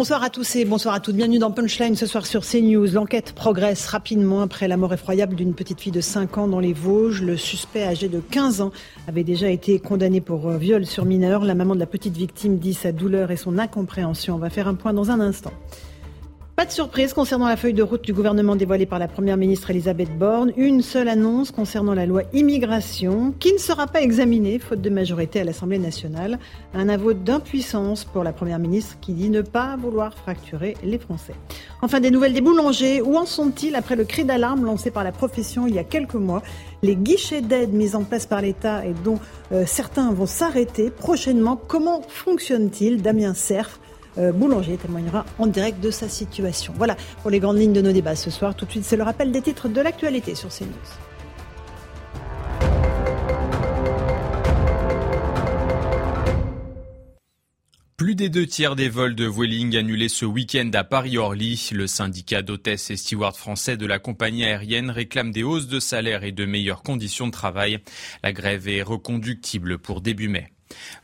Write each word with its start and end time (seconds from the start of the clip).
Bonsoir 0.00 0.22
à 0.22 0.30
tous 0.30 0.56
et 0.56 0.64
bonsoir 0.64 0.94
à 0.94 1.00
toutes. 1.00 1.16
Bienvenue 1.16 1.38
dans 1.38 1.50
Punchline 1.50 1.94
ce 1.94 2.06
soir 2.06 2.24
sur 2.24 2.40
CNews. 2.40 2.86
L'enquête 2.86 3.34
progresse 3.34 3.86
rapidement 3.86 4.40
après 4.40 4.66
la 4.66 4.78
mort 4.78 4.94
effroyable 4.94 5.34
d'une 5.34 5.52
petite 5.52 5.78
fille 5.78 5.92
de 5.92 6.00
5 6.00 6.38
ans 6.38 6.48
dans 6.48 6.58
les 6.58 6.72
Vosges. 6.72 7.20
Le 7.20 7.36
suspect 7.36 7.82
âgé 7.82 8.08
de 8.08 8.18
15 8.18 8.62
ans 8.62 8.72
avait 9.08 9.24
déjà 9.24 9.50
été 9.50 9.78
condamné 9.78 10.22
pour 10.22 10.48
euh, 10.48 10.56
viol 10.56 10.86
sur 10.86 11.04
mineur. 11.04 11.44
La 11.44 11.54
maman 11.54 11.74
de 11.74 11.80
la 11.80 11.86
petite 11.86 12.16
victime 12.16 12.56
dit 12.56 12.72
sa 12.72 12.92
douleur 12.92 13.30
et 13.30 13.36
son 13.36 13.58
incompréhension. 13.58 14.36
On 14.36 14.38
va 14.38 14.48
faire 14.48 14.68
un 14.68 14.74
point 14.74 14.94
dans 14.94 15.10
un 15.10 15.20
instant. 15.20 15.52
Pas 16.60 16.66
de 16.66 16.72
surprise 16.72 17.14
concernant 17.14 17.48
la 17.48 17.56
feuille 17.56 17.72
de 17.72 17.82
route 17.82 18.04
du 18.04 18.12
gouvernement 18.12 18.54
dévoilée 18.54 18.84
par 18.84 18.98
la 18.98 19.08
Première 19.08 19.38
ministre 19.38 19.70
Elisabeth 19.70 20.10
Borne. 20.18 20.52
Une 20.58 20.82
seule 20.82 21.08
annonce 21.08 21.52
concernant 21.52 21.94
la 21.94 22.04
loi 22.04 22.24
immigration 22.34 23.32
qui 23.40 23.54
ne 23.54 23.58
sera 23.58 23.86
pas 23.86 24.02
examinée 24.02 24.58
faute 24.58 24.82
de 24.82 24.90
majorité 24.90 25.40
à 25.40 25.44
l'Assemblée 25.44 25.78
nationale. 25.78 26.38
Un 26.74 26.90
aveu 26.90 27.14
d'impuissance 27.14 28.04
pour 28.04 28.24
la 28.24 28.34
Première 28.34 28.58
ministre 28.58 28.98
qui 29.00 29.14
dit 29.14 29.30
ne 29.30 29.40
pas 29.40 29.74
vouloir 29.76 30.12
fracturer 30.12 30.76
les 30.84 30.98
Français. 30.98 31.32
Enfin, 31.80 31.98
des 31.98 32.10
nouvelles 32.10 32.34
des 32.34 32.42
boulangers. 32.42 33.00
Où 33.00 33.16
en 33.16 33.24
sont-ils 33.24 33.74
après 33.74 33.96
le 33.96 34.04
cri 34.04 34.26
d'alarme 34.26 34.66
lancé 34.66 34.90
par 34.90 35.02
la 35.02 35.12
profession 35.12 35.66
il 35.66 35.74
y 35.74 35.78
a 35.78 35.84
quelques 35.84 36.12
mois? 36.12 36.42
Les 36.82 36.94
guichets 36.94 37.40
d'aide 37.40 37.72
mis 37.72 37.96
en 37.96 38.04
place 38.04 38.26
par 38.26 38.42
l'État 38.42 38.84
et 38.84 38.92
dont 39.02 39.18
euh, 39.52 39.64
certains 39.64 40.12
vont 40.12 40.26
s'arrêter 40.26 40.90
prochainement. 40.90 41.56
Comment 41.56 42.02
fonctionne-t-il 42.06 43.00
Damien 43.00 43.32
Cerf 43.32 43.80
Boulanger 44.16 44.76
témoignera 44.76 45.24
en 45.38 45.46
direct 45.46 45.80
de 45.80 45.90
sa 45.90 46.08
situation. 46.08 46.72
Voilà 46.76 46.96
pour 47.22 47.30
les 47.30 47.40
grandes 47.40 47.58
lignes 47.58 47.72
de 47.72 47.80
nos 47.80 47.92
débats 47.92 48.16
ce 48.16 48.30
soir. 48.30 48.54
Tout 48.54 48.66
de 48.66 48.70
suite, 48.70 48.84
c'est 48.84 48.96
le 48.96 49.02
rappel 49.02 49.32
des 49.32 49.42
titres 49.42 49.68
de 49.68 49.80
l'actualité 49.80 50.34
sur 50.34 50.50
CNews. 50.50 50.68
Plus 58.00 58.14
des 58.14 58.30
deux 58.30 58.46
tiers 58.46 58.76
des 58.76 58.88
vols 58.88 59.14
de 59.14 59.26
Vueling 59.26 59.76
annulés 59.76 60.08
ce 60.08 60.24
week-end 60.24 60.70
à 60.72 60.84
Paris-Orly. 60.84 61.68
Le 61.72 61.86
syndicat 61.86 62.40
d'hôtesses 62.40 62.90
et 62.90 62.96
stewards 62.96 63.36
français 63.36 63.76
de 63.76 63.84
la 63.84 63.98
compagnie 63.98 64.42
aérienne 64.42 64.88
réclame 64.88 65.32
des 65.32 65.42
hausses 65.42 65.68
de 65.68 65.80
salaire 65.80 66.24
et 66.24 66.32
de 66.32 66.46
meilleures 66.46 66.82
conditions 66.82 67.26
de 67.26 67.32
travail. 67.32 67.78
La 68.22 68.32
grève 68.32 68.68
est 68.68 68.80
reconductible 68.80 69.76
pour 69.76 70.00
début 70.00 70.28
mai. 70.28 70.48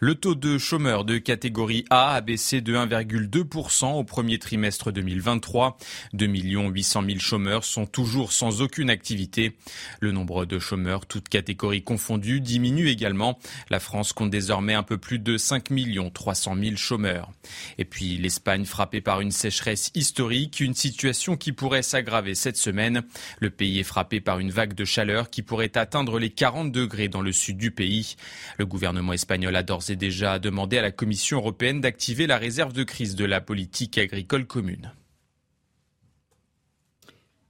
Le 0.00 0.14
taux 0.14 0.34
de 0.34 0.58
chômeurs 0.58 1.05
de 1.05 1.19
catégorie 1.19 1.84
A 1.91 2.14
a 2.14 2.20
baissé 2.20 2.60
de 2.60 2.74
1,2% 2.74 3.94
au 3.94 4.05
premier 4.05 4.38
trimestre 4.38 4.92
2023. 4.92 5.78
2 6.12 6.27
800 6.27 7.02
000 7.06 7.19
chômeurs 7.19 7.64
sont 7.64 7.86
toujours 7.86 8.32
sans 8.32 8.62
aucune 8.62 8.91
activité. 8.91 9.56
Le 10.00 10.12
nombre 10.12 10.44
de 10.44 10.58
chômeurs, 10.58 11.06
toutes 11.06 11.28
catégories 11.28 11.82
confondues, 11.82 12.41
diminue 12.41 12.88
également. 12.88 13.38
La 13.70 13.80
France 13.80 14.12
compte 14.12 14.30
désormais 14.30 14.74
un 14.74 14.82
peu 14.82 14.98
plus 14.98 15.19
de 15.19 15.36
5 15.36 15.69
300 16.12 16.56
000 16.60 16.77
chômeurs. 16.77 17.30
Et 17.78 17.84
puis 17.84 18.16
l'Espagne 18.16 18.64
frappée 18.64 19.00
par 19.00 19.20
une 19.20 19.30
sécheresse 19.30 19.91
historique, 19.94 20.60
une 20.60 20.74
situation 20.74 21.36
qui 21.36 21.52
pourrait 21.52 21.82
s'aggraver 21.82 22.34
cette 22.34 22.56
semaine. 22.56 23.02
Le 23.41 23.50
pays 23.50 23.81
est 23.81 23.84
frappé 23.84 24.20
par 24.20 24.38
une 24.38 24.50
vague 24.50 24.75
de 24.75 24.84
chaleur 24.84 25.31
qui 25.31 25.42
pourrait 25.42 25.76
atteindre 25.76 26.19
les 26.19 26.31
40 26.31 26.72
degrés 26.72 27.09
dans 27.09 27.22
le 27.22 27.32
sud 27.32 27.56
du 27.56 27.70
pays. 27.70 28.16
Le 28.59 28.66
gouvernement 28.66 29.12
espagnol 29.12 29.56
a 29.56 29.62
d'ores 29.66 29.91
et 29.91 29.97
déjà 29.97 30.38
demandé 30.38 30.78
à 30.78 30.82
la 30.82 30.91
Commission 30.91 31.38
européenne 31.38 31.81
d'activer 31.81 32.27
la 32.27 32.38
réserve 32.38 32.72
de 32.72 32.84
crise 32.84 33.15
de 33.15 33.25
la 33.25 33.41
politique 33.41 33.99
agricole 33.99 34.47
commune. 34.47 34.93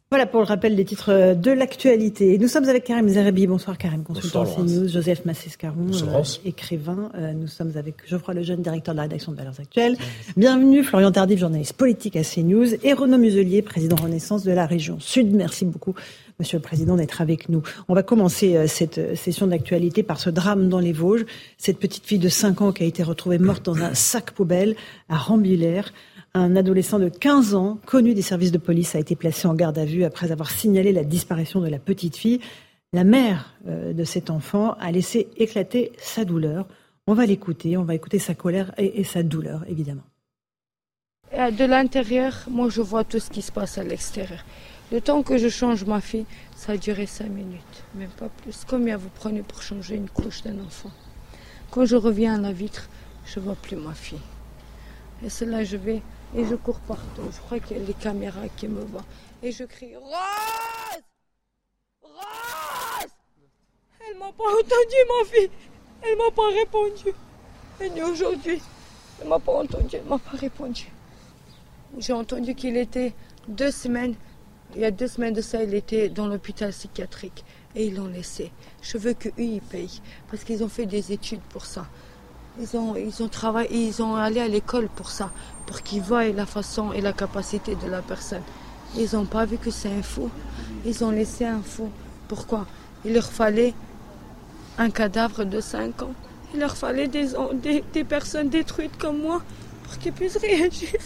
Voilà 0.08 0.26
pour 0.26 0.38
le 0.38 0.46
rappel 0.46 0.76
des 0.76 0.84
titres 0.84 1.34
de 1.34 1.50
l'actualité. 1.50 2.38
Nous 2.38 2.46
sommes 2.46 2.68
avec 2.68 2.84
Karim 2.84 3.08
Zerbi. 3.08 3.48
Bonsoir 3.48 3.76
Karim, 3.76 4.04
consultant 4.04 4.44
CNews. 4.44 4.86
Joseph 4.86 5.24
Massescaron, 5.24 5.90
euh, 5.92 6.22
écrivain. 6.44 7.10
Euh, 7.16 7.32
nous 7.32 7.48
sommes 7.48 7.72
avec 7.76 7.96
Geoffroy 8.06 8.34
Lejeune, 8.34 8.62
directeur 8.62 8.94
de 8.94 8.98
la 8.98 9.02
rédaction 9.02 9.32
de 9.32 9.36
Valeurs 9.36 9.58
Actuelles. 9.58 9.96
Bienvenue 10.36 10.84
Florian 10.84 11.10
Tardif, 11.10 11.40
journaliste 11.40 11.72
politique 11.72 12.14
à 12.14 12.22
CNews. 12.22 12.74
Et 12.84 12.92
Renaud 12.92 13.18
Muselier, 13.18 13.62
président 13.62 13.96
Renaissance 13.96 14.44
de 14.44 14.52
la 14.52 14.64
région 14.64 15.00
Sud. 15.00 15.34
Merci 15.34 15.64
beaucoup 15.64 15.96
Monsieur 16.38 16.58
le 16.58 16.62
Président, 16.62 16.96
d'être 16.96 17.22
avec 17.22 17.48
nous. 17.48 17.62
On 17.88 17.94
va 17.94 18.02
commencer 18.02 18.56
euh, 18.56 18.66
cette 18.66 18.98
euh, 18.98 19.14
session 19.14 19.46
d'actualité 19.46 20.02
par 20.02 20.20
ce 20.20 20.28
drame 20.28 20.68
dans 20.68 20.80
les 20.80 20.92
Vosges. 20.92 21.24
Cette 21.56 21.78
petite 21.78 22.04
fille 22.04 22.18
de 22.18 22.28
5 22.28 22.60
ans 22.60 22.72
qui 22.72 22.82
a 22.82 22.86
été 22.86 23.02
retrouvée 23.02 23.38
morte 23.38 23.64
dans 23.64 23.78
un 23.78 23.94
sac 23.94 24.32
poubelle 24.32 24.76
à 25.08 25.16
Rambillère. 25.16 25.94
Un 26.34 26.54
adolescent 26.54 26.98
de 26.98 27.08
15 27.08 27.54
ans, 27.54 27.78
connu 27.86 28.12
des 28.12 28.20
services 28.20 28.52
de 28.52 28.58
police, 28.58 28.94
a 28.94 28.98
été 28.98 29.16
placé 29.16 29.48
en 29.48 29.54
garde 29.54 29.78
à 29.78 29.86
vue 29.86 30.04
après 30.04 30.30
avoir 30.30 30.50
signalé 30.50 30.92
la 30.92 31.04
disparition 31.04 31.60
de 31.60 31.68
la 31.68 31.78
petite 31.78 32.16
fille. 32.16 32.40
La 32.92 33.04
mère 33.04 33.54
euh, 33.66 33.94
de 33.94 34.04
cet 34.04 34.28
enfant 34.28 34.76
a 34.78 34.92
laissé 34.92 35.28
éclater 35.38 35.92
sa 35.96 36.26
douleur. 36.26 36.68
On 37.06 37.14
va 37.14 37.24
l'écouter, 37.24 37.78
on 37.78 37.84
va 37.84 37.94
écouter 37.94 38.18
sa 38.18 38.34
colère 38.34 38.72
et, 38.76 39.00
et 39.00 39.04
sa 39.04 39.22
douleur, 39.22 39.64
évidemment. 39.68 40.04
De 41.32 41.64
l'intérieur, 41.64 42.44
moi 42.50 42.68
je 42.68 42.82
vois 42.82 43.04
tout 43.04 43.18
ce 43.18 43.30
qui 43.30 43.42
se 43.42 43.50
passe 43.50 43.78
à 43.78 43.84
l'extérieur. 43.84 44.44
Le 44.92 45.00
temps 45.00 45.24
que 45.24 45.36
je 45.36 45.48
change 45.48 45.84
ma 45.84 46.00
fille, 46.00 46.26
ça 46.54 46.72
a 46.72 46.76
duré 46.76 47.06
cinq 47.06 47.28
minutes, 47.28 47.82
même 47.96 48.10
pas 48.10 48.28
plus. 48.28 48.64
Combien 48.68 48.96
vous 48.96 49.08
prenez 49.08 49.42
pour 49.42 49.60
changer 49.60 49.96
une 49.96 50.08
couche 50.08 50.42
d'un 50.42 50.60
enfant 50.60 50.92
Quand 51.72 51.84
je 51.86 51.96
reviens 51.96 52.36
à 52.36 52.38
la 52.38 52.52
vitre, 52.52 52.88
je 53.24 53.40
vois 53.40 53.56
plus 53.56 53.76
ma 53.76 53.94
fille. 53.94 54.20
Et 55.24 55.28
c'est 55.28 55.46
là 55.46 55.64
je 55.64 55.76
vais 55.76 56.02
et 56.36 56.44
je 56.44 56.54
cours 56.54 56.78
partout. 56.78 57.22
Je 57.32 57.38
crois 57.40 57.58
qu'il 57.58 57.78
y 57.78 57.80
a 57.80 57.82
les 57.82 57.94
caméras 57.94 58.46
qui 58.56 58.68
me 58.68 58.80
voient. 58.82 59.04
Et 59.42 59.50
je 59.50 59.64
crie 59.64 59.96
Rose 59.96 60.12
Rose 62.02 63.10
Elle 64.08 64.18
m'a 64.18 64.30
pas 64.30 64.44
entendu, 64.44 64.96
ma 65.08 65.28
fille. 65.28 65.50
Elle 66.02 66.16
m'a 66.16 66.30
pas 66.30 66.48
répondu. 66.50 67.12
Et 67.80 68.02
aujourd'hui, 68.02 68.62
elle 69.20 69.28
m'a 69.28 69.40
pas 69.40 69.52
entendu, 69.52 69.96
elle 69.96 70.04
m'a 70.04 70.18
pas 70.18 70.36
répondu. 70.36 70.92
J'ai 71.98 72.12
entendu 72.12 72.54
qu'il 72.54 72.76
était 72.76 73.14
deux 73.48 73.72
semaines 73.72 74.14
il 74.74 74.82
y 74.82 74.84
a 74.84 74.90
deux 74.90 75.06
semaines 75.06 75.34
de 75.34 75.40
ça, 75.40 75.62
il 75.62 75.74
était 75.74 76.08
dans 76.08 76.26
l'hôpital 76.26 76.70
psychiatrique 76.70 77.44
et 77.74 77.86
ils 77.86 77.94
l'ont 77.94 78.08
laissé. 78.08 78.50
Je 78.82 78.98
veux 78.98 79.14
qu'eux, 79.14 79.32
ils 79.38 79.60
payent 79.60 80.00
parce 80.30 80.44
qu'ils 80.44 80.64
ont 80.64 80.68
fait 80.68 80.86
des 80.86 81.12
études 81.12 81.40
pour 81.50 81.64
ça. 81.64 81.86
Ils 82.60 82.76
ont, 82.76 82.96
ils 82.96 83.22
ont 83.22 83.28
travaillé, 83.28 83.86
ils 83.88 84.02
ont 84.02 84.16
allé 84.16 84.40
à 84.40 84.48
l'école 84.48 84.88
pour 84.88 85.10
ça, 85.10 85.30
pour 85.66 85.82
qu'ils 85.82 86.02
voient 86.02 86.26
la 86.28 86.46
façon 86.46 86.92
et 86.92 87.00
la 87.02 87.12
capacité 87.12 87.74
de 87.76 87.86
la 87.86 88.00
personne. 88.02 88.42
Ils 88.96 89.14
n'ont 89.14 89.26
pas 89.26 89.44
vu 89.44 89.58
que 89.58 89.70
c'est 89.70 89.90
un 89.90 90.02
fou. 90.02 90.30
Ils 90.86 91.04
ont 91.04 91.10
laissé 91.10 91.44
un 91.44 91.60
fou. 91.62 91.90
Pourquoi? 92.28 92.66
Il 93.04 93.12
leur 93.12 93.30
fallait 93.30 93.74
un 94.78 94.90
cadavre 94.90 95.44
de 95.44 95.60
5 95.60 96.02
ans. 96.02 96.14
Il 96.54 96.60
leur 96.60 96.76
fallait 96.76 97.08
des, 97.08 97.28
des, 97.54 97.84
des 97.92 98.04
personnes 98.04 98.48
détruites 98.48 98.96
comme 98.96 99.18
moi 99.20 99.42
pour 99.82 99.98
qu'ils 99.98 100.12
puissent 100.12 100.36
réagir. 100.40 100.98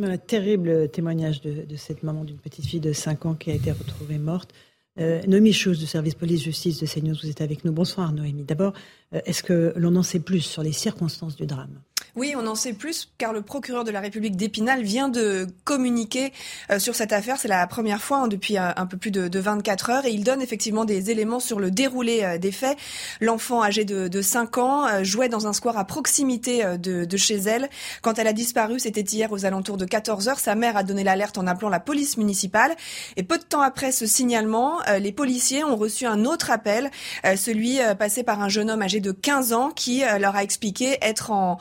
Un 0.00 0.16
terrible 0.16 0.88
témoignage 0.90 1.40
de, 1.40 1.76
cette 1.76 2.04
maman 2.04 2.24
d'une 2.24 2.38
petite 2.38 2.64
fille 2.66 2.80
de 2.80 2.92
5 2.92 3.26
ans 3.26 3.34
qui 3.34 3.50
a 3.50 3.54
été 3.54 3.72
retrouvée 3.72 4.18
morte. 4.18 4.52
Euh, 5.00 5.20
Noémie 5.26 5.52
Chose 5.52 5.78
du 5.78 5.86
service 5.86 6.14
police-justice 6.14 6.80
de 6.80 6.86
CNews, 6.86 7.16
vous 7.20 7.28
êtes 7.28 7.40
avec 7.40 7.64
nous. 7.64 7.72
Bonsoir 7.72 8.12
Noémie. 8.12 8.44
D'abord, 8.44 8.74
euh, 9.12 9.20
est-ce 9.26 9.42
que 9.42 9.72
l'on 9.76 9.96
en 9.96 10.04
sait 10.04 10.20
plus 10.20 10.40
sur 10.40 10.62
les 10.62 10.72
circonstances 10.72 11.34
du 11.34 11.46
drame? 11.46 11.80
Oui, 12.18 12.34
on 12.36 12.48
en 12.48 12.56
sait 12.56 12.72
plus 12.72 13.08
car 13.16 13.32
le 13.32 13.42
procureur 13.42 13.84
de 13.84 13.92
la 13.92 14.00
République 14.00 14.36
d'Épinal 14.36 14.82
vient 14.82 15.08
de 15.08 15.46
communiquer 15.62 16.32
euh, 16.70 16.80
sur 16.80 16.96
cette 16.96 17.12
affaire. 17.12 17.36
C'est 17.38 17.46
la 17.46 17.64
première 17.68 18.02
fois 18.02 18.18
hein, 18.18 18.28
depuis 18.28 18.58
euh, 18.58 18.70
un 18.76 18.86
peu 18.86 18.96
plus 18.96 19.12
de, 19.12 19.38
24 19.38 19.90
heures 19.90 20.04
et 20.04 20.10
il 20.10 20.24
donne 20.24 20.42
effectivement 20.42 20.84
des 20.84 21.12
éléments 21.12 21.38
sur 21.38 21.60
le 21.60 21.70
déroulé 21.70 22.22
euh, 22.24 22.38
des 22.38 22.50
faits. 22.50 22.76
L'enfant 23.20 23.62
âgé 23.62 23.84
de, 23.84 24.08
de 24.08 24.20
5 24.20 24.58
ans 24.58 25.04
jouait 25.04 25.28
dans 25.28 25.46
un 25.46 25.52
square 25.52 25.78
à 25.78 25.84
proximité 25.84 26.64
de, 26.76 27.04
de 27.04 27.16
chez 27.16 27.36
elle. 27.36 27.68
Quand 28.02 28.18
elle 28.18 28.26
a 28.26 28.32
disparu, 28.32 28.80
c'était 28.80 29.02
hier 29.02 29.30
aux 29.30 29.44
alentours 29.44 29.76
de 29.76 29.84
14 29.84 30.28
heures. 30.28 30.40
Sa 30.40 30.56
mère 30.56 30.76
a 30.76 30.82
donné 30.82 31.04
l'alerte 31.04 31.38
en 31.38 31.46
appelant 31.46 31.68
la 31.68 31.78
police 31.78 32.16
municipale 32.16 32.74
et 33.16 33.22
peu 33.22 33.38
de 33.38 33.44
temps 33.44 33.60
après 33.60 33.92
ce 33.92 34.06
signalement, 34.06 34.80
les 34.98 35.12
policiers 35.12 35.62
ont 35.62 35.76
reçu 35.76 36.04
un 36.04 36.24
autre 36.24 36.50
appel, 36.50 36.90
celui 37.36 37.78
passé 37.98 38.24
par 38.24 38.42
un 38.42 38.48
jeune 38.48 38.70
homme 38.70 38.82
âgé 38.82 39.00
de 39.00 39.12
15 39.12 39.52
ans 39.52 39.70
qui 39.70 40.02
leur 40.18 40.34
a 40.34 40.42
expliqué 40.42 40.98
être 41.00 41.30
en 41.30 41.58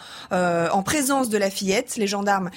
en 0.72 0.84
présence 0.84 1.30
de 1.30 1.38
la 1.38 1.50
fillette. 1.50 1.98
Les 1.98 2.08
gendarmes 2.08 2.50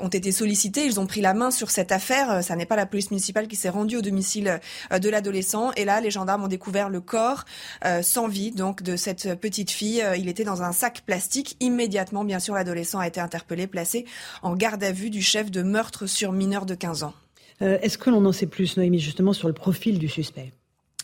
ont 0.00 0.08
été 0.08 0.32
sollicités, 0.32 0.84
ils 0.84 1.00
ont 1.00 1.06
pris 1.06 1.20
la 1.20 1.34
main 1.34 1.50
sur 1.50 1.70
cette 1.70 1.92
affaire. 1.92 2.42
Ça 2.42 2.56
n'est 2.56 2.66
pas 2.66 2.76
la 2.76 2.86
police 2.86 3.10
municipale 3.10 3.48
qui 3.48 3.56
s'est 3.56 3.68
rendue 3.68 3.96
au 3.96 4.02
domicile 4.02 4.60
de 4.90 5.08
l'adolescent. 5.08 5.72
Et 5.76 5.84
là, 5.84 6.00
les 6.00 6.10
gendarmes 6.10 6.44
ont 6.44 6.48
découvert 6.48 6.88
le 6.88 7.00
corps 7.00 7.44
sans 8.02 8.28
vie 8.28 8.50
donc 8.50 8.82
de 8.82 8.96
cette 8.96 9.34
petite 9.40 9.70
fille. 9.70 10.04
Il 10.16 10.28
était 10.28 10.44
dans 10.44 10.62
un 10.62 10.72
sac 10.72 11.02
plastique. 11.06 11.56
Immédiatement, 11.60 12.24
bien 12.24 12.38
sûr, 12.38 12.54
l'adolescent 12.54 12.98
a 12.98 13.06
été 13.06 13.20
interpellé, 13.20 13.66
placé 13.66 14.06
en 14.42 14.54
garde 14.54 14.82
à 14.84 14.92
vue 14.92 15.10
du 15.10 15.22
chef 15.22 15.50
de 15.50 15.62
meurtre 15.62 16.06
sur 16.06 16.32
mineur 16.32 16.66
de 16.66 16.74
15 16.74 17.02
ans. 17.02 17.14
Est-ce 17.60 17.98
que 17.98 18.10
l'on 18.10 18.24
en 18.24 18.32
sait 18.32 18.46
plus, 18.46 18.76
Noémie, 18.76 19.00
justement 19.00 19.32
sur 19.32 19.48
le 19.48 19.54
profil 19.54 19.98
du 19.98 20.08
suspect? 20.08 20.52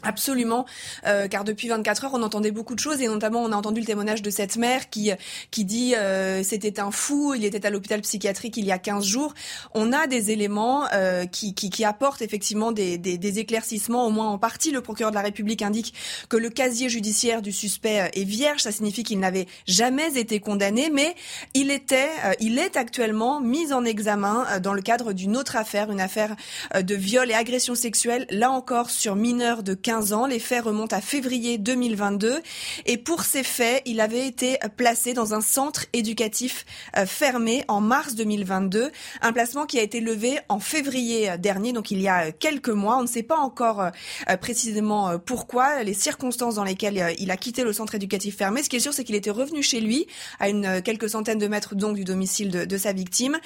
Absolument, 0.04 0.64
euh, 1.06 1.28
car 1.28 1.44
depuis 1.44 1.68
24 1.68 2.04
heures, 2.04 2.14
on 2.14 2.22
entendait 2.22 2.50
beaucoup 2.50 2.74
de 2.74 2.80
choses 2.80 3.00
et 3.00 3.08
notamment 3.08 3.42
on 3.42 3.52
a 3.52 3.56
entendu 3.56 3.80
le 3.80 3.86
témoignage 3.86 4.22
de 4.22 4.30
cette 4.30 4.56
mère 4.56 4.90
qui 4.90 5.10
qui 5.50 5.64
dit 5.64 5.94
euh, 5.96 6.42
c'était 6.42 6.80
un 6.80 6.90
fou, 6.90 7.34
il 7.34 7.44
était 7.44 7.66
à 7.66 7.70
l'hôpital 7.70 8.00
psychiatrique 8.00 8.56
il 8.56 8.64
y 8.64 8.72
a 8.72 8.78
15 8.78 9.04
jours. 9.04 9.34
On 9.74 9.92
a 9.92 10.06
des 10.06 10.30
éléments 10.30 10.84
euh, 10.92 11.26
qui, 11.26 11.54
qui, 11.54 11.70
qui 11.70 11.84
apportent 11.84 12.22
effectivement 12.22 12.72
des, 12.72 12.98
des, 12.98 13.18
des, 13.18 13.38
éclaircissements, 13.38 14.06
au 14.06 14.10
moins 14.10 14.28
en 14.28 14.38
partie. 14.38 14.70
Le 14.70 14.80
procureur 14.80 15.10
de 15.10 15.16
la 15.16 15.22
République 15.22 15.62
indique 15.62 15.94
que 16.28 16.36
le 16.36 16.50
casier 16.50 16.88
judiciaire 16.88 17.42
du 17.42 17.52
suspect 17.52 18.00
euh, 18.00 18.08
est 18.14 18.24
vierge, 18.24 18.60
ça 18.60 18.72
signifie 18.72 19.02
qu'il 19.02 19.18
n'avait 19.18 19.46
jamais 19.66 20.18
été 20.18 20.40
condamné, 20.40 20.90
mais 20.92 21.14
il 21.54 21.70
était, 21.70 22.10
euh, 22.24 22.32
il 22.40 22.58
est 22.58 22.76
actuellement 22.76 23.40
mis 23.40 23.72
en 23.72 23.84
examen 23.84 24.46
euh, 24.50 24.60
dans 24.60 24.74
le 24.74 24.82
cadre 24.82 25.12
d'une 25.12 25.36
autre 25.36 25.56
affaire, 25.56 25.90
une 25.90 26.00
affaire 26.00 26.36
de 26.74 26.94
viol 26.94 27.30
et 27.30 27.34
agression 27.34 27.74
sexuelle, 27.74 28.26
là 28.30 28.50
encore 28.50 28.90
sur 28.90 29.16
mineur 29.16 29.62
de 29.62 29.74
15 29.74 29.93
ans. 30.12 30.26
Les 30.26 30.38
faits 30.38 30.64
remontent 30.64 30.96
à 30.96 31.00
février 31.00 31.58
2022. 31.58 32.40
Et 32.86 32.98
pour 32.98 33.24
ces 33.24 33.42
faits, 33.42 33.82
il 33.86 34.00
avait 34.00 34.26
été 34.26 34.58
placé 34.76 35.14
dans 35.14 35.34
un 35.34 35.40
centre 35.40 35.86
éducatif 35.92 36.64
euh, 36.96 37.06
fermé 37.06 37.64
en 37.68 37.80
mars 37.80 38.14
2022. 38.14 38.90
Un 39.22 39.32
placement 39.32 39.66
qui 39.66 39.78
a 39.78 39.82
été 39.82 40.00
levé 40.00 40.38
en 40.48 40.58
février 40.58 41.36
dernier, 41.38 41.72
donc 41.72 41.90
il 41.90 42.00
y 42.00 42.08
a 42.08 42.32
quelques 42.32 42.68
mois. 42.68 42.96
On 42.98 43.02
ne 43.02 43.06
sait 43.06 43.22
pas 43.22 43.38
encore 43.38 43.80
euh, 43.80 44.36
précisément 44.36 45.18
pourquoi, 45.18 45.82
les 45.82 45.94
circonstances 45.94 46.56
dans 46.56 46.64
lesquelles 46.64 46.98
euh, 46.98 47.12
il 47.18 47.30
a 47.30 47.36
quitté 47.36 47.64
le 47.64 47.72
centre 47.72 47.94
éducatif 47.94 48.36
fermé. 48.36 48.62
Ce 48.62 48.68
qui 48.68 48.76
est 48.76 48.80
sûr, 48.80 48.92
c'est 48.92 49.04
qu'il 49.04 49.14
était 49.14 49.30
revenu 49.30 49.62
chez 49.62 49.80
lui, 49.80 50.06
à 50.40 50.48
une 50.48 50.82
quelques 50.82 51.10
centaines 51.10 51.38
de 51.38 51.46
mètres 51.46 51.74
donc 51.74 51.96
du 51.96 52.04
domicile 52.04 52.50
de 52.50 52.78
sa 52.78 52.92
victime, 52.92 53.38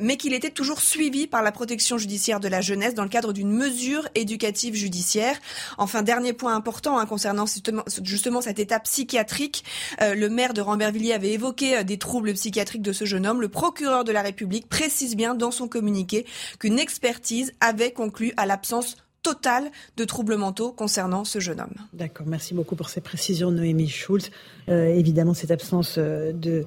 mais 0.00 0.16
qu'il 0.16 0.32
était 0.32 0.50
toujours 0.50 0.80
suivi 0.80 1.26
par 1.26 1.42
la 1.42 1.52
protection 1.52 1.98
judiciaire 1.98 2.40
de 2.40 2.48
la 2.48 2.60
jeunesse 2.60 2.94
dans 2.94 3.02
le 3.02 3.08
cadre 3.08 3.32
d'une 3.32 3.50
mesure 3.50 4.08
éducative 4.14 4.74
judiciaire. 4.74 5.38
Enfin, 5.80 6.02
dernier 6.02 6.34
point 6.34 6.54
important 6.54 6.98
hein, 6.98 7.06
concernant 7.06 7.46
justement, 8.04 8.42
cette 8.42 8.58
étape 8.58 8.84
psychiatrique, 8.84 9.64
euh, 10.02 10.14
le 10.14 10.28
maire 10.28 10.52
de 10.52 10.60
Rambervilliers 10.60 11.14
avait 11.14 11.32
évoqué 11.32 11.78
euh, 11.78 11.82
des 11.84 11.96
troubles 11.96 12.34
psychiatriques 12.34 12.82
de 12.82 12.92
ce 12.92 13.06
jeune 13.06 13.26
homme. 13.26 13.40
Le 13.40 13.48
procureur 13.48 14.04
de 14.04 14.12
la 14.12 14.20
République 14.20 14.68
précise 14.68 15.16
bien 15.16 15.34
dans 15.34 15.50
son 15.50 15.68
communiqué 15.68 16.26
qu'une 16.58 16.78
expertise 16.78 17.52
avait 17.60 17.92
conclu 17.92 18.34
à 18.36 18.44
l'absence 18.44 18.98
totale 19.22 19.70
de 19.96 20.04
troubles 20.04 20.36
mentaux 20.36 20.70
concernant 20.70 21.24
ce 21.24 21.40
jeune 21.40 21.62
homme. 21.62 21.74
D'accord, 21.94 22.26
merci 22.26 22.52
beaucoup 22.52 22.76
pour 22.76 22.90
ces 22.90 23.00
précisions, 23.00 23.50
Noémie 23.50 23.88
Schulz. 23.88 24.30
Euh, 24.68 24.84
évidemment, 24.84 25.32
cette 25.32 25.50
absence 25.50 25.98
de 25.98 26.66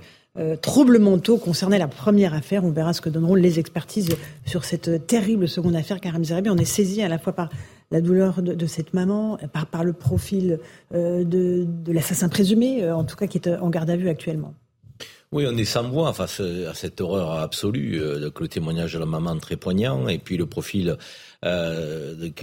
troubles 0.64 0.98
mentaux 0.98 1.38
concernait 1.38 1.78
la 1.78 1.88
première 1.88 2.34
affaire. 2.34 2.64
On 2.64 2.72
verra 2.72 2.94
ce 2.94 3.02
que 3.02 3.10
donneront 3.10 3.36
les 3.36 3.60
expertises 3.60 4.10
sur 4.48 4.66
cette 4.66 5.06
terrible 5.06 5.48
seconde 5.48 5.76
affaire. 5.76 6.02
Karim 6.02 6.26
Zerabi, 6.26 6.50
on 6.50 6.58
est 6.58 6.66
saisi 6.66 7.04
à 7.04 7.08
la 7.08 7.20
fois 7.20 7.34
par 7.34 7.50
la 7.94 8.02
douleur 8.02 8.42
de, 8.42 8.66
cette 8.66 8.96
maman, 8.96 9.38
par, 9.72 9.84
le 9.84 9.94
profil 9.94 10.60
euh, 10.96 11.24
de, 11.24 11.68
l'assassin 11.88 12.28
présumé, 12.28 12.84
euh, 12.84 12.96
en 12.96 13.04
tout 13.04 13.16
cas 13.16 13.28
qui 13.28 13.38
est 13.38 13.48
en 13.48 13.70
garde 13.70 13.92
à 13.92 13.96
vue 13.96 14.10
actuellement. 14.10 14.56
Oui, 15.32 15.46
on 15.48 15.56
est 15.56 15.66
sans 15.66 15.88
voix 15.90 16.12
face 16.12 16.40
à 16.40 16.74
cette 16.74 17.02
horreur 17.02 17.34
absolue, 17.34 18.02
euh, 18.02 18.32
le 18.40 18.48
témoignage 18.48 18.94
de 18.94 19.00
la 19.00 19.06
maman 19.06 19.38
très 19.38 19.58
poignant, 19.58 20.08
et 20.08 20.18
puis 20.18 20.38
le 20.38 20.48
profil 20.48 20.98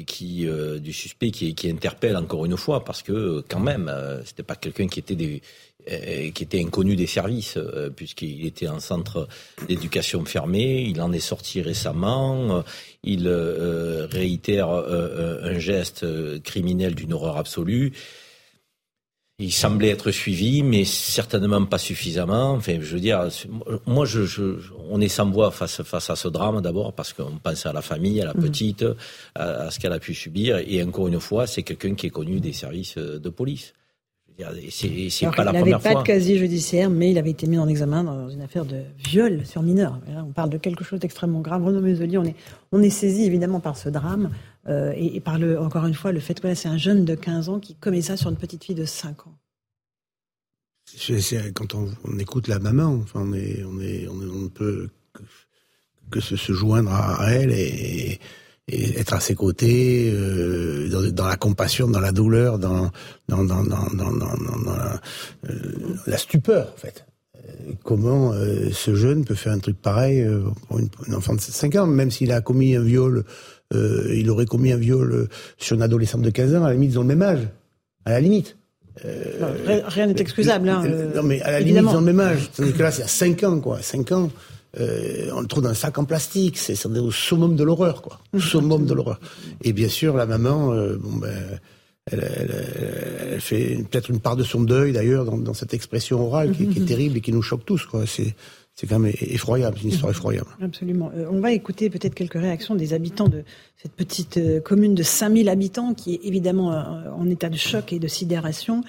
qui, 0.06 0.46
du 0.80 0.92
suspect 0.92 1.30
qui, 1.30 1.54
qui, 1.54 1.70
interpelle 1.70 2.16
encore 2.16 2.44
une 2.44 2.56
fois, 2.56 2.84
parce 2.84 3.02
que 3.02 3.42
quand 3.48 3.60
même, 3.60 3.90
c'était 4.24 4.42
pas 4.42 4.56
quelqu'un 4.56 4.88
qui 4.88 5.00
était 5.00 5.16
des, 5.16 5.42
euh, 5.90 6.30
qui 6.30 6.42
était 6.42 6.60
inconnu 6.60 6.94
des 6.94 7.06
services, 7.06 7.56
euh, 7.56 7.88
puisqu'il 7.88 8.44
était 8.44 8.68
en 8.68 8.80
centre 8.80 9.28
d'éducation 9.66 10.24
fermé. 10.24 10.82
Il 10.82 11.00
en 11.00 11.10
est 11.12 11.20
sorti 11.20 11.62
récemment. 11.62 12.58
Euh, 12.58 12.62
il 13.02 13.26
réitère 13.28 14.68
un 14.68 15.58
geste 15.58 16.04
criminel 16.42 16.94
d'une 16.94 17.14
horreur 17.14 17.38
absolue. 17.38 17.92
Il 19.42 19.52
semblait 19.52 19.88
être 19.88 20.10
suivi, 20.10 20.62
mais 20.62 20.84
certainement 20.84 21.64
pas 21.64 21.78
suffisamment. 21.78 22.52
Enfin, 22.52 22.76
je 22.80 22.94
veux 22.94 23.00
dire, 23.00 23.26
moi, 23.86 24.04
je, 24.04 24.58
on 24.90 25.00
est 25.00 25.08
sans 25.08 25.30
voix 25.30 25.50
face, 25.50 25.82
face 25.82 26.10
à 26.10 26.16
ce 26.16 26.28
drame 26.28 26.60
d'abord 26.60 26.92
parce 26.92 27.14
qu'on 27.14 27.38
pense 27.42 27.64
à 27.64 27.72
la 27.72 27.80
famille, 27.80 28.20
à 28.20 28.26
la 28.26 28.34
mmh. 28.34 28.40
petite, 28.40 28.84
à 29.34 29.70
ce 29.70 29.80
qu'elle 29.80 29.94
a 29.94 29.98
pu 29.98 30.14
subir. 30.14 30.58
Et 30.66 30.82
encore 30.82 31.08
une 31.08 31.20
fois, 31.20 31.46
c'est 31.46 31.62
quelqu'un 31.62 31.94
qui 31.94 32.06
est 32.06 32.10
connu 32.10 32.38
des 32.40 32.52
services 32.52 32.98
de 32.98 33.28
police. 33.30 33.72
C'est 34.70 35.26
pas 35.34 35.44
la 35.44 35.52
il 35.52 35.64
n'avait 35.64 35.82
pas 35.82 35.94
de 35.94 36.02
casier 36.02 36.38
judiciaire, 36.38 36.90
mais 36.90 37.10
il 37.10 37.18
avait 37.18 37.30
été 37.30 37.46
mis 37.46 37.58
en 37.58 37.68
examen 37.68 38.04
dans 38.04 38.28
une 38.28 38.42
affaire 38.42 38.64
de 38.64 38.82
viol 38.98 39.44
sur 39.44 39.62
mineur. 39.62 39.98
on 40.16 40.32
parle 40.32 40.50
de 40.50 40.58
quelque 40.58 40.84
chose 40.84 41.00
d'extrêmement 41.00 41.40
grave. 41.40 41.64
Renaud 41.64 41.80
Muselier, 41.80 42.18
on 42.18 42.24
est, 42.24 42.36
on 42.72 42.82
est 42.82 42.90
saisi 42.90 43.24
évidemment 43.24 43.60
par 43.60 43.76
ce 43.76 43.88
drame 43.88 44.30
euh, 44.68 44.92
et, 44.96 45.20
par 45.20 45.38
le, 45.38 45.58
encore 45.58 45.86
une 45.86 45.94
fois 45.94 46.12
le 46.12 46.20
fait 46.20 46.38
que 46.38 46.54
c'est 46.54 46.68
un 46.68 46.76
jeune 46.76 47.04
de 47.04 47.14
15 47.14 47.48
ans 47.48 47.60
qui 47.60 47.74
commet 47.74 48.02
ça 48.02 48.16
sur 48.16 48.30
une 48.30 48.36
petite 48.36 48.64
fille 48.64 48.74
de 48.74 48.84
5 48.84 49.26
ans. 49.26 49.38
quand 51.54 51.74
on, 51.74 52.18
écoute 52.18 52.46
la 52.46 52.58
maman, 52.58 53.00
enfin, 53.02 53.22
on, 53.24 53.32
est, 53.32 53.64
on, 53.64 53.80
est, 53.80 54.06
on, 54.08 54.16
ne 54.16 54.48
peut 54.48 54.90
que, 56.10 56.20
se, 56.20 56.52
joindre 56.52 56.92
à 56.92 57.32
elle 57.32 57.52
et 57.52 58.20
et 58.72 59.00
être 59.00 59.14
à 59.14 59.20
ses 59.20 59.34
côtés, 59.34 60.12
euh, 60.14 61.10
dans, 61.10 61.26
la 61.26 61.36
compassion, 61.36 61.88
dans 61.88 61.98
la 61.98 62.12
douleur, 62.12 62.56
dans, 62.60 62.92
dans, 63.26 63.42
dans, 63.42 63.64
dans, 63.64 63.80
la, 64.76 65.00
euh, 65.48 65.96
la, 66.06 66.16
stupeur, 66.16 66.72
en 66.72 66.76
fait. 66.76 67.04
Comment 67.82 68.32
ce 68.32 68.94
jeune 68.94 69.24
peut 69.24 69.34
faire 69.34 69.52
un 69.52 69.58
truc 69.58 69.76
pareil 69.80 70.24
pour 70.68 70.78
une, 70.78 70.88
une, 71.08 71.16
enfant 71.16 71.34
de 71.34 71.40
5 71.40 71.74
ans, 71.76 71.86
même 71.88 72.12
s'il 72.12 72.30
a 72.30 72.40
commis 72.40 72.76
un 72.76 72.82
viol, 72.82 73.24
il 73.72 74.28
aurait 74.30 74.46
commis 74.46 74.72
un 74.72 74.76
viol 74.76 75.28
sur 75.58 75.76
une 75.76 75.82
adolescente 75.82 76.22
de 76.22 76.30
15 76.30 76.54
ans, 76.54 76.64
à 76.64 76.68
la 76.68 76.74
limite, 76.74 76.92
ils 76.92 76.98
ont 76.98 77.02
le 77.02 77.08
même 77.08 77.22
âge. 77.22 77.48
À 78.04 78.10
la 78.10 78.20
limite. 78.20 78.56
rien 79.04 80.06
n'est 80.06 80.20
excusable. 80.20 80.68
Hein, 80.68 80.84
non, 81.14 81.22
mais 81.22 81.40
à 81.42 81.52
la 81.52 81.60
limite, 81.60 81.82
ils 81.82 81.96
ont 81.96 82.00
le 82.00 82.06
même 82.06 82.20
âge. 82.20 82.50
Tandis 82.56 82.72
que 82.72 82.82
là, 82.82 82.90
c'est 82.90 83.04
à 83.04 83.08
5 83.08 83.44
ans, 83.44 83.60
quoi. 83.60 83.80
5 83.80 84.12
ans. 84.12 84.30
Euh, 84.78 85.30
on 85.34 85.40
le 85.40 85.46
trouve 85.46 85.64
dans 85.64 85.70
un 85.70 85.74
sac 85.74 85.98
en 85.98 86.04
plastique. 86.04 86.56
C'est 86.56 86.86
au 86.86 87.10
summum 87.10 87.56
de 87.56 87.64
l'horreur, 87.64 88.02
quoi. 88.02 88.20
Au 88.32 88.40
summum 88.40 88.86
de 88.86 88.94
l'horreur. 88.94 89.20
Et 89.62 89.72
bien 89.72 89.88
sûr, 89.88 90.16
la 90.16 90.26
maman, 90.26 90.72
euh, 90.72 90.96
bon 90.96 91.16
ben, 91.16 91.60
elle, 92.10 92.24
elle, 93.32 93.40
fait 93.40 93.84
peut-être 93.90 94.10
une 94.10 94.20
part 94.20 94.36
de 94.36 94.44
son 94.44 94.62
deuil 94.62 94.92
d'ailleurs 94.92 95.24
dans, 95.24 95.36
dans, 95.36 95.54
cette 95.54 95.74
expression 95.74 96.24
orale 96.24 96.52
qui, 96.52 96.68
qui, 96.68 96.82
est 96.82 96.84
terrible 96.86 97.18
et 97.18 97.20
qui 97.20 97.32
nous 97.32 97.42
choque 97.42 97.64
tous, 97.64 97.84
quoi. 97.84 98.04
C'est 98.06 98.34
c'est 98.80 98.86
quand 98.86 98.98
même 98.98 99.12
effroyable, 99.20 99.78
une 99.82 99.90
histoire 99.90 100.10
effroyable. 100.10 100.48
Absolument. 100.62 101.10
Euh, 101.14 101.26
on 101.30 101.38
va 101.40 101.52
écouter 101.52 101.90
peut-être 101.90 102.14
quelques 102.14 102.40
réactions 102.40 102.74
des 102.74 102.94
habitants 102.94 103.28
de 103.28 103.44
cette 103.76 103.92
petite 103.92 104.38
euh, 104.38 104.58
commune 104.58 104.94
de 104.94 105.02
5000 105.02 105.50
habitants 105.50 105.92
qui 105.92 106.14
est 106.14 106.20
évidemment 106.22 106.68
en 107.14 107.28
état 107.28 107.50
de 107.50 107.58
choc 107.58 107.92
et 107.92 107.98
de 107.98 108.08
sidération. 108.08 108.82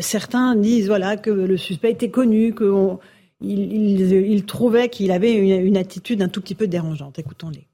certains 0.00 0.56
disent 0.56 0.88
voilà 0.88 1.16
que 1.16 1.30
le 1.30 1.56
suspect 1.56 1.92
était 1.92 2.10
connu, 2.10 2.54
que 2.54 2.98
il, 3.40 4.44
trouvait 4.46 4.88
qu'il 4.88 5.12
avait 5.12 5.34
une, 5.34 5.76
attitude 5.76 6.22
un 6.22 6.28
tout 6.28 6.40
petit 6.40 6.56
peu 6.56 6.66
dérangeante. 6.66 7.20
Écoutons-les. 7.20 7.68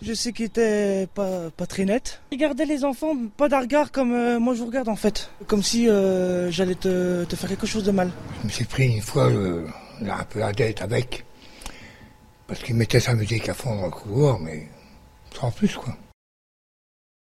Je 0.00 0.14
sais 0.14 0.32
qu'il 0.32 0.46
était 0.46 1.08
pas, 1.14 1.50
pas 1.54 1.66
très 1.66 1.84
net. 1.84 2.22
Il 2.30 2.38
gardait 2.38 2.64
les 2.64 2.84
enfants, 2.84 3.14
pas 3.36 3.50
d'un 3.50 3.60
regard 3.60 3.92
comme 3.92 4.12
euh, 4.14 4.38
moi 4.38 4.54
je 4.54 4.60
vous 4.60 4.66
regarde 4.66 4.88
en 4.88 4.96
fait. 4.96 5.28
Comme 5.46 5.62
si 5.62 5.90
euh, 5.90 6.50
j'allais 6.50 6.76
te, 6.76 7.26
faire 7.28 7.50
quelque 7.50 7.66
chose 7.66 7.84
de 7.84 7.90
mal. 7.90 8.10
Je 8.40 8.46
me 8.46 8.52
suis 8.52 8.64
pris 8.64 8.86
une 8.86 9.02
fois 9.02 9.28
un 10.02 10.24
peu 10.24 10.38
la 10.38 10.52
tête 10.52 10.82
avec. 10.82 11.24
Parce 12.46 12.62
qu'il 12.62 12.74
mettait 12.76 13.00
sa 13.00 13.14
musique 13.14 13.48
à 13.48 13.54
fond 13.54 13.76
dans 13.76 13.86
le 13.86 13.90
couloir, 13.90 14.38
mais 14.40 14.68
sans 15.34 15.50
plus 15.50 15.74
quoi. 15.74 15.96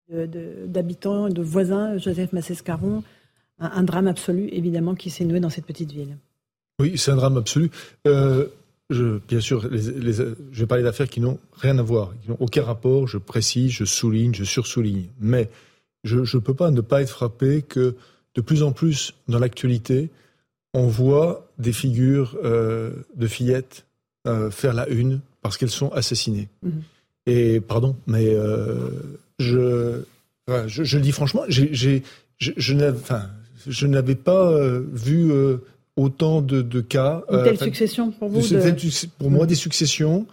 D'habitants, 0.10 1.30
de, 1.30 1.34
de, 1.34 1.42
voisins, 1.42 1.98
Joseph 1.98 2.34
Massescaron, 2.34 3.04
un, 3.60 3.72
un 3.72 3.84
drame 3.84 4.08
absolu 4.08 4.50
évidemment 4.52 4.96
qui 4.96 5.10
s'est 5.10 5.24
noué 5.24 5.40
dans 5.40 5.50
cette 5.50 5.66
petite 5.66 5.92
ville. 5.92 6.18
Oui, 6.80 6.98
c'est 6.98 7.12
un 7.12 7.16
drame 7.16 7.38
absolu. 7.38 7.70
Euh, 8.08 8.48
je, 8.90 9.20
bien 9.28 9.40
sûr, 9.40 9.68
les, 9.70 10.14
je 10.14 10.60
vais 10.60 10.66
parler 10.66 10.84
d'affaires 10.84 11.08
qui 11.08 11.22
n'ont 11.22 11.40
rien 11.54 11.78
à 11.78 11.82
voir, 11.82 12.14
qui 12.22 12.30
n'ont 12.30 12.38
aucun 12.40 12.64
rapport. 12.64 13.08
Je 13.08 13.18
précise, 13.18 13.72
je 13.72 13.86
souligne, 13.86 14.34
je 14.34 14.44
sursouligne. 14.44 15.08
Mais 15.20 15.50
je 16.04 16.20
ne 16.20 16.42
peux 16.42 16.54
pas 16.54 16.72
ne 16.72 16.82
pas 16.82 17.02
être 17.02 17.10
frappé 17.10 17.62
que 17.62 17.96
de 18.36 18.42
plus 18.42 18.64
en 18.64 18.72
plus 18.72 19.14
dans 19.28 19.40
l'actualité, 19.40 20.10
on 20.74 20.88
voit 20.88 21.50
des 21.58 21.74
figures 21.74 22.38
euh, 22.44 22.92
de 23.16 23.28
fillettes 23.28 23.86
euh, 24.28 24.50
faire 24.52 24.74
la 24.74 24.88
une 24.88 25.20
parce 25.42 25.58
qu'elles 25.58 25.70
sont 25.70 25.90
assassinées. 25.90 26.50
Mhm. 26.64 26.82
Et 27.28 27.60
pardon, 27.60 27.96
mais 28.08 28.36
je, 29.38 30.02
je, 30.48 30.98
le 30.98 31.02
dis 31.02 31.12
franchement, 31.12 31.44
j'ai, 31.48 32.04
je, 32.40 32.52
je 32.58 33.88
n'avais 33.88 34.16
pas 34.16 34.60
vu 34.92 35.32
autant 35.96 36.42
de, 36.42 36.64
de 36.64 36.82
cas. 36.82 37.24
Une 37.32 37.44
telle 37.44 37.60
succession 37.60 38.12
pour 38.12 38.30
vous 38.30 38.42
de... 38.42 39.08
Pour 39.20 39.30
moi, 39.30 39.46
des 39.46 39.56
successions. 39.56 40.26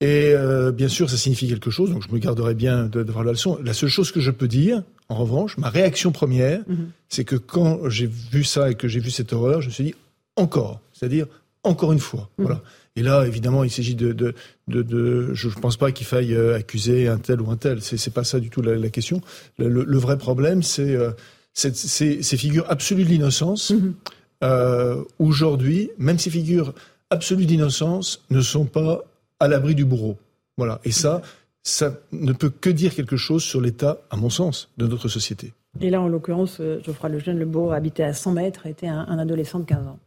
Et 0.00 0.32
euh, 0.34 0.72
bien 0.72 0.88
sûr, 0.88 1.10
ça 1.10 1.18
signifie 1.18 1.46
quelque 1.46 1.70
chose, 1.70 1.90
donc 1.90 2.02
je 2.06 2.12
me 2.12 2.18
garderai 2.18 2.54
bien 2.54 2.86
de, 2.86 3.02
de 3.02 3.12
voir 3.12 3.22
la 3.24 3.32
leçon. 3.32 3.58
La 3.62 3.74
seule 3.74 3.90
chose 3.90 4.12
que 4.12 4.20
je 4.20 4.30
peux 4.30 4.48
dire, 4.48 4.82
en 5.10 5.16
revanche, 5.16 5.58
ma 5.58 5.68
réaction 5.68 6.10
première, 6.10 6.60
mhm. 6.68 6.88
c'est 7.10 7.24
que 7.24 7.36
quand 7.36 7.88
j'ai 7.90 8.06
vu 8.06 8.42
ça 8.42 8.70
et 8.70 8.74
que 8.74 8.88
j'ai 8.88 9.00
vu 9.00 9.10
cette 9.10 9.32
horreur, 9.34 9.60
je 9.60 9.66
me 9.68 9.72
suis 9.72 9.84
dit 9.84 9.94
encore, 10.36 10.80
c'est-à-dire 10.94 11.26
encore 11.64 11.92
une 11.92 11.98
fois. 11.98 12.30
Mhm. 12.38 12.46
Voilà. 12.46 12.62
Et 12.96 13.02
là, 13.02 13.26
évidemment, 13.26 13.62
il 13.62 13.70
s'agit 13.70 13.94
de, 13.94 14.12
de, 14.12 14.34
de, 14.68 14.82
de, 14.82 15.34
je 15.34 15.48
ne 15.48 15.52
pense 15.54 15.76
pas 15.76 15.92
qu'il 15.92 16.06
faille 16.06 16.34
euh, 16.34 16.56
accuser 16.56 17.06
un 17.06 17.18
tel 17.18 17.40
ou 17.40 17.50
un 17.50 17.56
tel. 17.56 17.82
C'est, 17.82 17.98
c'est 17.98 18.10
pas 18.10 18.24
ça 18.24 18.40
du 18.40 18.48
tout 18.48 18.62
la, 18.62 18.76
la 18.76 18.88
question. 18.88 19.20
Le, 19.58 19.68
le, 19.68 19.98
vrai 19.98 20.16
problème, 20.16 20.62
c'est 20.62 20.96
euh, 20.96 21.10
ces 21.52 22.36
figures 22.36 22.64
absolues 22.68 23.04
de 23.04 23.10
l'innocence. 23.10 23.70
Mhm. 23.70 23.94
Euh, 24.42 25.04
aujourd'hui, 25.18 25.90
même 25.98 26.18
ces 26.18 26.30
figures 26.30 26.74
absolues 27.10 27.46
d'innocence 27.46 28.24
ne 28.30 28.40
sont 28.40 28.64
pas 28.64 29.04
à 29.40 29.48
l'abri 29.48 29.74
du 29.74 29.84
bourreau. 29.84 30.16
Voilà. 30.56 30.80
Et 30.84 30.92
ça, 30.92 31.22
ça 31.62 31.94
ne 32.12 32.32
peut 32.32 32.50
que 32.50 32.70
dire 32.70 32.94
quelque 32.94 33.16
chose 33.16 33.42
sur 33.42 33.60
l'état, 33.60 33.98
à 34.10 34.16
mon 34.16 34.30
sens, 34.30 34.70
de 34.76 34.86
notre 34.86 35.08
société. 35.08 35.52
Et 35.80 35.90
là, 35.90 36.00
en 36.00 36.08
l'occurrence, 36.08 36.58
euh, 36.60 36.80
Geoffroy 36.84 37.10
Lejeune, 37.10 37.38
le 37.38 37.46
bourreau 37.46 37.72
habitait 37.72 38.02
à 38.02 38.12
100 38.12 38.32
mètres, 38.32 38.66
était 38.66 38.88
un, 38.88 39.06
un 39.08 39.18
adolescent 39.18 39.60
de 39.60 39.64
15 39.64 39.86
ans. 39.86 39.98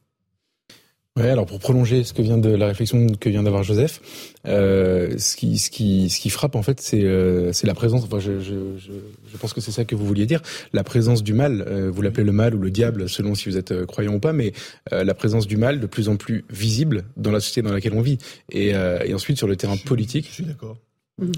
Ouais, 1.15 1.29
alors 1.29 1.45
pour 1.45 1.59
prolonger 1.59 2.03
ce 2.03 2.11
que 2.11 2.23
vient 2.23 2.39
de 2.39 2.49
la 2.49 2.65
réflexion 2.65 3.05
que 3.05 3.29
vient 3.29 3.43
d'avoir 3.43 3.61
Joseph, 3.61 4.01
euh, 4.47 5.15
ce 5.19 5.35
qui 5.35 5.59
ce 5.59 5.69
qui 5.69 6.09
ce 6.09 6.19
qui 6.19 6.31
frappe 6.31 6.55
en 6.55 6.63
fait, 6.63 6.81
c'est 6.81 7.03
euh, 7.03 7.53
c'est 7.53 7.67
la 7.67 7.75
présence. 7.75 8.03
Enfin, 8.03 8.17
je, 8.17 8.39
je, 8.39 8.55
je, 8.79 8.91
je 9.27 9.37
pense 9.37 9.53
que 9.53 9.61
c'est 9.61 9.69
ça 9.71 9.85
que 9.85 9.93
vous 9.93 10.07
vouliez 10.07 10.25
dire, 10.25 10.41
la 10.73 10.83
présence 10.83 11.21
du 11.21 11.33
mal. 11.33 11.63
Euh, 11.67 11.91
vous 11.91 12.01
l'appelez 12.01 12.23
le 12.23 12.31
mal 12.31 12.55
ou 12.55 12.59
le 12.59 12.71
diable, 12.71 13.07
selon 13.07 13.35
si 13.35 13.47
vous 13.47 13.57
êtes 13.57 13.71
euh, 13.71 13.85
croyant 13.85 14.15
ou 14.15 14.19
pas, 14.19 14.33
mais 14.33 14.53
euh, 14.91 15.03
la 15.03 15.13
présence 15.13 15.45
du 15.45 15.55
mal 15.55 15.79
de 15.79 15.85
plus 15.85 16.09
en 16.09 16.15
plus 16.15 16.45
visible 16.49 17.03
dans 17.15 17.31
la 17.31 17.39
société 17.39 17.61
dans 17.61 17.73
laquelle 17.73 17.93
on 17.93 18.01
vit. 18.01 18.17
Et, 18.51 18.69
et 18.69 19.13
ensuite 19.13 19.37
sur 19.37 19.47
le 19.47 19.55
terrain 19.55 19.77
politique. 19.77 20.25
Je 20.29 20.33
suis 20.33 20.43
d'accord. 20.45 20.77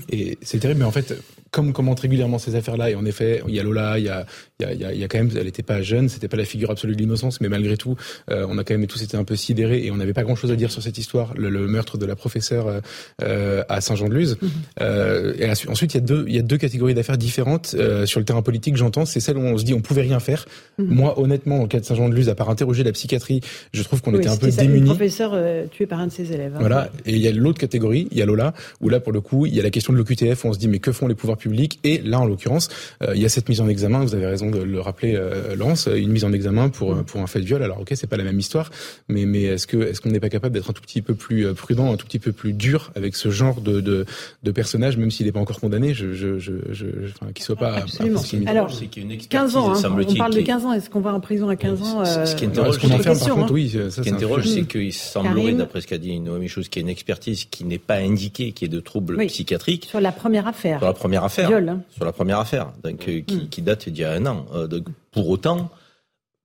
Et 0.10 0.38
c'est 0.41 0.60
terrible, 0.60 0.79
mais 0.79 0.86
en 0.86 0.91
fait, 0.91 1.13
comme 1.51 1.74
commente 1.74 2.00
régulièrement 2.00 2.38
ces 2.38 2.55
affaires-là, 2.55 2.89
et 2.89 2.96
en 2.96 3.05
effet, 3.05 3.41
il 3.48 3.55
y 3.55 3.60
a 3.60 3.63
Lola, 3.63 4.00
il 4.00 4.05
y 4.05 4.10
a, 4.10 4.25
il 4.60 4.65
y 4.65 4.86
a, 4.86 4.94
il 4.94 5.00
y 5.00 5.03
a 5.03 5.08
quand 5.08 5.17
même, 5.17 5.29
elle 5.36 5.46
n'était 5.46 5.63
pas 5.63 5.82
jeune, 5.82 6.10
c'était 6.10 6.27
pas 6.27 6.38
la 6.38 6.46
figure 6.46 6.72
absolue 6.72 6.96
de 6.96 7.01
l'innocence, 7.01 7.41
mais 7.41 7.50
malgré 7.50 7.75
tout, 7.75 7.96
euh, 8.29 8.46
on 8.50 8.58
a 8.58 8.63
quand 8.63 8.74
même 8.74 8.88
tous 8.88 9.01
été 9.01 9.17
un 9.17 9.24
peu 9.25 9.36
sidérés 9.36 9.86
et 9.86 9.91
on 9.91 9.98
n'avait 9.98 10.13
pas 10.13 10.24
grand-chose 10.24 10.51
à 10.51 10.55
dire 10.55 10.72
sur 10.72 10.82
cette 10.82 10.98
histoire, 10.98 11.34
le, 11.36 11.50
meurtre 11.67 11.98
de 11.98 12.05
la 12.05 12.15
professeure 12.15 12.67
euh, 12.67 12.79
euh 13.24 13.63
à 13.70 13.82
Saint-Jean-de-Luz. 13.82 14.38
Mhm. 14.41 14.50
euh, 14.82 15.34
et 15.39 15.50
ensuite, 15.70 15.94
il 15.94 15.98
y 15.98 16.03
a 16.03 16.05
deux, 16.05 16.25
il 16.27 16.36
y 16.36 16.39
a 16.39 16.41
deux 16.41 16.58
catégories 16.58 16.94
d'affaires 16.94 17.17
différentes 17.17 17.75
euh, 17.77 18.05
sur 18.05 18.20
le 18.20 18.25
terrain 18.25 18.41
politique. 18.41 18.75
J'entends, 18.77 19.05
c'est 19.05 19.20
celle 19.20 19.38
où 19.38 19.41
on 19.41 19.58
se 19.58 19.63
dit 19.63 19.74
on 19.74 19.82
pouvait 19.82 20.01
rien 20.01 20.20
faire. 20.20 20.46
Mhm. 20.77 20.88
Moi, 20.88 21.20
honnêtement, 21.20 21.62
en 21.62 21.67
cas 21.67 21.79
de 21.79 21.86
Saint-Jean-de-Luz, 21.86 22.29
à 22.29 22.36
part 22.36 22.50
interroger 22.50 22.84
la 22.84 22.91
psychiatrie, 22.91 23.41
je 23.74 23.82
trouve 23.84 24.01
qu'on 24.01 24.13
était 24.15 24.29
un 24.29 24.38
peu 24.38 24.50
démunis. 24.50 24.86
professeur 24.86 25.32
euh, 25.34 25.65
tué 25.67 25.86
par 25.86 26.00
un 26.00 26.08
de 26.08 26.12
ses 26.12 26.32
élèves. 26.32 26.53
Hein. 26.55 26.60
Voilà. 26.60 26.91
Et 27.05 27.13
il 27.13 27.20
y 27.20 27.27
a 27.27 27.32
l'autre 27.32 27.60
catégorie, 27.60 28.08
il 28.12 28.17
y 28.17 28.22
a 28.22 28.25
Lola, 28.25 28.53
où 28.82 28.89
là, 28.89 29.00
pour 29.00 29.13
le 29.13 29.22
coup, 29.22 29.46
il 29.46 29.55
y 29.55 29.60
a 29.60 29.63
la 29.65 29.72
question 29.72 29.93
de 29.93 29.98
l'OQTF, 29.98 30.45
où 30.45 30.48
on 30.48 30.53
se 30.53 30.60
dit 30.60 30.67
mais 30.67 30.79
que 30.79 30.91
font 30.91 31.07
les 31.07 31.15
pouvoirs 31.15 31.38
publics? 31.38 31.79
Et 31.84 31.98
là, 32.00 32.19
en 32.19 32.25
l'occurrence, 32.25 32.69
euh, 33.03 33.13
il 33.15 33.22
y 33.22 33.25
a 33.25 33.29
cette 33.29 33.50
mise 33.50 33.62
en 33.62 33.67
examen. 33.67 34.00
Vous 34.00 34.15
avez 34.15 34.25
raison 34.25 34.50
de 34.50 34.60
le 34.60 34.79
rappeler, 34.79 35.15
euh, 35.15 35.55
Lance, 35.55 35.89
une 35.93 36.12
mise 36.12 36.24
en 36.24 36.31
examen 36.31 36.69
pour 36.69 37.03
pour 37.03 37.22
un 37.22 37.27
fait 37.27 37.39
de 37.39 37.45
viol. 37.45 37.62
Alors 37.63 37.81
ok, 37.81 37.91
c'est 37.95 38.07
pas 38.07 38.17
la 38.17 38.24
même 38.24 38.39
histoire, 38.39 38.72
mais 39.10 39.25
mais 39.25 39.43
est-ce 39.43 39.67
que 39.67 39.77
est-ce 39.77 40.01
qu'on 40.01 40.10
n'est 40.10 40.19
pas 40.19 40.29
capable 40.29 40.53
d'être 40.53 40.69
un 40.69 40.74
tout 40.74 40.81
petit 40.81 41.01
peu 41.01 41.15
plus 41.15 41.45
euh, 41.45 41.53
prudent, 41.53 41.91
un 41.91 41.98
tout 41.98 42.05
petit 42.05 42.19
peu 42.19 42.31
plus 42.31 42.53
dur 42.53 42.91
avec 42.95 43.15
ce 43.15 43.29
genre 43.29 43.62
de 43.62 43.81
de, 43.81 44.05
de 44.43 44.51
personnage, 44.51 44.98
même 44.98 45.12
s'il 45.12 45.25
n'est 45.25 45.31
pas 45.31 45.39
encore 45.39 45.60
condamné, 45.60 45.93
je 45.93 46.13
je 46.13 46.39
je, 46.39 46.53
je 46.72 46.86
enfin, 47.19 47.31
qu'il 47.34 47.43
soit 47.43 47.55
pas. 47.55 47.75
Absolument. 47.75 48.22
Alors, 48.48 48.74
c'est 48.74 48.88
qu'il 48.88 49.03
y 49.03 49.12
a 49.12 49.13
une 49.13 49.19
15 49.19 49.55
ans. 49.55 49.74
Hein, 49.74 49.81
on 49.86 50.15
parle 50.15 50.34
de 50.34 50.41
15 50.41 50.65
ans. 50.65 50.74
Est-ce 50.74 50.89
qu'on 50.89 51.01
va 51.01 51.13
en 51.13 51.19
prison 51.19 51.50
à 51.50 51.55
15 51.55 51.81
ans 51.81 52.01
euh, 52.01 52.25
Ce 52.25 52.36
qui 52.36 52.45
interroge, 52.45 52.79
par 52.79 53.36
contre, 53.36 53.53
oui. 53.53 53.69
Ce 53.89 54.01
qui 54.01 54.10
interroge, 54.10 54.48
c'est 54.48 54.63
qu'il 54.63 54.93
semblerait, 54.93 55.53
d'après 55.53 55.81
ce 55.81 55.88
qu'a 55.88 55.98
dit 55.98 56.19
Noémie 56.19 56.48
Chose, 56.48 56.69
qu'il 56.69 56.81
y 56.81 56.86
a 56.86 56.88
une 56.88 56.91
expertise 56.91 57.45
qui 57.45 57.65
n'est 57.65 57.79
pas 57.79 57.95
indiquée, 57.95 58.51
qui 58.51 58.65
est 58.65 58.69
de 58.69 58.79
troubles 58.79 59.17
psychiatriques. 59.27 59.54
Sur 59.85 60.01
la 60.01 60.12
première 60.12 60.47
affaire. 60.47 60.79
Sur 60.79 60.88
la 60.88 60.93
première 60.93 61.24
affaire. 61.24 61.51
Hein. 61.51 61.81
Sur 61.89 62.05
la 62.05 62.12
première 62.12 62.39
affaire, 62.39 62.71
donc, 62.83 63.07
euh, 63.07 63.21
qui, 63.21 63.35
mm. 63.35 63.50
qui, 63.50 63.62
date 63.62 63.89
d'il 63.89 64.01
y 64.01 64.05
a 64.05 64.12
un 64.12 64.25
an. 64.25 64.45
Euh, 64.53 64.67
donc, 64.67 64.85
pour 65.12 65.29
autant, 65.29 65.69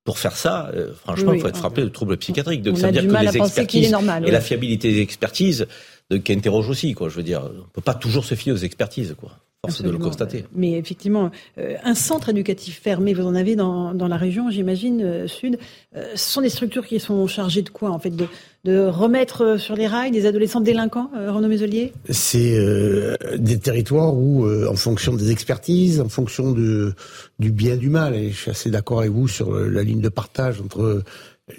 pour 0.04 0.18
faire 0.18 0.36
ça, 0.36 0.70
euh, 0.74 0.92
franchement, 0.94 1.32
il 1.32 1.40
faut 1.40 1.48
être 1.48 1.56
frappé 1.56 1.82
de 1.82 1.88
troubles 1.88 2.16
psychiatriques. 2.16 2.62
Donc, 2.62 2.78
ça 2.78 2.86
veut 2.86 2.92
dire 2.92 3.06
que 3.06 3.24
les 3.24 3.36
expertises 3.36 3.90
normal, 3.90 4.26
et 4.26 4.30
la 4.30 4.40
fiabilité 4.40 4.92
des 4.92 5.00
expertises, 5.00 5.66
donc, 6.10 6.24
qui 6.24 6.32
interroge 6.32 6.68
aussi, 6.68 6.94
quoi. 6.94 7.08
Je 7.08 7.16
veux 7.16 7.22
dire, 7.22 7.42
on 7.44 7.68
peut 7.72 7.80
pas 7.80 7.94
toujours 7.94 8.24
se 8.24 8.34
fier 8.34 8.52
aux 8.52 8.56
expertises, 8.56 9.14
quoi. 9.18 9.32
Force 9.66 9.82
de 9.82 9.90
le 9.90 9.98
constater. 9.98 10.46
Mais 10.54 10.72
effectivement, 10.72 11.30
un 11.58 11.94
centre 11.94 12.30
éducatif 12.30 12.80
fermé, 12.80 13.12
vous 13.12 13.26
en 13.26 13.34
avez 13.34 13.56
dans, 13.56 13.92
dans 13.92 14.08
la 14.08 14.16
région, 14.16 14.50
j'imagine, 14.50 15.28
sud. 15.28 15.58
ce 15.92 16.16
sont 16.16 16.40
des 16.40 16.48
structures 16.48 16.86
qui 16.86 16.98
sont 16.98 17.26
chargées 17.26 17.60
de 17.60 17.68
quoi, 17.68 17.90
en 17.90 17.98
fait, 17.98 18.10
de 18.10 18.26
de 18.64 18.86
remettre 18.86 19.58
sur 19.58 19.74
les 19.74 19.86
rails 19.86 20.10
des 20.10 20.26
adolescents 20.26 20.60
délinquants, 20.60 21.10
euh, 21.16 21.32
Renaud 21.32 21.48
Mézelier 21.48 21.92
C'est 22.10 22.58
euh, 22.58 23.16
des 23.38 23.58
territoires 23.58 24.14
où, 24.14 24.44
euh, 24.44 24.68
en 24.68 24.76
fonction 24.76 25.14
des 25.14 25.30
expertises, 25.30 26.00
en 26.00 26.08
fonction 26.08 26.52
de, 26.52 26.94
du 27.38 27.52
bien 27.52 27.76
du 27.76 27.88
mal, 27.88 28.14
et 28.14 28.30
je 28.30 28.36
suis 28.36 28.50
assez 28.50 28.70
d'accord 28.70 29.00
avec 29.00 29.12
vous 29.12 29.28
sur 29.28 29.52
la 29.54 29.82
ligne 29.82 30.00
de 30.00 30.10
partage 30.10 30.60
entre 30.60 31.02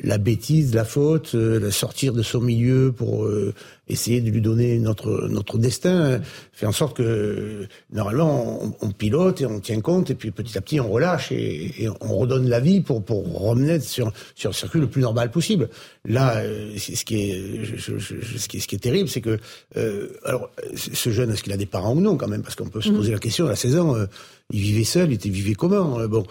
la 0.04 0.18
bêtise, 0.18 0.74
la 0.74 0.86
faute, 0.86 1.36
sortir 1.70 2.14
de 2.14 2.24
son 2.24 2.42
milieu 2.42 2.92
pour 2.92 3.28
essayer 3.92 4.22
de 4.22 4.30
lui 4.30 4.42
donner 4.42 4.80
notre 4.80 5.28
notre 5.28 5.58
destin, 5.58 6.22
fait 6.54 6.66
en 6.66 6.72
sorte 6.72 6.98
que 6.98 7.68
normalement 7.92 8.76
on, 8.82 8.92
pilote 8.92 9.42
et 9.42 9.46
on 9.46 9.60
tient 9.60 9.82
compte 9.82 10.10
et 10.10 10.16
puis 10.16 10.32
petit 10.32 10.58
à 10.58 10.62
petit 10.62 10.80
on 10.80 10.90
relâche 10.90 11.32
et, 11.32 11.90
on 12.00 12.16
redonne 12.16 12.48
la 12.48 12.60
vie 12.60 12.82
pour 12.82 13.04
pour 13.04 13.40
remettre 13.40 13.86
sur 13.86 14.12
sur 14.36 14.52
un 14.52 14.54
circuit 14.54 14.80
le 14.80 14.88
plus 14.88 15.02
normal 15.02 15.32
possible. 15.32 15.70
Là, 16.06 16.38
euh, 16.38 16.78
ce 16.78 17.06
qui 17.06 17.22
est 17.22 17.76
ce 17.78 18.48
qui 18.48 18.58
est 18.58 18.60
ce 18.60 18.68
qui 18.68 18.76
est 18.76 18.80
terrible, 18.80 19.10
c'est 19.10 19.22
que 19.22 19.40
euh, 19.78 20.10
alors 20.26 20.50
ce 20.76 21.10
jeune 21.10 21.32
est-ce 21.32 21.44
qu'il 21.44 21.54
a 21.54 21.58
des 21.58 21.66
parents 21.66 21.96
ou 21.96 22.02
non 22.02 22.18
quand 22.18 22.28
même? 22.28 22.44
Parce 22.44 22.56
qu'on 22.56 22.70
peut 22.70 22.82
se 22.82 22.90
mmh. 22.90 22.96
poser 22.96 23.12
la 23.12 23.20
question 23.20 23.48
à 23.48 23.56
16 23.56 23.78
ans. 23.78 23.96
Euh, 24.52 24.58
il 24.58 24.62
vivait 24.62 24.84
seul, 24.84 25.12
il 25.12 25.16
était 25.16 25.30
vivait 25.30 25.54
comment 25.54 26.00
Bon, 26.08 26.26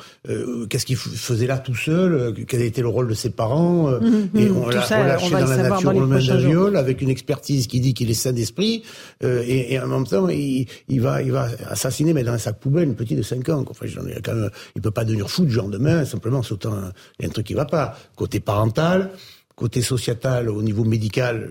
qu'est-ce 0.68 0.86
qu'il 0.86 0.96
faisait 0.96 1.46
là 1.46 1.58
tout 1.58 1.74
seul 1.74 2.34
Quel 2.46 2.62
était 2.62 2.82
le 2.82 2.88
rôle 2.88 3.08
de 3.08 3.14
ses 3.14 3.30
parents 3.30 3.90
mmh, 3.90 4.38
Et 4.38 4.48
mmh. 4.48 4.56
on 4.56 4.68
l'a 4.68 4.82
relâché 4.82 5.30
dans 5.30 5.46
la 5.46 5.56
nature 5.56 5.92
le 5.92 6.06
main 6.06 6.18
d'un 6.18 6.36
viol 6.36 6.76
avec 6.76 7.02
une 7.02 7.10
expertise 7.10 7.66
qui 7.66 7.80
dit 7.80 7.94
qu'il 7.94 8.10
est 8.10 8.14
saint 8.14 8.32
d'esprit, 8.32 8.82
euh, 9.22 9.42
et, 9.46 9.74
et, 9.74 9.80
en 9.80 9.86
même 9.86 10.06
temps, 10.06 10.28
il, 10.28 10.66
il, 10.88 11.00
va, 11.00 11.22
il 11.22 11.32
va 11.32 11.48
assassiner, 11.68 12.12
mais 12.12 12.24
dans 12.24 12.32
un 12.32 12.38
sac 12.38 12.58
poubelle, 12.58 12.84
une 12.84 12.94
petite 12.94 13.18
de 13.18 13.22
5 13.22 13.48
ans. 13.50 13.64
Enfin, 13.68 13.86
ai 13.86 14.20
quand 14.22 14.34
même, 14.34 14.50
il 14.76 14.82
peut 14.82 14.90
pas 14.90 15.04
devenir 15.04 15.30
fou 15.30 15.44
du 15.44 15.50
genre 15.50 15.68
demain, 15.68 16.04
simplement, 16.04 16.42
c'est 16.42 16.52
autant, 16.52 16.74
il 17.18 17.22
y 17.22 17.26
a 17.26 17.28
un 17.28 17.32
truc 17.32 17.46
qui 17.46 17.54
va 17.54 17.64
pas. 17.64 17.96
Côté 18.16 18.40
parental, 18.40 19.10
côté 19.60 19.82
sociétal, 19.82 20.48
au 20.48 20.62
niveau 20.62 20.84
médical, 20.84 21.50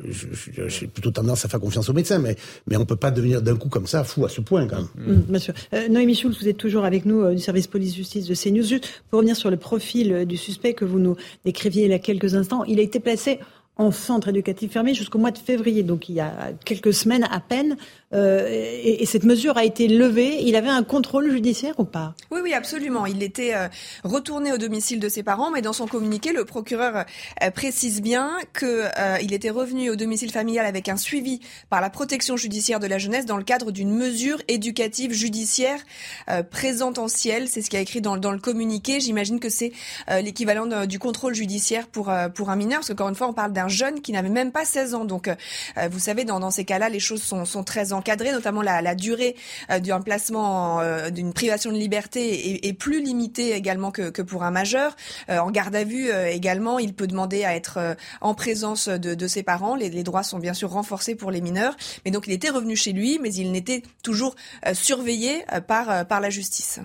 j'ai 0.67 0.87
plutôt 0.87 1.11
tendance 1.11 1.45
à 1.45 1.47
faire 1.47 1.59
confiance 1.59 1.87
aux 1.89 1.93
médecins, 1.93 2.17
mais, 2.17 2.35
mais 2.65 2.75
on 2.75 2.79
ne 2.79 2.85
peut 2.85 2.95
pas 2.95 3.11
devenir 3.11 3.43
d'un 3.43 3.55
coup 3.55 3.69
comme 3.69 3.85
ça 3.85 4.03
fou 4.03 4.25
à 4.25 4.29
ce 4.29 4.41
point 4.41 4.65
quand 4.65 4.77
même. 4.77 4.87
Mmh, 4.95 5.31
bien. 5.31 5.39
Euh, 5.75 5.87
Noémie 5.89 6.15
Schultz, 6.15 6.41
vous 6.41 6.47
êtes 6.47 6.57
toujours 6.57 6.85
avec 6.85 7.05
nous 7.05 7.21
euh, 7.21 7.35
du 7.35 7.39
service 7.39 7.67
police-justice 7.67 8.25
de 8.25 8.33
CNews. 8.33 8.63
Juste 8.63 9.03
pour 9.11 9.19
revenir 9.19 9.35
sur 9.35 9.51
le 9.51 9.57
profil 9.57 10.11
euh, 10.11 10.25
du 10.25 10.37
suspect 10.37 10.73
que 10.73 10.85
vous 10.85 10.97
nous 10.97 11.17
décriviez 11.45 11.83
il 11.85 11.91
y 11.91 11.93
a 11.93 11.99
quelques 11.99 12.33
instants, 12.33 12.63
il 12.63 12.79
a 12.79 12.81
été 12.81 12.99
placé 12.99 13.37
en 13.77 13.91
centre 13.91 14.29
éducatif 14.29 14.71
fermé 14.71 14.95
jusqu'au 14.95 15.19
mois 15.19 15.31
de 15.31 15.37
février, 15.37 15.83
donc 15.83 16.09
il 16.09 16.15
y 16.15 16.19
a 16.19 16.51
quelques 16.65 16.93
semaines 16.93 17.27
à 17.31 17.39
peine. 17.39 17.77
Euh, 18.13 18.47
et, 18.49 19.05
cette 19.05 19.23
mesure 19.23 19.57
a 19.57 19.65
été 19.65 19.87
levée. 19.87 20.41
Il 20.41 20.55
avait 20.55 20.69
un 20.69 20.83
contrôle 20.83 21.31
judiciaire 21.31 21.79
ou 21.79 21.83
pas? 21.83 22.13
Oui, 22.31 22.41
oui, 22.43 22.53
absolument. 22.53 23.05
Il 23.05 23.23
était 23.23 23.55
euh, 23.55 23.67
retourné 24.03 24.51
au 24.51 24.57
domicile 24.57 24.99
de 24.99 25.09
ses 25.09 25.23
parents, 25.23 25.51
mais 25.51 25.61
dans 25.61 25.73
son 25.73 25.87
communiqué, 25.87 26.31
le 26.31 26.45
procureur 26.45 27.05
euh, 27.43 27.51
précise 27.51 28.01
bien 28.01 28.31
que 28.53 28.85
il 29.21 29.33
était 29.33 29.49
revenu 29.49 29.89
au 29.89 29.95
domicile 29.95 30.31
familial 30.31 30.65
avec 30.65 30.89
un 30.89 30.97
suivi 30.97 31.39
par 31.69 31.81
la 31.81 31.89
protection 31.89 32.37
judiciaire 32.37 32.79
de 32.79 32.87
la 32.87 32.97
jeunesse 32.97 33.25
dans 33.25 33.37
le 33.37 33.43
cadre 33.43 33.71
d'une 33.71 33.91
mesure 33.91 34.41
éducative 34.47 35.11
judiciaire 35.11 35.79
présententielle. 36.51 37.47
C'est 37.47 37.61
ce 37.61 37.69
qui 37.69 37.77
a 37.77 37.79
écrit 37.79 38.01
dans, 38.01 38.17
dans 38.17 38.31
le 38.31 38.39
communiqué. 38.39 38.99
J'imagine 38.99 39.39
que 39.39 39.49
c'est 39.49 39.71
l'équivalent 40.21 40.85
du 40.85 40.99
contrôle 40.99 41.33
judiciaire 41.33 41.87
pour 41.87 42.11
pour 42.35 42.49
un 42.49 42.55
mineur, 42.55 42.79
parce 42.79 42.89
qu'encore 42.89 43.09
une 43.09 43.15
fois, 43.15 43.27
on 43.27 43.33
parle 43.33 43.53
d'un 43.53 43.67
jeune 43.67 44.01
qui 44.01 44.11
n'avait 44.11 44.29
même 44.29 44.51
pas 44.51 44.65
16 44.65 44.95
ans. 44.95 45.05
Donc, 45.05 45.29
vous 45.89 45.99
savez, 45.99 46.25
dans, 46.25 46.39
dans 46.39 46.51
ces 46.51 46.65
cas-là, 46.65 46.89
les 46.89 46.99
choses 46.99 47.23
sont, 47.23 47.45
sont 47.45 47.63
très 47.63 47.93
encadrées, 47.99 48.31
notamment 48.31 48.61
la, 48.61 48.95
durée 48.95 49.35
euh, 49.69 49.79
d'un 49.79 50.01
placement, 50.01 50.79
euh, 50.79 51.09
d'une 51.09 51.33
privation 51.33 51.71
de 51.71 51.77
liberté 51.77 52.67
est, 52.67 52.73
plus 52.73 53.03
limitée 53.03 53.53
également 53.53 53.91
que, 53.91 54.09
que 54.09 54.21
pour 54.21 54.43
un 54.43 54.51
majeur. 54.51 54.95
en 55.27 55.51
garde 55.51 55.75
à 55.75 55.83
vue 55.83 56.09
également, 56.29 56.79
il 56.79 56.93
peut 56.93 57.07
demander 57.07 57.43
à 57.43 57.55
être 57.55 57.97
en 58.21 58.33
présence 58.33 58.87
de, 58.87 59.13
de 59.13 59.27
ses 59.27 59.43
parents. 59.43 59.75
Les, 59.75 59.89
les, 59.89 60.03
droits 60.03 60.23
sont 60.23 60.39
bien 60.39 60.53
sûr 60.53 60.69
renforcés 60.71 61.15
pour 61.15 61.29
les 61.29 61.41
mineurs. 61.41 61.75
Mais 62.05 62.11
donc, 62.11 62.27
il 62.27 62.33
était 62.33 62.49
revenu 62.49 62.75
chez 62.75 62.93
lui, 62.93 63.19
mais 63.21 63.33
il 63.33 63.51
n'était 63.51 63.83
toujours 64.01 64.35
surveillé 64.73 65.43
par, 65.67 66.07
par 66.07 66.21
la 66.21 66.29
justice. 66.29 66.79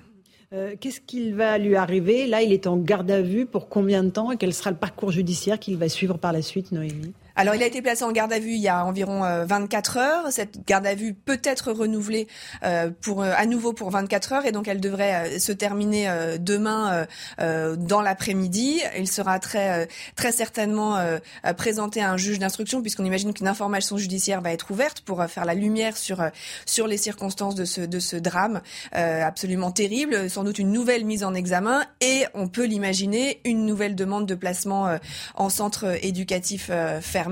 Qu'est-ce 0.81 1.01
qu'il 1.01 1.35
va 1.35 1.59
lui 1.59 1.77
arriver? 1.77 2.27
Là, 2.27 2.43
il 2.43 2.53
est 2.53 2.67
en 2.67 2.77
garde 2.77 3.11
à 3.11 3.23
vue 3.23 3.47
pour 3.47 3.69
combien 3.69 4.03
de 4.03 4.11
temps? 4.11 4.33
Et 4.33 4.37
quel 4.37 4.53
sera 4.53 4.71
le 4.71 4.77
parcours 4.77 5.13
judiciaire 5.13 5.59
qu'il 5.61 5.77
va 5.77 5.89
suivre 5.89 6.19
par 6.19 6.33
la 6.33 6.43
suite, 6.43 6.73
Noémie? 6.73 7.15
Alors, 7.37 7.57
il 7.57 7.63
a 7.65 7.67
été 7.67 7.83
placé 7.83 8.05
en 8.05 8.13
garde 8.13 8.33
à 8.33 8.39
vue 8.39 8.53
il 8.53 8.61
y 8.61 8.69
a 8.69 8.85
environ 8.85 9.23
24 9.45 9.97
heures. 9.97 10.27
Cette 10.31 10.65
garde 10.67 10.87
à 10.87 10.95
vue 10.95 11.15
peut 11.15 11.41
être 11.43 11.73
renouvelée 11.73 12.29
pour 13.01 13.23
à 13.23 13.47
nouveau 13.47 13.73
pour 13.73 13.91
24 13.91 14.33
heures 14.33 14.47
et 14.47 14.53
donc 14.53 14.69
elle 14.69 14.81
devrait 14.81 15.39
se 15.41 15.51
terminer 15.51 16.37
demain 16.39 17.07
dans 17.39 18.01
l'après-midi. 18.03 18.81
Il 18.97 19.09
sera 19.09 19.41
très 19.41 19.89
très 20.15 20.31
certainement 20.31 20.97
présenté 21.57 22.01
à 22.01 22.13
un 22.13 22.17
juge 22.17 22.39
d'instruction 22.39 22.83
puisqu'on 22.83 23.05
imagine 23.05 23.33
qu'une 23.35 23.49
information 23.49 23.97
judiciaire 23.97 24.41
va 24.41 24.53
être 24.53 24.71
ouverte 24.71 25.01
pour 25.01 25.25
faire 25.25 25.45
la 25.45 25.55
lumière 25.55 25.97
sur 25.97 26.23
sur 26.67 26.87
les 26.87 26.99
circonstances 26.99 27.57
de 27.57 27.65
ce 27.65 27.81
de 27.81 27.99
ce 27.99 28.17
drame 28.17 28.61
absolument 28.93 29.73
terrible. 29.73 30.31
Sans 30.31 30.45
doute 30.45 30.61
une 30.61 30.71
nouvelle 30.71 31.05
mise 31.05 31.25
en 31.25 31.35
examen 31.35 31.85
et 32.01 32.27
on 32.35 32.47
peut 32.47 32.65
l'imaginer 32.65 33.41
une 33.45 33.67
nouvelle 33.67 33.97
demande 33.97 34.27
de 34.27 34.37
placement 34.37 34.99
en 35.35 35.49
centre 35.49 35.99
éducatif 36.05 36.71
fermé. 37.01 37.24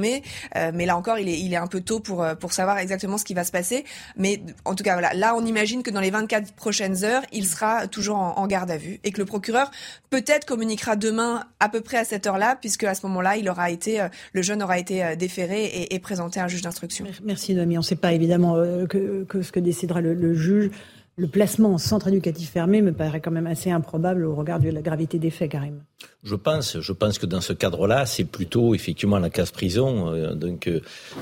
Euh, 0.56 0.70
mais 0.74 0.86
là 0.86 0.96
encore, 0.96 1.18
il 1.18 1.28
est, 1.28 1.56
un 1.56 1.66
peu 1.66 1.80
tôt 1.80 2.00
pour, 2.00 2.22
euh, 2.22 2.34
pour 2.34 2.52
savoir 2.52 2.78
exactement 2.78 3.18
ce 3.18 3.24
qui 3.24 3.34
va 3.34 3.44
se 3.44 3.52
passer. 3.52 3.84
Mais 4.16 4.42
en 4.64 4.74
tout 4.74 4.84
cas, 4.84 4.94
voilà, 4.94 5.12
là, 5.14 5.34
on 5.36 5.44
imagine 5.44 5.82
que 5.82 5.90
dans 5.90 6.00
les 6.00 6.10
24 6.10 6.52
prochaines 6.52 7.04
heures, 7.04 7.22
il 7.32 7.46
sera 7.46 7.86
toujours 7.86 8.16
en, 8.16 8.46
garde 8.46 8.70
à 8.70 8.76
vue 8.76 9.00
et 9.04 9.12
que 9.12 9.18
le 9.18 9.24
procureur 9.24 9.70
peut-être 10.10 10.46
communiquera 10.46 10.96
demain 10.96 11.44
à 11.60 11.68
peu 11.68 11.80
près 11.80 11.96
à 11.96 12.04
cette 12.04 12.26
heure-là, 12.26 12.56
puisque 12.60 12.84
à 12.84 12.94
ce 12.94 13.06
moment-là, 13.06 13.36
il 13.36 13.48
aura 13.48 13.70
été, 13.70 14.00
euh, 14.00 14.08
le 14.32 14.42
jeune 14.42 14.62
aura 14.62 14.78
été 14.78 15.16
déféré 15.16 15.86
et, 15.90 15.98
présenté 15.98 16.40
à 16.40 16.44
un 16.44 16.48
juge 16.48 16.62
d'instruction. 16.62 17.06
Merci 17.22 17.54
Noémie. 17.54 17.78
On 17.78 17.80
ne 17.80 17.84
sait 17.84 17.94
pas 17.96 18.12
évidemment 18.12 18.56
ce 18.56 19.52
que 19.52 19.60
décidera 19.60 20.00
le 20.00 20.34
juge. 20.34 20.70
Le 21.16 21.26
placement 21.26 21.74
en 21.74 21.78
centre 21.78 22.08
éducatif 22.08 22.50
fermé 22.50 22.80
me 22.80 22.92
paraît 22.92 23.20
quand 23.20 23.30
même 23.30 23.46
assez 23.46 23.70
improbable 23.70 24.24
au 24.24 24.34
regard 24.34 24.60
de 24.60 24.70
la 24.70 24.80
gravité 24.80 25.18
des 25.18 25.28
faits, 25.28 25.50
Karim. 25.50 25.82
Je 26.24 26.34
pense, 26.36 26.80
je 26.80 26.92
pense 26.92 27.18
que 27.18 27.26
dans 27.26 27.42
ce 27.42 27.52
cadre-là, 27.52 28.06
c'est 28.06 28.24
plutôt 28.24 28.74
effectivement 28.74 29.18
la 29.18 29.28
case 29.28 29.50
prison, 29.50 30.08
euh, 30.08 30.34
donc 30.34 30.68
euh, 30.68 30.80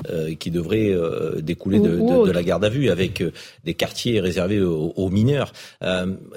euh, 0.09 0.33
qui 0.35 0.49
devrait 0.49 0.95
découler 1.41 1.79
de, 1.79 2.31
la 2.31 2.43
garde 2.43 2.63
à 2.63 2.69
vue, 2.69 2.89
avec 2.89 3.21
des 3.65 3.73
quartiers 3.73 4.21
réservés 4.21 4.61
aux, 4.61 5.09
mineurs. 5.09 5.51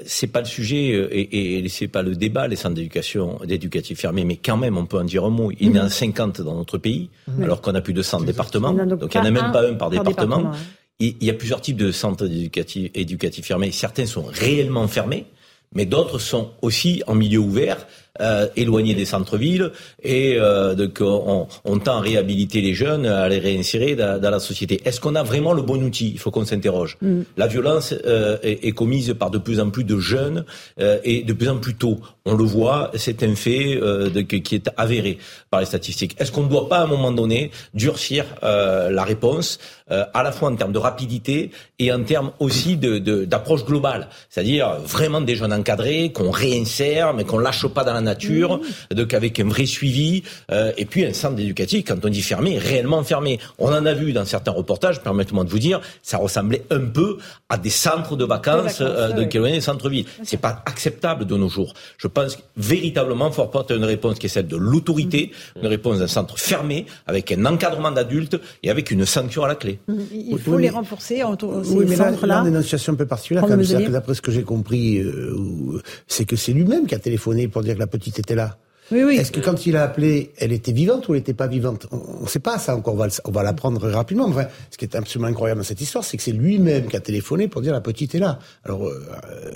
c'est 0.04 0.26
pas 0.26 0.40
le 0.40 0.46
sujet 0.46 0.88
et, 0.88 1.58
et 1.58 1.68
c'est 1.68 1.88
pas 1.88 2.02
le 2.02 2.16
débat 2.16 2.48
les 2.48 2.56
centres 2.56 2.74
d'éducation 2.74 3.38
d'éducatif 3.44 4.00
fermés, 4.00 4.24
mais 4.24 4.36
quand 4.36 4.56
même, 4.56 4.76
on 4.76 4.86
peut 4.86 4.98
en 4.98 5.04
dire 5.04 5.24
un 5.24 5.30
mot. 5.30 5.52
Il 5.60 5.76
y 5.76 5.78
en 5.78 5.84
a 5.84 5.88
50 5.88 6.40
dans 6.40 6.56
notre 6.56 6.78
pays, 6.78 7.10
alors 7.40 7.60
qu'on 7.60 7.74
a 7.76 7.80
plus 7.80 7.94
de 7.94 8.02
100 8.02 8.22
départements, 8.22 8.72
donc 8.72 9.14
il 9.14 9.20
n'y 9.20 9.26
en 9.26 9.28
a 9.28 9.30
même 9.30 9.52
pas 9.52 9.64
un 9.68 9.74
par, 9.74 9.90
département 9.90 10.52
il 11.00 11.22
y 11.22 11.30
a 11.30 11.34
plusieurs 11.34 11.60
types 11.60 11.76
de 11.76 11.92
centres 11.92 12.26
éducatifs, 12.26 12.90
éducatifs 12.94 13.46
fermés. 13.46 13.72
Certains 13.72 14.06
sont 14.06 14.24
réellement 14.24 14.86
fermés, 14.88 15.26
mais 15.74 15.86
d'autres 15.86 16.18
sont 16.18 16.52
aussi 16.62 17.02
en 17.06 17.14
milieu 17.14 17.38
ouvert 17.38 17.86
euh, 18.20 18.46
éloignés 18.54 18.94
des 18.94 19.06
centres-villes 19.06 19.72
et 20.00 20.36
euh, 20.38 20.76
donc 20.76 20.98
on, 21.00 21.48
on, 21.64 21.78
tend 21.80 21.96
à 21.96 22.00
réhabiliter 22.00 22.60
les 22.60 22.72
jeunes, 22.72 23.06
à 23.06 23.28
les 23.28 23.40
réinsérer 23.40 23.96
dans, 23.96 24.20
la 24.20 24.38
société. 24.38 24.80
Est-ce 24.84 25.00
qu'on 25.00 25.16
a 25.16 25.24
vraiment 25.24 25.52
le 25.52 25.62
bon 25.62 25.82
outil? 25.82 26.12
Il 26.12 26.20
faut 26.20 26.30
qu'on 26.30 26.44
s'interroge. 26.44 26.96
Mm. 27.02 27.22
La 27.36 27.48
violence 27.48 27.92
euh, 28.06 28.38
est, 28.44 28.64
est, 28.64 28.70
commise 28.70 29.14
par 29.18 29.30
de 29.30 29.38
plus 29.38 29.58
en 29.58 29.70
plus 29.70 29.82
de 29.82 29.98
jeunes 29.98 30.44
euh, 30.80 30.98
et 31.02 31.24
de 31.24 31.32
plus 31.32 31.48
en 31.48 31.56
plus 31.56 31.74
tôt. 31.74 31.98
On 32.24 32.34
le 32.34 32.44
voit, 32.44 32.92
c'est 32.94 33.24
un 33.24 33.34
fait 33.34 33.76
euh, 33.82 34.10
de, 34.10 34.20
qui 34.20 34.54
est 34.54 34.70
avéré 34.76 35.18
par 35.50 35.58
les 35.58 35.66
statistiques. 35.66 36.14
Est-ce 36.20 36.30
qu'on 36.30 36.44
ne 36.44 36.48
doit 36.48 36.68
pas 36.68 36.78
à 36.78 36.84
un 36.84 36.86
moment 36.86 37.10
donné 37.10 37.50
durcir 37.74 38.26
la 38.42 39.04
réponse? 39.04 39.58
À 39.90 40.22
la 40.22 40.32
fois 40.32 40.50
en 40.50 40.56
termes 40.56 40.72
de 40.72 40.78
rapidité 40.78 41.50
et 41.78 41.92
en 41.92 42.02
termes 42.02 42.32
aussi 42.38 42.76
d'approche 42.76 43.62
de, 43.62 43.66
globale, 43.66 44.08
c'est-à-dire 44.30 44.78
vraiment 44.80 45.20
des 45.20 45.36
jeunes 45.36 45.52
encadrés 45.52 46.10
qu'on 46.12 46.30
réinsère 46.30 47.12
mais 47.12 47.24
qu'on 47.24 47.38
lâche 47.38 47.66
pas 47.66 47.84
dans 47.84 47.92
la 47.92 48.00
nature, 48.00 48.60
donc 48.90 49.14
avec 49.14 49.38
un 49.40 49.48
vrai 49.48 49.66
suivi, 49.66 50.22
euh, 50.50 50.72
et 50.76 50.84
puis 50.84 51.04
un 51.04 51.12
centre 51.12 51.38
éducatif, 51.40 51.84
quand 51.86 52.04
on 52.04 52.08
dit 52.08 52.22
fermé, 52.22 52.58
réellement 52.58 53.02
fermé. 53.02 53.38
On 53.58 53.68
en 53.68 53.86
a 53.86 53.94
vu 53.94 54.12
dans 54.12 54.24
certains 54.24 54.52
reportages, 54.52 55.00
permettez-moi 55.02 55.44
de 55.44 55.50
vous 55.50 55.58
dire, 55.58 55.80
ça 56.02 56.18
ressemblait 56.18 56.64
un 56.70 56.86
peu 56.86 57.18
à 57.48 57.58
des 57.58 57.70
centres 57.70 58.16
de 58.16 58.24
vacances, 58.24 58.80
euh, 58.80 59.12
de 59.12 59.38
oui. 59.38 59.52
des 59.52 59.60
centres-villes. 59.60 60.06
C'est 60.22 60.40
pas 60.40 60.62
acceptable 60.66 61.26
de 61.26 61.36
nos 61.36 61.48
jours. 61.48 61.74
Je 61.98 62.08
pense 62.08 62.38
véritablement 62.56 63.30
faut 63.30 63.42
apporter 63.42 63.74
une 63.74 63.84
réponse 63.84 64.18
qui 64.18 64.26
est 64.26 64.28
celle 64.28 64.46
de 64.46 64.56
l'autorité, 64.56 65.32
mm. 65.56 65.60
une 65.60 65.66
réponse 65.68 65.98
d'un 65.98 66.06
centre 66.06 66.38
fermé, 66.38 66.86
avec 67.06 67.32
un 67.32 67.44
encadrement 67.46 67.90
d'adultes 67.90 68.40
et 68.62 68.70
avec 68.70 68.90
une 68.90 69.06
sanction 69.06 69.44
à 69.44 69.48
la 69.48 69.54
clé. 69.54 69.73
Mm. 69.88 69.94
Il 70.12 70.38
faut 70.38 70.58
les 70.58 70.70
renforcer 70.70 71.22
en 71.22 71.36
Oui, 71.42 71.86
mais 71.88 71.96
là, 71.96 72.10
là, 72.22 72.42
on 72.42 72.46
est 72.46 72.50
dans 72.50 72.56
une 72.56 72.62
situation 72.62 72.92
un 72.92 72.96
peu 72.96 73.06
particulière. 73.06 73.46
D'après 73.90 74.14
ce 74.14 74.22
que 74.22 74.30
j'ai 74.30 74.42
compris, 74.42 74.98
euh, 74.98 75.80
c'est 76.06 76.24
que 76.24 76.36
c'est 76.36 76.52
lui-même 76.52 76.86
qui 76.86 76.94
a 76.94 76.98
téléphoné 76.98 77.48
pour 77.48 77.62
dire 77.62 77.74
que 77.74 77.80
la 77.80 77.86
petite 77.86 78.18
était 78.18 78.34
là. 78.34 78.58
Oui, 78.92 79.02
oui. 79.02 79.16
Est-ce 79.16 79.32
que 79.32 79.40
quand 79.40 79.64
il 79.66 79.76
a 79.76 79.82
appelé, 79.82 80.32
elle 80.36 80.52
était 80.52 80.72
vivante 80.72 81.08
ou 81.08 81.14
elle 81.14 81.20
n'était 81.20 81.32
pas 81.32 81.46
vivante? 81.46 81.86
On 81.90 82.24
ne 82.24 82.28
sait 82.28 82.38
pas 82.38 82.58
ça 82.58 82.76
encore, 82.76 82.94
on 83.24 83.30
va, 83.30 83.42
l'apprendre 83.42 83.88
rapidement. 83.88 84.26
Enfin, 84.26 84.46
ce 84.70 84.76
qui 84.76 84.84
est 84.84 84.94
absolument 84.94 85.28
incroyable 85.28 85.60
dans 85.60 85.66
cette 85.66 85.80
histoire, 85.80 86.04
c'est 86.04 86.18
que 86.18 86.22
c'est 86.22 86.32
lui-même 86.32 86.88
qui 86.88 86.96
a 86.96 87.00
téléphoné 87.00 87.48
pour 87.48 87.62
dire 87.62 87.72
la 87.72 87.80
petite 87.80 88.14
est 88.14 88.18
là. 88.18 88.38
Alors, 88.64 88.86
euh, 88.86 89.00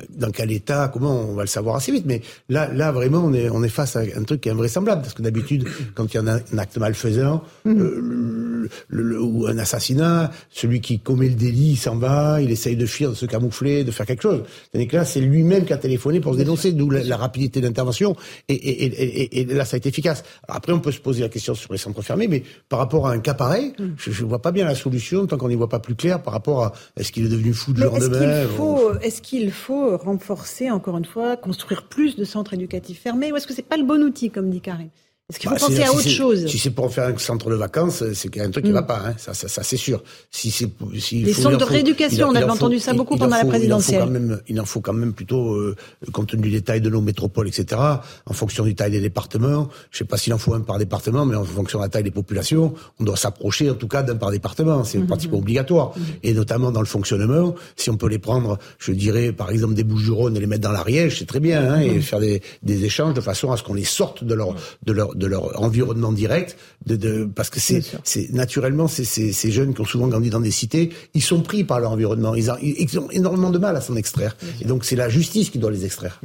dans 0.08 0.30
quel 0.30 0.50
état, 0.50 0.88
comment, 0.88 1.20
on 1.28 1.34
va 1.34 1.42
le 1.42 1.48
savoir 1.48 1.76
assez 1.76 1.92
vite. 1.92 2.04
Mais 2.06 2.22
là, 2.48 2.72
là 2.72 2.90
vraiment, 2.90 3.22
on 3.22 3.34
est, 3.34 3.50
on 3.50 3.62
est 3.62 3.68
face 3.68 3.96
à 3.96 4.00
un 4.00 4.22
truc 4.24 4.40
qui 4.40 4.48
est 4.48 4.52
invraisemblable. 4.52 5.02
Parce 5.02 5.14
que 5.14 5.22
d'habitude, 5.22 5.68
quand 5.94 6.12
il 6.12 6.16
y 6.16 6.18
a 6.18 6.22
un 6.22 6.58
acte 6.58 6.78
malfaisant, 6.78 7.42
mhm. 7.66 7.80
euh, 7.80 8.68
le, 8.88 9.20
ou 9.20 9.46
un 9.46 9.58
assassinat, 9.58 10.30
celui 10.50 10.80
qui 10.80 11.00
commet 11.00 11.28
le 11.28 11.34
délit, 11.34 11.72
il 11.72 11.76
s'en 11.76 11.96
va, 11.96 12.40
il 12.40 12.50
essaye 12.50 12.76
de 12.76 12.86
fuir, 12.86 13.10
de 13.10 13.14
se 13.14 13.26
camoufler, 13.26 13.84
de 13.84 13.90
faire 13.90 14.06
quelque 14.06 14.22
chose. 14.22 14.42
Tandis 14.72 14.88
que 14.88 14.96
là, 14.96 15.04
c'est 15.04 15.20
lui-même 15.20 15.66
qui 15.66 15.74
a 15.74 15.78
téléphoné 15.78 16.20
pour 16.20 16.32
se 16.32 16.38
dénoncer, 16.38 16.72
d'où 16.72 16.88
la, 16.88 17.18
rapidité 17.18 17.60
d'intervention 17.60 18.14
et, 18.48 18.54
et, 18.54 19.17
et 19.17 19.17
et, 19.18 19.44
là, 19.44 19.64
ça 19.64 19.76
a 19.76 19.78
été 19.78 19.88
efficace. 19.88 20.22
après, 20.48 20.72
on 20.72 20.80
peut 20.80 20.92
se 20.92 21.00
poser 21.00 21.22
la 21.22 21.28
question 21.28 21.54
sur 21.54 21.72
les 21.72 21.78
centres 21.78 22.02
fermés, 22.02 22.28
mais 22.28 22.42
par 22.68 22.78
rapport 22.78 23.08
à 23.08 23.12
un 23.12 23.18
cas 23.18 23.34
pareil, 23.34 23.72
mm. 23.78 23.84
je 23.96 24.22
ne 24.22 24.28
vois 24.28 24.40
pas 24.40 24.52
bien 24.52 24.64
la 24.64 24.74
solution 24.74 25.26
tant 25.26 25.36
qu'on 25.36 25.48
n'y 25.48 25.54
voit 25.54 25.68
pas 25.68 25.80
plus 25.80 25.94
clair 25.94 26.22
par 26.22 26.32
rapport 26.32 26.64
à 26.64 26.72
est-ce 26.96 27.12
qu'il 27.12 27.24
est 27.26 27.28
devenu 27.28 27.52
fou 27.52 27.72
de 27.72 27.80
de 27.80 28.98
Est-ce 29.02 29.22
qu'il 29.22 29.50
faut, 29.50 29.96
renforcer, 29.96 30.70
encore 30.70 30.98
une 30.98 31.04
fois, 31.04 31.36
construire 31.36 31.88
plus 31.88 32.16
de 32.16 32.24
centres 32.24 32.54
éducatifs 32.54 33.00
fermés? 33.00 33.32
Ou 33.32 33.36
est-ce 33.36 33.46
que 33.46 33.54
c'est 33.54 33.62
pas 33.62 33.76
le 33.76 33.84
bon 33.84 34.02
outil, 34.02 34.30
comme 34.30 34.50
dit 34.50 34.60
Karim? 34.60 34.90
Est-ce 35.30 35.40
qu'il 35.40 35.50
faut 35.50 35.56
bah, 35.56 35.60
penser 35.60 35.82
à 35.82 35.92
autre 35.92 36.08
chose 36.08 36.46
Si 36.46 36.58
c'est 36.58 36.70
pour 36.70 36.90
faire 36.90 37.08
un 37.08 37.18
centre 37.18 37.50
de 37.50 37.54
vacances, 37.54 38.02
c'est 38.14 38.30
qu'il 38.30 38.40
y 38.40 38.44
a 38.44 38.48
un 38.48 38.50
truc 38.50 38.64
qui 38.64 38.70
ne 38.70 38.74
va 38.74 38.80
mm. 38.80 38.86
pas. 38.86 39.02
Hein. 39.04 39.14
Ça, 39.18 39.34
ça, 39.34 39.46
ça 39.46 39.62
c'est 39.62 39.76
sûr. 39.76 40.02
Si 40.30 40.50
c'est, 40.50 40.70
si 40.98 41.22
Des 41.22 41.34
centres 41.34 41.58
de 41.58 41.64
rééducation, 41.64 42.28
on 42.28 42.34
avait 42.34 42.48
entendu 42.48 42.78
ça 42.78 42.94
beaucoup 42.94 43.18
pendant 43.18 43.36
la 43.36 43.44
présidentielle. 43.44 44.00
Il 44.00 44.02
en, 44.02 44.06
faut 44.06 44.06
quand 44.06 44.20
même, 44.20 44.40
il 44.48 44.60
en 44.60 44.64
faut 44.64 44.80
quand 44.80 44.92
même 44.94 45.12
plutôt, 45.12 45.52
euh, 45.52 45.76
compte 46.12 46.28
tenu 46.28 46.48
des 46.48 46.62
tailles 46.62 46.80
de 46.80 46.88
nos 46.88 47.02
métropoles, 47.02 47.48
etc., 47.48 47.78
en 48.24 48.32
fonction 48.32 48.64
du 48.64 48.74
taille 48.74 48.92
des 48.92 49.02
départements, 49.02 49.68
je 49.90 49.96
ne 49.96 49.98
sais 49.98 50.04
pas 50.06 50.16
s'il 50.16 50.32
en 50.32 50.38
faut 50.38 50.54
un 50.54 50.60
par 50.60 50.78
département, 50.78 51.26
mais 51.26 51.36
en 51.36 51.44
fonction 51.44 51.78
de 51.78 51.84
la 51.84 51.90
taille 51.90 52.04
des 52.04 52.10
populations, 52.10 52.72
on 52.98 53.04
doit 53.04 53.16
s'approcher 53.16 53.68
en 53.68 53.74
tout 53.74 53.88
cas 53.88 54.02
d'un 54.02 54.16
par 54.16 54.30
département. 54.30 54.82
C'est 54.82 54.96
mm-hmm. 54.96 55.06
pratiquement 55.06 55.38
obligatoire. 55.38 55.90
Mm-hmm. 55.90 56.02
Et 56.22 56.32
notamment 56.32 56.70
dans 56.70 56.80
le 56.80 56.86
fonctionnement, 56.86 57.54
si 57.76 57.90
on 57.90 57.98
peut 57.98 58.08
les 58.08 58.18
prendre, 58.18 58.58
je 58.78 58.92
dirais, 58.92 59.32
par 59.32 59.50
exemple, 59.50 59.74
des 59.74 59.84
Bouches-du-Rhône 59.84 60.38
et 60.38 60.40
les 60.40 60.46
mettre 60.46 60.62
dans 60.62 60.72
l'Ariège, 60.72 61.18
c'est 61.18 61.26
très 61.26 61.40
bien, 61.40 61.74
hein, 61.74 61.80
et 61.80 61.98
mm-hmm. 61.98 62.00
faire 62.00 62.20
des, 62.20 62.40
des 62.62 62.84
échanges 62.86 63.12
de 63.12 63.20
façon 63.20 63.52
à 63.52 63.58
ce 63.58 63.62
qu'on 63.62 63.74
les 63.74 63.84
sorte 63.84 64.24
de 64.24 64.32
leur, 64.32 64.54
de 64.86 64.92
leur, 64.92 65.14
de 65.18 65.26
leur 65.26 65.60
environnement 65.60 66.12
direct, 66.12 66.56
de, 66.86 66.96
de 66.96 67.24
parce 67.24 67.50
que 67.50 67.60
c'est, 67.60 67.82
c'est 68.04 68.32
naturellement 68.32 68.88
ces, 68.88 69.04
ces, 69.04 69.50
jeunes 69.50 69.74
qui 69.74 69.80
ont 69.80 69.84
souvent 69.84 70.08
grandi 70.08 70.30
dans 70.30 70.40
des 70.40 70.50
cités, 70.50 70.90
ils 71.14 71.22
sont 71.22 71.40
pris 71.40 71.64
par 71.64 71.80
leur 71.80 71.90
environnement, 71.90 72.34
ils, 72.34 72.50
ils 72.62 72.98
ont 72.98 73.10
énormément 73.10 73.50
de 73.50 73.58
mal 73.58 73.76
à 73.76 73.80
s'en 73.80 73.96
extraire, 73.96 74.36
et 74.60 74.64
donc 74.64 74.84
c'est 74.84 74.96
la 74.96 75.08
justice 75.08 75.50
qui 75.50 75.58
doit 75.58 75.70
les 75.70 75.84
extraire. 75.84 76.20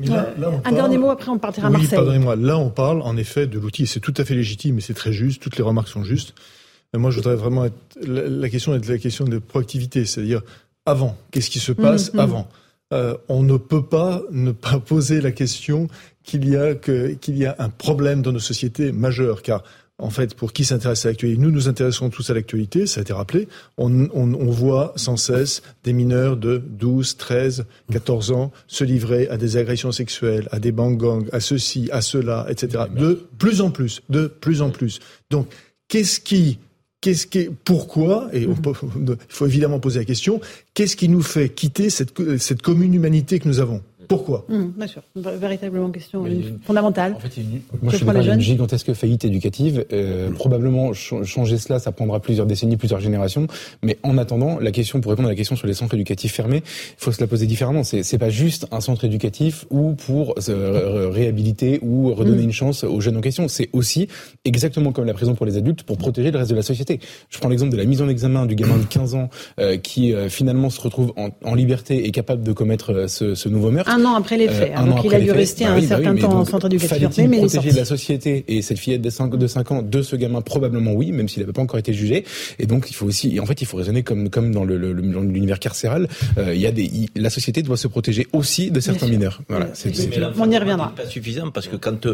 Un 0.65 0.71
dernier 0.71 0.97
mot 0.97 1.09
après 1.09 1.29
on 1.29 1.39
partira 1.39 1.67
à 1.67 1.69
Marseille. 1.69 1.89
Pardonnez-moi, 1.89 2.35
là 2.35 2.57
on 2.57 2.69
parle 2.69 3.01
en 3.01 3.17
effet 3.17 3.47
de 3.47 3.59
l'outil, 3.59 3.87
c'est 3.87 3.99
tout 3.99 4.13
à 4.17 4.23
fait 4.23 4.35
légitime 4.35 4.77
et 4.77 4.81
c'est 4.81 4.93
très 4.93 5.11
juste, 5.11 5.41
toutes 5.41 5.57
les 5.57 5.63
remarques 5.63 5.89
sont 5.89 6.03
justes. 6.03 6.33
Mais 6.93 6.99
moi 6.99 7.09
je 7.09 7.17
voudrais 7.17 7.35
vraiment 7.35 7.65
être, 7.65 7.75
la, 8.01 8.49
question 8.49 8.75
est 8.75 8.87
la 8.87 8.99
question 8.99 9.25
de 9.25 9.39
proactivité, 9.39 10.05
c'est-à-dire 10.05 10.41
avant, 10.85 11.17
qu'est-ce 11.31 11.49
qui 11.49 11.59
se 11.59 11.71
passe 11.71 12.13
mmh, 12.13 12.17
mmh. 12.17 12.19
avant? 12.19 12.47
Euh, 12.93 13.17
on 13.27 13.41
ne 13.41 13.57
peut 13.57 13.83
pas 13.83 14.21
ne 14.31 14.51
pas 14.51 14.79
poser 14.79 15.19
la 15.19 15.31
question 15.31 15.87
qu'il 16.23 16.49
y 16.49 16.55
a 16.55 16.75
qu'il 16.75 17.37
y 17.37 17.45
a 17.45 17.55
un 17.59 17.69
problème 17.69 18.21
dans 18.21 18.31
nos 18.31 18.39
sociétés 18.39 18.91
majeur, 18.91 19.41
car 19.41 19.63
en 19.99 20.09
fait, 20.09 20.33
pour 20.33 20.53
qui 20.53 20.65
s'intéresse 20.65 21.05
à 21.05 21.09
l'actualité, 21.09 21.39
nous 21.39 21.51
nous 21.51 21.67
intéressons 21.67 22.09
tous 22.09 22.29
à 22.29 22.33
l'actualité, 22.33 22.87
ça 22.87 22.99
a 22.99 23.03
été 23.03 23.13
rappelé. 23.13 23.47
On, 23.77 24.09
on, 24.11 24.49
voit 24.49 24.91
sans 24.95 25.17
cesse 25.17 25.61
des 25.83 25.93
mineurs 25.93 26.35
de 26.35 26.57
12, 26.57 27.15
13, 27.17 27.65
14 27.91 28.31
ans 28.31 28.51
se 28.67 28.83
livrer 28.83 29.27
à 29.29 29.37
des 29.37 29.55
agressions 29.55 29.91
sexuelles, 29.91 30.49
à 30.51 30.59
des 30.59 30.71
bang 30.71 31.01
à 31.31 31.39
ceci, 31.39 31.89
à 31.91 32.01
cela, 32.01 32.47
etc. 32.49 32.85
De 32.93 33.27
plus 33.37 33.61
en 33.61 33.69
plus, 33.69 34.01
de 34.09 34.27
plus 34.27 34.61
en 34.61 34.71
plus. 34.71 34.99
Donc, 35.29 35.47
qu'est-ce 35.87 36.19
qui 36.19 36.57
qu'est-ce 36.99 37.27
qui, 37.27 37.49
pourquoi, 37.65 38.29
et 38.31 38.43
il 38.43 39.17
faut 39.27 39.45
évidemment 39.45 39.79
poser 39.79 39.99
la 39.99 40.05
question, 40.05 40.39
qu'est-ce 40.73 40.95
qui 40.95 41.09
nous 41.09 41.21
fait 41.21 41.49
quitter 41.49 41.89
cette, 41.89 42.13
cette 42.39 42.61
commune 42.61 42.93
humanité 42.93 43.39
que 43.39 43.47
nous 43.47 43.59
avons? 43.59 43.81
Pourquoi 44.07 44.45
mmh, 44.49 44.63
Bien 44.77 44.87
sûr, 44.87 45.01
véritablement 45.15 45.89
question 45.91 46.25
fondamentale. 46.63 47.13
En 47.15 47.19
fait, 47.19 47.31
moi 47.81 47.91
je 47.91 47.97
suis 47.97 48.05
une 48.05 48.39
gigantesque 48.39 48.93
faillite 48.93 49.25
éducative. 49.25 49.85
Euh, 49.91 50.31
probablement 50.31 50.93
changer 50.93 51.57
cela, 51.57 51.79
ça 51.79 51.91
prendra 51.91 52.19
plusieurs 52.19 52.45
décennies, 52.45 52.77
plusieurs 52.77 52.99
générations. 52.99 53.47
Mais 53.83 53.97
en 54.03 54.17
attendant, 54.17 54.59
la 54.59 54.71
question 54.71 55.01
pour 55.01 55.11
répondre 55.11 55.27
à 55.27 55.31
la 55.31 55.35
question 55.35 55.55
sur 55.55 55.67
les 55.67 55.73
centres 55.73 55.95
éducatifs 55.95 56.33
fermés, 56.33 56.63
il 56.65 57.03
faut 57.03 57.11
se 57.11 57.21
la 57.21 57.27
poser 57.27 57.45
différemment. 57.45 57.83
C'est 57.83 58.17
pas 58.17 58.29
juste 58.29 58.67
un 58.71 58.81
centre 58.81 59.05
éducatif 59.05 59.65
ou 59.69 59.93
pour 59.93 60.35
se 60.39 60.51
réhabiliter 60.51 61.79
ou 61.81 62.13
redonner 62.13 62.43
mmh. 62.43 62.45
une 62.45 62.51
chance 62.51 62.83
aux 62.83 63.01
jeunes 63.01 63.17
en 63.17 63.21
question. 63.21 63.47
C'est 63.47 63.69
aussi 63.73 64.07
exactement 64.45 64.91
comme 64.91 65.05
la 65.05 65.13
prison 65.13 65.35
pour 65.35 65.45
les 65.45 65.57
adultes 65.57 65.83
pour 65.83 65.97
protéger 65.97 66.31
le 66.31 66.37
reste 66.37 66.51
de 66.51 66.55
la 66.55 66.61
société. 66.61 66.99
Je 67.29 67.39
prends 67.39 67.49
l'exemple 67.49 67.71
de 67.71 67.77
la 67.77 67.85
mise 67.85 68.01
en 68.01 68.09
examen 68.09 68.45
du 68.45 68.55
gamin 68.55 68.77
de 68.77 68.85
15 68.85 69.15
ans 69.15 69.29
euh, 69.59 69.77
qui 69.77 70.13
euh, 70.13 70.29
finalement 70.29 70.69
se 70.69 70.81
retrouve 70.81 71.13
en, 71.17 71.29
en, 71.43 71.55
liberté 71.55 72.07
et 72.07 72.11
capable 72.11 72.43
de 72.43 72.51
commettre 72.51 73.09
ce, 73.09 73.35
ce 73.35 73.49
nouveau 73.49 73.71
meurtre 73.71 73.92
un 73.93 74.05
an 74.05 74.15
après 74.15 74.37
les 74.37 74.47
faits. 74.47 74.73
Euh, 74.77 74.85
donc 74.85 75.03
il 75.03 75.13
a 75.13 75.19
dû 75.19 75.31
rester 75.31 75.65
bah 75.65 75.71
un 75.71 75.81
bah 75.81 75.87
certain 75.87 76.15
temps 76.15 76.39
en 76.39 76.45
centre 76.45 76.65
éducatif 76.65 77.17
mais 77.27 77.37
protéger 77.37 77.71
la 77.71 77.85
société 77.85 78.45
et 78.47 78.61
cette 78.61 78.79
fillette 78.79 79.01
de 79.01 79.09
5, 79.09 79.35
de 79.35 79.47
5 79.47 79.71
ans 79.71 79.81
de 79.81 80.01
ce 80.01 80.15
gamin 80.15 80.41
probablement 80.41 80.93
oui, 80.93 81.11
même 81.11 81.27
s'il 81.27 81.41
n'avait 81.41 81.53
pas 81.53 81.61
encore 81.61 81.79
été 81.79 81.93
jugé. 81.93 82.25
Et 82.59 82.65
donc 82.65 82.89
il 82.89 82.93
faut 82.93 83.05
aussi, 83.05 83.39
en 83.39 83.45
fait, 83.45 83.61
il 83.61 83.65
faut 83.65 83.77
raisonner 83.77 84.03
comme 84.03 84.29
comme 84.29 84.53
dans 84.53 84.63
l'univers 84.65 85.59
carcéral. 85.59 86.07
Euh, 86.37 86.53
il 86.53 86.61
y 86.61 86.67
a 86.67 86.71
des, 86.71 86.89
la 87.15 87.29
société 87.29 87.61
doit 87.61 87.77
se 87.77 87.87
protéger 87.87 88.27
aussi 88.33 88.71
de 88.71 88.79
certains 88.79 89.07
mineurs. 89.07 89.41
Voilà, 89.49 89.69
on 90.37 90.51
y 90.51 90.57
reviendra. 90.57 90.93
Pas 90.95 91.05
suffisant 91.05 91.51
parce 91.51 91.67
que 91.67 91.75
quand 91.75 92.07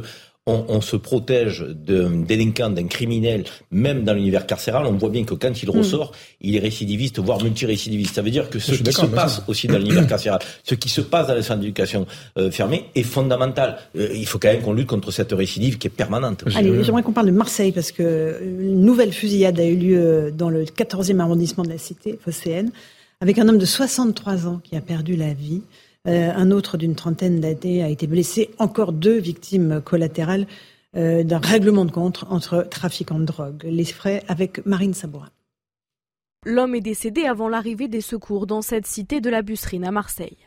on, 0.67 0.81
se 0.81 0.95
protège 0.95 1.61
d'un 1.61 2.21
délinquant, 2.21 2.69
d'un 2.69 2.87
criminel, 2.87 3.43
même 3.71 4.03
dans 4.03 4.13
l'univers 4.13 4.45
carcéral, 4.45 4.85
on 4.85 4.93
voit 4.93 5.09
bien 5.09 5.23
que 5.23 5.33
quand 5.33 5.61
il 5.61 5.69
hmm. 5.69 5.77
ressort, 5.77 6.11
il 6.41 6.55
est 6.55 6.59
récidiviste, 6.59 7.19
voire 7.19 7.43
multirécidiviste. 7.43 8.15
Ça 8.15 8.21
veut 8.21 8.31
dire 8.31 8.49
que 8.49 8.59
ce 8.59 8.73
qui 8.73 8.91
se 8.91 9.05
passe 9.05 9.41
aussi 9.47 9.67
dans 9.67 9.77
l'univers 9.77 10.07
carcéral, 10.07 10.39
ce 10.63 10.75
qui 10.75 10.89
se 10.89 11.01
passe 11.01 11.27
dans 11.27 11.35
les 11.35 11.43
centres 11.43 11.61
d'éducation 11.61 12.05
euh, 12.37 12.51
fermés 12.51 12.85
est 12.95 13.03
fondamental. 13.03 13.77
Euh, 13.97 14.09
il 14.13 14.25
faut 14.25 14.39
quand 14.39 14.49
même 14.49 14.61
qu'on 14.61 14.73
lutte 14.73 14.87
contre 14.87 15.11
cette 15.11 15.31
récidive 15.31 15.77
qui 15.77 15.87
est 15.87 15.91
permanente. 15.91 16.43
Allez, 16.55 16.83
j'aimerais 16.83 17.03
qu'on 17.03 17.13
parle 17.13 17.27
de 17.27 17.31
Marseille 17.31 17.71
parce 17.71 17.91
que 17.91 18.39
une 18.41 18.81
nouvelle 18.81 19.13
fusillade 19.13 19.59
a 19.59 19.65
eu 19.65 19.75
lieu 19.75 20.33
dans 20.35 20.49
le 20.49 20.63
14e 20.63 21.19
arrondissement 21.19 21.63
de 21.63 21.69
la 21.69 21.77
cité 21.77 22.19
phocéenne 22.23 22.71
avec 23.21 23.37
un 23.37 23.47
homme 23.49 23.57
de 23.57 23.65
63 23.65 24.47
ans 24.47 24.61
qui 24.63 24.75
a 24.75 24.81
perdu 24.81 25.15
la 25.15 25.33
vie. 25.33 25.61
Euh, 26.07 26.31
un 26.33 26.51
autre 26.51 26.77
d'une 26.77 26.95
trentaine 26.95 27.39
d'années 27.39 27.83
a 27.83 27.89
été 27.89 28.07
blessé. 28.07 28.51
Encore 28.57 28.93
deux 28.93 29.17
victimes 29.17 29.81
collatérales 29.81 30.47
euh, 30.95 31.23
d'un 31.23 31.39
règlement 31.39 31.85
de 31.85 31.91
compte 31.91 32.25
entre 32.29 32.63
trafiquants 32.69 33.19
de 33.19 33.25
drogue. 33.25 33.63
Les 33.63 33.85
frais 33.85 34.23
avec 34.27 34.65
Marine 34.65 34.93
Sabourin. 34.93 35.29
L'homme 36.45 36.73
est 36.73 36.81
décédé 36.81 37.25
avant 37.25 37.49
l'arrivée 37.49 37.89
des 37.89 38.01
secours 38.01 38.47
dans 38.47 38.61
cette 38.61 38.87
cité 38.87 39.19
de 39.19 39.29
la 39.29 39.41
Busserine 39.41 39.83
à 39.83 39.91
Marseille. 39.91 40.37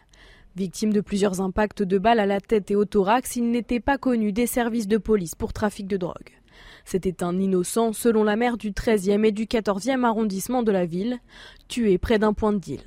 Victime 0.56 0.92
de 0.92 1.00
plusieurs 1.00 1.40
impacts 1.40 1.82
de 1.82 1.98
balles 1.98 2.20
à 2.20 2.26
la 2.26 2.40
tête 2.40 2.70
et 2.70 2.76
au 2.76 2.84
thorax, 2.84 3.36
il 3.36 3.50
n'était 3.50 3.80
pas 3.80 3.98
connu 3.98 4.32
des 4.32 4.46
services 4.46 4.88
de 4.88 4.98
police 4.98 5.34
pour 5.34 5.52
trafic 5.52 5.86
de 5.86 5.96
drogue. 5.96 6.30
C'était 6.84 7.22
un 7.22 7.38
innocent, 7.38 7.92
selon 7.92 8.24
la 8.24 8.36
maire 8.36 8.56
du 8.56 8.72
13e 8.72 9.24
et 9.24 9.32
du 9.32 9.44
14e 9.44 10.04
arrondissement 10.04 10.62
de 10.62 10.72
la 10.72 10.86
ville, 10.86 11.18
tué 11.68 11.98
près 11.98 12.18
d'un 12.18 12.32
point 12.32 12.52
de 12.52 12.58
deal. 12.58 12.82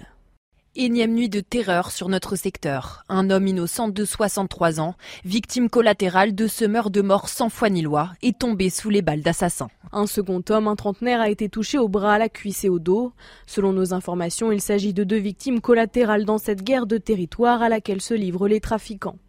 Énième 0.77 1.13
nuit 1.13 1.29
de 1.29 1.39
terreur 1.39 1.89
sur 1.89 2.09
notre 2.09 2.35
secteur. 2.35 3.05
Un 3.07 3.29
homme 3.29 3.47
innocent 3.47 3.87
de 3.87 4.03
63 4.03 4.81
ans, 4.81 4.95
victime 5.23 5.69
collatérale 5.69 6.35
de 6.35 6.47
ce 6.47 6.65
meurtre 6.65 6.89
de 6.89 7.01
mort 7.01 7.29
sans 7.29 7.47
foi 7.47 7.69
ni 7.69 7.81
loi, 7.81 8.11
est 8.21 8.37
tombé 8.39 8.69
sous 8.69 8.89
les 8.89 9.01
balles 9.01 9.21
d'assassins. 9.21 9.69
Un 9.93 10.05
second 10.05 10.43
homme, 10.49 10.67
un 10.67 10.75
trentenaire, 10.75 11.21
a 11.21 11.29
été 11.29 11.47
touché 11.47 11.77
au 11.77 11.87
bras, 11.87 12.15
à 12.15 12.17
la 12.17 12.27
cuisse 12.27 12.65
et 12.65 12.69
au 12.69 12.79
dos. 12.79 13.13
Selon 13.47 13.71
nos 13.71 13.93
informations, 13.93 14.51
il 14.51 14.59
s'agit 14.59 14.93
de 14.93 15.05
deux 15.05 15.15
victimes 15.15 15.61
collatérales 15.61 16.25
dans 16.25 16.39
cette 16.39 16.61
guerre 16.61 16.87
de 16.87 16.97
territoire 16.97 17.61
à 17.61 17.69
laquelle 17.69 18.01
se 18.01 18.13
livrent 18.13 18.49
les 18.49 18.59
trafiquants. 18.59 19.19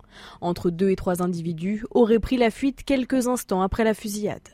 Entre 0.40 0.70
deux 0.70 0.90
et 0.90 0.96
trois 0.96 1.22
individus 1.22 1.84
auraient 1.92 2.18
pris 2.18 2.38
la 2.38 2.50
fuite 2.50 2.82
quelques 2.82 3.28
instants 3.28 3.62
après 3.62 3.84
la 3.84 3.94
fusillade. 3.94 4.48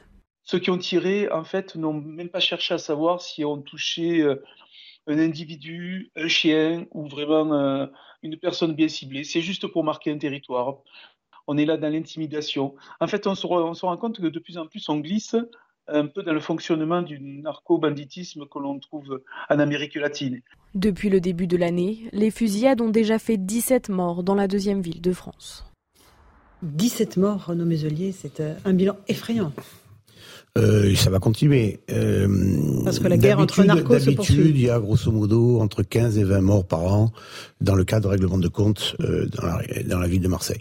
Ceux 0.44 0.58
qui 0.58 0.70
ont 0.70 0.78
tiré, 0.78 1.30
en 1.30 1.44
fait, 1.44 1.74
n'ont 1.76 1.94
même 1.94 2.28
pas 2.28 2.40
cherché 2.40 2.74
à 2.74 2.78
savoir 2.78 3.22
si 3.22 3.44
on 3.44 3.62
touchait 3.62 4.20
euh, 4.20 4.42
un 5.06 5.18
individu, 5.18 6.10
un 6.16 6.28
chien 6.28 6.86
ou 6.92 7.06
vraiment 7.08 7.54
euh, 7.54 7.86
une 8.22 8.36
personne 8.38 8.74
bien 8.74 8.88
ciblée. 8.88 9.24
C'est 9.24 9.40
juste 9.40 9.66
pour 9.66 9.84
marquer 9.84 10.12
un 10.12 10.18
territoire. 10.18 10.78
On 11.46 11.56
est 11.58 11.64
là 11.64 11.76
dans 11.76 11.92
l'intimidation. 11.92 12.74
En 13.00 13.06
fait, 13.06 13.26
on 13.26 13.34
se, 13.34 13.46
rend 13.46 13.96
compte 13.96 14.20
que 14.20 14.26
de 14.26 14.38
plus 14.38 14.58
en 14.58 14.66
plus, 14.66 14.88
on 14.88 14.98
glisse 14.98 15.36
un 15.88 16.06
peu 16.06 16.22
dans 16.22 16.32
le 16.32 16.40
fonctionnement 16.40 17.02
du 17.02 17.18
narco-banditisme 17.20 18.46
que 18.46 18.58
l'on 18.60 18.78
trouve 18.78 19.20
en 19.50 19.58
Amérique 19.58 19.96
latine. 19.96 20.40
Depuis 20.74 21.10
le 21.10 21.20
début 21.20 21.48
de 21.48 21.56
l'année, 21.56 22.08
les 22.12 22.30
fusillades 22.30 22.80
ont 22.80 22.88
déjà 22.88 23.18
fait 23.18 23.36
17 23.36 23.88
morts 23.88 24.22
dans 24.22 24.36
la 24.36 24.46
deuxième 24.46 24.80
ville 24.80 25.00
de 25.00 25.12
France. 25.12 25.64
17 26.62 27.16
morts, 27.16 27.46
Renaud 27.46 27.64
Muselier, 27.64 28.12
c'est 28.12 28.38
euh, 28.38 28.54
un 28.64 28.72
bilan 28.72 28.96
effrayant. 29.08 29.52
Euh, 30.58 30.94
ça 30.96 31.08
va 31.08 31.18
continuer. 31.18 31.80
Euh, 31.90 32.28
Parce 32.84 32.98
que 32.98 33.08
la 33.08 33.16
guerre 33.16 33.38
entre 33.38 33.64
narcos 33.64 34.00
se 34.00 34.10
poursuit. 34.10 34.36
D'habitude, 34.36 34.56
il 34.56 34.62
y 34.66 34.70
a 34.70 34.78
grosso 34.78 35.10
modo 35.10 35.60
entre 35.60 35.82
15 35.82 36.18
et 36.18 36.24
20 36.24 36.40
morts 36.42 36.66
par 36.66 36.80
an 36.80 37.12
dans 37.62 37.74
le 37.74 37.84
cadre 37.84 38.02
de 38.02 38.08
règlement 38.08 38.36
de 38.36 38.48
compte 38.48 38.94
euh, 39.00 39.26
dans, 39.26 39.46
la, 39.46 39.62
dans, 39.84 39.98
la, 39.98 40.08
ville 40.08 40.20
de 40.20 40.28
Marseille. 40.28 40.60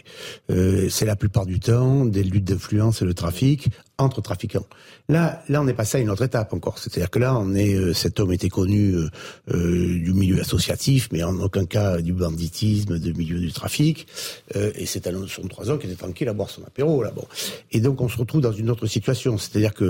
Euh, 0.50 0.88
c'est 0.88 1.04
la 1.04 1.16
plupart 1.16 1.44
du 1.44 1.60
temps 1.60 2.06
des 2.06 2.22
luttes 2.22 2.44
d'influence 2.44 3.02
et 3.02 3.04
de 3.04 3.12
trafic 3.12 3.68
entre 3.98 4.20
trafiquants. 4.20 4.66
Là, 5.08 5.42
là, 5.48 5.60
on 5.60 5.66
est 5.66 5.74
passé 5.74 5.98
à 5.98 6.00
une 6.00 6.10
autre 6.10 6.22
étape 6.22 6.52
encore. 6.52 6.78
C'est-à-dire 6.78 7.10
que 7.10 7.18
là, 7.18 7.36
on 7.36 7.54
est, 7.54 7.74
euh, 7.74 7.92
cet 7.92 8.20
homme 8.20 8.32
était 8.32 8.48
connu 8.48 8.94
euh, 8.94 9.08
euh, 9.52 9.98
du 9.98 10.12
milieu 10.12 10.40
associatif, 10.40 11.08
mais 11.12 11.22
en 11.22 11.38
aucun 11.40 11.66
cas 11.66 12.00
du 12.00 12.12
banditisme, 12.12 12.98
du 12.98 13.12
milieu 13.14 13.38
du 13.38 13.52
trafic. 13.52 14.06
et 14.54 14.86
c'est 14.86 15.06
un 15.06 15.14
homme 15.14 15.24
de 15.24 15.28
63 15.28 15.70
ans 15.70 15.78
qui 15.78 15.86
était 15.86 15.96
tranquille 15.96 16.28
à 16.28 16.32
boire 16.32 16.50
son 16.50 16.62
apéro 16.62 17.02
là. 17.02 17.10
Bon. 17.10 17.24
Et 17.72 17.80
donc, 17.80 18.00
on 18.00 18.08
se 18.08 18.16
retrouve 18.16 18.40
dans 18.40 18.52
une 18.52 18.70
autre 18.70 18.86
situation. 18.86 19.38
C'est-à-dire 19.38 19.74
que 19.74 19.81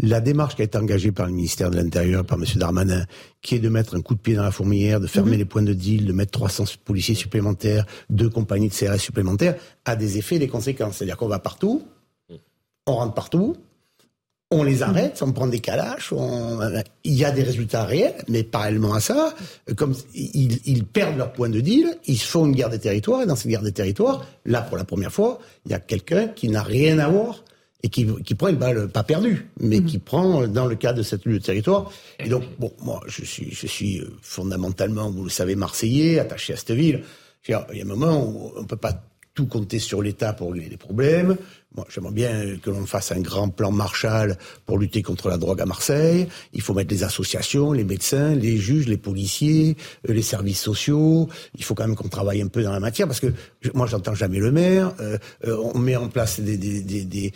la 0.00 0.20
démarche 0.20 0.56
qui 0.56 0.62
a 0.62 0.64
été 0.64 0.78
engagée 0.78 1.12
par 1.12 1.26
le 1.26 1.32
ministère 1.32 1.70
de 1.70 1.76
l'Intérieur, 1.76 2.24
par 2.24 2.38
Monsieur 2.38 2.58
Darmanin, 2.58 3.04
qui 3.40 3.56
est 3.56 3.58
de 3.58 3.68
mettre 3.68 3.96
un 3.96 4.00
coup 4.00 4.14
de 4.14 4.20
pied 4.20 4.34
dans 4.34 4.42
la 4.42 4.50
fourmilière, 4.50 5.00
de 5.00 5.06
fermer 5.06 5.32
mhm. 5.32 5.38
les 5.38 5.44
points 5.44 5.62
de 5.62 5.72
deal, 5.72 6.06
de 6.06 6.12
mettre 6.12 6.32
300 6.32 6.64
policiers 6.84 7.14
supplémentaires, 7.14 7.86
deux 8.10 8.30
compagnies 8.30 8.68
de 8.68 8.74
CRS 8.74 8.98
supplémentaires, 8.98 9.56
a 9.84 9.96
des 9.96 10.18
effets 10.18 10.36
et 10.36 10.40
des 10.40 10.48
conséquences. 10.48 10.96
C'est-à-dire 10.96 11.16
qu'on 11.16 11.28
va 11.28 11.38
partout, 11.38 11.82
on 12.86 12.94
rentre 12.94 13.14
partout, 13.14 13.56
on 14.52 14.62
les 14.62 14.82
arrête, 14.82 15.22
on 15.22 15.32
prend 15.32 15.46
des 15.46 15.60
calaches, 15.60 16.12
il 17.04 17.12
y 17.14 17.24
a 17.24 17.30
des 17.30 17.42
résultats 17.42 17.84
réels, 17.84 18.22
mais 18.28 18.42
parallèlement 18.42 18.92
à 18.92 19.00
ça, 19.00 19.34
comme 19.76 19.94
ils, 20.14 20.84
perdent 20.84 21.16
leur 21.16 21.32
point 21.32 21.48
de 21.48 21.60
deal, 21.60 21.96
ils 22.06 22.20
font 22.20 22.46
une 22.46 22.52
guerre 22.52 22.68
des 22.68 22.78
territoires, 22.78 23.22
et 23.22 23.26
dans 23.26 23.36
cette 23.36 23.48
guerre 23.50 23.62
des 23.62 23.72
territoires, 23.72 24.26
là, 24.44 24.60
pour 24.60 24.76
la 24.76 24.84
première 24.84 25.12
fois, 25.12 25.38
il 25.64 25.72
y 25.72 25.74
a 25.74 25.80
quelqu'un 25.80 26.28
qui 26.28 26.48
n'a 26.48 26.62
rien 26.62 26.98
à 26.98 27.08
voir 27.08 27.42
et 27.84 27.88
qui, 27.88 28.04
prend 28.36 28.48
une 28.48 28.56
balle 28.56 28.88
pas 28.88 29.02
perdue, 29.02 29.48
mais 29.58 29.80
mmh. 29.80 29.86
qui 29.86 29.98
prend 29.98 30.46
dans 30.46 30.66
le 30.66 30.76
cadre 30.76 30.98
de 30.98 31.02
cette 31.02 31.24
lutte 31.24 31.40
de 31.40 31.46
territoire. 31.46 31.90
Et 32.20 32.28
donc, 32.28 32.44
bon, 32.58 32.72
moi, 32.80 33.00
je 33.06 33.24
suis, 33.24 33.50
je 33.50 33.66
suis 33.66 33.98
euh, 33.98 34.08
fondamentalement, 34.22 35.10
vous 35.10 35.24
le 35.24 35.30
savez, 35.30 35.56
marseillais, 35.56 36.20
attaché 36.20 36.52
à 36.52 36.56
cette 36.56 36.70
ville. 36.70 37.02
Il 37.48 37.50
y 37.50 37.54
a 37.54 37.66
un 37.68 37.84
moment 37.84 38.24
où 38.24 38.52
on 38.56 38.64
peut 38.64 38.76
pas 38.76 39.02
tout 39.34 39.46
compter 39.46 39.80
sur 39.80 40.00
l'État 40.00 40.32
pour 40.32 40.52
régler 40.52 40.68
les 40.68 40.76
problèmes. 40.76 41.36
Moi, 41.74 41.86
j'aimerais 41.88 42.12
bien 42.12 42.56
que 42.62 42.68
l'on 42.68 42.84
fasse 42.84 43.12
un 43.12 43.20
grand 43.20 43.48
plan 43.48 43.70
Marshall 43.70 44.36
pour 44.66 44.78
lutter 44.78 45.02
contre 45.02 45.30
la 45.30 45.38
drogue 45.38 45.60
à 45.60 45.64
Marseille. 45.64 46.28
Il 46.52 46.60
faut 46.60 46.74
mettre 46.74 46.92
les 46.92 47.02
associations, 47.02 47.72
les 47.72 47.84
médecins, 47.84 48.34
les 48.34 48.58
juges, 48.58 48.88
les 48.88 48.98
policiers, 48.98 49.76
euh, 50.08 50.12
les 50.12 50.22
services 50.22 50.60
sociaux. 50.60 51.28
Il 51.56 51.64
faut 51.64 51.74
quand 51.74 51.86
même 51.86 51.96
qu'on 51.96 52.08
travaille 52.08 52.42
un 52.42 52.48
peu 52.48 52.62
dans 52.62 52.72
la 52.72 52.80
matière 52.80 53.06
parce 53.06 53.20
que 53.20 53.32
moi, 53.72 53.86
j'entends 53.86 54.14
jamais 54.14 54.38
le 54.38 54.52
maire. 54.52 54.92
Euh, 55.00 55.16
euh, 55.46 55.56
on 55.72 55.78
met 55.78 55.96
en 55.96 56.08
place 56.08 56.40
des, 56.40 56.58
des, 56.58 56.82
des, 56.82 57.04
des 57.04 57.32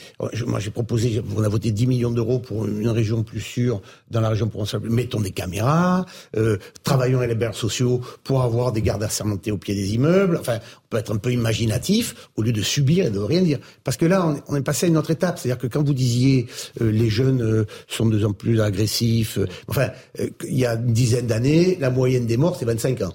moi, 0.46 0.61
j'ai 0.61 0.70
proposé, 0.70 1.22
on 1.35 1.42
a 1.42 1.49
voté 1.49 1.70
10 1.70 1.87
millions 1.87 2.11
d'euros 2.11 2.38
pour 2.38 2.66
une 2.66 2.88
région 2.90 3.22
plus 3.22 3.40
sûre 3.40 3.81
dans 4.11 4.20
la 4.20 4.29
région 4.29 4.49
provençale. 4.49 4.83
Mettons 4.83 5.20
des 5.20 5.31
caméras, 5.31 6.05
travaillons 6.83 7.20
les 7.20 7.35
bailleurs 7.35 7.57
sociaux 7.57 8.01
pour 8.22 8.42
avoir 8.42 8.72
des 8.72 8.83
gardes 8.83 9.03
assermentés 9.03 9.51
au 9.51 9.57
pied 9.59 9.75
des 9.75 9.94
immeubles. 9.94 10.37
Enfin, 10.38 10.59
on 10.85 10.88
peut 10.90 10.99
être 10.99 11.12
un 11.12 11.18
peu 11.18 11.33
imaginatif 11.33 12.29
au 12.37 12.42
lieu 12.42 12.53
de 12.53 12.62
subir 12.62 13.07
et 13.07 13.11
de 13.11 13.18
rien 13.18 13.42
dire. 13.42 13.59
Parce 13.85 13.96
que 13.96 14.07
là, 14.07 14.26
on, 14.49 14.57
est 14.57 14.62
passé 14.62 14.87
à 14.87 14.89
une 14.89 14.97
autre 14.97 15.11
étape. 15.11 15.39
C'est-à-dire 15.39 15.59
que 15.61 15.67
quand 15.67 15.83
vous 15.83 15.95
disiez 15.95 16.47
euh, 16.81 16.91
les 16.91 17.09
jeunes 17.09 17.43
euh, 17.43 17.65
sont 17.89 18.07
de 18.07 18.17
plus 18.17 18.25
en 18.25 18.33
plus 18.33 18.61
agressifs, 18.61 19.39
euh, 19.39 19.47
enfin, 19.69 19.91
il 20.19 20.59
y 20.59 20.67
a 20.67 20.75
une 20.75 20.93
dizaine 20.93 21.27
d'années, 21.27 21.77
la 21.81 21.91
moyenne 21.91 22.27
des 22.27 22.37
morts, 22.37 22.57
c'est 22.57 22.65
25 22.65 23.03
ans. 23.03 23.15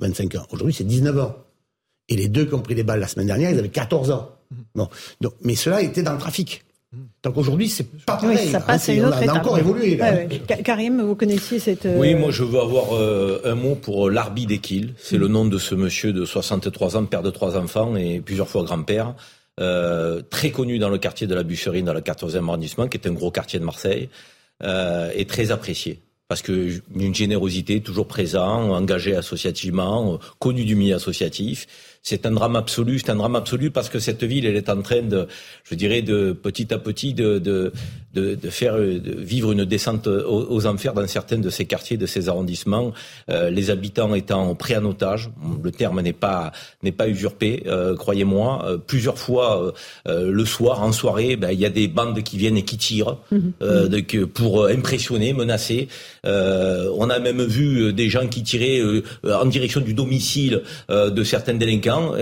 25 0.00 0.34
mmh. 0.34 0.38
ans. 0.38 0.46
Aujourd'hui, 0.50 0.74
c'est 0.74 0.84
19 0.84 1.18
ans. 1.18 1.36
Et 2.08 2.16
les 2.16 2.28
deux 2.28 2.46
qui 2.46 2.54
ont 2.54 2.60
pris 2.60 2.74
les 2.74 2.82
balles 2.82 3.00
la 3.00 3.08
semaine 3.08 3.26
dernière, 3.26 3.50
ils 3.50 3.58
avaient 3.58 3.68
14 3.68 4.10
ans. 4.10 4.30
Mmh. 4.50 4.56
Bon. 4.74 4.88
Donc, 5.20 5.34
mais 5.42 5.54
cela 5.54 5.82
était 5.82 6.02
dans 6.02 6.12
le 6.12 6.18
trafic. 6.18 6.64
Mmh. 6.92 6.96
Donc 7.22 7.36
aujourd'hui, 7.36 7.68
c'est 7.68 7.86
pas 8.04 8.16
pareil. 8.16 8.48
ça 8.48 8.60
passe 8.60 8.88
à 8.88 8.92
une 8.92 9.04
autre 9.04 9.18
on 9.22 9.28
a 9.28 9.38
encore 9.38 9.58
évolué. 9.58 9.98
Karim, 10.64 11.02
vous 11.02 11.14
connaissiez 11.14 11.58
cette. 11.58 11.86
Oui, 11.96 12.14
moi 12.14 12.30
je 12.30 12.44
veux 12.44 12.60
avoir 12.60 13.00
un 13.44 13.54
mot 13.54 13.74
pour 13.74 14.10
l'Arbi 14.10 14.46
d'Equil. 14.46 14.94
C'est 14.98 15.18
le 15.18 15.28
nom 15.28 15.44
de 15.44 15.58
ce 15.58 15.74
monsieur 15.74 16.12
de 16.12 16.24
63 16.24 16.96
ans, 16.96 17.04
père 17.04 17.22
de 17.22 17.30
trois 17.30 17.56
enfants 17.56 17.96
et 17.96 18.20
plusieurs 18.20 18.48
fois 18.48 18.62
grand-père. 18.64 19.14
Euh, 19.60 20.22
très 20.30 20.50
connu 20.50 20.78
dans 20.78 20.88
le 20.88 20.98
quartier 20.98 21.26
de 21.26 21.34
la 21.34 21.42
Bûcherine, 21.42 21.84
dans 21.84 21.92
le 21.92 22.00
14e 22.00 22.48
arrondissement, 22.48 22.88
qui 22.88 22.96
est 22.96 23.06
un 23.06 23.12
gros 23.12 23.30
quartier 23.30 23.58
de 23.58 23.64
Marseille, 23.64 24.08
euh, 24.62 25.10
et 25.14 25.26
très 25.26 25.50
apprécié. 25.50 26.00
Parce 26.26 26.40
que 26.40 26.80
une 26.96 27.14
générosité 27.14 27.82
toujours 27.82 28.08
présent, 28.08 28.70
engagé 28.70 29.14
associativement, 29.14 30.18
connu 30.38 30.64
du 30.64 30.74
milieu 30.76 30.94
associatif. 30.94 31.66
c'est 32.02 32.24
un 32.24 32.30
drame 32.30 32.56
absolu. 32.56 32.98
C'est 32.98 33.10
un 33.10 33.16
drame 33.16 33.36
absolu 33.36 33.70
parce 33.70 33.90
que 33.90 33.98
cette 33.98 34.24
ville, 34.24 34.46
elle 34.46 34.56
est 34.56 34.70
en 34.70 34.80
train 34.80 35.02
de, 35.02 35.28
je 35.64 35.74
dirais, 35.74 36.00
de 36.00 36.32
petit 36.32 36.72
à 36.72 36.78
petit, 36.78 37.12
de, 37.12 37.38
de, 37.38 37.72
de, 38.14 38.34
de 38.34 38.50
faire 38.50 38.76
de 38.76 39.14
vivre 39.18 39.52
une 39.52 39.64
descente 39.64 40.06
aux, 40.06 40.66
enfers 40.66 40.92
dans 40.92 41.06
certains 41.06 41.38
de 41.38 41.50
ces 41.50 41.64
quartiers, 41.64 41.96
de 41.96 42.06
ces 42.06 42.28
arrondissements. 42.28 42.92
Euh, 43.30 43.50
les 43.50 43.70
habitants 43.70 44.14
étant 44.14 44.54
pris 44.54 44.76
en 44.76 44.84
otage. 44.84 45.30
Le 45.62 45.70
terme 45.70 46.00
n'est 46.00 46.12
pas 46.12 46.52
n'est 46.82 46.92
pas 46.92 47.08
usurpé, 47.08 47.62
euh, 47.66 47.96
croyez-moi. 47.96 48.64
Euh, 48.64 48.78
plusieurs 48.78 49.18
fois 49.18 49.72
le 50.06 50.44
soir, 50.44 50.82
en 50.82 50.92
soirée, 50.92 51.36
ben, 51.36 51.50
il 51.50 51.60
y 51.60 51.66
a 51.66 51.70
des 51.70 51.88
bandes 51.88 52.22
qui 52.22 52.36
viennent 52.36 52.56
et 52.56 52.64
qui 52.64 52.76
tirent 52.76 53.18
mhm. 53.30 53.52
de, 53.60 54.24
pour 54.24 54.66
impressionner, 54.66 55.32
menacer. 55.32 55.88
on 56.24 57.10
a 57.10 57.18
même 57.18 57.42
vu 57.42 57.92
des 57.92 58.08
gens 58.08 58.26
qui 58.28 58.42
tiraient 58.42 58.82
en 59.24 59.46
direction 59.46 59.80
du 59.80 59.94
domicile 59.94 60.62
de 60.88 61.24
certains 61.24 61.54
délinquants 61.54 62.14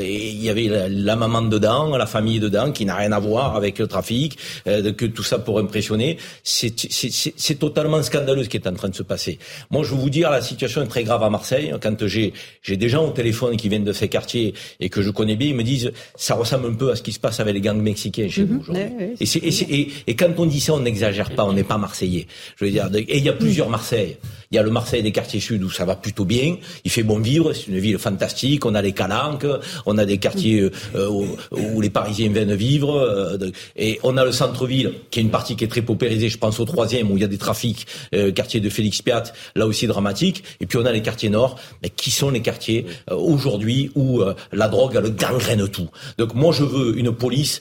il 0.00 0.42
y 0.42 0.50
avait 0.50 0.88
la, 0.88 1.16
maman 1.16 1.42
dedans, 1.42 1.96
la 1.96 2.06
famille 2.06 2.40
dedans, 2.40 2.72
qui 2.72 2.84
n'a 2.84 2.96
rien 2.96 3.12
à 3.12 3.18
voir 3.18 3.56
avec 3.56 3.78
le 3.78 3.86
trafic, 3.86 4.38
que 4.64 5.06
tout 5.12 5.22
ça 5.22 5.38
pour 5.38 5.58
impressionner. 5.58 6.18
C'est 6.42 7.58
totalement 7.58 8.02
scandaleux 8.02 8.44
ce 8.44 8.48
qui 8.48 8.56
est 8.56 8.66
en 8.66 8.74
train 8.74 8.88
de 8.88 8.94
se 8.94 9.02
passer. 9.02 9.38
Moi, 9.70 9.82
je 9.84 9.90
veux 9.94 10.00
vous 10.00 10.10
dire, 10.10 10.30
la 10.30 10.42
situation 10.42 10.82
est 10.82 10.86
très 10.86 11.04
grave 11.04 11.22
à 11.22 11.30
Marseille. 11.30 11.72
Quand 11.80 12.06
j'ai 12.06 12.32
des 12.66 12.88
gens 12.88 13.06
au 13.06 13.10
téléphone 13.10 13.56
qui 13.56 13.68
viennent 13.68 13.84
de 13.84 13.92
ces 13.92 14.08
quartiers 14.08 14.54
et 14.80 14.88
que 14.88 15.02
je 15.02 15.10
connais 15.10 15.36
bien, 15.36 15.48
ils 15.48 15.56
me 15.56 15.62
disent 15.62 15.92
ça 16.16 16.34
ressemble 16.34 16.68
un 16.68 16.74
peu 16.74 16.90
à 16.90 16.96
ce 16.96 17.02
qui 17.02 17.12
se 17.12 17.20
passe 17.20 17.40
avec 17.40 17.54
les 17.54 17.60
gangs 17.60 17.80
mexicains 17.80 18.28
chez 18.28 18.42
nous 18.42 18.54
mhm. 18.54 18.60
aujourd'hui. 18.60 18.80
et, 19.20 19.88
et, 20.06 20.16
quand 20.16 20.32
on 20.38 20.46
dit 20.46 20.60
ça, 20.60 20.74
on 20.74 20.80
n'exagère 20.80 21.30
pas, 21.34 21.44
on 21.44 21.52
n'est 21.52 21.64
pas 21.64 21.78
marseillais. 21.78 22.26
Je 22.56 22.64
veux 22.64 22.70
dire, 22.70 22.88
et 22.94 23.18
il 23.18 23.24
y 23.24 23.28
a 23.28 23.32
plusieurs 23.32 23.68
Marseilles. 23.68 24.16
Il 24.50 24.56
y 24.56 24.58
a 24.58 24.62
le 24.62 24.70
Marseille 24.70 25.02
des 25.02 25.12
quartiers 25.12 25.40
sud 25.40 25.62
où 25.62 25.70
ça 25.70 25.84
va 25.84 25.94
plutôt 25.94 26.24
bien, 26.24 26.56
il 26.84 26.90
fait 26.90 27.02
bon 27.02 27.18
vivre, 27.18 27.52
c'est 27.52 27.66
une 27.66 27.78
ville 27.78 27.98
fantastique, 27.98 28.64
on 28.64 28.74
a 28.74 28.80
les 28.80 28.92
calanques, 28.92 29.46
on 29.84 29.98
a 29.98 30.06
des 30.06 30.16
quartiers 30.16 30.70
euh, 30.94 31.26
où, 31.50 31.80
les 31.80 31.90
Parisiens 31.90 32.30
viennent 32.30 32.54
vivre, 32.54 32.96
euh, 32.96 33.50
et 33.76 34.00
on 34.02 34.16
a 34.16 34.24
le 34.24 34.32
centre-ville 34.32 34.94
qui 35.10 35.18
est 35.18 35.22
une 35.22 35.30
partie 35.30 35.54
qui 35.54 35.64
est 35.64 35.68
très 35.68 35.82
paupérisée, 35.82 36.30
je 36.30 36.38
pense 36.38 36.60
au 36.60 36.64
troisième 36.64 37.10
où 37.10 37.18
il 37.18 37.20
y 37.20 37.24
a 37.24 37.28
des 37.28 37.36
trafics, 37.36 37.86
euh, 38.14 38.32
quartier 38.32 38.60
de 38.60 38.70
Félix 38.70 39.02
Piat, 39.02 39.24
là 39.54 39.66
aussi 39.66 39.86
dramatique, 39.86 40.42
et 40.60 40.66
puis 40.66 40.78
on 40.78 40.86
a 40.86 40.92
les 40.92 41.02
quartiers 41.02 41.28
nord, 41.28 41.58
mais 41.82 41.90
qui 41.90 42.10
sont 42.10 42.30
les 42.30 42.40
quartiers 42.40 42.86
aujourd'hui 43.10 43.90
où 43.94 44.22
la 44.52 44.68
drogue 44.68 44.94
elle 44.96 45.14
gangrène 45.14 45.68
tout? 45.68 45.88
Donc 46.16 46.34
moi 46.34 46.52
je 46.52 46.64
veux 46.64 46.98
une 46.98 47.12
police 47.12 47.60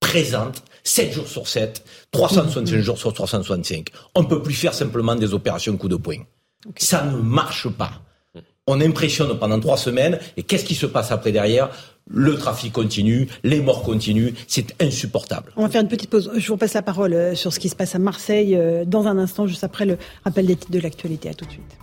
présente 0.00 0.62
7 0.84 1.12
jours 1.12 1.28
sur 1.28 1.48
7, 1.48 1.84
365 2.10 2.80
jours 2.80 2.98
sur 2.98 3.12
365. 3.12 3.88
On 4.14 4.22
ne 4.22 4.26
peut 4.26 4.42
plus 4.42 4.54
faire 4.54 4.74
simplement 4.74 5.14
des 5.14 5.34
opérations 5.34 5.76
coup 5.76 5.88
de 5.88 5.96
poing. 5.96 6.18
Ça 6.76 7.04
ne 7.04 7.16
marche 7.16 7.68
pas. 7.68 8.02
On 8.68 8.80
impressionne 8.80 9.36
pendant 9.38 9.58
trois 9.58 9.76
semaines 9.76 10.20
et 10.36 10.44
qu'est-ce 10.44 10.64
qui 10.64 10.76
se 10.76 10.86
passe 10.86 11.10
après 11.10 11.32
derrière? 11.32 11.70
Le 12.08 12.36
trafic 12.36 12.72
continue, 12.72 13.28
les 13.42 13.60
morts 13.60 13.82
continuent, 13.82 14.32
c'est 14.46 14.80
insupportable. 14.80 15.52
On 15.56 15.62
va 15.62 15.68
faire 15.68 15.82
une 15.82 15.88
petite 15.88 16.10
pause. 16.10 16.30
Je 16.36 16.48
vous 16.48 16.56
passe 16.56 16.74
la 16.74 16.82
parole 16.82 17.12
euh, 17.12 17.34
sur 17.34 17.52
ce 17.52 17.58
qui 17.58 17.68
se 17.68 17.76
passe 17.76 17.94
à 17.94 17.98
Marseille 17.98 18.56
euh, 18.56 18.84
dans 18.84 19.06
un 19.06 19.18
instant, 19.18 19.46
juste 19.46 19.64
après 19.64 19.86
le 19.86 19.98
rappel 20.24 20.46
des 20.46 20.56
titres 20.56 20.72
de 20.72 20.80
l'actualité. 20.80 21.28
À 21.28 21.34
tout 21.34 21.44
de 21.44 21.50
suite. 21.50 21.78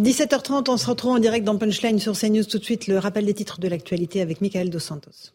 17h30, 0.00 0.70
on 0.70 0.76
se 0.76 0.88
retrouve 0.88 1.12
en 1.12 1.18
direct 1.20 1.44
dans 1.44 1.56
Punchline 1.56 2.00
sur 2.00 2.18
CNews. 2.18 2.42
Tout 2.42 2.58
de 2.58 2.64
suite, 2.64 2.88
le 2.88 2.98
rappel 2.98 3.26
des 3.26 3.34
titres 3.34 3.60
de 3.60 3.68
l'actualité 3.68 4.20
avec 4.22 4.40
Michael 4.40 4.68
Dos 4.68 4.80
Santos. 4.80 5.30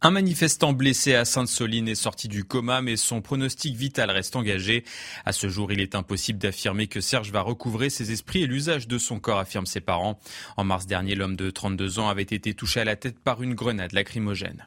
Un 0.00 0.10
manifestant 0.10 0.72
blessé 0.72 1.14
à 1.14 1.26
Sainte-Soline 1.26 1.88
est 1.88 1.94
sorti 1.96 2.28
du 2.28 2.44
coma, 2.44 2.80
mais 2.80 2.96
son 2.96 3.20
pronostic 3.20 3.76
vital 3.76 4.10
reste 4.10 4.34
engagé. 4.34 4.84
À 5.26 5.32
ce 5.32 5.48
jour, 5.48 5.72
il 5.72 5.80
est 5.80 5.96
impossible 5.96 6.38
d'affirmer 6.38 6.86
que 6.86 7.02
Serge 7.02 7.30
va 7.30 7.42
recouvrer 7.42 7.90
ses 7.90 8.10
esprits 8.10 8.44
et 8.44 8.46
l'usage 8.46 8.88
de 8.88 8.96
son 8.96 9.20
corps, 9.20 9.38
affirment 9.38 9.66
ses 9.66 9.80
parents. 9.80 10.18
En 10.56 10.64
mars 10.64 10.86
dernier, 10.86 11.14
l'homme 11.14 11.36
de 11.36 11.50
32 11.50 11.98
ans 11.98 12.08
avait 12.08 12.22
été 12.22 12.54
touché 12.54 12.80
à 12.80 12.84
la 12.84 12.96
tête 12.96 13.18
par 13.18 13.42
une 13.42 13.54
grenade 13.54 13.92
lacrymogène. 13.92 14.66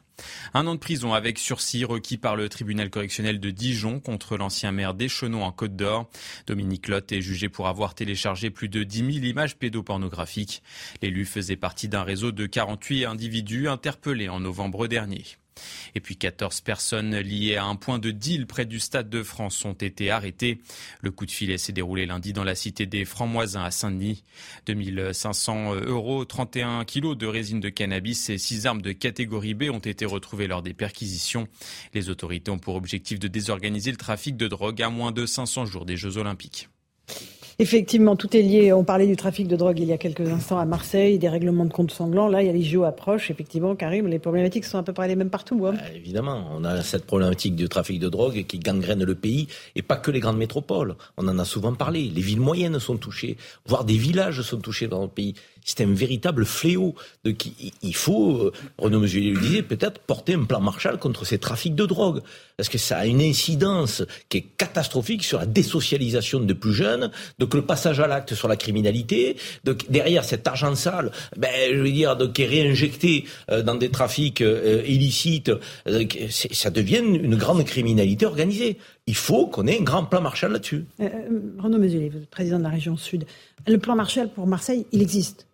Un 0.54 0.66
an 0.66 0.74
de 0.74 0.80
prison 0.80 1.14
avec 1.14 1.38
sursis 1.38 1.84
requis 1.84 2.16
par 2.16 2.36
le 2.36 2.48
tribunal 2.48 2.90
correctionnel 2.90 3.40
de 3.40 3.50
Dijon 3.50 4.00
contre 4.00 4.36
l'ancien 4.36 4.72
maire 4.72 4.94
d'Échenon 4.94 5.44
en 5.44 5.52
Côte 5.52 5.76
d'Or. 5.76 6.10
Dominique 6.46 6.88
Lotte 6.88 7.12
est 7.12 7.22
jugé 7.22 7.48
pour 7.48 7.68
avoir 7.68 7.94
téléchargé 7.94 8.50
plus 8.50 8.68
de 8.68 8.82
10 8.82 8.98
000 8.98 9.26
images 9.26 9.56
pédopornographiques. 9.56 10.62
L'élu 11.02 11.24
faisait 11.24 11.56
partie 11.56 11.88
d'un 11.88 12.02
réseau 12.02 12.32
de 12.32 12.46
48 12.46 13.04
individus 13.06 13.68
interpellés 13.68 14.28
en 14.28 14.40
novembre 14.40 14.86
dernier. 14.86 15.24
Et 15.94 16.00
puis 16.00 16.16
14 16.16 16.60
personnes 16.60 17.16
liées 17.16 17.56
à 17.56 17.64
un 17.64 17.76
point 17.76 17.98
de 17.98 18.10
deal 18.10 18.46
près 18.46 18.66
du 18.66 18.80
Stade 18.80 19.10
de 19.10 19.22
France 19.22 19.64
ont 19.64 19.72
été 19.72 20.10
arrêtées. 20.10 20.60
Le 21.00 21.10
coup 21.10 21.26
de 21.26 21.30
filet 21.30 21.58
s'est 21.58 21.72
déroulé 21.72 22.06
lundi 22.06 22.32
dans 22.32 22.44
la 22.44 22.54
cité 22.54 22.86
des 22.86 23.04
Francs-Moisins 23.04 23.64
à 23.64 23.70
Saint-Denis. 23.70 24.24
2500 24.66 25.74
euros, 25.74 26.24
31 26.24 26.84
kilos 26.84 27.16
de 27.16 27.26
résine 27.26 27.60
de 27.60 27.68
cannabis 27.68 28.30
et 28.30 28.38
6 28.38 28.66
armes 28.66 28.82
de 28.82 28.92
catégorie 28.92 29.54
B 29.54 29.64
ont 29.72 29.78
été 29.78 30.04
retrouvées 30.04 30.46
lors 30.46 30.62
des 30.62 30.74
perquisitions. 30.74 31.48
Les 31.94 32.10
autorités 32.10 32.50
ont 32.50 32.58
pour 32.58 32.74
objectif 32.74 33.18
de 33.18 33.28
désorganiser 33.28 33.90
le 33.90 33.96
trafic 33.96 34.36
de 34.36 34.48
drogue 34.48 34.82
à 34.82 34.90
moins 34.90 35.12
de 35.12 35.26
500 35.26 35.66
jours 35.66 35.86
des 35.86 35.96
Jeux 35.96 36.16
Olympiques. 36.16 36.68
Effectivement, 37.60 38.16
tout 38.16 38.34
est 38.34 38.40
lié. 38.40 38.72
On 38.72 38.84
parlait 38.84 39.06
du 39.06 39.16
trafic 39.16 39.46
de 39.46 39.54
drogue 39.54 39.78
il 39.80 39.84
y 39.84 39.92
a 39.92 39.98
quelques 39.98 40.26
instants 40.26 40.58
à 40.58 40.64
Marseille, 40.64 41.18
des 41.18 41.28
règlements 41.28 41.66
de 41.66 41.72
compte 41.72 41.90
sanglants. 41.90 42.26
Là, 42.26 42.42
il 42.42 42.46
y 42.46 42.48
a 42.48 42.52
les 42.52 42.62
JO 42.62 42.84
approchent. 42.84 43.30
Effectivement, 43.30 43.76
Karim, 43.76 44.06
les 44.06 44.18
problématiques 44.18 44.64
sont 44.64 44.78
à 44.78 44.82
peu 44.82 44.94
près 44.94 45.08
les 45.08 45.14
mêmes 45.14 45.28
partout. 45.28 45.66
Hein. 45.66 45.74
Bah, 45.74 45.82
évidemment, 45.94 46.48
on 46.56 46.64
a 46.64 46.80
cette 46.80 47.04
problématique 47.04 47.54
du 47.56 47.68
trafic 47.68 48.00
de 48.00 48.08
drogue 48.08 48.46
qui 48.46 48.60
gangrène 48.60 49.04
le 49.04 49.14
pays 49.14 49.46
et 49.76 49.82
pas 49.82 49.96
que 49.96 50.10
les 50.10 50.20
grandes 50.20 50.38
métropoles. 50.38 50.94
On 51.18 51.28
en 51.28 51.38
a 51.38 51.44
souvent 51.44 51.74
parlé. 51.74 52.04
Les 52.04 52.22
villes 52.22 52.40
moyennes 52.40 52.78
sont 52.78 52.96
touchées, 52.96 53.36
voire 53.66 53.84
des 53.84 53.98
villages 53.98 54.40
sont 54.40 54.60
touchés 54.60 54.88
dans 54.88 55.02
le 55.02 55.08
pays 55.08 55.34
c'est 55.64 55.82
un 55.82 55.92
véritable 55.92 56.44
fléau. 56.44 56.94
De 57.24 57.34
il 57.82 57.94
faut, 57.94 58.36
euh, 58.36 58.52
Renaud 58.78 59.00
Mesulier 59.00 59.30
le 59.32 59.40
disait, 59.40 59.62
peut-être 59.62 60.00
porter 60.00 60.34
un 60.34 60.44
plan 60.44 60.60
Marshall 60.60 60.98
contre 60.98 61.24
ces 61.24 61.38
trafics 61.38 61.74
de 61.74 61.86
drogue. 61.86 62.20
Parce 62.56 62.68
que 62.68 62.78
ça 62.78 62.98
a 62.98 63.06
une 63.06 63.22
incidence 63.22 64.02
qui 64.28 64.38
est 64.38 64.46
catastrophique 64.56 65.24
sur 65.24 65.38
la 65.38 65.46
désocialisation 65.46 66.40
de 66.40 66.52
plus 66.52 66.72
jeunes, 66.72 67.10
donc 67.38 67.54
le 67.54 67.62
passage 67.62 68.00
à 68.00 68.06
l'acte 68.06 68.34
sur 68.34 68.48
la 68.48 68.56
criminalité, 68.56 69.36
donc 69.64 69.90
derrière 69.90 70.24
cet 70.24 70.46
argent 70.46 70.74
sale, 70.74 71.10
ben, 71.36 71.50
je 71.72 71.80
veux 71.80 71.90
dire, 71.90 72.16
qui 72.34 72.42
est 72.42 72.46
réinjecté 72.46 73.24
euh, 73.50 73.62
dans 73.62 73.74
des 73.74 73.90
trafics 73.90 74.40
euh, 74.42 74.82
illicites, 74.86 75.50
ça 76.28 76.70
devient 76.70 76.98
une 76.98 77.36
grande 77.36 77.64
criminalité 77.64 78.26
organisée. 78.26 78.78
Il 79.06 79.16
faut 79.16 79.46
qu'on 79.46 79.66
ait 79.66 79.80
un 79.80 79.82
grand 79.82 80.04
plan 80.04 80.20
Marshall 80.20 80.52
là-dessus. 80.52 80.84
Renaud 81.58 81.82
êtes 81.82 82.30
président 82.30 82.58
de 82.58 82.64
la 82.64 82.68
région 82.68 82.96
Sud. 82.96 83.24
Le 83.66 83.78
plan 83.78 83.96
Marshall 83.96 84.28
pour 84.28 84.46
Marseille, 84.46 84.86
il 84.92 85.02
existe. 85.02 85.46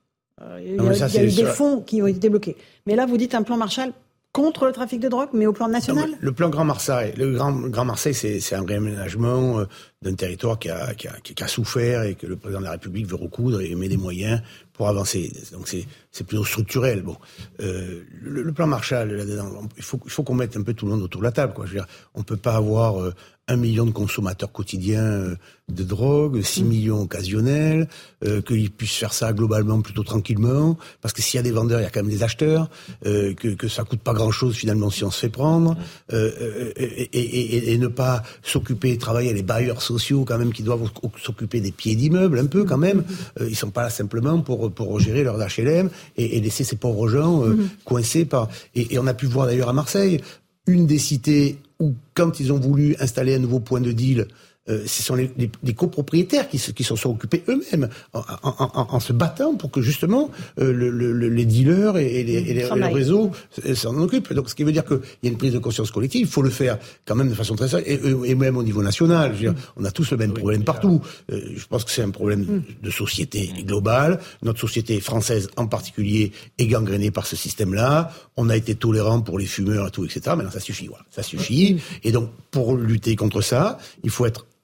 Euh, 0.42 0.60
il 0.62 0.74
y 0.74 1.18
a, 1.18 1.24
eu 1.24 1.32
des 1.32 1.46
fonds 1.46 1.80
qui 1.80 2.02
ont 2.02 2.06
été 2.06 2.18
débloqués. 2.18 2.56
Mais 2.86 2.94
là, 2.94 3.06
vous 3.06 3.16
dites 3.16 3.34
un 3.34 3.42
plan 3.42 3.56
Marshall 3.56 3.92
contre 4.32 4.66
le 4.66 4.72
trafic 4.72 5.00
de 5.00 5.08
drogue, 5.08 5.30
mais 5.32 5.46
au 5.46 5.54
plan 5.54 5.66
national 5.66 6.10
Le 6.20 6.30
plan 6.30 6.50
Grand 6.50 6.66
Marseille, 6.66 7.14
le 7.16 7.32
Grand, 7.32 7.52
Grand 7.52 7.86
Marseille, 7.86 8.12
c'est 8.12 8.54
un 8.54 8.66
réaménagement 8.66 9.60
euh, 9.60 9.64
d'un 10.02 10.14
territoire 10.14 10.58
qui 10.58 10.68
a, 10.68 10.92
qui, 10.92 11.08
a, 11.08 11.14
qui 11.22 11.42
a, 11.42 11.48
souffert 11.48 12.02
et 12.02 12.16
que 12.16 12.26
le 12.26 12.36
président 12.36 12.60
de 12.60 12.66
la 12.66 12.72
République 12.72 13.06
veut 13.06 13.16
recoudre 13.16 13.62
et 13.62 13.74
met 13.74 13.88
des 13.88 13.96
moyens 13.96 14.42
pour 14.76 14.88
avancer. 14.88 15.32
Donc 15.52 15.68
c'est 15.68 16.24
plutôt 16.24 16.44
structurel. 16.44 17.02
Bon, 17.02 17.16
euh, 17.60 18.02
le, 18.22 18.52
plan 18.52 18.66
Marshall, 18.66 19.10
là-dedans, 19.10 19.68
il 19.76 19.82
faut, 19.82 20.00
il 20.04 20.10
faut 20.10 20.22
qu'on 20.22 20.34
mette 20.34 20.56
un 20.56 20.62
peu 20.62 20.74
tout 20.74 20.86
le 20.86 20.92
monde 20.92 21.02
autour 21.02 21.20
de 21.20 21.26
la 21.26 21.32
table. 21.32 21.52
Quoi. 21.54 21.66
Je 21.66 21.72
veux 21.72 21.78
dire, 21.78 21.86
on 22.14 22.22
peut 22.22 22.36
pas 22.36 22.56
avoir 22.56 23.00
euh, 23.00 23.14
un 23.48 23.56
million 23.56 23.86
de 23.86 23.92
consommateurs 23.92 24.52
quotidiens 24.52 25.02
euh, 25.02 25.36
de 25.68 25.82
drogue, 25.82 26.42
6 26.42 26.62
mm. 26.62 26.66
millions 26.68 27.00
occasionnels, 27.02 27.88
euh, 28.24 28.40
qu'ils 28.40 28.70
puissent 28.70 28.96
faire 28.96 29.12
ça 29.12 29.32
globalement 29.32 29.80
plutôt 29.80 30.04
tranquillement, 30.04 30.78
parce 31.00 31.12
que 31.12 31.22
s'il 31.22 31.38
y 31.38 31.40
a 31.40 31.42
des 31.42 31.50
vendeurs, 31.50 31.80
il 31.80 31.82
y 31.82 31.86
a 31.86 31.90
quand 31.90 32.02
même 32.02 32.10
des 32.10 32.22
acheteurs, 32.22 32.70
euh, 33.04 33.34
que, 33.34 33.48
que 33.48 33.68
ça 33.68 33.84
coûte 33.84 34.00
pas 34.00 34.14
grand-chose 34.14 34.54
finalement 34.54 34.90
si 34.90 35.04
on 35.04 35.10
se 35.10 35.18
fait 35.18 35.28
prendre, 35.28 35.72
mm. 35.74 35.78
euh, 36.12 36.72
et, 36.76 37.08
et, 37.12 37.72
et, 37.72 37.78
ne 37.78 37.88
pas 37.88 38.22
s'occuper, 38.42 38.96
travailler 38.96 39.32
les 39.32 39.42
bailleurs 39.42 39.82
sociaux 39.82 40.24
quand 40.24 40.38
même 40.38 40.52
qui 40.52 40.62
doivent 40.62 40.88
s'occuper 41.22 41.60
des 41.60 41.72
pieds 41.72 41.96
d'immeubles 41.96 42.38
un 42.38 42.46
peu 42.46 42.64
quand 42.64 42.78
même. 42.78 43.04
Euh, 43.40 43.48
ils 43.48 43.56
sont 43.56 43.70
pas 43.70 43.82
là 43.82 43.90
simplement 43.90 44.40
pour 44.40 44.65
pour 44.70 44.98
gérer 45.00 45.24
leurs 45.24 45.38
HLM 45.38 45.90
et, 46.16 46.40
laisser 46.40 46.64
ces 46.64 46.76
pauvres 46.76 47.08
gens 47.08 47.46
mm. 47.46 47.68
coincés 47.84 48.24
par. 48.24 48.48
Et, 48.74 48.98
on 48.98 49.06
a 49.06 49.14
pu 49.14 49.26
voir 49.26 49.46
d'ailleurs 49.46 49.68
à 49.68 49.72
Marseille 49.72 50.20
une 50.66 50.86
des 50.86 50.98
cités 50.98 51.58
où, 51.80 51.94
quand 52.14 52.40
ils 52.40 52.52
ont 52.52 52.58
voulu 52.58 52.96
installer 53.00 53.34
un 53.34 53.38
nouveau 53.38 53.60
point 53.60 53.80
de 53.80 53.92
deal, 53.92 54.26
euh, 54.68 54.82
ce 54.86 55.02
sont 55.02 55.14
les, 55.14 55.30
les, 55.36 55.74
copropriétaires 55.74 56.48
qui, 56.48 56.58
qui 56.58 56.84
s'en 56.84 56.96
sont 56.96 57.10
occupés 57.10 57.44
eux-mêmes 57.48 57.88
en, 58.12 58.20
en, 58.42 58.86
en, 58.90 59.00
se 59.00 59.12
battant 59.12 59.54
pour 59.54 59.70
que 59.70 59.80
justement 59.80 60.30
euh, 60.58 60.72
le, 60.72 60.90
le, 60.90 61.28
les 61.28 61.44
dealers 61.44 61.96
et, 61.96 62.24
les, 62.24 62.32
et 62.34 62.54
les, 62.54 62.64
réseaux 62.64 63.30
s'en 63.74 63.96
occupent. 63.98 64.32
Donc, 64.32 64.48
ce 64.48 64.54
qui 64.54 64.64
veut 64.64 64.72
dire 64.72 64.84
qu'il 64.84 65.00
y 65.22 65.28
a 65.28 65.30
une 65.30 65.38
prise 65.38 65.52
de 65.52 65.58
conscience 65.58 65.90
collective. 65.90 66.22
Il 66.22 66.26
faut 66.26 66.42
le 66.42 66.50
faire 66.50 66.78
quand 67.04 67.14
même 67.14 67.28
de 67.28 67.34
façon 67.34 67.56
très 67.56 67.68
sérieuse 67.68 67.86
et, 67.86 68.30
et, 68.30 68.34
même 68.34 68.56
au 68.56 68.62
niveau 68.62 68.82
national. 68.82 69.32
Je 69.34 69.46
veux 69.46 69.52
dire, 69.52 69.62
on 69.76 69.84
a 69.84 69.90
tous 69.90 70.10
le 70.10 70.16
même 70.16 70.32
problème 70.32 70.64
partout. 70.64 71.00
Euh, 71.30 71.40
je 71.56 71.66
pense 71.66 71.84
que 71.84 71.90
c'est 71.90 72.02
un 72.02 72.10
problème 72.10 72.40
mm. 72.40 72.62
de 72.82 72.90
société 72.90 73.52
globale. 73.64 74.18
Notre 74.42 74.60
société 74.60 75.00
française 75.00 75.48
en 75.56 75.66
particulier 75.66 76.32
est 76.58 76.66
gangrénée 76.66 77.10
par 77.10 77.26
ce 77.26 77.36
système-là. 77.36 78.12
On 78.36 78.48
a 78.48 78.56
été 78.56 78.74
tolérant 78.74 79.20
pour 79.20 79.38
les 79.38 79.46
fumeurs 79.46 79.88
et 79.88 79.90
tout, 79.90 80.04
etc. 80.04 80.20
Maintenant, 80.36 80.50
ça 80.50 80.60
suffit. 80.60 80.86
Voilà, 80.86 81.04
ça 81.10 81.22
suffit. 81.22 81.74
Mm. 81.74 81.78
Et 82.04 82.12
donc, 82.12 82.30
pour 82.50 82.76
lutter 82.76 83.16
contre 83.16 83.40
ça, 83.40 83.78
il 84.02 84.10
faut 84.10 84.26
être 84.26 84.46
euh, 84.46 84.55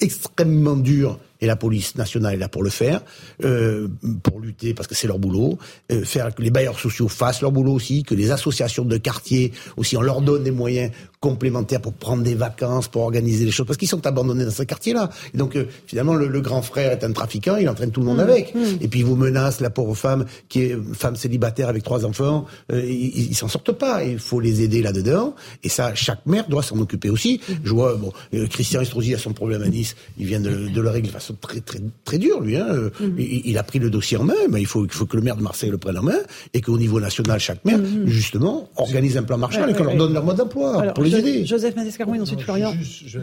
extrêmement 0.00 0.76
dur 0.76 1.18
et 1.40 1.46
la 1.46 1.56
police 1.56 1.96
nationale 1.96 2.34
est 2.34 2.38
là 2.38 2.48
pour 2.48 2.62
le 2.62 2.70
faire, 2.70 3.02
euh, 3.44 3.88
pour 4.22 4.40
lutter 4.40 4.74
parce 4.74 4.86
que 4.86 4.94
c'est 4.94 5.06
leur 5.06 5.18
boulot, 5.18 5.58
euh, 5.92 6.04
faire 6.04 6.34
que 6.34 6.42
les 6.42 6.50
bailleurs 6.50 6.78
sociaux 6.78 7.08
fassent 7.08 7.42
leur 7.42 7.52
boulot 7.52 7.72
aussi, 7.72 8.02
que 8.02 8.14
les 8.14 8.30
associations 8.30 8.84
de 8.84 8.96
quartier 8.96 9.52
aussi, 9.76 9.96
on 9.96 10.02
leur 10.02 10.20
donne 10.20 10.44
des 10.44 10.50
moyens 10.50 10.90
complémentaires 11.20 11.80
pour 11.80 11.92
prendre 11.92 12.22
des 12.22 12.34
vacances, 12.34 12.88
pour 12.88 13.02
organiser 13.02 13.44
les 13.44 13.50
choses, 13.50 13.66
parce 13.66 13.76
qu'ils 13.76 13.88
sont 13.88 14.06
abandonnés 14.06 14.44
dans 14.44 14.50
ce 14.50 14.62
quartier-là. 14.62 15.10
Et 15.34 15.38
donc 15.38 15.54
euh, 15.54 15.66
finalement, 15.86 16.14
le, 16.14 16.40
grand 16.40 16.62
frère 16.62 16.92
est 16.92 17.04
un 17.04 17.12
trafiquant, 17.12 17.56
il 17.56 17.68
entraîne 17.68 17.90
tout 17.90 18.00
le 18.00 18.06
monde 18.06 18.18
mmh. 18.18 18.20
avec. 18.20 18.54
Mmh. 18.54 18.60
Et 18.80 18.88
puis 18.88 19.00
il 19.00 19.06
vous 19.06 19.16
menace 19.16 19.60
la 19.60 19.68
pauvre 19.68 19.94
femme 19.94 20.24
qui 20.48 20.62
est 20.62 20.76
femme 20.94 21.16
célibataire 21.16 21.68
avec 21.68 21.82
trois 21.82 22.06
enfants, 22.06 22.46
euh, 22.72 22.82
ils, 22.84 23.34
s'en 23.34 23.48
sortent 23.48 23.72
pas. 23.72 24.04
Il 24.04 24.18
faut 24.18 24.40
les 24.40 24.62
aider 24.62 24.82
là-dedans. 24.82 25.34
Et 25.62 25.68
ça, 25.68 25.94
chaque 25.94 26.24
mère 26.24 26.48
doit 26.48 26.62
s'en 26.62 26.78
occuper 26.78 27.10
aussi. 27.10 27.40
Je 27.62 27.70
vois, 27.72 27.94
bon, 27.96 28.12
euh, 28.34 28.46
Christian 28.46 28.80
Estrosi 28.80 29.14
a 29.14 29.18
son 29.18 29.32
problème 29.32 29.62
à 29.62 29.68
Nice, 29.68 29.96
il 30.18 30.26
vient 30.26 30.40
de, 30.40 30.68
de 30.68 30.80
le 30.80 30.88
régler 30.88 31.10
de 31.10 31.29
très 31.32 31.60
très 31.60 31.80
très 32.04 32.18
dure, 32.18 32.40
lui. 32.40 32.56
Hein. 32.56 32.90
Il, 33.00 33.42
il, 33.44 33.58
a 33.58 33.62
pris 33.62 33.78
le 33.78 33.90
dossier 33.90 34.16
en 34.16 34.24
main, 34.24 34.34
mais 34.50 34.60
il 34.60 34.66
faut, 34.66 34.84
il 34.84 34.90
faut 34.90 35.06
que 35.06 35.16
le 35.16 35.22
maire 35.22 35.36
de 35.36 35.42
Marseille 35.42 35.70
le 35.70 35.78
prenne 35.78 35.98
en 35.98 36.02
main 36.02 36.18
et 36.54 36.60
qu'au 36.60 36.78
niveau 36.78 37.00
national, 37.00 37.38
chaque 37.38 37.64
maire, 37.64 37.80
justement, 38.06 38.68
organise 38.76 39.16
un 39.16 39.22
plan 39.22 39.38
Marshall 39.38 39.70
et 39.70 39.74
qu'on 39.74 39.84
leur 39.84 39.96
donne 39.96 40.12
leur 40.12 40.24
mode 40.24 40.36
d'emploi 40.36 40.82
pour 40.94 41.04
les 41.04 41.14
aider. 41.16 41.46
Joseph 41.46 41.76
Mathescarouine, 41.76 42.22
ensuite 42.22 42.40
Florian, 42.42 42.74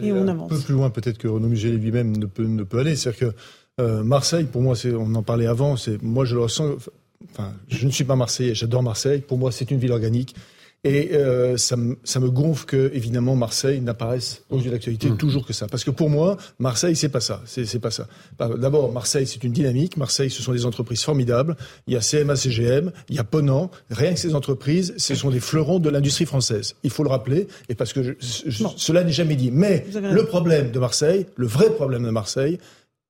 et 0.02 0.12
on 0.12 0.28
avance. 0.28 0.52
Un 0.52 0.56
peu 0.56 0.60
plus 0.60 0.74
loin 0.74 0.90
peut-être 0.90 1.18
que 1.18 1.28
Renaud 1.28 1.48
Mugel 1.48 1.76
lui-même 1.76 2.16
ne 2.16 2.26
peut, 2.26 2.44
ne 2.44 2.62
peut 2.62 2.78
aller. 2.78 2.96
C'est-à-dire 2.96 3.30
que 3.30 3.36
euh, 3.80 4.02
Marseille, 4.02 4.44
pour 4.44 4.62
moi, 4.62 4.74
c'est, 4.74 4.92
on 4.92 5.14
en 5.14 5.22
parlait 5.22 5.46
avant, 5.46 5.76
c'est, 5.76 6.02
moi 6.02 6.24
je 6.24 6.34
le 6.34 6.42
ressens, 6.42 6.76
enfin, 7.32 7.52
je 7.68 7.86
ne 7.86 7.90
suis 7.90 8.04
pas 8.04 8.16
Marseillais, 8.16 8.54
j'adore 8.54 8.82
Marseille, 8.82 9.20
pour 9.20 9.38
moi 9.38 9.52
c'est 9.52 9.70
une 9.70 9.78
ville 9.78 9.92
organique. 9.92 10.34
Et 10.84 11.10
euh, 11.12 11.56
ça, 11.56 11.76
me, 11.76 11.98
ça 12.04 12.20
me 12.20 12.30
gonfle 12.30 12.64
que, 12.64 12.90
évidemment, 12.94 13.34
Marseille 13.34 13.80
n'apparaisse 13.80 14.44
aux 14.48 14.58
yeux 14.58 14.66
de 14.66 14.70
l'actualité 14.70 15.10
mmh. 15.10 15.16
toujours 15.16 15.44
que 15.44 15.52
ça. 15.52 15.66
Parce 15.66 15.82
que 15.82 15.90
pour 15.90 16.08
moi, 16.08 16.36
Marseille, 16.60 16.94
c'est 16.94 17.08
pas 17.08 17.20
ça. 17.20 17.42
C'est 17.46 17.80
pas 17.80 17.90
ça. 17.90 18.06
D'abord, 18.38 18.92
Marseille, 18.92 19.26
c'est 19.26 19.42
une 19.42 19.52
dynamique. 19.52 19.96
Marseille, 19.96 20.30
ce 20.30 20.40
sont 20.40 20.52
des 20.52 20.66
entreprises 20.66 21.02
formidables. 21.02 21.56
Il 21.88 21.94
y 21.94 21.96
a 21.96 22.00
CMA, 22.00 22.36
CGM, 22.36 22.92
il 23.08 23.16
y 23.16 23.18
a 23.18 23.24
Ponant. 23.24 23.72
Rien 23.90 24.14
que 24.14 24.20
ces 24.20 24.36
entreprises, 24.36 24.94
ce 24.98 25.16
sont 25.16 25.30
des 25.30 25.40
fleurons 25.40 25.80
de 25.80 25.90
l'industrie 25.90 26.26
française. 26.26 26.76
Il 26.84 26.90
faut 26.90 27.02
le 27.02 27.10
rappeler, 27.10 27.48
et 27.68 27.74
parce 27.74 27.92
que 27.92 28.16
cela 28.20 29.02
n'est 29.02 29.12
jamais 29.12 29.36
dit. 29.36 29.50
Mais 29.50 29.84
le 29.92 30.24
problème 30.26 30.70
de 30.70 30.78
Marseille, 30.78 31.26
le 31.34 31.46
vrai 31.46 31.70
problème 31.70 32.04
de 32.04 32.10
Marseille, 32.10 32.58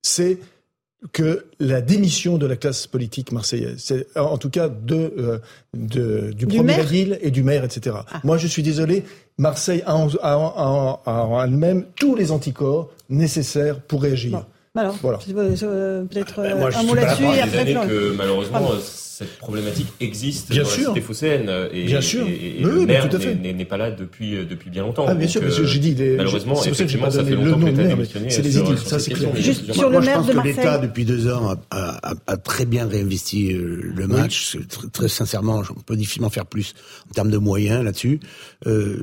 c'est 0.01 0.39
que 1.13 1.47
la 1.61 1.81
démission 1.81 2.39
de 2.39 2.47
la 2.47 2.57
classe 2.57 2.87
politique 2.87 3.31
marseillaise, 3.31 3.77
c'est 3.79 4.07
en 4.17 4.37
tout 4.37 4.51
cas 4.51 4.69
de, 4.69 5.13
euh, 5.17 5.39
de 5.75 6.33
du, 6.33 6.47
premier 6.47 6.63
maire 6.63 6.87
ville 6.87 7.19
et 7.23 7.31
du 7.31 7.43
maire, 7.43 7.65
etc. 7.65 7.97
Ah. 8.11 8.21
Moi, 8.25 8.37
je 8.37 8.47
suis 8.49 8.63
désolé, 8.63 9.05
Marseille 9.39 9.83
a 9.87 9.97
en, 9.97 11.43
elle-même 11.43 11.87
tous 11.95 12.17
les 12.17 12.33
anticorps 12.33 12.91
nécessaires 13.09 13.81
pour 13.81 14.03
réagir. 14.03 14.45
Alors, 14.75 14.97
voilà. 15.01 15.19
Euh, 15.29 16.05
peut-être 16.05 16.35
ah, 16.39 16.55
bah, 16.55 16.69
un 16.77 16.83
mot 16.83 16.95
là-dessus 16.95 17.25
et 17.25 17.41
après. 17.41 17.75
Que, 17.75 18.13
malheureusement, 18.13 18.71
cette 19.19 19.37
problématique 19.39 19.89
existe 19.99 20.51
bien 20.51 20.63
dans 20.63 20.69
sûr. 20.69 20.83
la 20.83 20.89
cité 20.89 21.01
phocéenne 21.01 21.51
et, 21.73 21.85
bien 21.87 22.01
sûr. 22.01 22.25
et, 22.29 22.59
le 22.61 22.87
maire 22.87 23.09
n'est 23.43 23.65
pas 23.65 23.77
là 23.77 23.91
depuis 23.91 24.37
euh, 24.37 24.45
depuis 24.45 24.71
bien 24.71 24.83
longtemps. 24.83 25.07
Ah, 25.09 25.15
bien 25.15 25.27
sûr, 25.27 25.41
parce 25.41 25.59
que 25.59 25.65
j'ai 25.65 25.81
dit 25.81 25.95
des, 25.95 26.17
malheureusement 26.17 26.55
c'est 26.55 26.71
effectivement 26.71 27.11
ça 27.11 27.25
fait 27.25 27.35
longtemps 27.35 27.59
que 27.59 27.67
l'État 27.67 27.83
démissionné. 27.83 28.31
C'est 28.31 28.43
des 28.43 28.59
idées, 28.59 28.77
ça 28.77 29.01
c'est 29.01 29.11
clair. 29.13 29.35
Juste 29.35 29.73
sur 29.73 29.91
le 29.91 30.01
maire 30.01 30.23
de 30.23 30.33
Marseille. 30.35 30.53
Je 30.53 30.57
pense 30.57 30.57
que 30.57 30.61
l'État 30.61 30.79
depuis 30.79 31.05
deux 31.05 31.33
ans 31.33 31.57
a, 31.73 32.37
très 32.45 32.65
bien 32.65 32.87
réinvesti 32.87 33.53
euh, 33.53 33.93
le 33.97 34.07
match. 34.07 34.57
Très, 34.93 35.09
sincèrement, 35.09 35.63
on 35.77 35.81
peut 35.81 35.97
difficilement 35.97 36.31
faire 36.31 36.47
plus 36.47 36.75
en 37.11 37.13
termes 37.13 37.31
de 37.31 37.39
moyens 37.39 37.83
là-dessus. 37.83 38.21
Euh, 38.67 38.97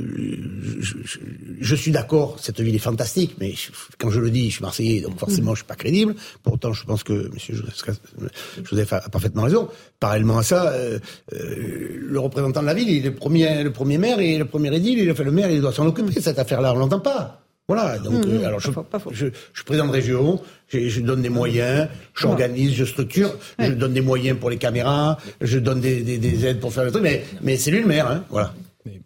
je, 1.59 1.75
suis 1.75 1.91
d'accord, 1.91 2.37
cette 2.39 2.61
ville 2.61 2.75
est 2.75 2.79
fantastique, 2.79 3.35
mais 3.41 3.53
quand 3.97 4.09
je 4.09 4.21
le 4.21 4.31
dis, 4.31 4.49
je 4.49 4.55
suis 4.55 4.63
marseillais, 4.63 5.01
donc 5.01 5.19
forcément 5.19 5.53
je 5.55 5.59
suis 5.59 5.67
pas 5.67 5.75
crédible. 5.75 6.15
Pourtant, 6.43 6.71
je 6.71 6.85
pense 6.85 7.03
que 7.03 7.29
M. 7.31 8.63
Joseph 8.63 8.93
a 8.93 9.01
parfaitement 9.09 9.43
raison 9.43 9.67
parallèlement 10.05 10.37
à 10.37 10.43
ça, 10.43 10.67
euh, 10.67 10.99
euh, 11.33 11.97
le 12.13 12.19
représentant 12.19 12.61
de 12.61 12.67
la 12.67 12.75
ville, 12.75 12.89
il 12.89 13.05
est 13.07 13.09
le 13.09 13.15
premier, 13.15 13.63
le 13.63 13.71
premier 13.71 13.97
maire 13.97 14.19
et 14.19 14.37
le 14.37 14.45
premier 14.45 14.71
édile, 14.75 14.99
il 14.99 15.09
a 15.09 15.15
fait 15.15 15.23
le 15.23 15.31
maire, 15.31 15.49
il 15.49 15.61
doit 15.61 15.73
s'en 15.73 15.87
occuper. 15.87 16.13
de 16.13 16.19
Cette 16.19 16.37
affaire-là, 16.37 16.73
on 16.75 16.77
l'entend 16.77 16.99
pas. 16.99 17.41
Voilà. 17.67 17.97
Donc, 17.97 18.13
mmh, 18.13 18.29
euh, 18.29 18.47
alors 18.47 18.59
je, 18.59 18.69
de 18.69 19.91
région, 19.91 20.39
je, 20.67 20.87
je 20.87 21.01
donne 21.01 21.23
des 21.23 21.29
moyens, 21.29 21.87
j'organise, 22.13 22.75
je 22.75 22.85
structure, 22.85 23.31
je 23.57 23.71
donne 23.71 23.93
des 23.93 24.01
moyens 24.01 24.37
pour 24.39 24.51
les 24.51 24.57
caméras, 24.57 25.17
je 25.41 25.57
donne 25.57 25.81
des, 25.81 26.03
des, 26.03 26.19
des 26.19 26.45
aides 26.45 26.59
pour 26.59 26.71
faire 26.71 26.83
le 26.83 26.91
truc, 26.91 27.01
mais, 27.01 27.23
mais 27.41 27.57
c'est 27.57 27.71
lui 27.71 27.79
le 27.79 27.87
maire, 27.87 28.07
hein. 28.07 28.23
Voilà. 28.29 28.53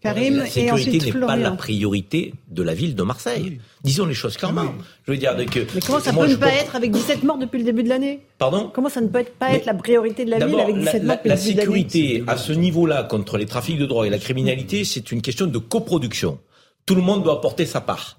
Karim 0.01 0.37
la 0.37 0.45
sécurité 0.45 1.11
n'est 1.11 1.19
pas 1.19 1.35
la 1.35 1.51
priorité 1.51 2.33
de 2.49 2.63
la 2.63 2.73
ville 2.73 2.95
de 2.95 3.03
Marseille. 3.03 3.59
Disons 3.83 4.05
les 4.05 4.13
choses 4.13 4.35
clairement. 4.35 4.73
Je 5.05 5.11
veux 5.11 5.17
dire 5.17 5.35
que. 5.49 5.59
Mais 5.73 5.81
comment 5.85 5.99
ça 5.99 6.11
peut 6.11 6.27
ne 6.27 6.35
pas 6.35 6.53
être 6.53 6.75
avec 6.75 6.91
17 6.91 7.23
morts 7.23 7.37
depuis 7.37 7.59
le 7.59 7.63
début 7.63 7.83
de 7.83 7.89
l'année? 7.89 8.19
Pardon? 8.37 8.71
Comment 8.73 8.89
ça 8.89 9.01
ne 9.01 9.07
peut 9.07 9.25
pas 9.37 9.53
être 9.53 9.65
la 9.65 9.73
priorité 9.73 10.25
de 10.25 10.31
la 10.31 10.45
ville 10.45 10.59
avec 10.59 10.75
17 10.77 11.03
morts 11.03 11.17
depuis 11.17 11.29
la, 11.29 11.35
le 11.35 11.41
début 11.41 11.53
de 11.53 11.53
l'année? 11.53 11.55
La 11.55 11.61
sécurité 11.61 12.23
à 12.27 12.37
ce 12.37 12.51
niveau-là 12.51 13.03
contre 13.03 13.37
les 13.37 13.45
trafics 13.45 13.77
de 13.77 13.85
drogue 13.85 14.07
et 14.07 14.09
la 14.09 14.19
criminalité, 14.19 14.83
c'est 14.83 15.11
une 15.11 15.21
question 15.21 15.45
de 15.45 15.57
coproduction. 15.57 16.39
Tout 16.85 16.95
le 16.95 17.01
monde 17.01 17.23
doit 17.23 17.39
porter 17.39 17.65
sa 17.65 17.81
part. 17.81 18.17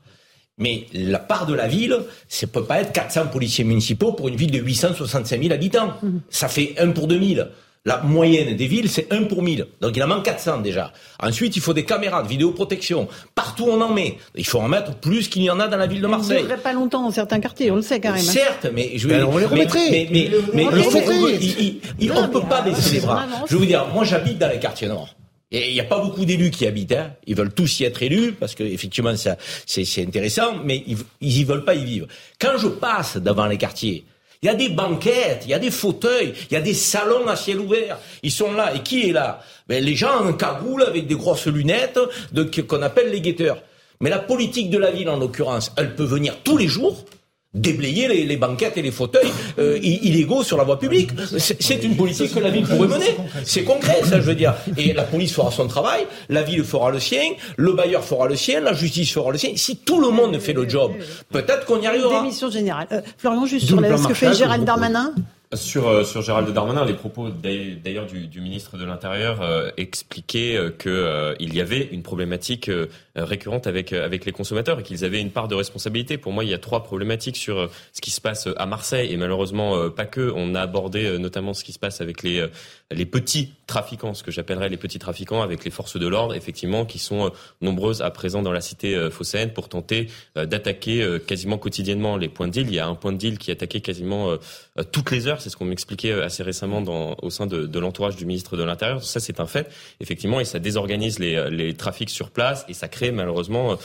Mais 0.57 0.87
la 0.93 1.19
part 1.19 1.47
de 1.47 1.55
la 1.55 1.67
ville, 1.67 1.97
ça 2.29 2.47
peut 2.47 2.65
pas 2.65 2.81
être 2.81 2.93
400 2.93 3.29
policiers 3.29 3.65
municipaux 3.65 4.13
pour 4.13 4.29
une 4.29 4.37
ville 4.37 4.51
de 4.51 4.59
865 4.59 5.43
000 5.43 5.55
habitants. 5.55 5.95
Mmh. 6.03 6.19
Ça 6.29 6.49
fait 6.49 6.75
1 6.79 6.91
pour 6.91 7.07
2000. 7.09 7.49
La 7.87 8.03
moyenne 8.03 8.55
des 8.57 8.67
villes, 8.67 8.91
c'est 8.91 9.11
1 9.11 9.23
pour 9.23 9.43
1000. 9.43 9.67
Donc 9.81 9.97
il 9.97 10.03
en 10.03 10.07
manque 10.07 10.27
400 10.27 10.59
déjà. 10.59 10.93
Ensuite, 11.19 11.57
il 11.57 11.63
faut 11.63 11.73
des 11.73 11.87
caméras 11.87 12.23
de 12.23 12.29
vidéoprotection. 12.29 13.09
Partout 13.35 13.65
on 13.67 13.81
en 13.81 13.91
met. 13.91 14.19
Il 14.35 14.47
faut 14.47 14.59
en 14.59 14.69
mettre 14.69 14.97
plus 14.97 15.29
qu'il 15.29 15.43
y 15.43 15.51
en 15.51 15.59
a 15.61 15.67
dans 15.67 15.79
la 15.79 15.87
ville 15.87 16.03
de 16.03 16.07
Marseille. 16.07 16.45
Ça 16.47 16.57
ne 16.57 16.61
pas 16.61 16.75
longtemps 16.75 17.03
dans 17.03 17.11
certains 17.11 17.41
quartiers, 17.41 17.71
on 17.71 17.77
le 17.77 17.83
sait 17.83 17.99
quand 17.99 18.13
même. 18.13 18.21
Certes, 18.21 18.67
mais 18.75 18.93
je 18.97 19.09
ben, 19.09 19.25
on 19.25 19.39
les 19.39 19.47
remettrait. 19.47 19.91
Mais, 19.91 20.09
mais, 20.13 20.31
mais, 20.53 20.67
on 20.67 20.73
ne 22.23 22.27
peut 22.27 22.43
pas 22.47 22.61
baisser 22.61 22.97
les 22.97 23.01
bras. 23.01 23.27
Je 23.49 23.57
veux 23.57 23.65
dire, 23.65 23.87
moi 23.95 24.05
j'habite 24.05 24.37
dans 24.37 24.51
les 24.51 24.59
quartiers 24.59 24.89
nord. 24.89 25.17
Et 25.51 25.71
il 25.71 25.75
n'y 25.75 25.81
a 25.81 25.85
pas 25.85 26.01
beaucoup 26.01 26.27
d'élus 26.27 26.51
qui 26.51 26.67
habitent. 26.67 26.93
Hein. 26.93 27.13
Ils 27.27 27.35
veulent 27.35 27.53
tous 27.53 27.81
y 27.81 27.85
être 27.85 28.03
élus 28.03 28.33
parce 28.33 28.55
que 28.55 28.63
effectivement 28.63 29.15
c'est 29.17 30.03
intéressant, 30.03 30.57
mais 30.63 30.85
ils, 30.87 30.99
ils 31.23 31.39
y 31.39 31.45
veulent 31.45 31.65
pas 31.65 31.75
y 31.75 31.85
vivre. 31.85 32.07
Quand 32.39 32.59
je 32.59 32.69
passe 32.69 33.17
devant 33.17 33.47
les 33.47 33.57
quartiers, 33.57 34.05
il 34.43 34.47
y 34.47 34.49
a 34.49 34.55
des 34.55 34.71
banquettes, 34.71 35.43
il 35.45 35.51
y 35.51 35.55
a 35.55 35.59
des 35.59 35.71
fauteuils, 35.71 36.33
il 36.51 36.55
y 36.55 36.57
a 36.57 36.63
des 36.63 36.73
salons 36.73 37.27
à 37.29 37.37
ciel 37.37 37.61
ouvert. 37.61 37.99
Ils 38.23 38.31
sont 38.31 38.53
là. 38.53 38.75
Et 38.75 38.81
qui 38.81 39.11
est 39.11 39.13
là? 39.13 39.43
Ben, 39.69 39.85
Les 39.85 39.95
gens 39.95 40.25
en 40.25 40.33
cagoule 40.33 40.83
avec 40.83 41.07
des 41.07 41.15
grosses 41.15 41.47
lunettes 41.47 41.99
qu'on 42.67 42.83
appelle 42.83 43.11
les 43.11 43.21
guetteurs. 43.21 43.59
Mais 44.01 44.09
la 44.09 44.19
politique 44.19 44.71
de 44.71 44.79
la 44.79 44.91
ville, 44.91 45.11
en 45.11 45.19
l'occurrence, 45.19 45.73
elle 45.77 45.95
peut 45.95 46.05
venir 46.05 46.39
tous 46.43 46.57
les 46.57 46.69
jours 46.69 47.05
déblayer 47.53 48.07
les, 48.25 48.37
banquettes 48.37 48.77
et 48.77 48.83
les 48.83 48.93
fauteuils 48.93 49.33
euh, 49.59 49.77
illégaux 49.83 50.45
sur 50.45 50.57
la 50.57 50.63
voie 50.63 50.79
publique. 50.79 51.11
C'est 51.37 51.83
une 51.83 51.97
politique 51.97 52.33
que 52.33 52.39
la 52.39 52.51
ville 52.51 52.65
pourrait 52.65 52.87
mener. 52.87 53.17
C'est 53.45 53.65
concret, 53.65 54.03
ça, 54.05 54.21
je 54.21 54.27
veux 54.27 54.37
dire. 54.37 54.55
Et 54.77 54.93
la 54.93 55.03
police 55.03 55.35
fera 55.35 55.51
son 55.51 55.67
travail, 55.67 56.07
la 56.29 56.43
ville 56.43 56.65
fera 56.65 56.91
le 56.91 57.01
sien, 57.01 57.33
le 57.57 57.73
bailleur 57.73 58.05
fera 58.05 58.29
le 58.29 58.37
sien, 58.37 58.61
la 58.61 58.73
justice 58.73 59.13
fera 59.13 59.33
le 59.33 59.39
sien. 59.39 59.51
Si 59.57 59.79
tout 59.79 60.01
le 60.01 60.11
monde 60.11 60.39
fait 60.39 60.53
le 60.53 60.69
job, 60.69 60.93
peut-être 61.31 61.67
qu'on 61.67 61.81
y 61.81 61.87
arrivera. 61.87 62.23
Démission 62.23 62.51
générale. 62.51 62.87
Euh, 62.93 63.01
Florian, 63.19 63.47
juste 63.47 63.67
sur 63.67 63.81
ce 63.81 64.09
que 64.09 64.15
fait 64.15 64.33
Gérald 64.35 64.65
Darmanin. 64.65 65.13
Sur, 65.53 65.89
euh, 65.89 66.05
sur 66.05 66.23
Gérald 66.23 66.49
Darmanin, 66.53 66.85
les 66.85 66.95
propos 66.95 67.29
d'ailleurs 67.29 68.07
du, 68.07 68.41
ministre 68.41 68.77
de 68.79 68.85
l'Intérieur 68.85 69.43
euh, 69.43 69.69
expliquaient 69.77 70.57
euh, 70.57 70.71
qu'il 70.71 71.53
y 71.53 71.61
avait 71.61 71.89
une 71.91 72.05
problématique 72.05 72.71
récurrente 73.17 73.67
avec, 73.67 73.93
avec 73.93 74.25
les 74.25 74.31
consommateurs 74.31 74.79
et 74.79 74.85
qu'ils 74.85 75.05
avaient 75.05 75.21
une 75.21 75.33
part 75.33 75.49
de 75.49 75.57
responsabilité. 75.57 76.19
Pour 76.19 76.31
moi, 76.31 76.45
il 76.45 76.51
y 76.51 76.55
a 76.55 76.59
trois 76.59 76.85
problématiques 76.85 77.37
sur 77.37 77.69
ce 77.93 78.01
qui 78.01 78.13
se 78.13 78.21
passe 78.21 78.49
à 78.57 78.67
Marseille 78.67 79.13
et 79.13 79.17
malheureusement 79.17 79.91
pas 79.91 80.07
que. 80.07 80.33
On 80.37 80.55
a 80.55 80.61
abordé 80.61 81.19
notamment 81.19 81.53
ce 81.53 81.65
qui 81.65 81.73
se 81.73 81.81
passe 81.81 82.01
avec 82.01 82.23
les, 82.23 82.47
les 82.93 83.07
petits 83.07 83.53
trafiquants, 83.67 84.15
ce 84.15 84.23
que 84.23 84.31
j'appellerais 84.31 84.69
les 84.69 84.77
petits 84.77 84.99
trafiquants, 84.99 85.43
avec 85.43 85.65
les 85.65 85.71
forces 85.71 85.97
de 85.97 86.07
l'ordre, 86.07 86.35
effectivement, 86.35 86.85
qui 86.85 86.99
sont 86.99 87.31
nombreuses 87.61 88.03
à 88.03 88.11
présent 88.11 88.43
dans 88.43 88.53
la 88.53 88.61
cité 88.61 89.09
phocéenne 89.11 89.53
pour 89.53 89.69
tenter 89.69 90.09
d'attaquer 90.35 91.19
quasiment 91.25 91.57
quotidiennement 91.57 92.17
les 92.17 92.29
points 92.29 92.49
de 92.49 92.53
deal. 92.53 92.67
Il 92.67 92.75
y 92.75 92.81
a 92.81 92.87
un 92.89 92.97
point 92.97 93.13
de 93.13 93.19
deal 93.19 93.39
qui 93.39 93.53
attaquait 93.53 93.81
quasiment 93.81 94.37
toutes 94.91 95.13
les 95.13 95.29
heures 95.29 95.41
c'est 95.41 95.51
ce 95.51 95.57
qu'on 95.57 95.65
m'expliquait 95.65 96.13
euh, 96.13 96.25
assez 96.25 96.43
récemment 96.43 96.81
dans, 96.81 97.17
au 97.23 97.31
sein 97.31 97.47
de, 97.47 97.67
de 97.67 97.79
l'entourage 97.79 98.17
du 98.17 98.27
ministre 98.27 98.57
de 98.57 98.63
l'Intérieur. 98.63 99.03
Ça, 99.03 99.21
c'est 99.21 99.41
un 99.41 99.47
fait, 99.47 99.71
effectivement, 100.01 100.41
et 100.41 100.45
ça 100.45 100.59
désorganise 100.59 101.19
les, 101.19 101.35
euh, 101.35 101.51
les 101.51 101.75
trafics 101.75 102.11
sur 102.11 102.31
place 102.31 102.65
et 102.69 102.75
ça 102.75 102.89
crée 102.89 103.11
malheureusement 103.11 103.77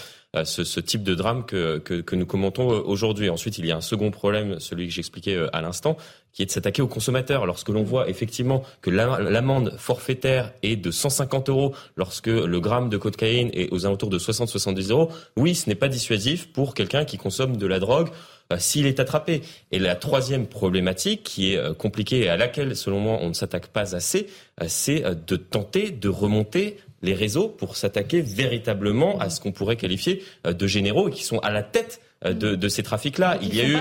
ce, 0.44 0.65
ce, 0.65 0.82
type 0.82 1.02
de 1.02 1.15
drame 1.15 1.46
que, 1.46 1.78
que, 1.78 2.02
que 2.02 2.15
nous 2.18 2.26
commentons 2.26 2.68
aujourd'hui. 2.68 3.30
Ensuite, 3.30 3.58
il 3.58 3.65
y 3.65 3.72
a 3.72 3.78
un 3.78 3.82
second 3.82 4.12
problème, 4.12 4.60
celui 4.60 4.88
que 4.88 4.94
j'expliquais 4.94 5.48
à 5.54 5.62
l'instant, 5.62 5.96
qui 6.36 6.43
est 6.43 6.45
de 6.45 6.52
s'attaquer 6.52 6.82
aux 6.82 6.88
consommateurs. 6.88 7.45
Lorsque 7.45 7.69
l'on 7.69 7.84
voit 7.84 8.10
effectivement 8.10 8.62
que 8.82 8.91
l'amende 8.91 9.74
forfaitaire 9.78 10.52
est 10.62 10.76
de 10.76 10.91
150 10.91 11.50
euros, 11.50 11.74
lorsque 11.95 12.28
le 12.28 12.60
gramme 12.60 12.89
de 12.89 12.98
cocaïne 12.98 13.50
est 13.54 13.71
aux 13.71 13.86
alentours 13.86 14.10
de 14.10 14.19
60-70 14.19 14.91
euros, 14.91 15.10
oui, 15.38 15.56
ce 15.56 15.69
n'est 15.69 15.76
pas 15.76 15.88
dissuasif 15.88 16.52
pour 16.52 16.74
quelqu'un 16.74 17.06
qui 17.06 17.17
consomme 17.17 17.56
de 17.56 17.65
la 17.65 17.80
drogue 17.80 18.10
euh, 18.52 18.58
s'il 18.60 18.86
est 18.86 19.00
attrapé. 19.00 19.41
Et 19.71 19.80
la 19.80 19.95
troisième 19.95 20.45
problématique, 20.45 21.24
qui 21.24 21.54
est 21.54 21.58
euh, 21.58 21.74
compliquée 21.74 22.26
et 22.26 22.30
à 22.30 22.36
laquelle, 22.36 22.76
selon 22.76 23.00
moi, 23.00 23.17
on 23.21 23.30
ne 23.30 23.34
s'attaque 23.34 23.67
pas 23.67 23.95
assez, 23.95 24.28
euh, 24.62 24.65
c'est 24.67 25.04
de 25.26 25.36
tenter 25.38 25.89
de 25.89 26.10
remonter 26.10 26.78
les 27.02 27.13
réseaux 27.13 27.48
pour 27.48 27.78
s'attaquer 27.78 28.21
véritablement 28.21 29.20
à 29.20 29.30
ce 29.30 29.39
qu'on 29.39 29.51
pourrait 29.51 29.78
qualifier 29.78 30.24
de 30.43 30.68
généraux 30.68 31.07
et 31.07 31.12
qui 31.12 31.24
sont 31.24 31.39
à 31.39 31.51
la 31.51 31.62
tête 31.62 32.01
de, 32.24 32.55
de, 32.55 32.68
ces 32.70 32.82
trafics-là. 32.82 33.38
Il 33.41 33.55
y 33.55 33.61
a 33.61 33.66
eu 33.66 33.78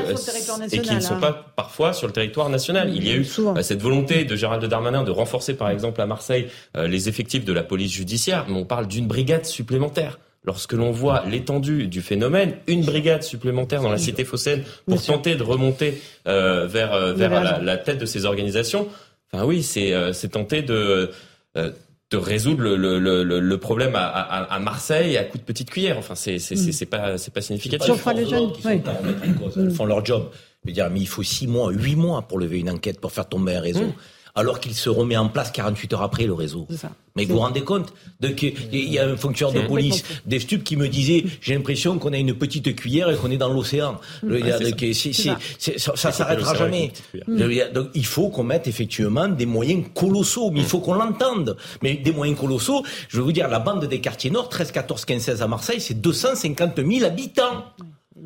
et 0.72 0.78
qui 0.80 0.94
ne 0.94 1.00
sont 1.00 1.14
hein. 1.14 1.20
pas 1.20 1.52
parfois 1.56 1.92
sur 1.92 2.06
le 2.06 2.12
territoire 2.12 2.48
national. 2.48 2.94
Il 2.94 3.06
y 3.06 3.10
a 3.10 3.14
eu 3.14 3.24
cette 3.62 3.80
volonté 3.80 4.24
de 4.24 4.36
Gérald 4.36 4.64
Darmanin 4.64 5.02
de 5.04 5.10
renforcer, 5.10 5.54
par 5.54 5.70
exemple, 5.70 6.00
à 6.00 6.06
Marseille, 6.06 6.48
les 6.74 7.08
effectifs 7.08 7.44
de 7.44 7.52
la 7.52 7.62
police 7.62 7.92
judiciaire, 7.92 8.46
mais 8.48 8.56
on 8.56 8.64
parle 8.64 8.86
d'une 8.86 9.06
brigade 9.06 9.46
supplémentaire. 9.46 10.18
Lorsque 10.44 10.74
l'on 10.74 10.90
voit 10.90 11.24
l'étendue 11.26 11.86
du 11.86 12.02
phénomène, 12.02 12.56
une 12.66 12.84
brigade 12.84 13.22
supplémentaire 13.22 13.80
dans 13.80 13.90
la 13.90 13.96
cité 13.96 14.24
phocéenne 14.24 14.62
pour 14.86 15.02
tenter 15.02 15.36
de 15.36 15.42
remonter 15.42 16.02
euh, 16.28 16.66
vers, 16.66 16.92
euh, 16.92 17.14
vers 17.14 17.62
la, 17.62 17.76
tête 17.78 17.98
de 17.98 18.04
ces 18.04 18.26
organisations, 18.26 18.86
enfin 19.32 19.46
oui, 19.46 19.62
c'est 19.62 19.94
euh, 19.94 20.12
tenter 20.30 20.60
de 20.60 21.10
de 22.14 22.18
résoudre 22.18 22.62
le, 22.62 22.76
le, 22.76 22.98
le, 23.24 23.40
le 23.40 23.58
problème 23.58 23.96
à, 23.96 24.06
à, 24.06 24.54
à, 24.54 24.58
Marseille 24.58 25.16
à 25.16 25.24
coup 25.24 25.38
de 25.38 25.42
petite 25.42 25.70
cuillère. 25.70 25.98
Enfin, 25.98 26.14
c'est 26.14 26.38
c'est 26.38 26.54
mm. 26.54 26.72
c'est 26.72 26.86
pas 26.86 27.18
c'est 27.18 27.32
pas 27.32 27.40
significatif. 27.40 28.02
Pas 28.02 28.12
les 28.12 28.26
jeunes, 28.26 28.50
oui. 28.64 28.80
Ils 29.56 29.70
font 29.70 29.84
leur 29.84 30.04
job. 30.04 30.30
Je 30.62 30.70
veux 30.70 30.74
dire, 30.74 30.88
mais 30.90 31.00
il 31.00 31.08
faut 31.08 31.22
six 31.22 31.46
mois, 31.46 31.70
huit 31.70 31.96
mois 31.96 32.22
pour 32.22 32.38
lever 32.38 32.60
une 32.60 32.70
enquête, 32.70 33.00
pour 33.00 33.12
faire 33.12 33.28
tomber 33.28 33.56
un 33.56 33.60
réseau. 33.60 33.86
Mm 33.86 33.94
alors 34.34 34.58
qu'il 34.58 34.74
se 34.74 34.88
remet 34.88 35.16
en 35.16 35.28
place 35.28 35.50
48 35.52 35.92
heures 35.92 36.02
après 36.02 36.24
le 36.24 36.32
réseau. 36.32 36.66
Mais 37.16 37.24
vous 37.24 37.34
vous 37.34 37.40
rendez 37.40 37.62
compte 37.62 37.92
de 38.20 38.34
il 38.72 38.92
y 38.92 38.98
a 38.98 39.06
un 39.06 39.16
fonctionnaire 39.16 39.62
de 39.62 39.68
police 39.68 40.02
des 40.26 40.40
stupes 40.40 40.64
qui 40.64 40.76
me 40.76 40.88
disait 40.88 41.24
j'ai 41.40 41.54
l'impression 41.54 41.98
qu'on 41.98 42.12
a 42.12 42.16
une 42.16 42.34
petite 42.34 42.74
cuillère 42.74 43.08
et 43.10 43.16
qu'on 43.16 43.30
est 43.30 43.36
dans 43.36 43.52
l'océan. 43.52 44.00
ça, 45.58 46.12
s'arrêtera 46.12 46.54
jamais. 46.54 46.92
Donc 47.28 47.90
il 47.94 48.06
faut 48.06 48.28
qu'on 48.30 48.44
mette 48.44 48.66
effectivement 48.66 49.28
des 49.28 49.46
moyens 49.46 49.84
colossaux, 49.94 50.50
mais 50.50 50.60
il 50.60 50.66
faut 50.66 50.80
qu'on 50.80 50.94
l'entende. 50.94 51.56
Mais 51.82 51.94
des 51.94 52.12
moyens 52.12 52.38
colossaux, 52.38 52.82
je 53.08 53.18
vais 53.18 53.22
vous 53.22 53.32
dire 53.32 53.48
la 53.48 53.60
bande 53.60 53.84
des 53.84 54.00
quartiers 54.00 54.30
nord 54.30 54.48
13 54.48 54.72
14 54.72 55.04
15 55.04 55.22
16 55.22 55.42
à 55.42 55.46
Marseille, 55.46 55.80
c'est 55.80 56.00
250 56.00 56.76
000 56.76 57.04
habitants. 57.04 57.64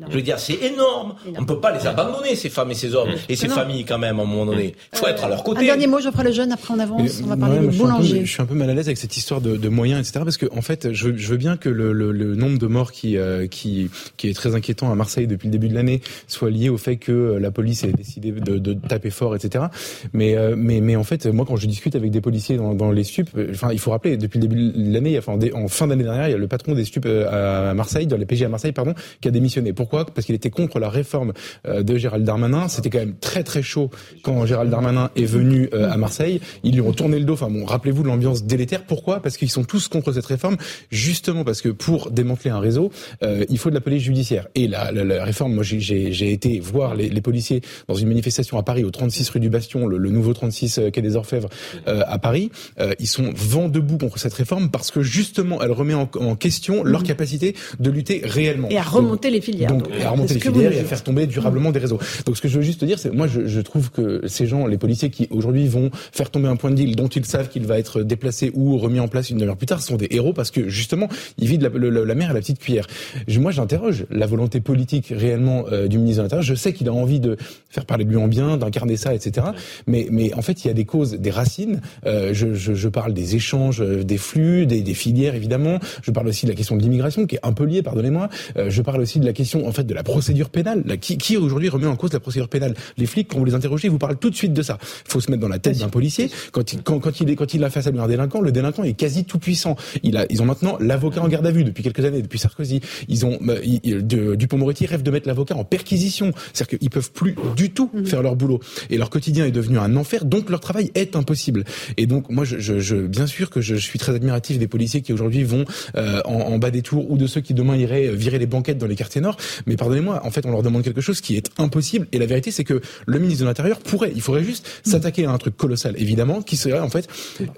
Je 0.07 0.13
veux 0.13 0.21
dire, 0.21 0.37
c'est 0.37 0.53
énorme. 0.53 1.15
On 1.35 1.41
ne 1.41 1.47
peut 1.47 1.59
pas 1.59 1.75
les 1.75 1.87
abandonner, 1.87 2.35
ces 2.35 2.49
femmes 2.49 2.69
et 2.69 2.75
ces 2.75 2.93
hommes, 2.93 3.09
et 3.27 3.35
ces 3.35 3.47
familles 3.47 3.85
quand 3.85 3.97
même, 3.97 4.19
à 4.19 4.21
un 4.21 4.25
moment 4.25 4.45
donné. 4.45 4.75
Il 4.93 4.99
faut 4.99 5.07
être 5.07 5.23
à 5.23 5.29
leur 5.29 5.43
côté. 5.43 5.61
Un 5.61 5.63
dernier 5.63 5.87
mot, 5.87 5.99
Geoffroy 5.99 6.25
Lejeune, 6.25 6.51
après 6.51 6.75
on 6.75 6.79
avance, 6.79 7.21
on 7.23 7.27
va 7.27 7.35
parler 7.35 7.59
des 7.59 7.75
boulangers. 7.75 8.21
Je 8.23 8.31
suis 8.31 8.41
un 8.41 8.45
peu 8.45 8.53
mal 8.53 8.69
à 8.69 8.75
l'aise 8.75 8.85
avec 8.87 8.97
cette 8.97 9.17
histoire 9.17 9.41
de, 9.41 9.57
de 9.57 9.69
moyens, 9.69 9.99
etc. 10.07 10.23
Parce 10.23 10.37
que, 10.37 10.45
en 10.55 10.61
fait, 10.61 10.93
je, 10.93 11.15
je 11.15 11.27
veux 11.27 11.37
bien 11.37 11.57
que 11.57 11.69
le, 11.69 11.91
le, 11.91 12.11
le 12.11 12.35
nombre 12.35 12.59
de 12.59 12.67
morts 12.67 12.91
qui, 12.91 13.17
euh, 13.17 13.47
qui, 13.47 13.89
qui 14.17 14.29
est 14.29 14.33
très 14.33 14.53
inquiétant 14.53 14.91
à 14.91 14.95
Marseille 14.95 15.25
depuis 15.25 15.47
le 15.47 15.53
début 15.53 15.69
de 15.69 15.73
l'année 15.73 16.01
soit 16.27 16.51
lié 16.51 16.69
au 16.69 16.77
fait 16.77 16.97
que 16.97 17.11
euh, 17.11 17.39
la 17.39 17.49
police 17.49 17.83
ait 17.83 17.91
décidé 17.91 18.31
de, 18.31 18.59
de 18.59 18.73
taper 18.73 19.09
fort, 19.09 19.35
etc. 19.35 19.65
Mais, 20.13 20.37
euh, 20.37 20.53
mais, 20.55 20.81
mais 20.81 20.97
en 20.97 21.03
fait, 21.03 21.25
moi, 21.25 21.45
quand 21.47 21.55
je 21.55 21.65
discute 21.65 21.95
avec 21.95 22.11
des 22.11 22.21
policiers 22.21 22.57
dans, 22.57 22.75
dans 22.75 22.91
les 22.91 23.03
stupes, 23.03 23.31
enfin, 23.51 23.69
il 23.71 23.79
faut 23.79 23.89
rappeler, 23.89 24.17
depuis 24.17 24.39
le 24.39 24.47
début 24.47 24.71
de 24.71 24.93
l'année, 24.93 25.17
enfin, 25.17 25.37
en 25.55 25.67
fin 25.67 25.87
d'année 25.87 26.03
dernière, 26.03 26.27
il 26.27 26.31
y 26.31 26.35
a 26.35 26.37
le 26.37 26.47
patron 26.47 26.73
des 26.75 26.85
stupes 26.85 27.07
à 27.07 27.73
Marseille, 27.73 28.05
dans 28.05 28.17
les 28.17 28.27
PG 28.27 28.45
à 28.45 28.49
Marseille, 28.49 28.71
pardon, 28.71 28.93
qui 29.19 29.27
a 29.27 29.31
démissionné. 29.31 29.73
Pourquoi? 29.79 30.05
Parce 30.05 30.25
qu'il 30.25 30.35
était 30.35 30.49
contre 30.49 30.77
la 30.77 30.89
réforme 30.89 31.31
euh, 31.65 31.83
de 31.83 31.97
Gérald 31.97 32.25
Darmanin. 32.25 32.67
C'était 32.67 32.89
quand 32.89 32.99
même 32.99 33.15
très 33.15 33.45
très 33.45 33.63
chaud 33.63 33.89
quand 34.23 34.45
Gérald 34.45 34.69
Darmanin 34.69 35.09
est 35.15 35.23
venu 35.23 35.69
euh, 35.73 35.89
à 35.89 35.95
Marseille. 35.95 36.41
Ils 36.65 36.73
lui 36.73 36.81
ont 36.81 36.91
tourné 36.91 37.17
le 37.17 37.23
dos. 37.23 37.35
Enfin 37.35 37.49
bon, 37.49 37.63
rappelez-vous 37.63 38.03
de 38.03 38.09
l'ambiance 38.09 38.43
délétère. 38.43 38.83
Pourquoi? 38.83 39.21
Parce 39.21 39.37
qu'ils 39.37 39.49
sont 39.49 39.63
tous 39.63 39.87
contre 39.87 40.11
cette 40.11 40.25
réforme, 40.25 40.57
justement 40.91 41.45
parce 41.45 41.61
que 41.61 41.69
pour 41.69 42.11
démanteler 42.11 42.51
un 42.51 42.59
réseau, 42.59 42.91
euh, 43.23 43.45
il 43.47 43.57
faut 43.57 43.69
de 43.69 43.73
la 43.73 43.79
police 43.79 44.03
judiciaire. 44.03 44.49
Et 44.53 44.67
la, 44.67 44.91
la, 44.91 45.23
réforme, 45.23 45.53
moi 45.53 45.63
j'ai 45.63 46.33
été 46.33 46.59
voir 46.59 46.93
les, 46.93 47.07
les, 47.07 47.21
policiers 47.21 47.61
dans 47.87 47.95
une 47.95 48.09
manifestation 48.09 48.57
à 48.57 48.63
Paris 48.63 48.83
au 48.83 48.91
36 48.91 49.29
rue 49.29 49.39
du 49.39 49.49
Bastion, 49.49 49.87
le, 49.87 49.97
nouveau 50.09 50.33
36 50.33 50.81
quai 50.91 51.01
des 51.01 51.15
Orfèvres 51.15 51.47
à 51.85 52.19
Paris. 52.19 52.51
ils 52.99 53.07
sont 53.07 53.31
vent 53.33 53.69
debout 53.69 53.97
contre 53.97 54.19
cette 54.19 54.33
réforme 54.33 54.71
parce 54.71 54.91
que 54.91 55.01
justement 55.01 55.61
elle 55.61 55.71
remet 55.71 55.93
en, 55.93 56.07
question 56.35 56.83
leur 56.83 57.03
capacité 57.03 57.55
de 57.79 57.89
lutter 57.89 58.21
réellement. 58.25 58.67
Et 58.69 58.77
à 58.77 58.83
remonter 58.83 59.29
les 59.29 59.39
filières. 59.41 59.68
Donc, 59.69 59.87
à 60.03 60.09
remonter 60.09 60.35
les 60.35 60.39
filières 60.39 60.71
et 60.71 60.79
à 60.79 60.83
faire 60.83 61.03
tomber 61.03 61.27
durablement 61.27 61.71
des 61.71 61.79
réseaux. 61.79 61.99
Donc 62.25 62.37
ce 62.37 62.41
que 62.41 62.47
je 62.47 62.57
veux 62.57 62.63
juste 62.63 62.83
dire, 62.83 62.99
c'est 62.99 63.11
moi 63.11 63.27
je, 63.27 63.47
je, 63.47 63.61
trouve 63.61 63.91
que 63.91 64.21
ces 64.27 64.47
gens, 64.47 64.67
les 64.67 64.77
policiers 64.77 65.09
qui 65.09 65.27
aujourd'hui 65.31 65.67
vont 65.67 65.89
faire 66.11 66.29
tomber 66.29 66.47
un 66.47 66.55
point 66.55 66.71
de 66.71 66.75
deal 66.75 66.95
dont 66.95 67.07
ils 67.07 67.25
savent 67.25 67.49
qu'il 67.49 67.65
va 67.65 67.79
être 67.79 68.03
déplacé 68.03 68.51
ou 68.53 68.77
remis 68.77 68.99
en 68.99 69.07
place 69.07 69.29
une 69.29 69.37
demi-heure 69.37 69.57
plus 69.57 69.67
tard, 69.67 69.81
sont 69.81 69.97
des 69.97 70.07
héros 70.11 70.33
parce 70.33 70.51
que 70.51 70.69
justement 70.69 71.07
ils 71.37 71.47
vident 71.47 71.69
la, 71.73 72.03
la, 72.05 72.15
mer 72.15 72.31
à 72.31 72.33
la 72.33 72.39
petite 72.39 72.59
cuillère. 72.59 72.87
Je, 73.27 73.39
moi 73.39 73.51
j'interroge 73.51 74.05
la 74.09 74.25
volonté 74.25 74.59
politique 74.59 75.13
réellement 75.15 75.65
euh, 75.71 75.87
du 75.87 75.97
ministre 75.97 76.19
de 76.19 76.23
l'Intérieur. 76.23 76.43
Je 76.43 76.55
sais 76.55 76.73
qu'il 76.73 76.87
a 76.87 76.93
envie 76.93 77.19
de 77.19 77.37
faire 77.69 77.85
parler 77.85 78.05
de 78.05 78.09
lui 78.09 78.17
en 78.17 78.27
bien, 78.27 78.57
d'incarner 78.57 78.97
ça, 78.97 79.13
etc. 79.13 79.47
Mais, 79.87 80.07
mais 80.11 80.33
en 80.33 80.41
fait 80.41 80.63
il 80.63 80.67
y 80.67 80.71
a 80.71 80.73
des 80.73 80.85
causes, 80.85 81.13
des 81.13 81.31
racines. 81.31 81.81
Euh, 82.05 82.33
je, 82.33 82.53
je, 82.53 82.73
je, 82.73 82.89
parle 82.89 83.13
des 83.13 83.35
échanges, 83.35 83.81
euh, 83.81 84.03
des 84.03 84.17
flux, 84.17 84.65
des, 84.65 84.81
des, 84.81 84.93
filières 84.93 85.35
évidemment. 85.35 85.79
Je 86.01 86.11
parle 86.11 86.27
aussi 86.27 86.45
de 86.45 86.51
la 86.51 86.55
question 86.55 86.75
de 86.75 86.81
l'immigration 86.81 87.25
qui 87.25 87.35
est 87.35 87.39
un 87.43 87.53
peu 87.53 87.65
liée, 87.65 87.81
pardonnez-moi. 87.81 88.29
Euh, 88.57 88.69
je 88.69 88.81
parle 88.81 89.01
aussi 89.01 89.19
de 89.19 89.25
la 89.25 89.33
question 89.33 89.58
en 89.67 89.71
fait 89.71 89.83
de 89.83 89.93
la 89.93 90.03
procédure 90.03 90.49
pénale 90.49 90.83
qui, 90.99 91.17
qui 91.17 91.37
aujourd'hui 91.37 91.69
remet 91.69 91.87
en 91.87 91.95
cause 91.95 92.13
la 92.13 92.19
procédure 92.19 92.49
pénale? 92.49 92.75
Les 92.97 93.05
flics, 93.05 93.27
quand 93.29 93.39
vous 93.39 93.45
les 93.45 93.55
interrogez, 93.55 93.87
ils 93.87 93.91
vous 93.91 93.97
parlent 93.97 94.17
tout 94.17 94.29
de 94.29 94.35
suite 94.35 94.53
de 94.53 94.61
ça. 94.61 94.77
Il 95.05 95.11
faut 95.11 95.21
se 95.21 95.29
mettre 95.31 95.41
dans 95.41 95.49
la 95.49 95.59
tête 95.59 95.77
d'un 95.77 95.89
policier. 95.89 96.29
Quand 96.51 96.73
il, 96.73 96.81
quand, 96.81 96.99
quand, 96.99 97.19
il 97.19 97.29
est, 97.29 97.35
quand 97.35 97.53
il 97.53 97.63
a 97.63 97.69
face 97.69 97.87
à 97.87 97.89
un 97.89 98.07
délinquant, 98.07 98.41
le 98.41 98.51
délinquant 98.51 98.83
est 98.83 98.93
quasi 98.93 99.25
tout 99.25 99.39
puissant. 99.39 99.75
Il 100.03 100.17
a, 100.17 100.25
ils 100.29 100.41
ont 100.41 100.45
maintenant 100.45 100.77
l'avocat 100.79 101.21
en 101.21 101.27
garde 101.27 101.45
à 101.45 101.51
vue 101.51 101.63
depuis 101.63 101.83
quelques 101.83 102.05
années, 102.05 102.21
depuis 102.21 102.39
Sarkozy. 102.39 102.81
ils 103.07 103.25
ont 103.25 103.39
euh, 103.47 104.35
Dupont-Moretti 104.35 104.85
rêve 104.85 105.03
de 105.03 105.11
mettre 105.11 105.27
l'avocat 105.27 105.55
en 105.55 105.63
perquisition, 105.63 106.31
c'est-à-dire 106.53 106.79
qu'ils 106.79 106.89
peuvent 106.89 107.11
plus 107.11 107.35
du 107.55 107.71
tout 107.71 107.89
mhm. 107.93 108.05
faire 108.05 108.21
leur 108.21 108.35
boulot 108.35 108.59
et 108.89 108.97
leur 108.97 109.09
quotidien 109.09 109.45
est 109.45 109.51
devenu 109.51 109.77
un 109.77 109.95
enfer, 109.95 110.25
donc 110.25 110.49
leur 110.49 110.59
travail 110.59 110.91
est 110.95 111.15
impossible. 111.15 111.63
Et 111.97 112.05
donc 112.05 112.29
moi, 112.29 112.45
je, 112.45 112.59
je, 112.59 112.79
je 112.79 112.95
bien 112.95 113.27
sûr 113.27 113.49
que 113.49 113.61
je, 113.61 113.75
je, 113.75 113.85
suis 113.89 113.99
très 113.99 114.15
admiratif 114.15 114.59
des 114.59 114.67
policiers 114.67 115.01
qui 115.01 115.13
aujourd'hui 115.13 115.43
vont 115.43 115.65
euh, 115.95 116.21
en, 116.25 116.33
en, 116.33 116.57
bas 116.59 116.71
des 116.71 116.81
tours 116.81 117.09
ou 117.09 117.17
de 117.17 117.27
ceux 117.27 117.41
qui 117.41 117.53
demain 117.53 117.75
iraient 117.75 118.13
virer 118.13 118.39
les 118.39 118.45
banquettes 118.45 118.77
dans 118.77 118.87
les 118.87 118.95
quartiers 118.95 119.21
nord. 119.21 119.37
Mais 119.65 119.75
pardonnez-moi, 119.75 120.21
en 120.23 120.31
fait, 120.31 120.45
on 120.45 120.51
leur 120.51 120.63
demande 120.63 120.83
quelque 120.83 121.01
chose 121.01 121.21
qui 121.21 121.35
est 121.37 121.49
impossible. 121.57 122.07
Et 122.11 122.19
la 122.19 122.25
vérité, 122.25 122.51
c'est 122.51 122.63
que 122.63 122.81
le 123.05 123.19
ministre 123.19 123.43
de 123.43 123.47
l'Intérieur 123.47 123.79
pourrait, 123.79 124.11
il 124.15 124.21
faudrait 124.21 124.43
juste 124.43 124.67
s'attaquer 124.83 125.25
à 125.25 125.31
un 125.31 125.37
truc 125.37 125.57
colossal, 125.57 125.95
évidemment, 125.97 126.41
qui 126.41 126.57
serait 126.57 126.79
en 126.79 126.89
fait 126.89 127.07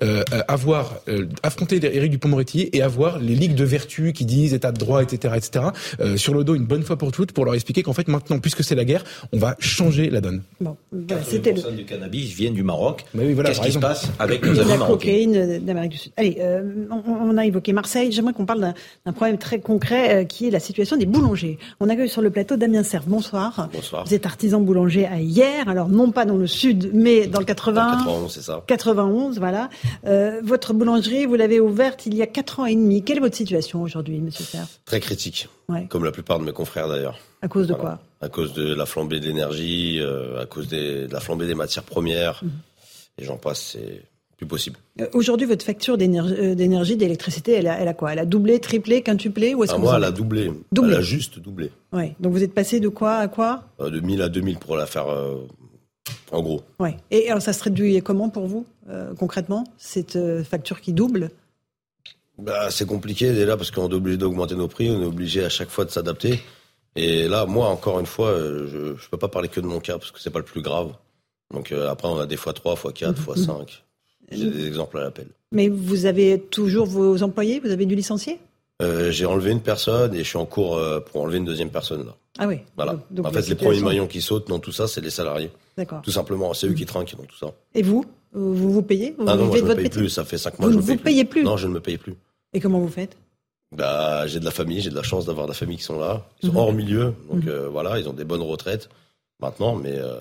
euh, 0.03 0.23
avoir 0.47 0.95
euh, 1.07 1.27
affronter 1.43 1.79
Éric 1.83 2.11
Dupond-Moretti 2.11 2.69
et 2.73 2.81
avoir 2.81 3.19
les 3.19 3.35
ligues 3.35 3.55
de 3.55 3.63
vertu 3.63 4.13
qui 4.13 4.25
disent 4.25 4.53
état 4.53 4.71
de 4.71 4.77
droit, 4.77 5.01
etc., 5.01 5.33
etc. 5.37 5.65
Euh, 5.99 6.17
sur 6.17 6.33
le 6.33 6.43
dos 6.43 6.55
une 6.55 6.65
bonne 6.65 6.83
fois 6.83 6.97
pour 6.97 7.11
toutes 7.11 7.31
pour 7.31 7.45
leur 7.45 7.53
expliquer 7.53 7.83
qu'en 7.83 7.93
fait 7.93 8.07
maintenant, 8.07 8.39
puisque 8.39 8.63
c'est 8.63 8.75
la 8.75 8.85
guerre, 8.85 9.03
on 9.31 9.37
va 9.37 9.55
changer 9.59 10.09
la 10.09 10.21
donne. 10.21 10.41
Bon, 10.59 10.77
c'était 11.23 11.53
le... 11.53 11.71
du 11.71 11.85
cannabis 11.85 12.33
vient 12.33 12.51
du 12.51 12.63
Maroc. 12.63 13.05
oui, 13.15 13.33
voilà, 13.33 13.49
Qu'est-ce 13.49 13.61
qui 13.61 13.71
se 13.71 13.79
passe 13.79 14.09
avec 14.19 14.45
nos 14.45 14.59
amis 14.59 14.69
La 14.69 14.77
cocaïne 14.77 15.59
d'Amérique 15.59 15.91
du 15.91 15.97
Sud. 15.97 16.11
Allez, 16.17 16.37
euh, 16.39 16.85
on, 16.89 17.37
a 17.37 17.45
évoqué 17.45 17.73
Marseille. 17.73 18.11
J'aimerais 18.11 18.33
qu'on 18.33 18.45
parle 18.45 18.73
d'un 19.05 19.13
problème 19.13 19.37
très 19.37 19.59
concret 19.59 20.15
euh, 20.15 20.23
qui 20.25 20.47
est 20.47 20.51
la 20.51 20.59
situation 20.59 20.97
des 20.97 21.05
boulangers. 21.05 21.57
On 21.83 21.89
accueille 21.89 22.09
sur 22.09 22.21
le 22.21 22.29
plateau 22.29 22.57
Damien 22.57 22.83
Serve. 22.83 23.07
Bonsoir. 23.07 23.67
Bonsoir. 23.73 24.05
Vous 24.05 24.13
êtes 24.13 24.27
artisan 24.27 24.61
boulanger 24.61 25.07
à 25.07 25.19
hier, 25.19 25.67
alors 25.67 25.89
non 25.89 26.11
pas 26.11 26.25
dans 26.25 26.37
le 26.37 26.45
sud, 26.45 26.91
mais 26.93 27.25
dans 27.25 27.39
le 27.39 27.45
80. 27.45 27.97
91, 27.97 28.31
c'est 28.31 28.43
ça. 28.43 28.63
91, 28.67 29.39
voilà. 29.39 29.67
Euh, 30.05 30.41
votre 30.43 30.75
boulangerie, 30.75 31.25
vous 31.25 31.33
l'avez 31.33 31.59
ouverte 31.59 32.05
il 32.05 32.13
y 32.13 32.21
a 32.21 32.27
4 32.27 32.59
ans 32.59 32.65
et 32.67 32.75
demi. 32.75 33.03
Quelle 33.03 33.17
est 33.17 33.21
votre 33.21 33.35
situation 33.35 33.81
aujourd'hui, 33.81 34.21
monsieur 34.21 34.45
Serre? 34.45 34.67
Très 34.85 34.99
critique. 34.99 35.49
Comme 35.89 36.05
la 36.05 36.11
plupart 36.11 36.37
de 36.37 36.43
mes 36.43 36.53
confrères 36.53 36.87
d'ailleurs. 36.87 37.17
À 37.41 37.47
cause 37.47 37.65
de 37.65 37.73
quoi? 37.73 37.97
À 38.21 38.29
cause 38.29 38.53
de 38.53 38.75
la 38.75 38.85
flambée 38.85 39.19
de 39.19 39.25
l'énergie, 39.25 39.97
euh, 39.99 40.39
à 40.39 40.45
cause 40.45 40.67
de 40.67 41.07
la 41.11 41.19
flambée 41.19 41.47
des 41.47 41.55
matières 41.55 41.83
premières. 41.83 42.41
Mhm. 42.43 42.51
Et 43.17 43.23
j'en 43.23 43.37
passe, 43.37 43.71
c'est 43.73 44.03
plus 44.41 44.47
possible. 44.47 44.79
Euh, 44.99 45.07
aujourd'hui, 45.13 45.45
votre 45.47 45.63
facture 45.63 45.97
d'énergie, 45.97 46.97
d'électricité, 46.97 47.53
elle, 47.53 47.67
a, 47.67 47.93
quoi? 47.93 48.13
Elle 48.13 48.19
a 48.19 48.25
doublé, 48.25 48.59
triplé, 48.59 49.03
quintuplé 49.03 49.53
ou 49.53 49.63
est-ce 49.63 49.73
ah, 49.73 49.77
Moi, 49.77 49.93
elle 49.95 50.03
a 50.03 50.11
doublé. 50.11 50.51
doublé. 50.71 50.93
Elle 50.93 50.99
a 50.99 51.01
juste 51.01 51.39
doublé. 51.39 51.71
Ouais. 51.93 52.15
Donc 52.19 52.33
vous 52.33 52.43
êtes 52.43 52.53
passé 52.53 52.79
de 52.79 52.89
quoi 52.89 53.17
à 53.17 53.27
quoi? 53.27 53.63
De 53.79 53.99
1000 53.99 54.21
à 54.21 54.29
2000 54.29 54.57
pour 54.57 54.75
la 54.75 54.87
faire 54.87 55.05
en 56.31 56.41
gros. 56.41 56.63
Ouais. 56.79 56.97
Et 57.11 57.29
alors 57.29 57.41
ça 57.41 57.53
se 57.53 57.59
traduit 57.59 58.01
comment 58.01 58.29
pour 58.29 58.47
vous, 58.47 58.65
concrètement, 59.17 59.65
cette 59.77 60.17
facture 60.43 60.81
qui 60.81 60.93
double? 60.93 61.29
Bah, 62.37 62.71
C'est 62.71 62.87
compliqué 62.87 63.33
déjà 63.33 63.57
parce 63.57 63.71
qu'on 63.71 63.87
est 63.89 63.93
obligé 63.93 64.17
d'augmenter 64.17 64.55
nos 64.55 64.67
prix, 64.67 64.89
on 64.89 65.01
est 65.01 65.05
obligé 65.05 65.43
à 65.43 65.49
chaque 65.49 65.69
fois 65.69 65.85
de 65.85 65.91
s'adapter. 65.91 66.39
Et 66.95 67.27
là, 67.27 67.45
moi, 67.45 67.67
encore 67.67 67.99
une 67.99 68.05
fois, 68.05 68.29
euh, 68.29 68.67
je 68.67 68.77
ne 68.77 69.09
peux 69.09 69.17
pas 69.17 69.29
parler 69.29 69.47
que 69.47 69.61
de 69.61 69.65
mon 69.65 69.79
cas 69.79 69.97
parce 69.97 70.11
que 70.11 70.19
c'est 70.19 70.29
pas 70.29 70.39
le 70.39 70.45
plus 70.45 70.61
grave. 70.61 70.93
Donc 71.53 71.71
euh, 71.71 71.89
après, 71.89 72.07
on 72.07 72.17
a 72.17 72.25
des 72.25 72.37
fois 72.37 72.53
3, 72.53 72.75
fois 72.75 72.91
4, 72.91 73.17
fois 73.17 73.37
5. 73.37 73.83
Mhm. 74.31 74.37
J'ai 74.37 74.49
des 74.49 74.67
exemples 74.67 74.97
à 74.97 75.01
l'appel. 75.01 75.27
Mais 75.51 75.67
vous 75.69 76.05
avez 76.05 76.39
toujours 76.39 76.85
vos 76.85 77.21
employés? 77.23 77.59
Vous 77.59 77.71
avez 77.71 77.85
dû 77.85 77.95
licencier? 77.95 78.39
Euh, 78.81 79.11
j'ai 79.11 79.25
enlevé 79.25 79.51
une 79.51 79.61
personne 79.61 80.13
et 80.15 80.19
je 80.19 80.23
suis 80.23 80.37
en 80.37 80.45
cours 80.45 80.75
euh, 80.77 80.99
pour 80.99 81.21
enlever 81.21 81.37
une 81.37 81.45
deuxième 81.45 81.69
personne 81.69 82.05
là. 82.05 82.15
Ah 82.39 82.47
oui. 82.47 82.59
Voilà. 82.75 82.97
Donc, 83.11 83.27
en 83.27 83.31
fait, 83.31 83.47
les 83.47 83.55
premiers 83.55 83.81
maillons 83.81 84.07
qui 84.07 84.21
sautent 84.21 84.47
dans 84.47 84.59
tout 84.59 84.71
ça, 84.71 84.87
c'est 84.87 85.01
les 85.01 85.09
salariés. 85.09 85.51
D'accord. 85.77 86.01
Tout 86.01 86.11
simplement, 86.11 86.53
c'est 86.53 86.67
eux 86.67 86.73
qui 86.73 86.85
trinquent 86.85 87.15
dans 87.15 87.23
tout 87.25 87.37
ça. 87.37 87.51
Et 87.75 87.81
vous? 87.83 88.05
Vous 88.33 88.71
vous 88.71 88.81
payez? 88.81 89.13
Vous 89.19 89.25
ah 89.27 89.35
non, 89.35 89.47
moi, 89.47 89.57
je 89.57 89.63
de 89.63 89.67
me 89.67 89.75
paye 89.75 89.89
plus. 89.89 90.09
Ça 90.09 90.23
fait 90.23 90.37
cinq 90.37 90.57
mois. 90.57 90.69
Vous 90.69 90.73
je 90.73 90.77
ne 90.77 90.81
me 90.81 90.87
paye 90.87 90.95
vous 90.97 91.03
payez 91.03 91.25
plus 91.25 91.43
Non, 91.43 91.57
je 91.57 91.67
ne 91.67 91.73
me 91.73 91.79
paye 91.81 91.97
plus. 91.97 92.15
Et 92.53 92.59
comment 92.61 92.79
vous 92.79 92.87
faites? 92.87 93.17
Bah, 93.75 94.25
j'ai 94.27 94.39
de 94.39 94.45
la 94.45 94.51
famille, 94.51 94.81
j'ai 94.81 94.89
de 94.89 94.95
la 94.95 95.03
chance 95.03 95.25
d'avoir 95.25 95.45
de 95.47 95.51
la 95.51 95.55
famille 95.55 95.77
qui 95.77 95.83
sont 95.83 95.99
là. 95.99 96.25
Ils 96.41 96.47
sont 96.47 96.53
Mhm. 96.53 96.59
hors 96.59 96.73
milieu, 96.73 97.13
donc 97.31 97.45
euh, 97.47 97.69
voilà, 97.69 97.99
ils 97.99 98.07
ont 98.09 98.13
des 98.13 98.25
bonnes 98.25 98.41
retraites 98.41 98.89
maintenant, 99.41 99.75
mais 99.75 99.93
euh, 99.95 100.17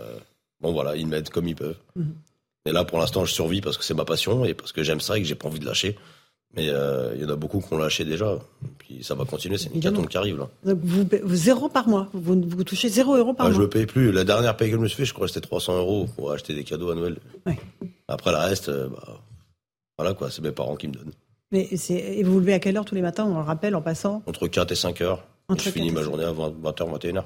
bon 0.60 0.72
voilà, 0.72 0.94
ils 0.96 1.06
m'aident 1.06 1.30
comme 1.30 1.48
ils 1.48 1.56
peuvent. 1.56 1.76
Et 2.66 2.72
là, 2.72 2.84
pour 2.84 2.98
l'instant, 2.98 3.24
je 3.24 3.32
survis 3.32 3.60
parce 3.60 3.78
que 3.78 3.84
c'est 3.84 3.94
ma 3.94 4.04
passion 4.04 4.44
et 4.44 4.54
parce 4.54 4.72
que 4.72 4.82
j'aime 4.82 5.00
ça 5.00 5.16
et 5.16 5.22
que 5.22 5.26
j'ai 5.26 5.34
pas 5.34 5.48
envie 5.48 5.60
de 5.60 5.66
lâcher. 5.66 5.96
Mais 6.56 6.68
euh, 6.68 7.12
il 7.14 7.22
y 7.22 7.24
en 7.24 7.28
a 7.28 7.36
beaucoup 7.36 7.60
qui 7.60 7.72
ont 7.72 7.78
lâché 7.78 8.04
déjà. 8.04 8.36
Puis 8.78 9.04
ça 9.04 9.14
va 9.14 9.24
continuer, 9.24 9.56
c'est 9.56 9.70
une 9.70 9.76
hécatombe 9.78 10.08
qui 10.08 10.16
arrive 10.16 10.36
là. 10.36 10.48
Donc 10.64 10.78
vous, 10.82 11.06
vous- 11.22 11.34
zéro 11.36 11.68
par 11.68 11.88
mois. 11.88 12.08
Vous, 12.12 12.42
vous 12.44 12.64
touchez 12.64 12.88
zéro 12.88 13.14
euro 13.16 13.32
par 13.34 13.46
Ah, 13.46 13.50
je 13.50 13.56
mois. 13.56 13.64
me 13.66 13.70
paye 13.70 13.86
plus. 13.86 14.10
La 14.12 14.24
dernière 14.24 14.56
paye 14.56 14.68
que 14.70 14.76
je 14.76 14.80
me 14.82 14.88
suis 14.88 14.96
fait, 14.96 15.04
je 15.04 15.14
crois 15.14 15.26
que 15.28 15.32
c'était 15.32 15.46
300 15.46 15.78
euros 15.78 16.06
pour 16.16 16.32
acheter 16.32 16.52
des 16.54 16.64
cadeaux 16.64 16.90
à 16.90 16.94
Noël. 16.96 17.18
Ouais. 17.46 17.56
Après, 18.08 18.32
le 18.32 18.38
reste, 18.38 18.68
euh, 18.68 18.88
bah, 18.88 19.20
voilà 19.96 20.12
quoi, 20.14 20.30
c'est 20.30 20.42
mes 20.42 20.50
parents 20.50 20.74
qui 20.76 20.88
me 20.88 20.92
donnent. 20.94 21.12
Mais 21.52 21.68
c'est 21.76 21.94
et 21.94 22.22
vous 22.24 22.32
vous 22.34 22.40
levez 22.40 22.54
à 22.54 22.58
quelle 22.58 22.76
heure 22.76 22.84
tous 22.84 22.94
les 22.96 23.02
matins 23.02 23.24
On 23.26 23.34
le 23.36 23.42
rappelle 23.44 23.74
en 23.76 23.82
passant? 23.82 24.22
Entre 24.26 24.46
4 24.48 24.72
et 24.72 24.76
5 24.76 25.00
heures. 25.02 25.24
Entre 25.48 25.62
je 25.64 25.70
finis 25.70 25.86
4 25.88 25.92
et 25.92 25.94
ma 25.94 26.00
5. 26.00 26.04
journée 26.04 26.24
à 26.24 26.32
20, 26.32 26.48
20h, 26.62 26.98
21h. 26.98 27.24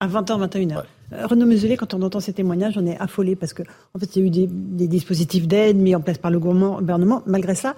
À 0.00 0.08
20h, 0.08 0.48
21h. 0.48 0.82
Euh, 1.12 1.26
Renaud 1.26 1.46
Meselet, 1.46 1.76
quand 1.76 1.94
on 1.94 2.02
entend 2.02 2.20
ces 2.20 2.32
témoignages, 2.32 2.74
on 2.76 2.86
est 2.86 2.98
affolé 2.98 3.36
parce 3.36 3.52
que 3.52 3.62
en 3.94 3.98
fait, 3.98 4.16
il 4.16 4.20
y 4.20 4.24
a 4.24 4.26
eu 4.26 4.30
des, 4.30 4.48
des 4.50 4.88
dispositifs 4.88 5.48
d'aide 5.48 5.76
mis 5.76 5.94
en 5.94 6.00
place 6.00 6.18
par 6.18 6.30
le 6.30 6.38
gouvernement. 6.38 7.22
Malgré 7.26 7.54
ça, 7.54 7.74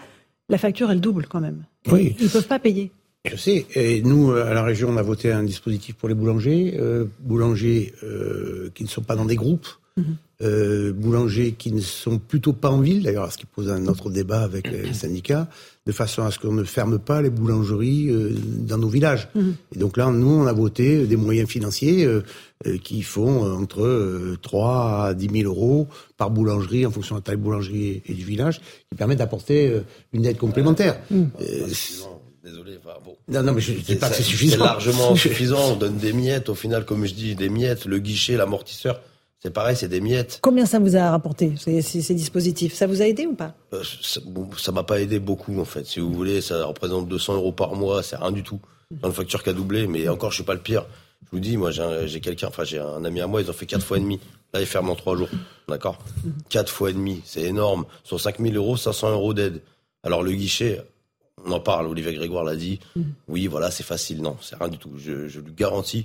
la 0.49 0.59
facture, 0.59 0.91
elle 0.91 1.01
double 1.01 1.27
quand 1.27 1.41
même. 1.41 1.65
Oui. 1.91 2.17
Ils 2.19 2.25
ne 2.25 2.31
peuvent 2.31 2.49
pas 2.49 2.59
payer. 2.59 2.91
Je 3.25 3.37
sais. 3.37 3.67
Et 3.75 4.03
nous, 4.03 4.33
à 4.33 4.55
la 4.55 4.63
région, 4.63 4.89
on 4.91 4.97
a 4.97 5.03
voté 5.03 5.31
un 5.31 5.43
dispositif 5.43 5.95
pour 5.95 6.09
les 6.09 6.15
boulangers. 6.15 6.77
Euh, 6.79 7.05
boulangers 7.21 7.93
euh, 8.03 8.71
qui 8.75 8.83
ne 8.83 8.89
sont 8.89 9.03
pas 9.03 9.15
dans 9.15 9.27
des 9.27 9.37
groupes. 9.37 9.69
Euh, 10.43 10.95
boulangers 10.95 11.53
qui 11.53 11.71
ne 11.71 11.83
sont 11.83 12.19
plutôt 12.19 12.55
pas 12.55 12.71
en 12.71 12.81
ville, 12.81 13.03
d'ailleurs, 13.03 13.31
ce 13.31 13.37
qui 13.37 13.45
pose 13.45 13.69
un 13.71 13.87
autre 13.89 14.09
débat 14.09 14.41
avec 14.41 14.71
les 14.71 14.95
syndicats, 14.95 15.49
de 15.85 15.93
façon 15.93 16.23
à 16.23 16.31
ce 16.31 16.39
qu'on 16.39 16.55
ne 16.55 16.65
ferme 16.65 16.99
pas 16.99 17.21
les 17.21 17.29
boulangeries 17.29 18.09
euh, 18.09 18.31
dans 18.67 18.79
nos 18.79 18.89
villages. 18.89 19.29
Et 19.75 19.79
donc 19.79 19.99
là, 19.99 20.11
nous, 20.11 20.31
on 20.31 20.47
a 20.47 20.53
voté 20.55 21.07
des 21.07 21.17
moyens 21.17 21.47
financiers 21.47 22.07
euh, 22.07 22.23
euh, 22.67 22.79
qui 22.79 23.03
font 23.03 23.45
euh, 23.45 23.53
entre 23.53 23.83
euh, 23.83 24.39
3 24.41 25.09
à 25.09 25.15
10 25.15 25.29
000 25.43 25.53
euros 25.53 25.89
par 26.17 26.31
boulangerie, 26.31 26.87
en 26.87 26.91
fonction 26.91 27.17
de 27.17 27.21
la 27.21 27.25
taille 27.25 27.37
de 27.37 27.43
boulangerie 27.43 28.01
et 28.07 28.15
du 28.15 28.25
village, 28.25 28.63
qui 28.89 28.95
permet 28.97 29.17
d'apporter 29.17 29.69
euh, 29.69 29.81
une 30.15 30.25
aide 30.25 30.39
complémentaire. 30.39 31.01
Euh, 31.13 31.67
Désolé, 32.43 32.79
enfin, 32.83 32.97
bon. 33.05 33.15
non, 33.29 33.43
non, 33.43 33.53
mais 33.53 33.61
je 33.61 33.73
ne 33.73 33.79
dis 33.79 33.97
pas 33.97 34.09
que 34.09 34.17
c'est 34.17 34.23
suffisant. 34.23 34.57
C'est 34.57 34.65
largement 34.65 35.15
suffisant. 35.17 35.73
On 35.73 35.77
donne 35.77 35.99
des 35.99 36.15
miettes. 36.15 36.49
Au 36.49 36.55
final, 36.55 36.87
comme 36.87 37.05
je 37.05 37.13
dis, 37.13 37.35
des 37.35 37.51
miettes. 37.51 37.85
Le 37.85 37.99
guichet, 37.99 38.39
l'amortisseur, 38.39 39.03
c'est 39.43 39.51
pareil, 39.53 39.75
c'est 39.77 39.89
des 39.89 40.01
miettes. 40.01 40.39
Combien 40.43 40.67
ça 40.67 40.79
vous 40.79 40.97
a 40.97 41.11
rapporté, 41.11 41.55
ces, 41.59 41.81
ces- 41.83 42.15
dispositifs? 42.15 42.75
Ça 42.75 42.87
vous 42.87 43.01
a 43.03 43.07
aidé 43.07 43.27
ou 43.27 43.35
pas? 43.35 43.55
Euh, 43.73 43.83
ça 44.03 44.21
bon, 44.27 44.51
ça 44.59 44.71
m'a 44.73 44.83
pas 44.83 45.01
aidé 45.01 45.19
beaucoup, 45.19 45.59
en 45.61 45.65
fait. 45.65 45.87
Si 45.87 45.99
vous 46.01 46.13
voulez, 46.13 46.41
ça 46.41 46.65
représente 46.67 47.09
200 47.09 47.35
euros 47.35 47.53
par 47.53 47.75
mois. 47.75 48.03
C'est 48.03 48.17
rien 48.17 48.33
du 48.33 48.43
tout. 48.43 48.61
Dans 48.91 49.09
une 49.09 49.15
facture 49.15 49.43
qui 49.43 49.51
a 49.51 49.53
doublé. 49.53 49.87
Mais 49.87 50.09
encore, 50.09 50.31
je 50.31 50.37
suis 50.37 50.45
pas 50.45 50.55
le 50.55 50.61
pire. 50.61 50.85
Je 51.25 51.29
vous 51.33 51.41
dis, 51.41 51.57
moi, 51.57 51.71
j'ai 51.71 51.83
un- 51.83 52.07
j'ai 52.07 52.21
quelqu'un, 52.21 52.49
enfin, 52.49 52.65
j'ai 52.65 52.79
un 52.81 53.05
ami 53.05 53.21
à 53.21 53.27
moi, 53.27 53.41
ils 53.41 53.49
ont 53.49 53.55
fait 53.55 53.67
quatre 53.67 53.85
fois 53.85 53.97
et 53.99 54.01
demi. 54.01 54.21
Là, 54.53 54.61
ils 54.61 54.67
ferment 54.67 54.93
en 54.93 54.97
trois 54.97 55.17
jours. 55.17 55.29
D'accord? 55.69 55.99
Quatre 56.49 56.71
fois 56.73 56.91
et 56.91 56.93
demi. 56.93 57.23
C'est 57.25 57.43
énorme. 57.43 57.85
Sur 58.05 58.21
5000 58.21 58.57
euros, 58.57 58.77
500 58.77 59.11
euros 59.13 59.33
d'aide. 59.33 59.63
Alors, 60.03 60.23
le 60.23 60.33
guichet, 60.33 60.83
on 61.47 61.53
en 61.53 61.61
parle. 61.61 61.87
Olivier 61.87 62.13
Grégoire 62.15 62.45
l'a 62.45 62.57
dit. 62.57 62.81
Oui, 63.29 63.47
voilà, 63.47 63.71
c'est 63.71 63.85
facile. 63.85 64.21
Non, 64.23 64.37
c'est 64.43 64.57
rien 64.57 64.69
du 64.69 64.77
tout. 64.79 64.91
Je, 64.97 65.29
je 65.29 65.41
lui 65.41 65.53
garantis 65.55 66.05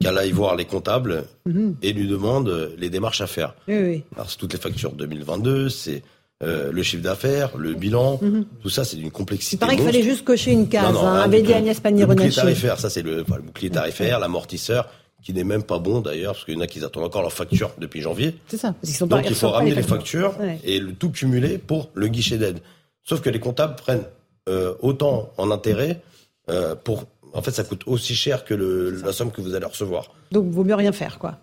qu'elle 0.00 0.18
aille 0.18 0.32
voir 0.32 0.56
les 0.56 0.64
comptables 0.64 1.24
Mhm. 1.46 1.76
et 1.82 1.92
lui 1.92 2.06
demande 2.08 2.48
euh, 2.48 2.70
les 2.78 2.90
démarches 2.90 3.20
à 3.20 3.26
faire. 3.26 3.54
Oui, 3.68 3.78
oui. 3.78 4.02
Alors, 4.16 4.30
c'est 4.30 4.36
toutes 4.38 4.52
les 4.52 4.58
factures 4.58 4.92
2022, 4.92 5.68
c'est 5.68 6.02
euh, 6.42 6.72
le 6.72 6.82
chiffre 6.82 7.02
d'affaires, 7.02 7.56
le 7.56 7.74
bilan, 7.74 8.20
tout 8.60 8.68
ça, 8.68 8.84
c'est 8.84 8.96
d'une 8.96 9.10
complexité. 9.12 9.56
Il 9.56 9.58
paraît 9.60 9.76
qu'il 9.76 9.84
fallait 9.84 10.02
juste 10.02 10.24
cocher 10.24 10.50
une 10.52 10.68
case, 10.68 10.92
Non, 10.92 11.02
non, 11.02 11.06
hein, 11.06 11.20
avait 11.22 11.42
dit. 11.42 11.52
Agnès 11.52 11.80
Le 11.84 12.06
bouclier 12.06 12.30
tarifaire, 12.30 12.78
ça 12.80 12.90
c'est 12.90 13.02
le, 13.02 13.22
enfin, 13.22 13.36
le 13.36 13.42
bouclier 13.42 13.70
tarifaire, 13.70 14.18
l'amortisseur, 14.18 14.88
qui 15.22 15.32
n'est 15.32 15.44
même 15.44 15.62
pas 15.62 15.78
bon 15.78 16.00
d'ailleurs, 16.00 16.34
parce 16.34 16.44
qu'il 16.44 16.54
y 16.54 16.56
en 16.58 16.60
a 16.60 16.66
qui 16.66 16.84
attendent 16.84 17.04
encore 17.04 17.22
leur 17.22 17.32
facture 17.32 17.70
depuis 17.78 18.02
janvier. 18.02 18.34
C'est 18.48 18.58
ça, 18.58 18.72
parce 18.72 18.88
qu'ils 18.88 18.96
sont 18.96 19.06
Donc 19.06 19.24
il 19.26 19.34
faut 19.34 19.48
ramener 19.50 19.74
les 19.74 19.82
factures 19.82 20.34
Ouais. 20.40 20.58
et 20.64 20.80
le 20.80 20.92
tout 20.92 21.10
cumuler 21.10 21.56
pour 21.56 21.90
le 21.94 22.08
guichet 22.08 22.36
d'aide. 22.36 22.58
Sauf 23.04 23.20
que 23.22 23.30
les 23.30 23.40
comptables 23.40 23.76
prennent 23.76 24.04
euh, 24.48 24.74
autant 24.80 25.30
en 25.38 25.50
intérêt 25.50 26.02
euh, 26.50 26.74
pour. 26.74 27.04
En 27.34 27.42
fait, 27.42 27.50
ça 27.50 27.64
coûte 27.64 27.82
aussi 27.86 28.14
cher 28.14 28.44
que 28.44 28.54
le, 28.54 28.90
la 28.90 29.12
somme 29.12 29.30
que 29.32 29.40
vous 29.40 29.54
allez 29.54 29.66
recevoir. 29.66 30.12
Donc, 30.32 30.48
vaut 30.50 30.64
mieux 30.64 30.74
rien 30.74 30.92
faire, 30.92 31.18
quoi. 31.18 31.38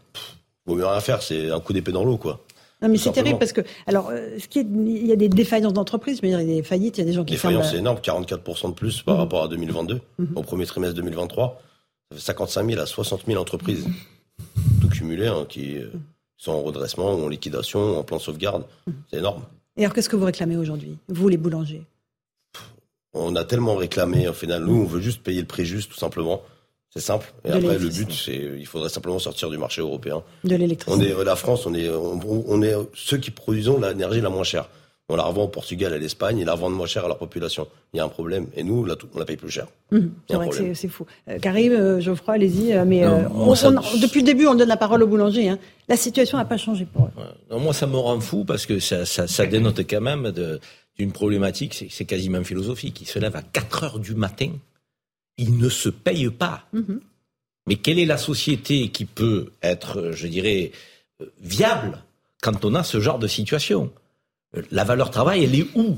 Vaut 0.66 0.76
mieux 0.76 0.86
rien 0.86 1.00
faire, 1.02 1.22
c'est 1.22 1.52
un 1.52 1.60
coup 1.60 1.74
d'épée 1.74 1.92
dans 1.92 2.04
l'eau, 2.06 2.18
quoi. 2.18 2.40
Non, 2.82 2.90
mais 2.90 2.98
c'est 2.98 3.12
terrible 3.12 3.38
parce 3.38 3.54
que, 3.54 3.62
alors, 3.86 4.10
euh, 4.10 4.40
ce 4.40 4.48
qui 4.48 4.58
est, 4.60 4.64
il 4.64 5.06
y 5.06 5.12
a 5.12 5.16
des 5.16 5.30
défaillances 5.30 5.74
d'entreprises, 5.74 6.24
mais 6.24 6.30
il 6.30 6.32
y 6.32 6.36
a 6.36 6.44
des 6.44 6.64
faillites, 6.64 6.98
il 6.98 7.02
y 7.02 7.04
a 7.04 7.06
des 7.06 7.14
gens 7.14 7.24
qui 7.24 7.34
Les 7.34 7.38
ferment. 7.38 7.58
faillances, 7.58 7.72
c'est 7.74 7.78
énorme, 7.78 8.00
44% 8.00 8.70
de 8.70 8.74
plus 8.74 9.04
par 9.04 9.18
rapport 9.18 9.44
à 9.44 9.48
2022. 9.50 10.02
Au 10.36 10.42
premier 10.42 10.66
trimestre 10.66 10.96
2023, 10.96 11.62
ça 12.12 12.18
fait 12.18 12.24
55 12.24 12.70
000 12.70 12.82
à 12.82 12.86
60 12.88 13.26
000 13.28 13.40
entreprises, 13.40 13.86
tout 14.82 14.90
cumulé, 14.90 15.28
hein, 15.28 15.46
qui 15.48 15.78
euh, 15.78 15.92
sont 16.38 16.54
en 16.54 16.62
redressement, 16.64 17.14
ou 17.14 17.24
en 17.26 17.28
liquidation, 17.30 17.80
ou 17.94 17.96
en 17.98 18.04
plan 18.04 18.18
de 18.18 18.22
sauvegarde. 18.24 18.64
C'est 19.12 19.18
énorme. 19.20 19.44
Et 19.78 19.84
alors, 19.84 19.94
qu'est-ce 19.94 20.10
que 20.10 20.16
vous 20.16 20.26
réclamez 20.26 20.58
aujourd'hui, 20.58 20.98
vous, 21.08 21.28
les 21.30 21.38
boulangers? 21.38 21.84
On 23.14 23.36
a 23.36 23.44
tellement 23.44 23.76
réclamé, 23.76 24.28
au 24.30 24.34
final, 24.34 24.64
nous, 24.64 24.82
on 24.82 24.86
veut 24.86 25.02
juste 25.02 25.22
payer 25.22 25.42
le 25.42 25.48
prix 25.48 25.66
juste, 25.66 25.92
tout 25.92 25.98
simplement. 26.00 26.42
C'est 26.94 27.02
simple. 27.02 27.32
Et 27.46 27.50
De 27.50 27.56
après, 27.56 27.78
le 27.80 27.90
but, 27.90 28.12
c'est, 28.12 28.36
il 28.58 28.66
faudrait 28.66 28.90
simplement 28.90 29.20
sortir 29.20 29.50
du 29.50 29.58
marché 29.58 29.82
européen. 29.82 30.24
De 30.44 30.56
On 30.56 30.58
l'électricité. 30.58 31.10
est, 31.10 31.24
la 31.24 31.36
France, 31.36 31.66
on 31.66 31.74
est, 31.74 31.90
on, 31.90 32.20
on 32.48 32.62
est 32.62 32.74
ceux 32.94 33.18
qui 33.18 33.32
produisons 33.32 33.80
l'énergie 33.80 34.20
la 34.22 34.30
moins 34.30 34.44
chère. 34.44 34.68
On 35.10 35.16
la 35.18 35.24
revend 35.24 35.44
au 35.44 35.48
Portugal, 35.50 35.92
à 35.94 35.98
l'Espagne, 35.98 36.38
ils 36.40 36.46
la 36.46 36.54
revendent 36.54 36.76
moins 36.76 36.86
cher 36.86 37.04
à 37.04 37.08
leur 37.10 37.18
population. 37.18 37.68
Il 37.94 37.98
y 37.98 38.00
a 38.00 38.06
un 38.06 38.10
problème. 38.10 38.48
Et 38.56 38.64
nous, 38.64 38.86
là, 38.86 38.96
on 39.14 39.20
la 39.20 39.26
paye 39.26 39.36
plus 39.36 39.50
cher. 39.50 39.68
Y 39.92 39.98
C'est 40.30 40.36
vrai 40.36 40.48
problème. 40.50 40.76
fou. 40.90 41.06
Euh, 41.28 41.38
Karim, 41.40 41.74
euh, 41.74 42.00
Geoffroy, 42.00 42.36
allez-y. 42.36 42.72
euh, 42.74 42.86
Mais 42.86 43.02
Non, 43.02 43.08
euh, 43.12 43.22
moi, 43.30 43.48
on- 43.50 43.56
ça- 43.56 43.70
on- 43.72 44.00
depuis 44.00 44.22
le 44.22 44.26
début, 44.26 44.48
on 44.48 44.56
donne 44.56 44.70
la 44.70 44.78
parole 44.78 45.04
aux 45.04 45.08
boulangers. 45.08 45.50
hein. 45.50 45.60
La 45.90 45.98
situation 45.98 46.38
n'a 46.38 46.46
pas 46.46 46.56
changé 46.58 46.86
pour 46.86 47.06
eux. 47.08 47.10
Non, 47.50 47.60
moi, 47.60 47.74
ça 47.74 47.88
me 47.88 47.98
rend 47.98 48.22
fou 48.22 48.46
parce 48.46 48.66
que 48.66 48.80
ça, 48.80 49.06
ça, 49.06 49.28
ça 49.28 49.46
dénote 49.46 49.80
quand 49.82 50.00
même 50.02 50.32
de- 50.32 50.62
d'une 51.02 51.12
problématique, 51.12 51.86
c'est 51.90 52.06
quasiment 52.06 52.44
philosophique. 52.44 53.02
Ils 53.02 53.08
se 53.08 53.18
lèvent 53.18 53.36
à 53.36 53.42
4 53.42 53.84
heures 53.84 54.00
du 54.00 54.14
matin, 54.14 54.52
ils 55.38 55.58
ne 55.58 55.68
se 55.68 55.90
payent 55.90 56.30
pas. 56.30 56.68
Mhm. 56.74 57.02
Mais 57.68 57.76
quelle 57.76 57.98
est 57.98 58.06
la 58.06 58.18
société 58.18 58.90
qui 58.90 59.06
peut 59.06 59.52
être, 59.64 60.12
je 60.12 60.28
dirais, 60.28 60.72
euh, 61.22 61.26
viable 61.42 62.04
quand 62.42 62.66
on 62.66 62.76
a 62.76 62.84
ce 62.84 63.00
genre 63.00 63.18
de 63.20 63.28
situation? 63.28 63.92
Euh, 64.56 64.62
La 64.72 64.84
valeur 64.84 65.10
travail, 65.10 65.44
elle 65.44 65.56
est 65.56 65.68
où? 65.76 65.98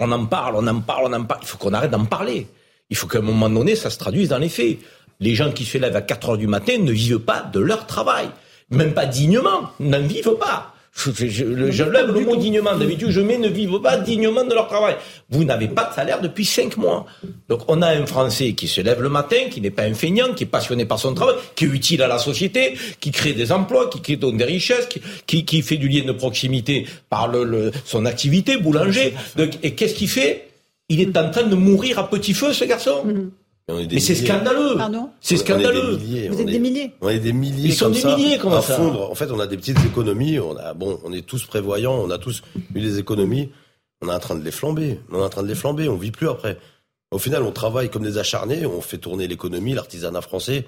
On 0.00 0.12
en 0.12 0.26
parle, 0.26 0.56
on 0.56 0.66
en 0.66 0.80
parle, 0.80 1.04
on 1.06 1.12
en 1.14 1.24
parle. 1.24 1.40
Il 1.42 1.48
faut 1.48 1.58
qu'on 1.58 1.72
arrête 1.72 1.90
d'en 1.90 2.04
parler. 2.04 2.46
Il 2.90 2.96
faut 2.96 3.06
qu'à 3.06 3.18
un 3.18 3.22
moment 3.22 3.48
donné, 3.50 3.76
ça 3.76 3.90
se 3.90 3.98
traduise 3.98 4.28
dans 4.28 4.38
les 4.38 4.48
faits. 4.50 4.78
Les 5.20 5.34
gens 5.34 5.52
qui 5.52 5.64
se 5.64 5.78
lèvent 5.78 5.96
à 5.96 6.02
4 6.02 6.30
heures 6.30 6.38
du 6.38 6.46
matin 6.46 6.76
ne 6.78 6.92
vivent 6.92 7.18
pas 7.18 7.42
de 7.42 7.60
leur 7.60 7.86
travail. 7.86 8.28
Même 8.70 8.92
pas 8.92 9.06
dignement, 9.06 9.70
n'en 9.80 10.02
vivent 10.02 10.36
pas. 10.38 10.74
Je, 10.98 11.44
le- 11.44 11.70
lève 11.92 12.10
le 12.12 12.20
mot 12.24 12.36
dignement. 12.36 12.76
D'habitude, 12.76 13.10
je 13.10 13.20
mets 13.20 13.38
ne 13.38 13.48
vivent 13.48 13.80
pas 13.80 13.96
dignement 13.98 14.44
de 14.44 14.52
leur 14.52 14.66
travail. 14.66 14.96
Vous 15.30 15.44
n'avez 15.44 15.68
pas 15.68 15.84
de 15.90 15.94
salaire 15.94 16.20
depuis 16.20 16.44
cinq 16.44 16.76
mois. 16.76 17.06
Donc, 17.48 17.60
on 17.68 17.82
a 17.82 17.88
un 17.88 18.04
Français 18.06 18.52
qui 18.54 18.66
se 18.66 18.80
lève 18.80 19.00
le 19.00 19.08
matin, 19.08 19.36
qui 19.50 19.60
n'est 19.60 19.70
pas 19.70 19.84
un 19.84 19.94
feignant, 19.94 20.32
qui 20.34 20.42
est 20.44 20.46
passionné 20.46 20.86
par 20.86 20.98
son 20.98 21.14
travail, 21.14 21.36
qui 21.54 21.66
est 21.66 21.68
utile 21.68 22.02
à 22.02 22.08
la 22.08 22.18
société, 22.18 22.74
qui 23.00 23.12
crée 23.12 23.32
des 23.32 23.52
emplois, 23.52 23.88
qui 23.88 24.00
crée 24.00 24.16
donc 24.16 24.36
des 24.36 24.44
richesses, 24.44 24.86
qui, 24.86 25.00
qui, 25.26 25.44
qui 25.44 25.62
fait 25.62 25.76
du 25.76 25.88
lien 25.88 26.04
de 26.04 26.12
proximité 26.12 26.86
par 27.08 27.28
le, 27.28 27.44
le- 27.44 27.70
son 27.84 28.04
activité, 28.04 28.56
boulanger. 28.56 29.14
Donc, 29.36 29.50
et 29.62 29.74
qu'est-ce 29.76 29.94
qu'il 29.94 30.08
fait? 30.08 30.48
Il 30.88 31.00
est 31.00 31.16
en 31.18 31.30
train 31.30 31.44
de 31.44 31.54
mourir 31.54 31.98
à 31.98 32.08
petit 32.08 32.34
feu, 32.34 32.52
ce 32.52 32.64
garçon. 32.64 33.04
Mais 33.68 34.00
c'est 34.00 34.14
scandaleux. 34.14 34.76
Pardon 34.78 35.10
C'est 35.20 35.36
scandaleux. 35.36 35.96
des 35.98 36.04
milliers, 36.04 36.28
Vous 36.28 36.40
êtes 36.40 36.48
est- 36.48 36.52
des 36.52 36.58
milliers 36.58 36.92
On 37.02 37.08
est 37.10 37.18
des 37.18 37.32
milliers 37.34 37.68
Ils 37.68 37.74
sont 37.74 37.86
comme 37.86 37.94
des 37.94 38.00
ça, 38.00 38.16
milliers, 38.16 38.38
comment 38.38 38.56
à 38.56 38.62
ça 38.62 38.76
fondre. 38.76 39.10
En 39.10 39.14
fait, 39.14 39.30
on 39.30 39.38
a 39.40 39.46
des 39.46 39.56
petites 39.58 39.84
économies. 39.84 40.38
On 40.38 40.56
a 40.56 40.72
bon, 40.74 40.98
on 41.04 41.12
est 41.12 41.26
tous 41.26 41.44
prévoyants. 41.44 41.94
On 41.94 42.10
a 42.10 42.18
tous 42.18 42.42
eu 42.74 42.80
des 42.80 42.98
économies. 42.98 43.50
On 44.00 44.08
est 44.08 44.14
en 44.14 44.18
train 44.18 44.36
de 44.36 44.44
les 44.44 44.50
flamber. 44.50 45.00
On 45.12 45.18
est 45.20 45.22
en 45.24 45.28
train 45.28 45.42
de 45.42 45.48
les 45.48 45.54
flamber. 45.54 45.88
On 45.88 45.96
vit 45.96 46.10
plus 46.12 46.28
après. 46.28 46.58
Au 47.10 47.18
final, 47.18 47.42
on 47.42 47.52
travaille 47.52 47.90
comme 47.90 48.02
des 48.04 48.16
acharnés. 48.18 48.64
On 48.64 48.80
fait 48.80 48.98
tourner 48.98 49.28
l'économie, 49.28 49.74
l'artisanat 49.74 50.20
français. 50.22 50.66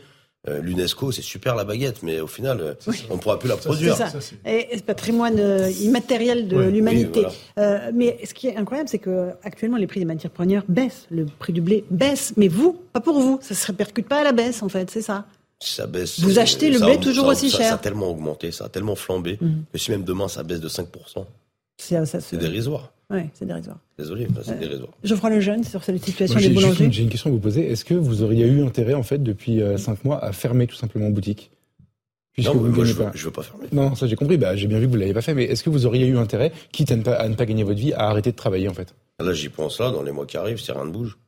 Euh, 0.49 0.63
L'UNESCO, 0.63 1.13
c'est 1.13 1.21
super 1.21 1.55
la 1.55 1.65
baguette, 1.65 2.03
mais 2.03 2.19
au 2.21 2.27
final, 2.27 2.61
euh, 2.63 2.75
on 3.11 3.17
ne 3.17 3.21
pourra 3.21 3.39
plus 3.39 3.49
la 3.51 3.59
produire. 3.59 3.95
C'est 3.95 4.09
ça. 4.21 4.37
Et 4.47 4.69
c'est 4.73 4.85
patrimoine 4.87 5.39
euh, 5.39 5.71
immatériel 5.83 6.49
de 6.49 6.57
Oui, 6.57 6.73
l'humanité. 6.73 7.25
oui, 7.27 7.33
Euh, 7.59 7.91
mais 7.93 8.19
ce 8.25 8.33
qui 8.33 8.47
est 8.49 8.57
incroyable, 8.57 8.89
c'est 8.89 8.99
que 9.01 9.33
actuellement 9.43 9.77
les 9.77 9.87
prix 9.87 10.01
des 10.01 10.07
matières 10.07 10.33
premières 10.33 10.65
baissent. 10.67 11.07
Le 11.11 11.27
prix 11.27 11.53
du 11.53 11.61
blé 11.61 11.85
baisse. 11.91 12.33
Mais 12.39 12.49
vous, 12.49 12.73
pas 12.95 13.01
pour 13.01 13.21
vous. 13.21 13.39
Ça 13.43 13.55
se 13.55 13.67
répercute 13.67 14.09
pas 14.09 14.21
à 14.21 14.25
la 14.25 14.33
baisse, 14.33 14.63
en 14.63 14.71
fait. 14.71 14.91
C'est 14.91 15.03
ça. 15.03 15.27
Ça 15.63 15.87
baisse. 15.87 16.19
Vous 16.21 16.39
achetez 16.39 16.71
le 16.71 16.79
ça 16.79 16.87
blé 16.87 16.95
a- 16.95 16.99
toujours 16.99 17.27
ça 17.27 17.33
aussi 17.33 17.51
ça- 17.51 17.59
cher. 17.59 17.69
Ça 17.69 17.75
a 17.75 17.79
tellement 17.79 18.09
augmenté, 18.09 18.51
ça 18.51 18.65
a 18.65 18.69
tellement 18.71 18.95
flambé 18.97 19.37
Mhm. 19.43 19.65
que 19.71 19.79
si 19.79 19.91
même 19.91 20.05
demain 20.05 20.29
ça 20.29 20.43
baisse 20.43 20.61
de 20.61 20.69
5%, 20.69 21.27
C'est 21.77 22.07
ça 22.07 22.19
C'est 22.21 22.39
dérisoire. 22.39 22.93
Ouais, 23.11 23.29
c'est 23.35 23.45
dérisoire. 23.45 23.79
Désolé, 23.99 24.29
c'est 24.45 24.59
dérisoire. 24.59 24.91
Geoffroy 25.03 25.31
Lejeune, 25.31 25.65
sur 25.65 25.83
cette 25.83 26.03
situation 26.05 26.39
Moi, 26.39 26.49
des 26.49 26.55
boulangers. 26.55 26.85
une- 26.85 26.93
J'ai 26.93 27.03
une 27.03 27.09
question 27.09 27.31
à 27.31 27.33
vous 27.33 27.41
poser. 27.41 27.69
Est-ce 27.71 27.85
que 27.85 27.95
vous 27.95 28.23
auriez 28.23 28.47
eu 28.47 28.63
intérêt, 28.63 28.95
en 28.95 29.03
fait, 29.03 29.19
depuis 29.23 29.61
euh, 29.63 29.77
cinq 29.79 30.05
mois, 30.05 30.25
à 30.25 30.33
fermer 30.33 30.67
tout 30.69 30.77
simplement 30.77 31.11
boutique? 31.11 31.51
Puisque 32.33 32.49
Non, 32.49 32.55
vous 32.55 32.65
mais 32.67 32.71
ne 32.71 32.77
moi, 32.77 32.85
je 32.85 32.93
veux, 32.93 33.05
pas. 33.05 33.11
je 33.13 33.25
veux 33.25 33.33
pas 33.33 33.43
fermer. 33.43 33.67
Non, 33.73 33.97
ça 33.97 34.07
j'ai 34.07 34.15
compris. 34.15 34.39
Bah, 34.39 34.55
j'ai 34.55 34.69
bien 34.69 34.79
vu 34.79 34.87
que 34.87 34.91
vous 34.93 34.97
l'avez 34.97 35.13
pas 35.13 35.23
fait. 35.23 35.35
Mais 35.35 35.45
est-ce 35.45 35.65
que 35.65 35.71
vous 35.71 35.87
auriez 35.87 36.07
eu 36.07 36.17
intérêt, 36.17 36.53
quitte 36.71 36.93
à 36.93 36.97
ne 36.97 37.03
pas, 37.03 37.15
à 37.15 37.29
ne 37.29 37.35
pas 37.35 37.45
gagner 37.47 37.65
votre 37.65 37.81
vie, 37.81 37.93
à 37.93 38.09
arrêter 38.09 38.31
de 38.31 38.37
travailler, 38.37 38.69
en 38.69 38.75
fait? 38.75 38.95
Là, 39.19 39.33
j'y 39.33 39.49
pense 39.49 39.81
là, 39.81 39.91
dans 39.91 40.03
les 40.05 40.13
mois 40.13 40.25
qui 40.27 40.37
arrivent, 40.37 40.61
si 40.61 40.71
rien 40.71 40.85
ne 40.85 40.91
bouge. 40.93 41.19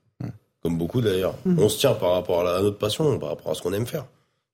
Comme 0.62 0.78
beaucoup 0.78 1.00
d'ailleurs. 1.00 1.34
Mhm. 1.44 1.58
On 1.58 1.68
se 1.68 1.80
tient 1.80 1.94
par 1.94 2.12
rapport 2.12 2.42
à, 2.42 2.44
la- 2.44 2.56
à 2.58 2.62
notre 2.62 2.78
passion, 2.78 3.18
par 3.18 3.30
rapport 3.30 3.50
à 3.50 3.54
ce 3.56 3.62
qu'on 3.62 3.72
aime 3.72 3.86
faire. 3.86 4.06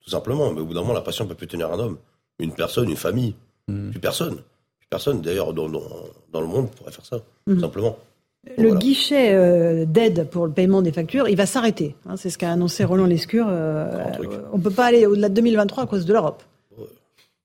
Tout 0.02 0.08
simplement. 0.08 0.50
Mais 0.54 0.60
au 0.62 0.64
bout 0.64 0.72
d'un 0.72 0.80
moment, 0.80 0.94
la 0.94 1.02
passion 1.02 1.26
peut 1.26 1.34
plus 1.34 1.46
tenir 1.46 1.70
un 1.70 1.78
homme. 1.78 1.98
Une 2.38 2.52
personne, 2.54 2.88
une 2.88 2.96
famille. 2.96 3.34
Plus 3.66 4.00
personne. 4.00 4.38
Personne, 4.90 5.20
d'ailleurs, 5.20 5.52
dans, 5.52 5.68
dans, 5.68 5.82
dans 6.32 6.40
le 6.40 6.46
monde 6.46 6.70
pourrait 6.70 6.92
faire 6.92 7.04
ça. 7.04 7.16
Mhm. 7.46 7.56
Tout 7.56 7.60
simplement. 7.60 7.98
Le 8.56 8.74
guichet 8.74 9.34
euh, 9.34 9.84
d'aide 9.84 10.28
pour 10.30 10.46
le 10.46 10.52
paiement 10.52 10.80
des 10.80 10.92
factures, 10.92 11.28
il 11.28 11.36
va 11.36 11.44
s'arrêter. 11.44 11.94
hein, 12.08 12.16
c'est 12.16 12.30
ce 12.30 12.38
qu'a 12.38 12.50
annoncé 12.52 12.84
Roland 12.84 13.04
Lescure. 13.06 13.46
euh, 13.48 13.86
on 14.52 14.58
ne 14.58 14.62
peut 14.62 14.70
pas 14.70 14.86
aller 14.86 15.04
au-delà 15.06 15.28
de 15.28 15.34
2023 15.34 15.84
à 15.84 15.86
cause 15.86 16.06
de 16.06 16.12
l'Europe. 16.12 16.42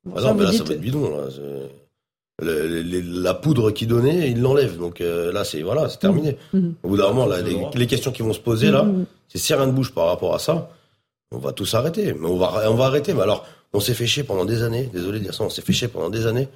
Bon, 0.06 0.14
Ah 0.16 0.22
ça, 0.22 0.28
non, 0.30 0.34
mais 0.36 0.44
là, 0.44 0.52
ça 0.52 0.58
dites- 0.60 0.68
va 0.68 0.74
être 0.76 0.82
bidon. 0.82 1.10
Là. 1.18 1.24
C'est- 1.32 2.44
le- 2.46 2.68
le- 2.68 2.82
le- 2.82 3.22
la 3.22 3.34
poudre 3.36 3.72
qu'il 3.72 3.88
donnait, 3.88 4.32
il 4.32 4.42
l'enlève. 4.42 4.78
Donc 4.78 5.02
euh, 5.02 5.32
là, 5.32 5.44
c'est 5.44 5.62
voilà, 5.62 5.88
c'est 5.90 6.00
terminé. 6.00 6.38
Mhm. 6.54 6.74
Au 6.84 6.88
bout 6.90 6.98
d'un 6.98 7.08
moment, 7.10 7.26
là, 7.26 7.42
les, 7.42 7.56
les 7.76 7.88
questions 7.88 8.12
qui 8.12 8.22
vont 8.22 8.34
se 8.34 8.40
poser 8.40 8.72
là, 8.72 8.84
Mhm. 8.84 9.06
c'est 9.28 9.38
si 9.38 9.54
rien 9.54 9.66
ne 9.68 9.72
bouge 9.72 9.94
par 9.94 10.08
rapport 10.08 10.34
à 10.34 10.40
ça, 10.40 10.70
on 11.32 11.38
va 11.38 11.52
tous 11.54 11.74
arrêter. 11.74 12.14
Mais 12.14 12.28
on 12.28 12.38
va, 12.38 12.70
on 12.72 12.76
va 12.76 12.86
arrêter. 12.86 13.14
Mais 13.14 13.22
alors, 13.22 13.46
on 13.74 13.80
s'est 13.80 13.94
fait 13.94 14.08
chier 14.08 14.24
pendant 14.24 14.46
des 14.46 14.64
années. 14.64 14.90
Désolé 14.94 15.20
de 15.20 15.26
dire 15.26 15.34
ça, 15.34 15.44
on 15.44 15.50
s'est 15.50 15.62
fait 15.62 15.74
chier 15.74 15.88
pendant 15.88 16.10
des 16.10 16.26
années. 16.26 16.48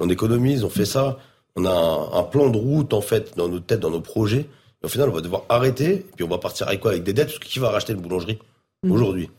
On 0.00 0.08
économise, 0.08 0.64
on 0.64 0.70
fait 0.70 0.84
ça. 0.86 1.18
On 1.56 1.64
a 1.64 1.70
un, 1.70 2.18
un 2.20 2.22
plan 2.24 2.48
de 2.48 2.56
route 2.58 2.92
en 2.94 3.00
fait 3.00 3.36
dans 3.36 3.48
nos 3.48 3.60
têtes, 3.60 3.80
dans 3.80 3.90
nos 3.90 4.00
projets. 4.00 4.46
Et 4.82 4.86
au 4.86 4.88
final, 4.88 5.08
on 5.10 5.12
va 5.12 5.20
devoir 5.20 5.44
arrêter. 5.48 5.90
Et 5.92 6.06
puis 6.16 6.24
on 6.24 6.28
va 6.28 6.38
partir 6.38 6.66
avec 6.68 6.80
quoi? 6.80 6.92
Avec 6.92 7.02
des 7.04 7.12
dettes? 7.12 7.26
Parce 7.28 7.38
que 7.38 7.46
qui 7.46 7.58
va 7.58 7.70
racheter 7.70 7.92
une 7.92 8.00
boulangerie 8.00 8.38
Mhm. 8.82 8.92
aujourd'hui? 8.92 9.30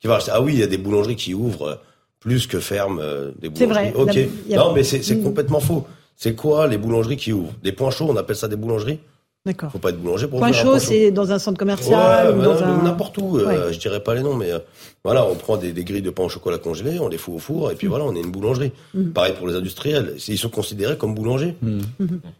Qui 0.00 0.06
va 0.06 0.14
racheter? 0.14 0.32
Ah 0.34 0.42
oui, 0.42 0.52
il 0.54 0.58
y 0.60 0.62
a 0.62 0.66
des 0.66 0.76
boulangeries 0.78 1.16
qui 1.16 1.32
ouvrent 1.34 1.66
euh, 1.68 1.74
plus 2.20 2.46
que 2.46 2.60
ferment 2.60 3.00
euh, 3.00 3.30
des 3.40 3.50
C'est 3.54 3.66
boulangeries. 3.66 3.90
vrai. 3.92 4.02
Ok. 4.02 4.16
A- 4.52 4.56
Non, 4.56 4.72
mais 4.74 4.84
c'est 4.84 5.02
c'est 5.02 5.14
Mhm. 5.16 5.24
complètement 5.24 5.60
faux. 5.60 5.86
C'est 6.16 6.34
quoi 6.34 6.66
les 6.66 6.76
boulangeries 6.78 7.16
qui 7.16 7.32
ouvrent? 7.32 7.54
Des 7.62 7.72
points 7.72 7.90
chauds, 7.90 8.06
on 8.10 8.16
appelle 8.16 8.36
ça 8.36 8.48
des 8.48 8.56
boulangeries? 8.56 8.98
D'accord. 9.44 9.72
Faut 9.72 9.78
pas 9.78 9.90
être 9.90 10.00
boulanger 10.00 10.28
pour 10.28 10.38
Point 10.38 10.52
chaud, 10.52 10.78
c'est 10.78 11.10
dans 11.10 11.32
un 11.32 11.38
centre 11.40 11.58
commercial 11.58 12.28
Ouais, 12.32 12.38
ou 12.38 12.42
dans 12.44 12.62
un... 12.62 12.82
n'importe 12.84 13.18
où. 13.18 13.38
euh, 13.38 13.46
Ouais. 13.66 13.72
je 13.72 13.78
dirais 13.80 13.98
pas 14.00 14.14
les 14.14 14.22
noms, 14.22 14.36
mais 14.36 14.52
euh, 14.52 14.60
voilà, 15.02 15.26
on 15.26 15.34
prend 15.34 15.56
des, 15.56 15.72
des 15.72 15.82
grilles 15.82 16.00
de 16.00 16.10
pain 16.10 16.22
au 16.22 16.28
chocolat 16.28 16.58
congelé, 16.58 17.00
on 17.00 17.08
les 17.08 17.18
fout 17.18 17.34
au 17.34 17.38
four, 17.38 17.72
et 17.72 17.74
puis 17.74 17.88
voilà, 17.88 18.04
on 18.04 18.14
est 18.14 18.20
une 18.20 18.30
boulangerie. 18.30 18.70
Mm. 18.94 19.10
Pareil 19.10 19.34
pour 19.36 19.48
les 19.48 19.56
industriels, 19.56 20.14
ils 20.28 20.38
sont 20.38 20.48
considérés 20.48 20.96
comme 20.96 21.16
boulangers. 21.16 21.56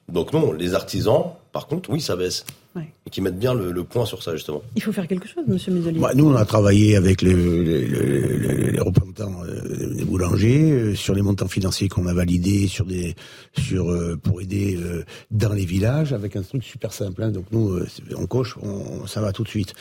Donc 0.08 0.32
non, 0.32 0.52
les 0.52 0.74
artisans, 0.74 1.24
par 1.52 1.66
contre, 1.66 1.90
oui, 1.90 2.00
ça 2.00 2.14
baisse. 2.14 2.44
Ouais. 2.74 2.88
Et 3.06 3.10
qui 3.10 3.20
mettent 3.20 3.38
bien 3.38 3.52
le, 3.52 3.70
le 3.70 3.84
point 3.84 4.06
sur 4.06 4.22
ça, 4.22 4.34
justement. 4.34 4.62
Il 4.76 4.82
faut 4.82 4.92
faire 4.92 5.06
quelque 5.06 5.28
chose, 5.28 5.44
monsieur 5.46 5.72
Mézelier. 5.72 5.98
Bah, 6.00 6.12
nous, 6.14 6.26
on 6.30 6.34
a 6.34 6.44
travaillé 6.46 6.96
avec 6.96 7.20
les, 7.20 7.34
les- 7.34 7.86
les- 7.86 8.70
les 8.72 8.80
représentants 8.80 9.42
euh, 9.44 9.94
des 9.94 10.04
boulangers 10.04 10.70
euh, 10.72 10.94
sur 10.94 11.14
les 11.14 11.20
montants 11.20 11.48
financiers 11.48 11.88
qu'on 11.88 12.06
a 12.06 12.14
validés, 12.14 12.68
sur 12.68 12.86
des, 12.86 13.14
sur 13.58 13.90
euh, 13.90 14.16
pour 14.16 14.40
aider 14.40 14.78
euh, 14.82 15.04
dans 15.30 15.52
les 15.52 15.66
villages, 15.66 16.12
avec 16.14 16.34
un 16.36 16.42
truc 16.42 16.64
super 16.64 16.92
simple. 16.94 17.22
hein. 17.22 17.30
Donc 17.30 17.44
nous, 17.52 17.72
euh, 17.74 17.86
on 18.16 18.26
coche, 18.26 18.56
on, 18.62 19.06
ça 19.06 19.20
va 19.20 19.32
tout 19.32 19.42
de 19.44 19.48
suite. 19.48 19.74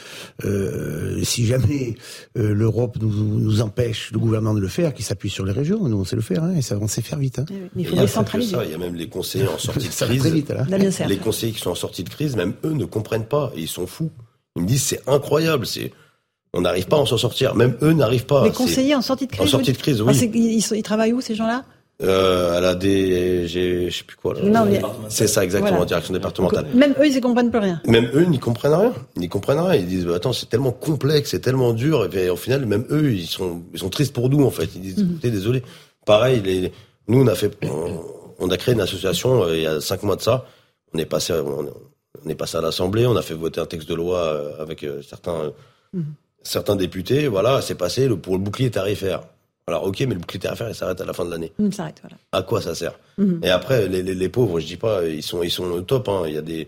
Euh, 0.43 1.23
si 1.23 1.45
jamais 1.45 1.95
euh, 2.37 2.53
l'Europe 2.53 2.97
nous, 3.01 3.09
nous 3.11 3.61
empêche, 3.61 4.11
le 4.11 4.19
gouvernement 4.19 4.53
de 4.53 4.59
le 4.59 4.67
faire, 4.67 4.93
qu'il 4.93 5.05
s'appuie 5.05 5.29
sur 5.29 5.45
les 5.45 5.53
régions, 5.53 5.87
nous 5.87 5.97
on 5.97 6.03
sait 6.05 6.15
le 6.17 6.21
faire, 6.21 6.43
hein, 6.43 6.55
et 6.55 6.61
ça, 6.61 6.77
on 6.81 6.87
sait 6.87 7.01
faire 7.01 7.19
vite. 7.19 7.39
Hein. 7.39 7.45
Mais 7.75 7.83
il 7.83 7.87
faut 7.87 7.95
décentraliser. 7.95 8.55
Il 8.65 8.71
y 8.71 8.73
a 8.73 8.77
même 8.77 8.95
les 8.95 9.07
conseillers 9.07 9.47
en 9.47 9.57
sortie 9.57 9.87
de 9.87 9.93
crise. 9.93 10.21
très 10.21 10.31
vite, 10.31 10.49
là. 10.49 10.65
Serre. 10.91 11.07
Les 11.07 11.17
conseillers 11.17 11.53
qui 11.53 11.59
sont 11.61 11.69
en 11.71 11.75
sortie 11.75 12.03
de 12.03 12.09
crise, 12.09 12.35
même 12.35 12.53
eux 12.65 12.73
ne 12.81 12.85
comprennent 12.85 13.25
pas, 13.25 13.51
et 13.55 13.61
ils 13.61 13.67
sont 13.67 13.87
fous. 13.87 14.09
Ils 14.55 14.63
me 14.63 14.67
disent 14.67 14.83
c'est 14.83 15.01
incroyable, 15.07 15.65
c'est 15.65 15.91
on 16.53 16.61
n'arrive 16.61 16.87
pas 16.87 16.97
à 16.97 16.99
en 16.99 17.05
s'en 17.05 17.17
sortir. 17.17 17.55
Même 17.55 17.77
eux 17.81 17.93
n'arrivent 17.93 18.25
pas. 18.25 18.43
Les 18.43 18.51
conseillers 18.51 18.95
en 18.95 19.01
sortie 19.01 19.25
de 19.27 19.31
crise 19.31 19.47
En 19.47 19.49
sortie 19.49 19.71
de 19.71 19.77
crise, 19.77 20.01
oui. 20.01 20.07
Ah, 20.09 20.13
c'est- 20.13 20.31
ils, 20.33 20.53
ils 20.55 20.61
sont- 20.61 20.75
ils 20.75 20.83
travaillent 20.83 21.13
où, 21.13 21.21
ces 21.21 21.33
gens-là? 21.35 21.63
Euh, 22.03 22.57
elle 22.57 22.65
a 22.65 22.73
des, 22.73 23.47
j'ai, 23.47 23.91
je 23.91 23.97
sais 23.99 24.03
plus 24.03 24.17
quoi. 24.17 24.33
Là. 24.33 24.41
Non, 24.41 24.65
mais- 24.65 24.81
C'est 25.09 25.27
ça 25.27 25.43
exactement, 25.43 25.69
Voilà. 25.73 25.85
direction 25.85 26.13
départementale. 26.13 26.65
Même 26.73 26.95
eux, 26.99 27.05
ils 27.07 27.15
ne 27.15 27.19
comprennent 27.21 27.51
plus 27.51 27.59
rien. 27.59 27.79
Même 27.85 28.09
eux, 28.15 28.23
ils 28.23 28.29
n'y 28.31 28.39
comprennent 28.39 28.73
rien. 28.73 28.91
Ils 29.17 29.29
comprennent 29.29 29.59
rien. 29.59 29.75
Ils 29.75 29.85
disent, 29.87 30.05
bah, 30.07 30.15
attends, 30.15 30.33
c'est 30.33 30.49
tellement 30.49 30.71
complexe, 30.71 31.29
c'est 31.29 31.41
tellement 31.41 31.73
dur. 31.73 32.03
Et 32.03 32.09
puis, 32.09 32.27
au 32.27 32.35
final, 32.35 32.65
même 32.65 32.85
eux, 32.89 33.13
ils 33.13 33.27
sont, 33.27 33.61
ils 33.71 33.79
sont 33.79 33.89
tristes 33.89 34.13
pour 34.13 34.29
nous, 34.29 34.43
en 34.43 34.49
fait. 34.49 34.67
Ils 34.75 34.81
disent, 34.81 34.97
Mhm. 34.97 35.11
écoutez, 35.11 35.29
désolé. 35.29 35.61
Pareil, 36.05 36.41
les, 36.43 36.71
nous, 37.07 37.21
on 37.21 37.27
a 37.27 37.35
fait, 37.35 37.55
on, 37.65 37.99
on 38.39 38.49
a 38.49 38.57
créé 38.57 38.73
une 38.73 38.81
association 38.81 39.43
euh, 39.43 39.55
il 39.55 39.61
y 39.61 39.67
a 39.67 39.79
cinq 39.79 40.01
mois 40.01 40.15
de 40.15 40.21
ça. 40.21 40.45
On 40.95 40.97
est 40.97 41.05
passé, 41.05 41.33
on, 41.33 41.67
on 42.25 42.29
est 42.29 42.35
passé 42.35 42.57
à 42.57 42.61
l'Assemblée. 42.61 43.05
On 43.05 43.15
a 43.15 43.21
fait 43.21 43.33
voter 43.33 43.59
un 43.61 43.65
texte 43.65 43.87
de 43.89 43.95
loi 43.95 44.19
euh, 44.19 44.61
avec 44.61 44.83
euh, 44.83 45.01
certains, 45.01 45.35
euh, 45.45 45.49
Mhm. 45.93 46.05
certains 46.43 46.75
députés. 46.75 47.27
Voilà, 47.27 47.61
c'est 47.61 47.75
passé 47.75 48.07
le, 48.07 48.17
pour 48.17 48.33
le 48.33 48.39
bouclier 48.39 48.71
tarifaire. 48.71 49.21
Alors, 49.67 49.85
ok, 49.85 49.99
mais 50.01 50.13
le 50.15 50.19
bouclier 50.19 50.39
tarifaire, 50.39 50.69
il 50.69 50.75
s'arrête 50.75 50.99
à 51.01 51.05
la 51.05 51.13
fin 51.13 51.23
de 51.25 51.31
l'année. 51.31 51.51
Hum, 51.59 51.71
ça 51.71 51.83
arrête, 51.83 51.99
voilà. 52.01 52.17
À 52.31 52.41
quoi 52.43 52.61
ça 52.61 52.73
sert 52.75 52.97
Mhm. 53.17 53.41
Et 53.43 53.49
après, 53.49 53.87
les, 53.87 54.01
les, 54.03 54.15
les 54.15 54.29
pauvres, 54.29 54.59
je 54.59 54.65
dis 54.65 54.77
pas, 54.77 55.05
ils 55.05 55.21
sont, 55.23 55.43
ils 55.43 55.51
sont 55.51 55.65
au 55.65 55.81
top. 55.81 56.07
Hein. 56.09 56.23
Il 56.27 56.33
y 56.33 56.37
a 56.37 56.41
des, 56.41 56.67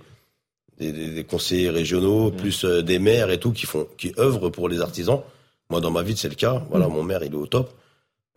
des, 0.79 0.91
des- 0.91 1.23
conseillers 1.23 1.69
régionaux, 1.69 2.31
plus 2.31 2.65
euh, 2.65 2.81
des 2.81 2.99
maires 2.99 3.29
et 3.31 3.39
tout, 3.39 3.51
qui 3.51 3.65
font, 3.65 3.87
qui 3.97 4.13
œuvrent 4.19 4.49
pour 4.49 4.69
les 4.69 4.81
artisans. 4.81 5.21
Moi, 5.69 5.79
dans 5.81 5.91
ma 5.91 6.03
vie, 6.03 6.15
c'est 6.17 6.29
le 6.29 6.35
cas. 6.35 6.61
Voilà, 6.69 6.87
mon 6.87 7.03
maire, 7.03 7.23
il 7.23 7.31
est 7.31 7.35
au 7.35 7.47
top. 7.47 7.71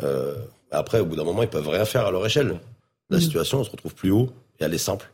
Euh, 0.03 0.35
après, 0.71 1.01
au 1.01 1.07
bout 1.07 1.17
d'un 1.17 1.25
moment, 1.25 1.43
ils 1.43 1.49
peuvent 1.49 1.69
rien 1.69 1.85
faire 1.85 2.07
à 2.07 2.11
leur 2.11 2.25
échelle. 2.25 2.59
La 3.11 3.17
Mhm. 3.19 3.23
situation, 3.23 3.61
on 3.61 3.65
se 3.65 3.71
retrouve 3.71 3.95
plus 3.95 4.11
haut 4.11 4.31
et 4.59 4.65
elle 4.65 4.75
est 4.75 4.79
simple. 4.79 5.11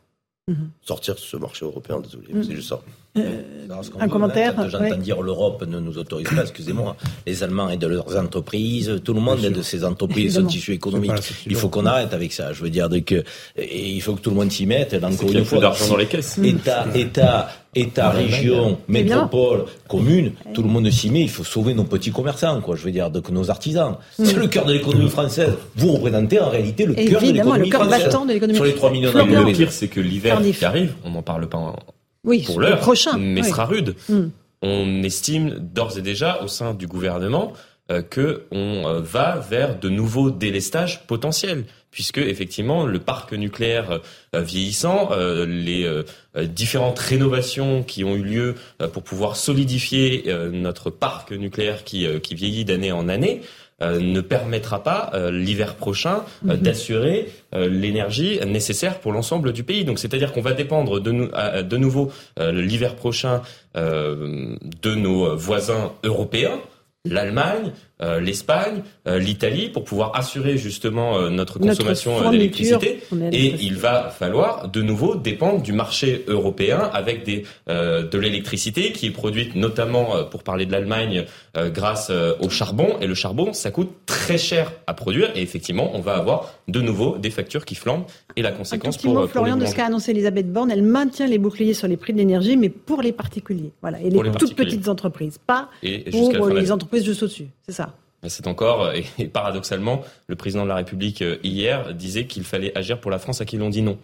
Mhm. 0.48 0.70
Sortir 0.82 1.14
de 1.14 1.20
ce 1.20 1.36
marché 1.36 1.64
européen, 1.64 2.00
désolé, 2.00 2.32
Mhm. 2.34 2.42
c'est 2.44 2.54
juste 2.54 2.68
ça. 2.70 2.80
Qu'on 3.14 4.00
un 4.00 4.08
commentaire, 4.08 4.54
j'entends 4.70 4.84
ouais. 4.84 4.96
dire 4.96 5.20
l'Europe 5.20 5.64
ne 5.66 5.78
nous 5.80 5.98
autorise 5.98 6.28
pas, 6.28 6.42
excusez-moi, 6.42 6.96
les 7.26 7.42
Allemands 7.42 7.68
aident 7.68 7.84
leurs 7.84 8.16
entreprises, 8.16 9.00
tout 9.04 9.12
le 9.12 9.20
monde 9.20 9.44
aide 9.44 9.62
ses 9.62 9.84
entreprises, 9.84 10.34
son 10.36 10.44
tissu 10.46 10.72
économique. 10.72 11.12
Il 11.46 11.56
faut 11.56 11.68
qu'on 11.68 11.84
arrête 11.84 12.14
avec 12.14 12.32
ça. 12.32 12.52
Je 12.54 12.62
veux 12.62 12.70
dire 12.70 12.88
donc, 12.88 13.12
euh, 13.12 13.22
et 13.56 13.90
il 13.90 14.00
faut 14.00 14.14
que 14.14 14.20
tout 14.20 14.30
le 14.30 14.36
monde 14.36 14.50
s'y 14.50 14.64
mette. 14.66 14.94
Encore 14.94 15.10
qu'il 15.18 15.32
y 15.32 15.36
a 15.36 15.38
une 15.40 15.44
fois, 15.44 15.60
d'argent 15.60 15.88
dans 15.88 15.96
les 15.96 16.06
caisses. 16.06 16.38
État, 16.42 16.86
État, 16.94 17.50
État, 17.74 18.10
région, 18.10 18.78
métropole, 18.88 19.64
commune, 19.88 20.32
tout 20.54 20.62
le 20.62 20.68
monde 20.68 20.90
s'y 20.90 21.10
met. 21.10 21.22
Il 21.22 21.30
faut 21.30 21.44
sauver 21.44 21.74
nos 21.74 21.84
petits 21.84 22.12
commerçants, 22.12 22.60
quoi. 22.62 22.76
Je 22.76 22.82
veux 22.84 22.92
dire, 22.92 23.10
donc 23.10 23.28
nos 23.30 23.50
artisans. 23.50 23.96
C'est 24.18 24.36
le 24.36 24.46
cœur 24.46 24.64
de 24.64 24.72
l'économie 24.72 25.10
française. 25.10 25.52
Vous 25.76 25.92
représentez 25.92 26.40
en 26.40 26.48
réalité 26.48 26.86
le 26.86 26.94
cœur 26.94 27.20
de 27.20 27.26
Évidemment, 27.26 27.56
le 27.56 27.64
l'économie 27.64 27.70
cœur 27.70 27.80
française. 27.84 28.04
battant 28.06 28.24
de 28.26 28.32
l'économie. 28.32 28.56
Sur 28.56 28.64
les 28.64 28.74
3 28.74 28.90
millions. 28.90 29.10
Et 29.10 29.44
le 29.50 29.52
pire, 29.52 29.72
c'est 29.72 29.88
que 29.88 30.00
l'hiver 30.00 30.40
qui 30.40 30.64
arrive, 30.64 30.94
on 31.04 31.10
n'en 31.10 31.22
parle 31.22 31.46
pas 31.48 31.58
en- 31.58 31.76
Oui, 32.24 32.42
pour 32.44 32.60
le 32.60 32.68
l'heure, 32.68 32.78
prochain. 32.80 33.18
mais 33.18 33.42
oui. 33.42 33.48
sera 33.48 33.64
rude. 33.64 33.94
Hum. 34.08 34.30
On 34.62 35.02
estime 35.02 35.58
d'ores 35.58 35.98
et 35.98 36.02
déjà 36.02 36.40
au 36.42 36.48
sein 36.48 36.72
du 36.72 36.86
gouvernement 36.86 37.52
euh, 37.90 38.00
que 38.00 38.44
on 38.52 38.86
euh, 38.86 39.00
va 39.00 39.36
vers 39.38 39.76
de 39.78 39.88
nouveaux 39.88 40.30
délestages 40.30 41.04
potentiels, 41.08 41.64
puisque 41.90 42.18
effectivement 42.18 42.86
le 42.86 43.00
parc 43.00 43.32
nucléaire 43.32 43.98
euh, 44.36 44.40
vieillissant, 44.40 45.08
euh, 45.10 45.44
les 45.46 45.84
euh, 45.84 46.04
différentes 46.46 47.00
rénovations 47.00 47.82
qui 47.82 48.04
ont 48.04 48.14
eu 48.14 48.22
lieu 48.22 48.54
euh, 48.80 48.86
pour 48.86 49.02
pouvoir 49.02 49.34
solidifier 49.34 50.32
notre 50.52 50.90
parc 50.90 51.32
nucléaire 51.32 51.82
qui, 51.82 52.06
qui 52.20 52.34
vieillit 52.36 52.64
d'année 52.64 52.92
en 52.92 53.08
année. 53.08 53.42
Euh, 53.82 53.98
ne 54.00 54.20
permettra 54.20 54.82
pas 54.82 55.10
euh, 55.14 55.30
l'hiver 55.30 55.74
prochain 55.74 56.22
euh, 56.48 56.54
Mhm. 56.54 56.56
d'assurer 56.58 57.28
euh, 57.54 57.68
l'énergie 57.68 58.38
nécessaire 58.46 59.00
pour 59.00 59.12
l'ensemble 59.12 59.52
du 59.52 59.64
pays. 59.64 59.84
Donc 59.84 59.98
c'est-à-dire 59.98 60.32
qu'on 60.32 60.40
va 60.42 60.52
dépendre 60.52 61.00
de, 61.00 61.10
nou- 61.10 61.30
à- 61.34 61.62
de 61.62 61.76
nouveau 61.76 62.10
euh, 62.38 62.52
l'hiver 62.52 62.94
prochain 62.96 63.42
euh, 63.76 64.56
de 64.82 64.94
nos 64.94 65.36
voisins 65.36 65.92
européens, 66.04 66.58
l'Allemagne, 67.04 67.72
euh, 68.02 68.20
l'Espagne, 68.20 68.82
euh, 69.06 69.18
l'Italie, 69.18 69.68
pour 69.68 69.84
pouvoir 69.84 70.12
assurer 70.14 70.56
justement 70.56 71.18
euh, 71.18 71.28
notre 71.28 71.58
consommation 71.58 72.30
d'électricité. 72.30 73.00
Et 73.32 73.54
il 73.60 73.76
va 73.76 74.10
falloir 74.10 74.68
de 74.68 74.82
nouveau 74.82 75.14
dépendre 75.14 75.62
du 75.62 75.72
marché 75.72 76.24
européen 76.26 76.90
avec 76.92 77.24
des, 77.24 77.44
euh, 77.68 78.08
de 78.08 78.18
l'électricité 78.18 78.92
qui 78.92 79.06
est 79.06 79.10
produite 79.10 79.54
notamment, 79.54 80.24
pour 80.30 80.42
parler 80.42 80.66
de 80.66 80.72
l'Allemagne, 80.72 81.24
grâce 81.56 82.10
au 82.40 82.48
charbon. 82.48 82.96
Et 83.00 83.06
le 83.06 83.14
charbon, 83.14 83.52
ça 83.52 83.70
coûte 83.70 83.90
très 84.06 84.38
cher 84.38 84.72
à 84.86 84.94
produire. 84.94 85.30
Et 85.34 85.42
effectivement, 85.42 85.90
on 85.94 86.00
va 86.00 86.14
avoir 86.16 86.52
de 86.68 86.80
nouveau 86.80 87.18
des 87.18 87.30
factures 87.30 87.64
qui 87.64 87.74
flambent. 87.74 88.04
Et 88.36 88.42
la 88.42 88.50
Un 88.50 88.52
conséquence 88.52 88.96
petit 88.96 89.06
pour, 89.06 89.14
mot, 89.14 89.20
pour 89.20 89.26
les 89.26 89.32
Florian, 89.32 89.56
de 89.56 89.66
ce 89.66 89.74
qu'a 89.74 89.86
annoncé 89.86 90.10
Elisabeth 90.12 90.50
Borne. 90.52 90.70
Elle 90.70 90.82
maintient 90.82 91.26
les 91.26 91.38
boucliers 91.38 91.74
sur 91.74 91.88
les 91.88 91.96
prix 91.96 92.12
de 92.12 92.18
l'énergie, 92.18 92.56
mais 92.56 92.68
pour 92.68 93.02
les 93.02 93.12
particuliers. 93.12 93.72
Voilà. 93.80 94.00
Et 94.00 94.10
les, 94.10 94.30
toutes 94.32 94.54
petites 94.54 94.88
entreprises, 94.88 95.38
pas 95.46 95.68
Et 95.82 96.10
pour 96.10 96.48
les 96.48 96.72
entreprises 96.72 97.04
juste 97.04 97.22
au-dessus. 97.22 97.48
C'est 97.66 97.72
ça. 97.72 97.91
C'est 98.28 98.46
encore, 98.46 98.92
et, 98.92 99.04
et 99.18 99.26
paradoxalement, 99.26 100.02
le 100.28 100.36
président 100.36 100.62
de 100.62 100.68
la 100.68 100.76
République 100.76 101.22
euh, 101.22 101.38
hier 101.42 101.92
disait 101.94 102.26
qu'il 102.26 102.44
fallait 102.44 102.76
agir 102.78 103.00
pour 103.00 103.10
la 103.10 103.18
France 103.18 103.40
à 103.40 103.44
qui 103.44 103.56
l'on 103.56 103.68
dit 103.68 103.82
non. 103.82 103.98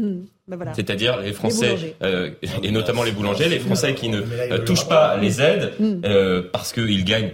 Hum, 0.00 0.24
ben 0.48 0.56
voilà. 0.56 0.72
C'est-à-dire 0.74 1.20
les 1.20 1.32
Français, 1.32 1.96
euh, 2.02 2.30
et 2.62 2.70
notamment 2.70 3.02
les 3.02 3.12
boulangers, 3.12 3.48
les 3.48 3.58
Français 3.58 3.94
qui 3.94 4.08
ne 4.08 4.22
euh, 4.22 4.58
touchent 4.58 4.88
pas 4.88 5.16
les 5.18 5.40
aides 5.42 5.72
euh, 5.80 6.42
parce 6.52 6.72
qu'ils 6.72 7.04
gagnent 7.04 7.32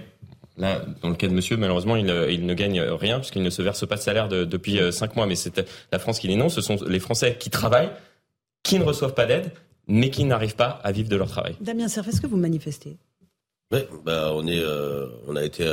Là, 0.57 0.85
dans 1.03 1.09
le 1.09 1.15
cas 1.15 1.29
de 1.29 1.33
monsieur, 1.33 1.57
malheureusement, 1.57 1.95
il, 1.95 2.09
il 2.31 2.45
ne 2.45 2.53
gagne 2.55 2.81
rien 2.81 3.21
puisqu'il 3.21 3.45
ne 3.45 3.51
se 3.51 3.63
verse 3.63 3.87
pas 3.87 3.95
de 3.95 4.01
salaire 4.01 4.29
depuis 4.29 4.81
cinq 4.91 5.15
mois. 5.15 5.25
Mais 5.25 5.37
c'est 5.37 5.65
la 5.93 6.01
France 6.01 6.19
qui 6.19 6.27
dit 6.27 6.35
non. 6.35 6.49
Ce 6.49 6.61
sont 6.61 6.79
les 6.85 6.99
Français 6.99 7.37
qui 7.39 7.49
travaillent, 7.49 7.91
qui 8.65 8.81
ne 8.81 8.85
reçoivent 8.85 9.15
pas 9.15 9.27
d'aide, 9.27 9.53
mais 9.87 10.11
qui 10.11 10.25
n'arrivent 10.25 10.57
pas 10.57 10.81
à 10.83 10.91
vivre 10.91 11.09
de 11.09 11.15
leur 11.15 11.29
travail. 11.29 11.55
Damien 11.61 11.87
Cerf, 11.87 12.09
est-ce 12.09 12.21
que 12.21 12.27
vous 12.27 12.37
manifestez? 12.37 12.97
Oui, 13.71 13.79
bah, 14.05 14.33
on, 14.35 14.49
est, 14.49 14.65
on 15.29 15.37
a 15.37 15.45
été 15.45 15.65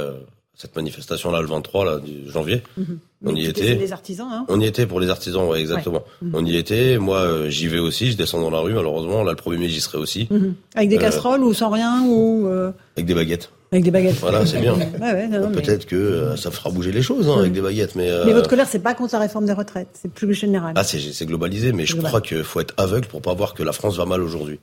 cette 0.55 0.75
manifestation-là 0.75 1.41
le 1.41 1.47
23 1.47 1.85
là, 1.85 1.99
du 1.99 2.29
janvier. 2.29 2.63
Mhm. 2.77 2.99
On 3.27 3.35
y 3.35 3.45
était. 3.45 3.75
les 3.75 3.91
artisans, 3.91 4.27
hein 4.31 4.45
On 4.49 4.59
y 4.59 4.65
était 4.65 4.85
pour 4.85 4.99
les 4.99 5.09
artisans, 5.09 5.47
ouais, 5.47 5.59
exactement. 5.59 6.03
Mhm. 6.21 6.31
On 6.35 6.45
y 6.45 6.55
était. 6.57 6.97
Moi, 6.97 7.17
euh, 7.19 7.49
j'y 7.49 7.67
vais 7.67 7.79
aussi. 7.79 8.11
Je 8.11 8.17
descends 8.17 8.39
dans 8.41 8.51
la 8.51 8.59
rue, 8.59 8.73
malheureusement. 8.73 9.23
Là, 9.23 9.31
le 9.31 9.35
1er 9.37 9.57
mai, 9.57 9.67
j'y 9.69 9.81
serai 9.81 9.97
aussi. 9.97 10.27
Mhm. 10.29 10.53
Avec 10.75 10.89
des 10.89 10.97
Euh, 10.97 10.99
casseroles 10.99 11.43
ou 11.43 11.53
sans 11.53 11.69
rien 11.69 12.03
ou 12.07 12.47
euh, 12.47 12.71
Avec 12.95 13.05
des 13.07 13.15
baguettes. 13.15 13.49
avec 13.71 13.83
des 13.83 13.91
baguettes. 13.91 14.15
Voilà, 14.21 14.45
c'est 14.45 14.61
bien. 14.61 14.75
Ouais, 14.75 14.87
ouais, 15.01 15.27
mais- 15.27 15.39
Peut-être 15.51 15.85
que 15.87 16.35
ça 16.37 16.51
fera 16.51 16.69
bouger 16.69 16.91
les 16.93 17.01
choses 17.01 17.27
hein, 17.27 17.39
avec 17.39 17.51
des 17.51 17.61
baguettes, 17.61 17.95
mais. 17.95 18.09
Mais 18.25 18.31
votre 18.33 18.47
colère, 18.49 18.67
c'est 18.69 18.79
pas 18.79 18.93
contre 18.93 19.13
la 19.15 19.19
réforme 19.21 19.45
des 19.47 19.53
retraites, 19.53 19.89
c'est 19.93 20.11
plus 20.11 20.33
général. 20.33 20.73
Ah, 20.77 20.83
c'est 20.83 21.25
globalisé, 21.25 21.73
mais 21.73 21.85
je 21.85 21.93
Global. 21.93 22.09
crois 22.11 22.21
qu'il 22.21 22.43
faut 22.43 22.59
être 22.61 22.73
aveugle 22.77 23.07
pour 23.07 23.21
pas 23.21 23.33
voir 23.33 23.53
que 23.55 23.63
la 23.63 23.73
France 23.73 23.97
va 23.97 24.05
mal 24.05 24.21
aujourd'hui. 24.21 24.59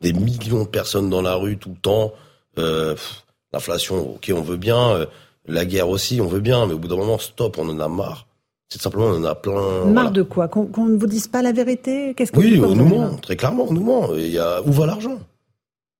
Des 0.00 0.12
millions 0.14 0.62
de 0.64 0.68
personnes 0.68 1.10
dans 1.10 1.22
la 1.22 1.34
rue 1.34 1.58
tout 1.58 1.70
le 1.70 1.76
temps. 1.80 2.12
L'inflation, 3.52 4.14
ok, 4.14 4.32
on 4.34 4.42
veut 4.42 4.56
bien. 4.56 5.06
La 5.48 5.64
guerre 5.64 5.88
aussi, 5.88 6.20
on 6.20 6.26
veut 6.26 6.40
bien, 6.40 6.66
mais 6.66 6.74
au 6.74 6.78
bout 6.78 6.88
d'un 6.88 6.96
moment, 6.96 7.18
stop, 7.18 7.58
on 7.58 7.68
en 7.68 7.80
a 7.80 7.88
marre. 7.88 8.26
C'est 8.68 8.82
simplement, 8.82 9.06
on 9.06 9.16
en 9.16 9.24
a 9.24 9.34
plein. 9.34 9.52
Marre 9.52 9.92
voilà. 9.92 10.10
de 10.10 10.22
quoi 10.22 10.48
Qu'on 10.48 10.86
ne 10.86 10.98
vous 10.98 11.06
dise 11.06 11.26
pas 11.26 11.40
la 11.42 11.52
vérité 11.52 12.12
Qu'est-ce 12.14 12.32
que 12.32 12.38
Oui, 12.38 12.60
on 12.62 12.74
nous 12.74 12.84
ment, 12.84 13.16
très 13.16 13.34
clairement, 13.36 13.66
on 13.68 13.72
nous 13.72 13.82
ment. 13.84 14.14
Il 14.14 14.28
y 14.28 14.38
a, 14.38 14.60
où 14.62 14.72
va 14.72 14.84
l'argent? 14.86 15.18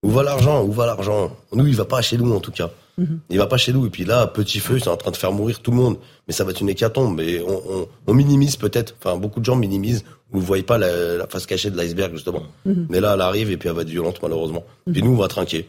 Où 0.03 0.11
va 0.11 0.23
l'argent? 0.23 0.63
Où 0.63 0.71
va 0.73 0.87
l'argent? 0.87 1.33
Nous, 1.53 1.67
il 1.67 1.75
va 1.75 1.87
pas 1.87 2.03
chez 2.03 2.19
nous, 2.19 2.33
en 2.33 2.41
tout 2.41 2.53
cas. 2.53 2.71
Mhm. 2.99 3.21
Il 3.31 3.39
va 3.39 3.47
pas 3.47 3.57
chez 3.57 3.73
nous. 3.73 3.87
Et 3.87 3.91
puis 3.91 4.05
là, 4.05 4.27
petit 4.27 4.59
feu, 4.59 4.79
c'est 4.79 4.89
en 4.91 4.97
train 4.97 5.11
de 5.11 5.17
faire 5.17 5.33
mourir 5.33 5.61
tout 5.61 5.71
le 5.71 5.77
monde. 5.79 5.97
Mais 6.27 6.35
ça 6.35 6.45
va 6.45 6.51
être 6.51 6.61
une 6.61 6.69
hécatombe. 6.69 7.17
Mais 7.17 7.41
on, 7.41 7.63
on, 7.81 7.89
on 8.07 8.15
minimise 8.15 8.57
peut-être. 8.57 8.95
Enfin, 9.03 9.17
beaucoup 9.17 9.41
de 9.41 9.45
gens 9.45 9.57
minimisent. 9.57 10.05
Vous 10.31 10.41
voyez 10.41 10.63
pas 10.63 10.79
la, 10.79 11.17
la 11.17 11.27
face 11.27 11.47
cachée 11.47 11.71
de 11.71 11.77
l'iceberg, 11.77 12.13
justement. 12.13 12.43
Mhm. 12.67 12.87
Mais 12.91 13.01
là, 13.01 13.15
elle 13.15 13.21
arrive 13.23 13.51
et 13.51 13.57
puis 13.57 13.69
elle 13.69 13.75
va 13.75 13.83
être 13.83 13.89
violente, 13.89 14.19
malheureusement. 14.23 14.65
Puis 14.93 15.03
nous, 15.03 15.13
on 15.13 15.17
va 15.17 15.29
trinquer. 15.29 15.69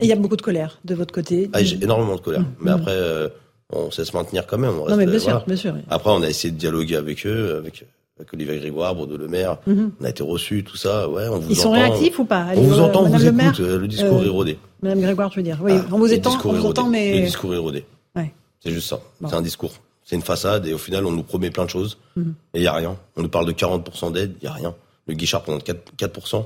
Et 0.00 0.04
il 0.06 0.08
y 0.08 0.12
a 0.12 0.16
beaucoup 0.16 0.36
de 0.36 0.42
colère 0.42 0.78
de 0.84 0.94
votre 0.94 1.12
côté. 1.14 1.50
Ah, 1.52 1.62
j'ai 1.62 1.76
énormément 1.82 2.16
de 2.16 2.20
colère. 2.20 2.44
Mais 2.60 2.70
Mhm. 2.72 2.76
après, 2.80 2.94
euh, 2.94 3.28
on 3.72 3.90
sait 3.90 4.04
se 4.04 4.16
maintenir 4.16 4.46
quand 4.46 4.58
même. 4.58 4.78
On 4.80 4.88
Non, 4.88 4.96
mais 4.96 5.06
bien 5.06 5.18
sûr, 5.18 5.42
bien 5.46 5.56
sûr. 5.56 5.74
oui. 5.74 5.80
Après, 5.88 6.10
on 6.10 6.22
a 6.22 6.28
essayé 6.28 6.52
de 6.52 6.58
dialoguer 6.58 6.96
avec 6.96 7.24
eux, 7.26 7.56
avec, 7.56 7.84
avec 8.18 8.32
Olivier 8.34 8.58
Grégoire, 8.58 8.94
Bruno 8.94 9.16
Le 9.16 9.28
Maire. 9.28 9.58
Mhm. 9.66 9.92
On 10.00 10.04
a 10.04 10.08
été 10.10 10.22
reçus, 10.22 10.64
tout 10.64 10.76
ça. 10.76 11.08
Ouais, 11.08 11.28
on 11.28 11.38
vous 11.38 11.50
Ils 11.50 11.56
sont 11.56 11.70
réactifs 11.72 12.18
ou 12.18 12.24
pas? 12.24 12.46
On 12.56 12.60
vous 12.62 12.78
euh, 12.78 12.82
entend, 12.82 13.02
on 13.04 13.08
vous 13.08 13.18
le 13.18 13.26
écoute. 13.28 13.60
euh, 13.60 13.78
Le 13.78 13.88
discours 13.88 14.20
euh, 14.20 14.24
est 14.26 14.28
rodé. 14.28 14.58
Madame 14.82 15.00
Grégoire, 15.00 15.30
je 15.30 15.36
veux 15.36 15.42
dire? 15.42 15.58
Oui, 15.62 15.72
Ah, 15.76 15.84
on 15.92 15.98
vous, 15.98 16.06
le 16.06 16.14
étend, 16.14 16.36
on 16.44 16.52
vous 16.52 16.66
entend, 16.66 16.88
mais. 16.88 17.18
Le 17.20 17.26
discours 17.26 17.54
est 17.54 17.58
rodé. 17.58 17.84
Ouais. 18.16 18.32
C'est 18.60 18.72
juste 18.72 18.88
ça. 18.88 19.00
Bon. 19.20 19.28
C'est 19.28 19.36
un 19.36 19.42
discours. 19.42 19.72
C'est 20.04 20.16
une 20.16 20.22
façade 20.22 20.66
et 20.66 20.74
au 20.74 20.78
final, 20.78 21.06
on 21.06 21.12
nous 21.12 21.22
promet 21.22 21.50
plein 21.50 21.64
de 21.64 21.70
choses. 21.70 21.96
Mhm. 22.16 22.34
Et 22.54 22.58
il 22.58 22.62
n'y 22.62 22.66
a 22.66 22.72
rien. 22.72 22.96
On 23.16 23.22
nous 23.22 23.28
parle 23.28 23.46
de 23.46 23.52
40% 23.52 24.10
d'aide, 24.10 24.32
il 24.40 24.44
n'y 24.46 24.48
a 24.48 24.52
rien. 24.52 24.74
Le 25.06 25.14
guichard 25.14 25.42
pendant 25.42 25.58
4%, 25.58 25.76
4% 25.96 26.38
le- 26.38 26.44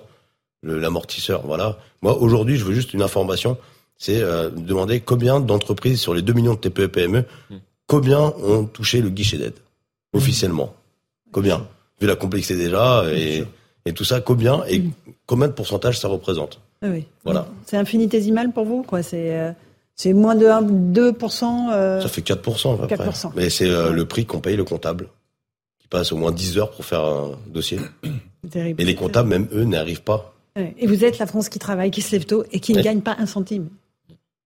l'amortisseur, 0.63 1.43
voilà. 1.47 1.79
Moi, 2.03 2.17
aujourd'hui, 2.21 2.57
je 2.57 2.65
veux 2.65 2.75
juste 2.75 2.93
une 2.95 3.03
information. 3.03 3.57
C'est 3.99 4.21
euh, 4.21 4.51
demander 4.51 5.01
combien 5.01 5.41
d'entreprises 5.41 6.01
sur 6.01 6.13
les 6.15 6.23
2 6.23 6.33
millions 6.35 6.55
de 6.55 6.59
TPE-PME, 6.59 7.25
Mhm. 7.51 7.61
combien 7.87 8.21
ont 8.21 8.65
touché 8.65 9.01
le 9.01 9.09
guichet 9.11 9.39
d'aide 9.39 9.55
officiellement? 10.13 10.75
Combien? 11.33 11.67
Vu 12.01 12.07
la 12.07 12.17
complexité 12.17 12.57
déjà 12.57 13.05
et, 13.13 13.45
et 13.87 13.93
tout 13.95 14.05
ça, 14.05 14.21
combien 14.21 14.65
et 14.69 14.83
combien 15.27 15.49
de 15.49 15.53
pourcentage 15.53 15.99
ça 15.99 16.09
représente? 16.09 16.61
Ah 16.83 16.89
oui. 16.91 17.07
Voilà. 17.25 17.47
C'est 17.65 17.79
infinitésimal 17.79 18.53
pour 18.53 18.67
vous, 18.67 18.83
quoi. 18.83 19.03
C'est 19.03 19.35
euh, 19.39 19.53
c'est 19.95 20.13
moins 20.13 20.35
de 20.35 20.47
1, 20.47 20.61
2%. 20.63 21.71
euh, 21.73 22.03
Ça 22.03 22.09
fait 22.09 22.21
4% 22.21 22.75
à 22.75 22.87
peu 22.87 22.87
près. 22.87 22.97
4%. 23.09 23.33
Mais 23.35 23.49
c'est 23.49 23.71
euh, 23.71 23.93
le 23.93 24.05
prix 24.05 24.27
qu'on 24.27 24.41
paye 24.41 24.57
le 24.57 24.65
comptable, 24.65 25.09
qui 25.81 25.89
passe 25.89 26.13
au 26.13 26.17
moins 26.19 26.33
10 26.33 26.59
heures 26.59 26.71
pour 26.71 26.85
faire 26.85 27.03
un 27.03 27.31
dossier. 27.49 27.79
terrible. 28.51 28.83
Et 28.83 28.85
les 28.85 28.95
comptables, 28.95 29.31
même 29.31 29.49
eux, 29.55 29.65
n'y 29.65 29.77
arrivent 29.77 30.03
pas. 30.03 30.35
Et 30.57 30.87
vous 30.87 31.05
êtes 31.05 31.19
la 31.19 31.27
France 31.27 31.49
qui 31.49 31.59
travaille, 31.59 31.91
qui 31.91 32.03
se 32.03 32.13
lève 32.13 32.25
tôt 32.25 32.45
et 32.51 32.61
qui 32.61 32.73
ne 32.73 32.83
gagne 32.83 33.01
pas 33.03 33.15
un 33.19 33.27
centime. 33.27 33.69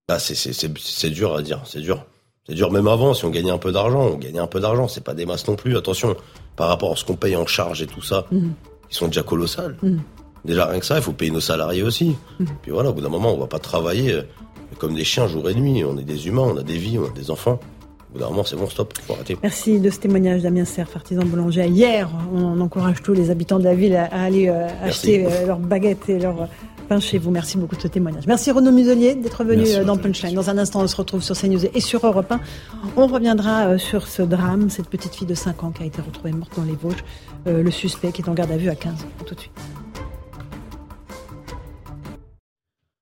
Là, 0.08 0.18
c'est- 0.18 1.10
dur 1.10 1.36
à 1.36 1.42
dire, 1.42 1.62
c'est 1.64 1.80
dur. 1.80 2.04
C'est 2.48 2.54
dur 2.54 2.72
même 2.72 2.88
avant, 2.88 3.14
si 3.14 3.24
on 3.24 3.30
gagnait 3.30 3.50
un 3.52 3.58
peu 3.58 3.70
d'argent, 3.70 4.08
on 4.12 4.16
gagnait 4.16 4.40
un 4.40 4.46
peu 4.48 4.58
d'argent, 4.58 4.88
c'est 4.88 5.04
pas 5.04 5.14
des 5.14 5.24
masses 5.24 5.46
non 5.46 5.54
plus, 5.54 5.76
attention, 5.76 6.16
par 6.56 6.68
rapport 6.68 6.92
à 6.92 6.96
ce 6.96 7.04
qu'on 7.04 7.14
paye 7.14 7.36
en 7.36 7.46
charge 7.46 7.80
et 7.82 7.86
tout 7.86 8.02
ça, 8.02 8.26
Mhm. 8.32 8.52
ils 8.90 8.94
sont 8.96 9.06
déjà 9.06 9.22
colossales. 9.22 9.76
Mhm. 9.82 10.00
Déjà 10.44 10.66
rien 10.66 10.80
que 10.80 10.86
ça, 10.86 10.96
il 10.96 11.02
faut 11.02 11.12
payer 11.12 11.30
nos 11.30 11.38
salariés 11.40 11.82
aussi. 11.82 12.16
Mhm. 12.40 12.46
Puis 12.62 12.72
voilà, 12.72 12.90
au 12.90 12.92
bout 12.92 13.02
d'un 13.02 13.08
moment, 13.08 13.32
on 13.32 13.38
va 13.38 13.46
pas 13.46 13.58
travailler 13.60 14.22
comme 14.78 14.94
des 14.94 15.04
chiens 15.04 15.28
jour 15.28 15.48
et 15.48 15.54
nuit, 15.54 15.84
on 15.84 15.96
est 15.98 16.02
des 16.04 16.26
humains, 16.26 16.42
on 16.42 16.56
a 16.56 16.62
des 16.62 16.78
vies, 16.78 16.98
on 16.98 17.04
a 17.06 17.10
des 17.12 17.30
enfants. 17.30 17.60
Au 18.10 18.14
bout 18.14 18.18
d'un 18.18 18.30
moment, 18.30 18.44
c'est 18.44 18.56
bon, 18.56 18.68
stop, 18.68 18.92
faut 19.06 19.12
arrêter. 19.12 19.36
Merci 19.40 19.78
de 19.78 19.88
ce 19.88 20.00
témoignage, 20.00 20.42
Damien 20.42 20.64
Serre, 20.64 20.88
artisan 20.94 21.24
boulanger. 21.24 21.68
Hier, 21.68 22.10
on 22.34 22.60
encourage 22.60 23.02
tous 23.02 23.12
les 23.12 23.30
habitants 23.30 23.58
de 23.60 23.64
la 23.64 23.74
ville 23.74 23.94
à, 23.94 24.06
aller 24.06 24.48
euh, 24.48 24.66
acheter 24.82 25.26
euh, 25.26 25.46
leurs 25.46 25.58
baguettes 25.58 26.08
et 26.08 26.18
leurs 26.18 26.48
pain 26.90 27.00
chez 27.00 27.18
vous. 27.18 27.30
Merci 27.30 27.56
beaucoup 27.56 27.76
de 27.76 27.80
ce 27.80 27.88
témoignage. 27.88 28.26
Merci 28.26 28.50
Renaud 28.50 28.72
Muselier 28.72 29.14
d'être 29.14 29.44
venu 29.44 29.62
Merci, 29.62 29.76
euh, 29.76 29.84
dans. 29.84 29.96
Punchline. 29.96 30.34
Dans 30.34 30.50
un 30.50 30.58
instant, 30.58 30.80
on 30.80 30.88
se 30.88 30.96
retrouve 30.96 31.22
sur 31.22 31.36
CNews 31.36 31.64
et 31.64 31.80
sur 31.80 32.04
Europe 32.04 32.32
1. 32.32 32.40
On 32.96 33.06
reviendra 33.06 33.66
euh, 33.66 33.78
sur 33.78 34.08
ce 34.08 34.22
drame, 34.22 34.70
cette 34.70 34.88
petite 34.88 35.14
fille 35.14 35.26
de 35.26 35.34
5 35.34 35.62
ans 35.62 35.70
qui 35.70 35.84
a 35.84 35.86
été 35.86 36.02
retrouvée 36.02 36.32
morte 36.32 36.52
dans 36.56 36.64
les 36.64 36.74
Vosges. 36.74 37.04
Euh, 37.46 37.62
le 37.62 37.70
suspect 37.70 38.12
qui 38.12 38.22
est 38.22 38.28
en 38.28 38.34
garde 38.34 38.50
à 38.50 38.56
vue 38.56 38.70
à 38.70 38.74
15 38.74 38.92
ans. 38.92 39.24
Tout 39.24 39.34
de 39.34 39.40
suite. 39.40 39.52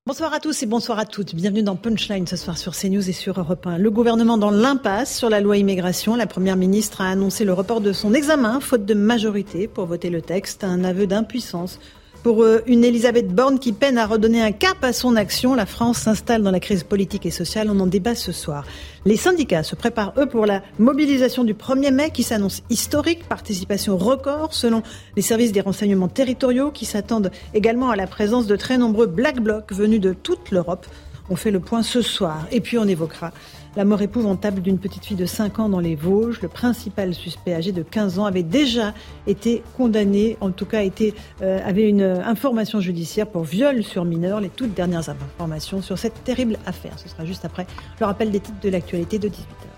Bonsoir 0.09 0.33
à 0.33 0.41
tous 0.41 0.63
et 0.63 0.67
bonsoir 0.67 0.99
à 0.99 1.05
toutes. 1.05 1.35
Bienvenue 1.35 1.63
dans 1.63 1.77
Punchline 1.77 2.27
ce 2.27 2.37
soir 2.37 2.57
sur 2.57 2.75
CNews 2.75 3.11
et 3.11 3.13
sur 3.13 3.39
Europe 3.39 3.67
1. 3.67 3.77
Le 3.77 3.91
gouvernement 3.91 4.39
dans 4.39 4.51
l'impasse 4.51 5.15
sur 5.15 5.29
la 5.29 5.39
loi 5.39 5.59
immigration. 5.59 6.17
La 6.17 6.27
première 6.27 6.57
ministre 6.57 7.03
a 7.03 7.11
annoncé 7.11 7.45
le 7.45 7.53
report 7.53 7.83
de 7.83 7.93
son 7.93 8.15
examen, 8.15 8.59
faute 8.61 8.87
de 8.87 8.95
majorité 8.95 9.69
pour 9.69 9.85
voter 9.85 10.09
le 10.09 10.23
texte. 10.23 10.65
Un 10.65 10.83
aveu 10.83 11.07
d'impuissance 11.07 11.79
pour 12.23 12.43
euh, 12.43 12.63
une 12.67 12.85
Elisabeth 12.85 13.29
Borne 13.29 13.59
qui 13.59 13.73
peine 13.73 13.99
à 13.99 14.07
redonner 14.07 14.43
un 14.43 14.53
cap 14.53 14.83
à 14.83 14.93
son 14.93 15.17
action. 15.17 15.55
La 15.55 15.67
France 15.67 15.99
s'installe 15.99 16.43
dans 16.43 16.51
la 16.51 16.61
crise 16.61 16.85
politique 16.85 17.27
et 17.27 17.31
sociale. 17.31 17.69
On 17.71 17.81
en 17.81 17.87
débat 17.87 18.15
ce 18.15 18.33
soir. 18.33 18.65
Les 19.05 19.17
syndicats 19.17 19.63
se 19.63 19.75
préparent, 19.75 20.13
eux, 20.19 20.27
pour 20.27 20.47
la 20.47 20.63
mobilisation 20.79 21.45
du 21.45 21.55
1er 21.55 21.93
mai 21.93 22.11
qui 22.11 22.23
s'annonce 22.23 22.63
historique. 22.71 23.29
Participation 23.29 23.97
record 23.97 24.53
selon 24.53 24.83
les 25.17 25.23
services 25.23 25.53
des 25.53 25.61
renseignements 25.61 26.09
territoriaux 26.09 26.71
qui 26.71 26.85
s'attendent 26.85 27.31
également 27.55 27.91
à 27.91 27.97
la 27.97 28.07
présence 28.07 28.47
de 28.47 28.57
très 28.57 28.79
nombreux 28.79 29.07
Black 29.07 29.41
Blocs 29.41 29.73
venus 29.73 30.01
de 30.01 30.13
toute 30.13 30.51
l'Europe. 30.51 30.87
On 31.31 31.37
fait 31.37 31.51
le 31.51 31.61
point 31.61 31.83
ce 31.83 32.03
soir. 32.03 32.47
Et 32.51 32.61
puis 32.61 32.79
on 32.79 32.89
évoquera 32.89 33.33
la 33.77 33.85
mort 33.85 34.03
épouvantable 34.03 34.61
d'une 34.61 34.79
petite 34.79 35.05
fille 35.05 35.17
de 35.17 35.27
5 35.27 35.59
ans 35.59 35.69
dans 35.69 35.81
les 35.81 35.95
Vosges. 35.95 36.41
Le 36.43 36.49
principal 36.49 37.15
suspect 37.15 37.55
âgé 37.55 37.73
de 37.73 37.83
15 37.83 38.19
ans 38.19 38.25
avait 38.25 38.43
déjà 38.43 38.95
été 39.27 39.63
condamné, 39.77 40.37
en 40.41 40.51
tout 40.51 40.67
cas 40.67 40.83
été, 40.83 41.15
euh, 41.43 41.61
avait 41.65 41.89
une 41.89 42.03
information 42.03 42.81
judiciaire 42.81 43.27
pour 43.27 43.45
viol 43.45 43.83
sur 43.83 44.05
mineur. 44.05 44.41
Les 44.41 44.49
toutes 44.49 44.75
dernières 44.75 45.09
informations 45.09 45.83
sur 45.83 45.99
cette 45.99 46.25
terrible 46.25 46.59
affaire. 46.67 46.99
Ce 46.99 47.09
sera 47.09 47.25
juste 47.25 47.45
après 47.45 47.67
le 48.01 48.07
rappel 48.07 48.31
des 48.31 48.41
titres 48.41 48.61
de 48.61 48.69
l'actualité 48.69 49.19
de 49.19 49.29
18h. 49.29 49.78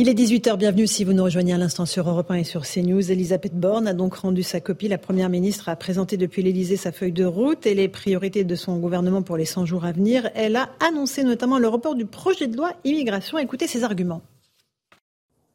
Il 0.00 0.08
est 0.08 0.14
18h, 0.14 0.56
bienvenue 0.56 0.86
si 0.86 1.02
vous 1.02 1.12
nous 1.12 1.24
rejoignez 1.24 1.54
à 1.54 1.58
l'instant 1.58 1.84
sur 1.84 2.08
Europe 2.08 2.30
1 2.30 2.34
et 2.36 2.44
sur 2.44 2.62
CNews. 2.62 3.10
Elisabeth 3.10 3.58
Borne 3.58 3.88
a 3.88 3.94
donc 3.94 4.14
rendu 4.14 4.44
sa 4.44 4.60
copie. 4.60 4.86
La 4.86 4.96
Première 4.96 5.28
ministre 5.28 5.68
a 5.68 5.74
présenté 5.74 6.16
depuis 6.16 6.40
l'Elysée 6.40 6.76
sa 6.76 6.92
feuille 6.92 7.10
de 7.10 7.24
route 7.24 7.66
et 7.66 7.74
les 7.74 7.88
priorités 7.88 8.44
de 8.44 8.54
son 8.54 8.78
gouvernement 8.78 9.22
pour 9.22 9.36
les 9.36 9.44
100 9.44 9.66
jours 9.66 9.84
à 9.84 9.90
venir. 9.90 10.30
Elle 10.36 10.54
a 10.54 10.68
annoncé 10.78 11.24
notamment 11.24 11.58
le 11.58 11.66
report 11.66 11.96
du 11.96 12.06
projet 12.06 12.46
de 12.46 12.56
loi 12.56 12.74
immigration. 12.84 13.38
Écoutez 13.38 13.66
ses 13.66 13.82
arguments. 13.82 14.22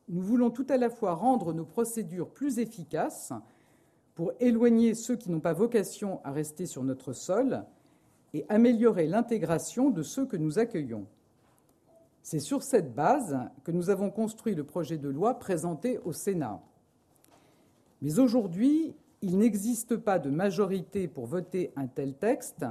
Nous 0.10 0.22
voulons 0.22 0.50
tout 0.50 0.68
à 0.68 0.76
la 0.76 0.90
fois 0.90 1.14
rendre 1.14 1.54
nos 1.54 1.64
procédures 1.64 2.28
plus 2.28 2.60
efficaces 2.60 3.32
pour 4.14 4.34
éloigner 4.42 4.94
ceux 4.94 5.16
qui 5.16 5.32
n'ont 5.32 5.40
pas 5.40 5.54
vocation 5.54 6.20
à 6.26 6.34
rester 6.34 6.66
sur 6.66 6.84
notre 6.84 7.14
sol 7.14 7.64
et 8.34 8.44
améliorer 8.50 9.08
l'intégration 9.08 9.90
de 9.90 10.04
ceux 10.04 10.26
que 10.26 10.36
nous 10.36 10.60
accueillons. 10.60 11.08
C'est 12.24 12.40
sur 12.40 12.64
cette 12.64 12.96
base 12.96 13.38
que 13.66 13.72
nous 13.72 13.90
avons 13.90 14.10
construit 14.10 14.56
le 14.56 14.64
projet 14.64 14.98
de 14.98 15.10
loi 15.10 15.38
présenté 15.40 16.00
au 16.06 16.14
Sénat. 16.14 16.62
Mais 18.02 18.18
aujourd'hui, 18.18 18.96
il 19.22 19.38
n'existe 19.38 19.98
pas 19.98 20.20
de 20.20 20.30
majorité 20.30 21.10
pour 21.10 21.26
voter 21.26 21.72
un 21.76 21.88
tel 21.88 22.14
texte. 22.14 22.66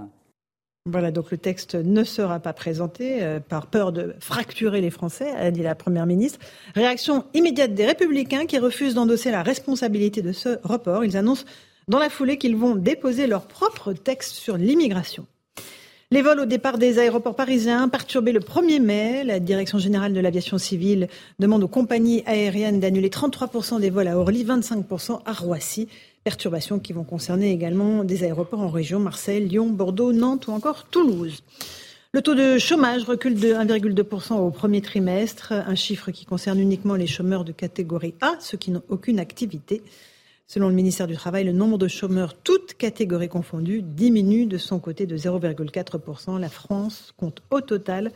Voilà, 0.86 1.10
donc 1.10 1.30
le 1.30 1.38
texte 1.38 1.74
ne 1.74 2.02
sera 2.02 2.40
pas 2.40 2.54
présenté 2.54 3.22
euh, 3.22 3.40
par 3.40 3.68
peur 3.68 3.92
de 3.92 4.16
fracturer 4.20 4.80
les 4.80 4.90
Français, 4.90 5.30
a 5.30 5.50
dit 5.50 5.62
la 5.62 5.74
Première 5.74 6.06
ministre. 6.06 6.40
Réaction 6.74 7.24
immédiate 7.34 7.74
des 7.74 7.86
Républicains 7.86 8.46
qui 8.46 8.58
refusent 8.58 8.94
d'endosser 8.94 9.30
la 9.30 9.42
responsabilité 9.42 10.22
de 10.22 10.32
ce 10.32 10.58
report. 10.64 11.04
Ils 11.04 11.16
annoncent 11.16 11.44
dans 11.88 11.98
la 11.98 12.10
foulée 12.10 12.38
qu'ils 12.38 12.56
vont 12.56 12.74
déposer 12.74 13.26
leur 13.26 13.46
propre 13.46 13.92
texte 13.92 14.32
sur 14.32 14.56
l'immigration. 14.56 15.26
Les 16.12 16.20
vols 16.20 16.40
au 16.40 16.44
départ 16.44 16.76
des 16.76 16.98
aéroports 16.98 17.34
parisiens 17.34 17.88
perturbés 17.88 18.32
le 18.32 18.40
1er 18.40 18.82
mai. 18.82 19.24
La 19.24 19.40
Direction 19.40 19.78
générale 19.78 20.12
de 20.12 20.20
l'aviation 20.20 20.58
civile 20.58 21.08
demande 21.38 21.62
aux 21.62 21.68
compagnies 21.68 22.22
aériennes 22.26 22.80
d'annuler 22.80 23.08
33% 23.08 23.80
des 23.80 23.88
vols 23.88 24.08
à 24.08 24.18
Orly, 24.18 24.44
25% 24.44 25.20
à 25.24 25.32
Roissy. 25.32 25.88
Perturbations 26.22 26.78
qui 26.80 26.92
vont 26.92 27.02
concerner 27.02 27.50
également 27.50 28.04
des 28.04 28.24
aéroports 28.24 28.60
en 28.60 28.68
région, 28.68 29.00
Marseille, 29.00 29.48
Lyon, 29.48 29.70
Bordeaux, 29.70 30.12
Nantes 30.12 30.48
ou 30.48 30.50
encore 30.50 30.84
Toulouse. 30.84 31.42
Le 32.12 32.20
taux 32.20 32.34
de 32.34 32.58
chômage 32.58 33.04
recule 33.04 33.40
de 33.40 33.54
1,2% 33.54 34.34
au 34.34 34.50
premier 34.50 34.82
trimestre, 34.82 35.52
un 35.52 35.74
chiffre 35.74 36.10
qui 36.10 36.26
concerne 36.26 36.60
uniquement 36.60 36.94
les 36.94 37.06
chômeurs 37.06 37.44
de 37.44 37.52
catégorie 37.52 38.12
A, 38.20 38.34
ceux 38.38 38.58
qui 38.58 38.70
n'ont 38.70 38.82
aucune 38.90 39.18
activité. 39.18 39.80
Selon 40.54 40.68
le 40.68 40.74
ministère 40.74 41.06
du 41.06 41.16
Travail, 41.16 41.44
le 41.44 41.52
nombre 41.52 41.78
de 41.78 41.88
chômeurs, 41.88 42.34
toutes 42.34 42.74
catégories 42.74 43.30
confondues, 43.30 43.80
diminue 43.80 44.44
de 44.44 44.58
son 44.58 44.80
côté 44.80 45.06
de 45.06 45.16
0,4%. 45.16 46.38
La 46.38 46.50
France 46.50 47.14
compte 47.16 47.40
au 47.48 47.62
total 47.62 48.12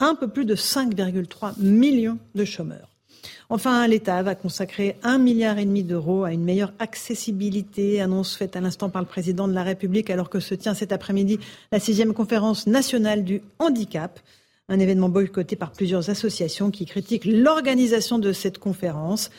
un 0.00 0.16
peu 0.16 0.26
plus 0.26 0.44
de 0.44 0.56
5,3 0.56 1.52
millions 1.62 2.18
de 2.34 2.44
chômeurs. 2.44 2.90
Enfin, 3.50 3.86
l'État 3.86 4.20
va 4.24 4.34
consacrer 4.34 4.96
un 5.04 5.18
milliard 5.18 5.58
et 5.58 5.64
demi 5.64 5.84
d'euros 5.84 6.24
à 6.24 6.32
une 6.32 6.42
meilleure 6.42 6.72
accessibilité, 6.80 8.00
annonce 8.00 8.36
faite 8.36 8.56
à 8.56 8.60
l'instant 8.60 8.90
par 8.90 9.02
le 9.02 9.06
président 9.06 9.46
de 9.46 9.54
la 9.54 9.62
République 9.62 10.10
alors 10.10 10.28
que 10.28 10.40
se 10.40 10.56
tient 10.56 10.74
cet 10.74 10.90
après-midi 10.90 11.38
la 11.70 11.78
sixième 11.78 12.14
conférence 12.14 12.66
nationale 12.66 13.22
du 13.22 13.42
handicap. 13.60 14.18
Un 14.68 14.80
événement 14.80 15.08
boycotté 15.08 15.54
par 15.54 15.70
plusieurs 15.70 16.10
associations 16.10 16.72
qui 16.72 16.84
critiquent 16.84 17.26
l'organisation 17.26 18.18
de 18.18 18.32
cette 18.32 18.58
conférence 18.58 19.30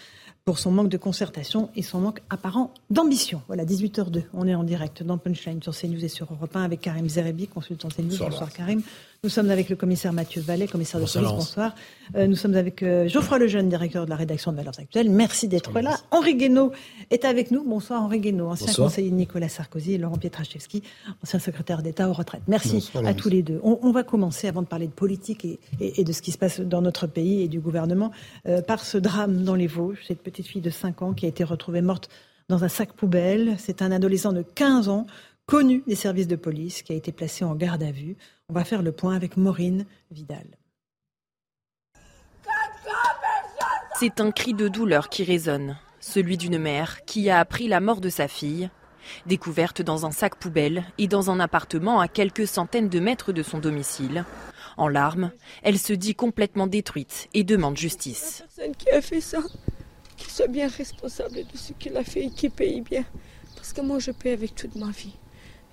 pour 0.48 0.60
son 0.60 0.72
manque 0.72 0.88
de 0.88 0.96
concertation 0.96 1.70
et 1.76 1.82
son 1.82 2.00
manque 2.00 2.22
apparent 2.30 2.74
d'ambition. 2.90 3.42
Voilà, 3.48 3.66
18h02, 3.66 4.24
on 4.34 4.48
est 4.48 4.56
en 4.56 4.64
direct 4.64 5.04
dans 5.04 5.18
Punchline 5.18 5.62
sur 5.62 5.76
CNews 5.76 6.06
et 6.06 6.08
sur 6.08 6.32
Europe 6.32 6.56
1 6.56 6.64
avec 6.64 6.80
Karim 6.80 7.10
Zerebi, 7.10 7.50
consultant 7.50 7.90
CNews. 7.90 8.12
Bonsoir, 8.12 8.30
Bonsoir 8.30 8.54
Karim. 8.54 8.82
Nous 9.24 9.30
sommes 9.30 9.50
avec 9.50 9.70
le 9.70 9.76
commissaire 9.76 10.14
Mathieu 10.14 10.42
Vallet, 10.42 10.68
commissaire 10.68 11.00
de 11.00 11.12
police. 11.12 11.32
Bonsoir. 11.32 11.74
Euh, 12.16 12.28
nous 12.28 12.36
sommes 12.36 12.56
avec 12.56 12.84
euh, 12.84 13.08
Geoffroy 13.08 13.40
Lejeune, 13.40 13.68
directeur 13.68 14.06
de 14.06 14.10
la 14.12 14.16
rédaction 14.16 14.52
de 14.52 14.58
Valeurs 14.58 14.80
Actuelles. 14.80 15.10
Merci 15.10 15.48
d'être 15.48 15.80
là. 15.80 15.98
Henri 16.12 16.36
Guénaud 16.36 16.72
est 17.10 17.26
avec 17.26 17.50
nous. 17.50 17.64
Bonsoir 17.64 18.04
Henri 18.04 18.20
Guénaud, 18.20 18.50
ancien 18.50 18.72
conseiller 18.72 19.10
de 19.10 19.16
Nicolas 19.16 19.50
Sarkozy 19.50 19.94
et 19.94 19.98
Laurent 19.98 20.18
Pietraszewski, 20.18 20.84
ancien 21.24 21.40
secrétaire 21.40 21.82
d'État 21.82 22.10
aux 22.10 22.14
retraites. 22.14 22.44
Merci 22.48 22.92
à 22.94 23.14
tous 23.16 23.30
les 23.30 23.42
deux. 23.42 23.60
On, 23.64 23.92
va 23.92 24.04
commencer, 24.04 24.48
avant 24.48 24.62
de 24.62 24.68
parler 24.68 24.88
de 24.88 24.92
politique 24.92 25.46
et, 25.80 26.04
de 26.04 26.12
ce 26.12 26.22
qui 26.22 26.32
se 26.32 26.38
passe 26.38 26.60
dans 26.60 26.84
notre 26.84 27.08
pays 27.08 27.42
et 27.42 27.48
du 27.48 27.60
gouvernement, 27.60 28.12
euh, 28.48 28.62
par 28.62 28.86
ce 28.86 29.00
drame 29.00 29.44
dans 29.44 29.56
les 29.56 29.68
Vosges. 29.68 30.04
Cette 30.08 30.22
petite 30.22 30.46
fille 30.46 30.62
de 30.62 30.70
5 30.70 31.02
ans 31.02 31.14
qui 31.14 31.26
a 31.26 31.30
été 31.30 31.44
retrouvée 31.44 31.82
morte 31.82 32.10
dans 32.50 32.64
un 32.64 32.70
sac 32.70 32.94
poubelle. 32.94 33.56
C'est 33.58 33.82
un 33.82 33.92
adolescent 33.92 34.32
de 34.32 34.44
15 34.44 34.90
ans 34.90 35.08
connu 35.48 35.82
des 35.88 35.96
services 35.96 36.28
de 36.28 36.36
police 36.36 36.82
qui 36.84 36.92
a 36.92 36.96
été 36.96 37.14
placé 37.14 37.46
en 37.46 37.56
garde 37.56 37.82
à 37.82 37.92
vue. 37.92 38.18
On 38.50 38.54
va 38.54 38.66
faire 38.66 38.82
le 38.82 38.92
point 38.92 39.16
avec 39.16 39.38
Maureen 39.38 39.86
Vidal. 40.12 40.46
C'est 43.98 44.20
un 44.20 44.32
cri 44.32 44.54
de 44.54 44.68
douleur 44.68 45.10
qui 45.10 45.24
résonne, 45.24 45.78
celui 46.02 46.38
d'une 46.38 46.60
mère 46.60 47.04
qui 47.06 47.30
a 47.30 47.40
appris 47.40 47.68
la 47.70 47.80
mort 47.80 48.02
de 48.02 48.10
sa 48.10 48.28
fille, 48.28 48.70
découverte 49.26 49.82
dans 49.82 50.06
un 50.06 50.12
sac 50.12 50.36
poubelle 50.36 50.84
et 50.98 51.08
dans 51.08 51.32
un 51.32 51.40
appartement 51.40 52.02
à 52.02 52.10
quelques 52.10 52.46
centaines 52.46 52.90
de 52.90 53.00
mètres 53.00 53.32
de 53.32 53.42
son 53.42 53.60
domicile. 53.60 54.26
En 54.76 54.90
larmes, 54.90 55.32
elle 55.64 55.80
se 55.80 55.94
dit 55.94 56.14
complètement 56.14 56.68
détruite 56.68 57.30
et 57.34 57.46
demande 57.46 57.78
justice. 57.78 58.42
La 58.42 58.46
personne 58.46 58.76
qui 58.76 58.90
a 58.90 59.02
fait 59.02 59.22
ça, 59.22 59.40
qui 60.18 60.30
soit 60.30 60.48
bien 60.48 60.68
responsable 60.68 61.36
de 61.36 61.58
ce 61.58 61.72
qu'il 61.72 61.96
a 61.96 62.04
fait 62.04 62.26
et 62.26 62.32
qui 62.32 62.50
paye 62.50 62.82
bien. 62.82 63.06
Parce 63.56 63.72
que 63.72 63.82
moi, 63.82 63.98
je 63.98 64.12
paie 64.12 64.34
avec 64.34 64.54
toute 64.54 64.76
ma 64.76 64.92
vie 64.92 65.16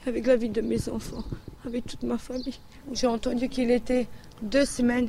avec 0.07 0.27
la 0.27 0.37
vie 0.37 0.49
de 0.49 0.61
mes 0.61 0.89
enfants, 0.89 1.25
avec 1.67 1.87
toute 1.87 2.03
ma 2.03 2.19
famille. 2.19 2.59
J'ai 2.93 3.07
entendu 3.07 3.49
qu'il 3.49 3.71
était 3.71 4.07
deux 4.43 4.65
semaines, 4.65 5.09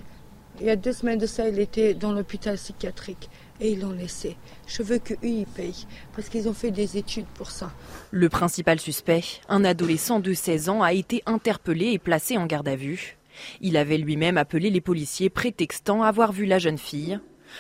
il 0.59 0.67
y 0.67 0.69
a 0.69 0.75
deux 0.75 0.93
semaines 0.93 1.19
de 1.19 1.25
ça, 1.25 1.49
il 1.49 1.59
était 1.59 1.93
dans 1.93 2.13
l'hôpital 2.13 2.55
psychiatrique 2.55 3.29
et 3.59 3.71
ils 3.71 3.79
l'ont 3.79 3.91
laissé. 3.91 4.37
Je 4.67 4.83
veux 4.83 4.99
qu'eux, 4.99 5.17
ils 5.23 5.45
payent, 5.45 5.85
parce 6.15 6.29
qu'ils 6.29 6.47
ont 6.47 6.53
fait 6.53 6.71
des 6.71 6.97
études 6.97 7.25
pour 7.35 7.51
ça. 7.51 7.71
Le 8.11 8.29
principal 8.29 8.79
suspect, 8.79 9.23
un 9.49 9.63
adolescent 9.65 10.19
de 10.19 10.33
16 10.33 10.69
ans, 10.69 10.81
a 10.81 10.93
été 10.93 11.23
interpellé 11.25 11.87
et 11.87 11.99
placé 11.99 12.37
en 12.37 12.45
garde 12.45 12.67
à 12.67 12.75
vue. 12.75 13.17
Il 13.61 13.75
avait 13.75 13.97
lui-même 13.97 14.37
appelé 14.37 14.69
les 14.69 14.81
policiers 14.81 15.29
prétextant 15.29 16.03
avoir 16.03 16.31
vu 16.31 16.45
la 16.45 16.59
jeune 16.59 16.77
fille, 16.77 17.19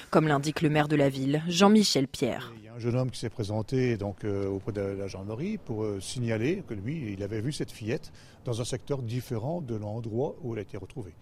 comme 0.09 0.27
l'indique 0.27 0.61
le 0.61 0.69
maire 0.69 0.87
de 0.87 0.95
la 0.95 1.09
ville, 1.09 1.43
Jean-Michel 1.47 2.07
Pierre 2.07 2.53
un 2.75 2.79
jeune 2.79 2.95
homme 2.95 3.09
qui 3.09 3.19
s'est 3.19 3.29
présenté 3.29 3.95
donc 3.95 4.25
euh, 4.25 4.49
auprès 4.49 4.73
de 4.73 4.81
la 4.81 5.07
gendarmerie 5.07 5.57
pour 5.57 5.83
euh, 5.83 5.99
signaler 6.01 6.63
que 6.67 6.73
lui, 6.73 7.13
il 7.13 7.23
avait 7.23 7.39
vu 7.39 7.53
cette 7.53 7.71
fillette 7.71 8.11
dans 8.43 8.59
un 8.59 8.65
secteur 8.65 9.01
différent 9.01 9.61
de 9.61 9.75
l'endroit 9.75 10.35
où 10.43 10.53
elle 10.53 10.59
a 10.59 10.61
été 10.63 10.77
retrouvée. 10.77 11.13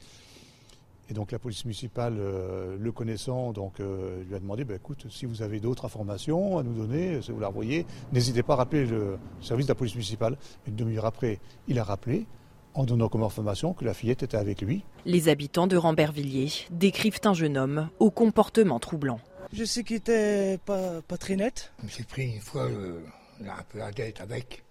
Et 1.10 1.14
donc 1.14 1.32
la 1.32 1.38
police 1.38 1.64
municipale, 1.66 2.16
euh, 2.18 2.76
le 2.80 2.92
connaissant, 2.92 3.52
donc 3.52 3.80
lui 3.80 4.34
a 4.34 4.40
demandé, 4.40 4.64
ben, 4.64 4.78
écoute, 4.78 5.06
si 5.10 5.26
vous 5.26 5.42
avez 5.42 5.60
d'autres 5.60 5.86
informations 5.86 6.58
à 6.58 6.64
nous 6.64 6.74
donner, 6.74 7.22
si 7.22 7.32
vous 7.32 7.40
la 7.40 7.48
revoyez, 7.48 7.86
n'hésitez 8.14 8.42
pas 8.42 8.54
à 8.54 8.58
rappeler 8.58 8.86
le 8.86 9.20
service 9.42 9.68
de 9.68 9.72
la 9.72 9.76
police 9.76 9.94
municipale. 9.94 10.38
Une 10.66 10.76
demi-heure 10.76 11.06
après, 11.06 11.40
il 11.68 11.78
a 11.78 11.84
rappelé 11.84 12.26
en 12.74 12.86
donnant 12.86 13.10
comme 13.10 13.22
information 13.22 13.74
que 13.74 13.86
la 13.86 13.94
fillette 13.94 14.24
était 14.24 14.38
avec 14.38 14.62
lui. 14.62 14.84
Les 15.06 15.30
habitants 15.30 15.68
de 15.68 15.78
Rambervilliers 15.78 16.52
décrivent 16.72 17.20
un 17.26 17.34
jeune 17.34 17.58
homme 17.58 17.90
au 18.00 18.10
comportement 18.10 18.80
troublant. 18.80 19.20
Je 19.54 19.66
sais 19.66 19.84
qu'il 19.84 19.98
était 19.98 20.58
pas, 20.66 21.04
pas 21.08 21.18
très 21.18 21.36
net. 21.36 21.72
Je 21.78 21.86
me 21.86 21.90
suis 21.90 22.04
pris 22.04 22.24
une 22.24 22.42
fois 22.42 22.66
un 22.66 23.64
peu 23.70 23.78
la 23.78 23.92
tête 23.92 24.20
avec. 24.20 24.64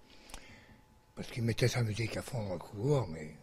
Parce 1.15 1.29
qu'il 1.31 1.45
mettait 1.45 1.69
sa 1.69 1.85
musique 1.85 2.17
à 2.17 2.23
fond 2.23 2.43
dans 2.49 2.55
le 2.55 2.59
couloir, 2.59 3.07
mais 3.07 3.37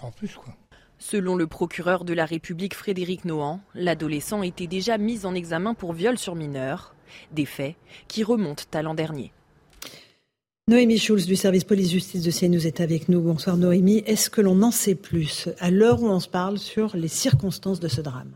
sans 0.00 0.10
plus 0.10 0.34
quoi. 0.34 0.52
Selon 0.98 1.36
le 1.36 1.46
procureur 1.46 2.04
de 2.04 2.12
la 2.12 2.24
République 2.24 2.74
Frédéric 2.74 3.24
Nohan, 3.24 3.60
l'adolescent 3.74 4.42
était 4.42 4.66
déjà 4.66 4.98
mis 4.98 5.24
en 5.24 5.34
examen 5.36 5.74
pour 5.74 5.92
viol 5.92 6.18
sur 6.18 6.34
mineur, 6.34 6.96
des 7.30 7.46
faits 7.46 7.76
qui 8.08 8.24
remontent 8.24 8.64
à 8.72 8.82
l'an 8.82 8.94
dernier. 8.94 9.32
Noémie 10.66 10.98
Schulz 10.98 11.26
du 11.26 11.36
service 11.36 11.62
police-justice 11.62 12.22
de 12.22 12.32
CNews 12.32 12.66
est 12.66 12.80
avec 12.80 13.08
nous. 13.08 13.20
Bonsoir 13.20 13.56
Noémie. 13.56 14.02
Est-ce 14.06 14.28
que 14.28 14.40
l'on 14.40 14.60
en 14.62 14.72
sait 14.72 14.96
plus? 14.96 15.48
À 15.60 15.70
l'heure 15.70 16.02
où 16.02 16.08
on 16.08 16.18
se 16.18 16.28
parle 16.28 16.58
sur 16.58 16.96
les 16.96 17.06
circonstances 17.06 17.78
de 17.78 17.88
ce 17.88 18.00
drame 18.00 18.32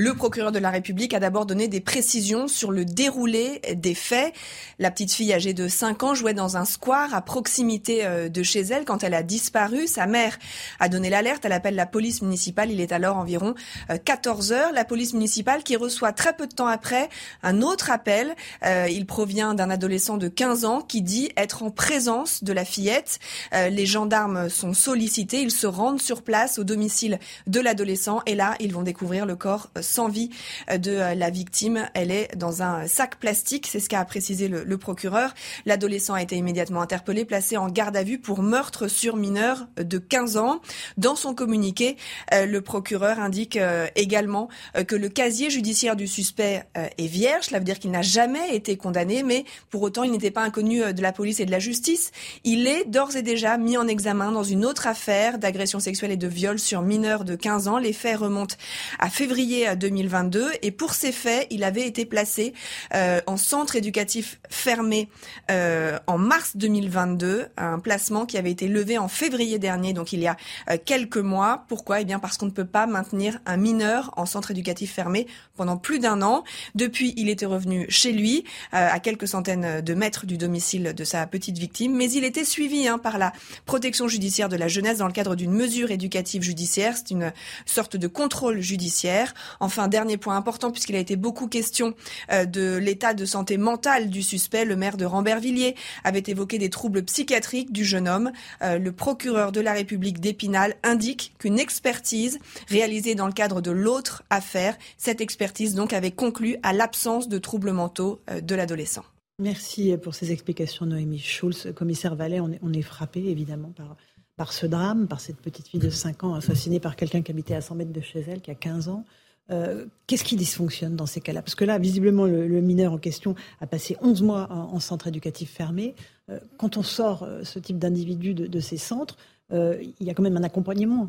le 0.00 0.14
procureur 0.14 0.52
de 0.52 0.60
la 0.60 0.70
République 0.70 1.12
a 1.12 1.18
d'abord 1.18 1.44
donné 1.44 1.66
des 1.66 1.80
précisions 1.80 2.46
sur 2.46 2.70
le 2.70 2.84
déroulé 2.84 3.60
des 3.74 3.94
faits. 3.94 4.32
La 4.78 4.92
petite 4.92 5.12
fille 5.12 5.32
âgée 5.32 5.54
de 5.54 5.66
5 5.66 6.04
ans 6.04 6.14
jouait 6.14 6.34
dans 6.34 6.56
un 6.56 6.64
square 6.64 7.12
à 7.16 7.20
proximité 7.20 8.06
euh, 8.06 8.28
de 8.28 8.44
chez 8.44 8.60
elle 8.60 8.84
quand 8.84 9.02
elle 9.02 9.12
a 9.12 9.24
disparu. 9.24 9.88
Sa 9.88 10.06
mère 10.06 10.38
a 10.78 10.88
donné 10.88 11.10
l'alerte. 11.10 11.44
Elle 11.44 11.52
appelle 11.52 11.74
la 11.74 11.84
police 11.84 12.22
municipale. 12.22 12.70
Il 12.70 12.80
est 12.80 12.92
alors 12.92 13.16
environ 13.16 13.56
14 14.04 14.52
euh, 14.52 14.54
heures. 14.54 14.72
La 14.72 14.84
police 14.84 15.14
municipale 15.14 15.64
qui 15.64 15.74
reçoit 15.74 16.12
très 16.12 16.32
peu 16.32 16.46
de 16.46 16.54
temps 16.54 16.68
après 16.68 17.08
un 17.42 17.60
autre 17.60 17.90
appel. 17.90 18.36
Euh, 18.64 18.86
il 18.88 19.04
provient 19.04 19.54
d'un 19.54 19.68
adolescent 19.68 20.16
de 20.16 20.28
15 20.28 20.64
ans 20.64 20.80
qui 20.80 21.02
dit 21.02 21.30
être 21.36 21.64
en 21.64 21.72
présence 21.72 22.44
de 22.44 22.52
la 22.52 22.64
fillette. 22.64 23.18
Les 23.52 23.86
gendarmes 23.86 24.48
sont 24.48 24.74
sollicités. 24.74 25.40
Ils 25.40 25.50
se 25.50 25.66
rendent 25.66 26.00
sur 26.00 26.22
place 26.22 26.60
au 26.60 26.64
domicile 26.64 27.18
de 27.48 27.58
l'adolescent 27.58 28.22
et 28.26 28.36
là, 28.36 28.54
ils 28.60 28.72
vont 28.72 28.82
découvrir 28.82 29.26
le 29.26 29.34
corps 29.34 29.70
sans 29.88 30.08
vie 30.08 30.30
euh, 30.70 30.78
de 30.78 30.92
euh, 30.92 31.14
la 31.14 31.30
victime. 31.30 31.88
Elle 31.94 32.10
est 32.10 32.36
dans 32.36 32.62
un 32.62 32.86
sac 32.86 33.16
plastique, 33.18 33.66
c'est 33.66 33.80
ce 33.80 33.88
qu'a 33.88 34.04
précisé 34.04 34.48
le, 34.48 34.78
procureur. 34.78 35.34
L'adolescent 35.66 36.14
a 36.14 36.22
été 36.22 36.36
immédiatement 36.36 36.80
interpellé, 36.80 37.24
placé 37.24 37.56
en 37.56 37.68
garde 37.68 37.96
à 37.96 38.04
vue 38.04 38.18
pour 38.18 38.42
meurtre 38.42 38.86
sur 38.86 39.16
mineur 39.16 39.66
de 39.76 39.98
15 39.98 40.36
ans. 40.36 40.60
Dans 40.96 41.16
son 41.16 41.34
communiqué, 41.34 41.96
euh, 42.32 42.46
le 42.46 42.60
procureur 42.60 43.18
indique 43.18 43.58
également 43.96 44.48
que 44.86 44.94
le 44.94 45.08
casier 45.08 45.50
judiciaire 45.50 45.96
du 45.96 46.06
suspect 46.06 46.64
est 46.74 47.06
vierge. 47.06 47.46
Cela 47.46 47.58
veut 47.58 47.64
dire 47.64 47.78
qu'il 47.78 47.90
n'a 47.90 48.02
jamais 48.02 48.54
été 48.54 48.76
condamné, 48.76 49.22
mais 49.22 49.44
pour 49.70 49.82
autant, 49.82 50.04
il 50.04 50.12
n'était 50.12 50.30
pas 50.30 50.42
inconnu 50.42 50.92
de 50.92 51.02
la 51.02 51.12
police 51.12 51.40
et 51.40 51.46
de 51.46 51.50
la 51.50 51.58
justice. 51.58 52.12
Il 52.44 52.66
est 52.66 52.84
d'ores 52.84 53.16
et 53.16 53.22
déjà 53.22 53.56
mis 53.58 53.76
en 53.76 53.88
examen 53.88 54.32
dans 54.32 54.44
une 54.44 54.64
autre 54.64 54.86
affaire 54.86 55.38
d'agression 55.38 55.80
sexuelle 55.80 56.12
et 56.12 56.16
de 56.16 56.28
viol 56.28 56.58
sur 56.58 56.82
mineur 56.82 57.24
de 57.24 57.34
15 57.34 57.68
ans. 57.68 57.78
Les 57.78 57.92
faits 57.92 58.18
remontent 58.18 58.56
à 58.98 59.10
février 59.10 59.66
2022 59.78 60.50
et 60.62 60.70
pour 60.70 60.94
ces 60.94 61.12
faits, 61.12 61.46
il 61.50 61.64
avait 61.64 61.86
été 61.86 62.04
placé 62.04 62.54
euh, 62.94 63.20
en 63.26 63.36
centre 63.36 63.76
éducatif 63.76 64.40
fermé 64.48 65.08
euh, 65.50 65.98
en 66.06 66.18
mars 66.18 66.56
2022, 66.56 67.46
un 67.56 67.78
placement 67.78 68.26
qui 68.26 68.36
avait 68.38 68.50
été 68.50 68.68
levé 68.68 68.98
en 68.98 69.08
février 69.08 69.58
dernier, 69.58 69.92
donc 69.92 70.12
il 70.12 70.20
y 70.20 70.26
a 70.26 70.36
euh, 70.70 70.76
quelques 70.84 71.18
mois. 71.18 71.64
Pourquoi? 71.68 72.00
Eh 72.00 72.04
bien 72.04 72.18
parce 72.18 72.36
qu'on 72.36 72.46
ne 72.46 72.50
peut 72.50 72.64
pas 72.64 72.86
maintenir 72.86 73.38
un 73.46 73.56
mineur 73.56 74.12
en 74.16 74.26
centre 74.26 74.50
éducatif 74.50 74.92
fermé 74.92 75.26
pendant 75.56 75.76
plus 75.76 75.98
d'un 75.98 76.22
an. 76.22 76.44
Depuis, 76.74 77.14
il 77.16 77.28
était 77.28 77.46
revenu 77.46 77.86
chez 77.88 78.12
lui, 78.12 78.44
à 78.72 78.98
quelques 79.00 79.28
centaines 79.28 79.80
de 79.80 79.94
mètres 79.94 80.26
du 80.26 80.36
domicile 80.36 80.94
de 80.94 81.04
sa 81.04 81.26
petite 81.26 81.58
victime, 81.58 81.94
mais 81.94 82.10
il 82.10 82.24
était 82.24 82.44
suivi 82.44 82.86
hein, 82.86 82.98
par 82.98 83.18
la 83.18 83.32
protection 83.66 84.08
judiciaire 84.08 84.48
de 84.48 84.56
la 84.56 84.68
jeunesse 84.68 84.98
dans 84.98 85.06
le 85.06 85.12
cadre 85.12 85.36
d'une 85.36 85.52
mesure 85.52 85.90
éducative 85.90 86.42
judiciaire. 86.42 86.96
C'est 86.96 87.10
une 87.10 87.32
sorte 87.66 87.96
de 87.96 88.06
contrôle 88.06 88.60
judiciaire. 88.60 89.34
Enfin, 89.68 89.86
dernier 89.86 90.16
point 90.16 90.34
important, 90.34 90.70
puisqu'il 90.70 90.96
a 90.96 90.98
été 90.98 91.14
beaucoup 91.16 91.46
question 91.46 91.92
de 92.30 92.76
l'état 92.78 93.12
de 93.12 93.26
santé 93.26 93.58
mentale 93.58 94.08
du 94.08 94.22
suspect, 94.22 94.64
le 94.64 94.76
maire 94.76 94.96
de 94.96 95.04
Rambervilliers 95.04 95.74
avait 96.04 96.22
évoqué 96.26 96.56
des 96.56 96.70
troubles 96.70 97.02
psychiatriques 97.02 97.70
du 97.70 97.84
jeune 97.84 98.08
homme. 98.08 98.32
le 98.62 98.90
procureur 98.92 99.52
de 99.52 99.60
la 99.60 99.74
République 99.74 100.20
d'Épinal 100.20 100.74
indique 100.82 101.34
qu'une 101.38 101.58
expertise 101.58 102.38
réalisée 102.68 103.14
dans 103.14 103.26
le 103.26 103.34
cadre 103.34 103.60
de 103.60 103.70
l'autre 103.70 104.22
affaire, 104.30 104.78
cette 104.96 105.20
expertise 105.20 105.74
donc 105.74 105.92
avait 105.92 106.12
conclu 106.12 106.56
à 106.62 106.72
l'absence 106.72 107.28
de 107.28 107.36
troubles 107.36 107.72
mentaux 107.72 108.22
de 108.42 108.54
l'adolescent. 108.54 109.04
Merci 109.38 109.94
pour 110.02 110.14
ces 110.14 110.32
explications, 110.32 110.86
Noémie 110.86 111.18
Schulz. 111.18 111.74
Commissaire 111.76 112.14
Vallet, 112.14 112.40
on 112.40 112.52
est, 112.52 112.58
on 112.62 112.72
est 112.72 112.80
frappé 112.80 113.22
évidemment 113.28 113.72
par, 113.76 113.96
par 114.38 114.52
ce 114.54 114.66
drame, 114.66 115.08
par 115.08 115.20
cette 115.20 115.36
petite 115.36 115.68
fille 115.68 115.80
de 115.80 115.90
5 115.90 116.24
ans 116.24 116.34
assassinée 116.34 116.80
par 116.80 116.96
quelqu'un 116.96 117.20
qui 117.20 117.32
habitait 117.32 117.54
à 117.54 117.60
100 117.60 117.74
mètres 117.74 117.92
de 117.92 118.00
chez 118.00 118.20
elle, 118.20 118.40
qui 118.40 118.50
a 118.50 118.54
15 118.54 118.88
ans. 118.88 119.04
Euh, 119.50 119.86
qu'est-ce 120.06 120.24
qui 120.24 120.36
dysfonctionne 120.36 120.96
dans 120.96 121.06
ces 121.06 121.20
cas-là? 121.20 121.42
Parce 121.42 121.54
que 121.54 121.64
là, 121.64 121.78
visiblement, 121.78 122.26
le, 122.26 122.60
mineur 122.60 122.92
en 122.92 122.98
question 122.98 123.34
a 123.60 123.66
passé 123.66 123.96
11 124.02 124.22
mois 124.22 124.48
en, 124.50 124.78
centre 124.80 125.06
éducatif 125.06 125.50
fermé. 125.50 125.94
Euh, 126.30 126.38
quand 126.58 126.76
on 126.76 126.82
sort 126.82 127.22
euh, 127.22 127.44
ce 127.44 127.58
type 127.58 127.78
d'individu 127.78 128.34
de, 128.34 128.60
ces 128.60 128.76
centres, 128.76 129.16
il 129.50 129.94
y 130.00 130.10
a 130.10 130.14
quand 130.14 130.22
même 130.22 130.36
un 130.36 130.42
accompagnement 130.42 131.08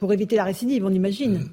pour 0.00 0.12
éviter 0.12 0.34
la 0.34 0.42
récidive, 0.42 0.84
on 0.84 0.90
imagine 0.90 1.50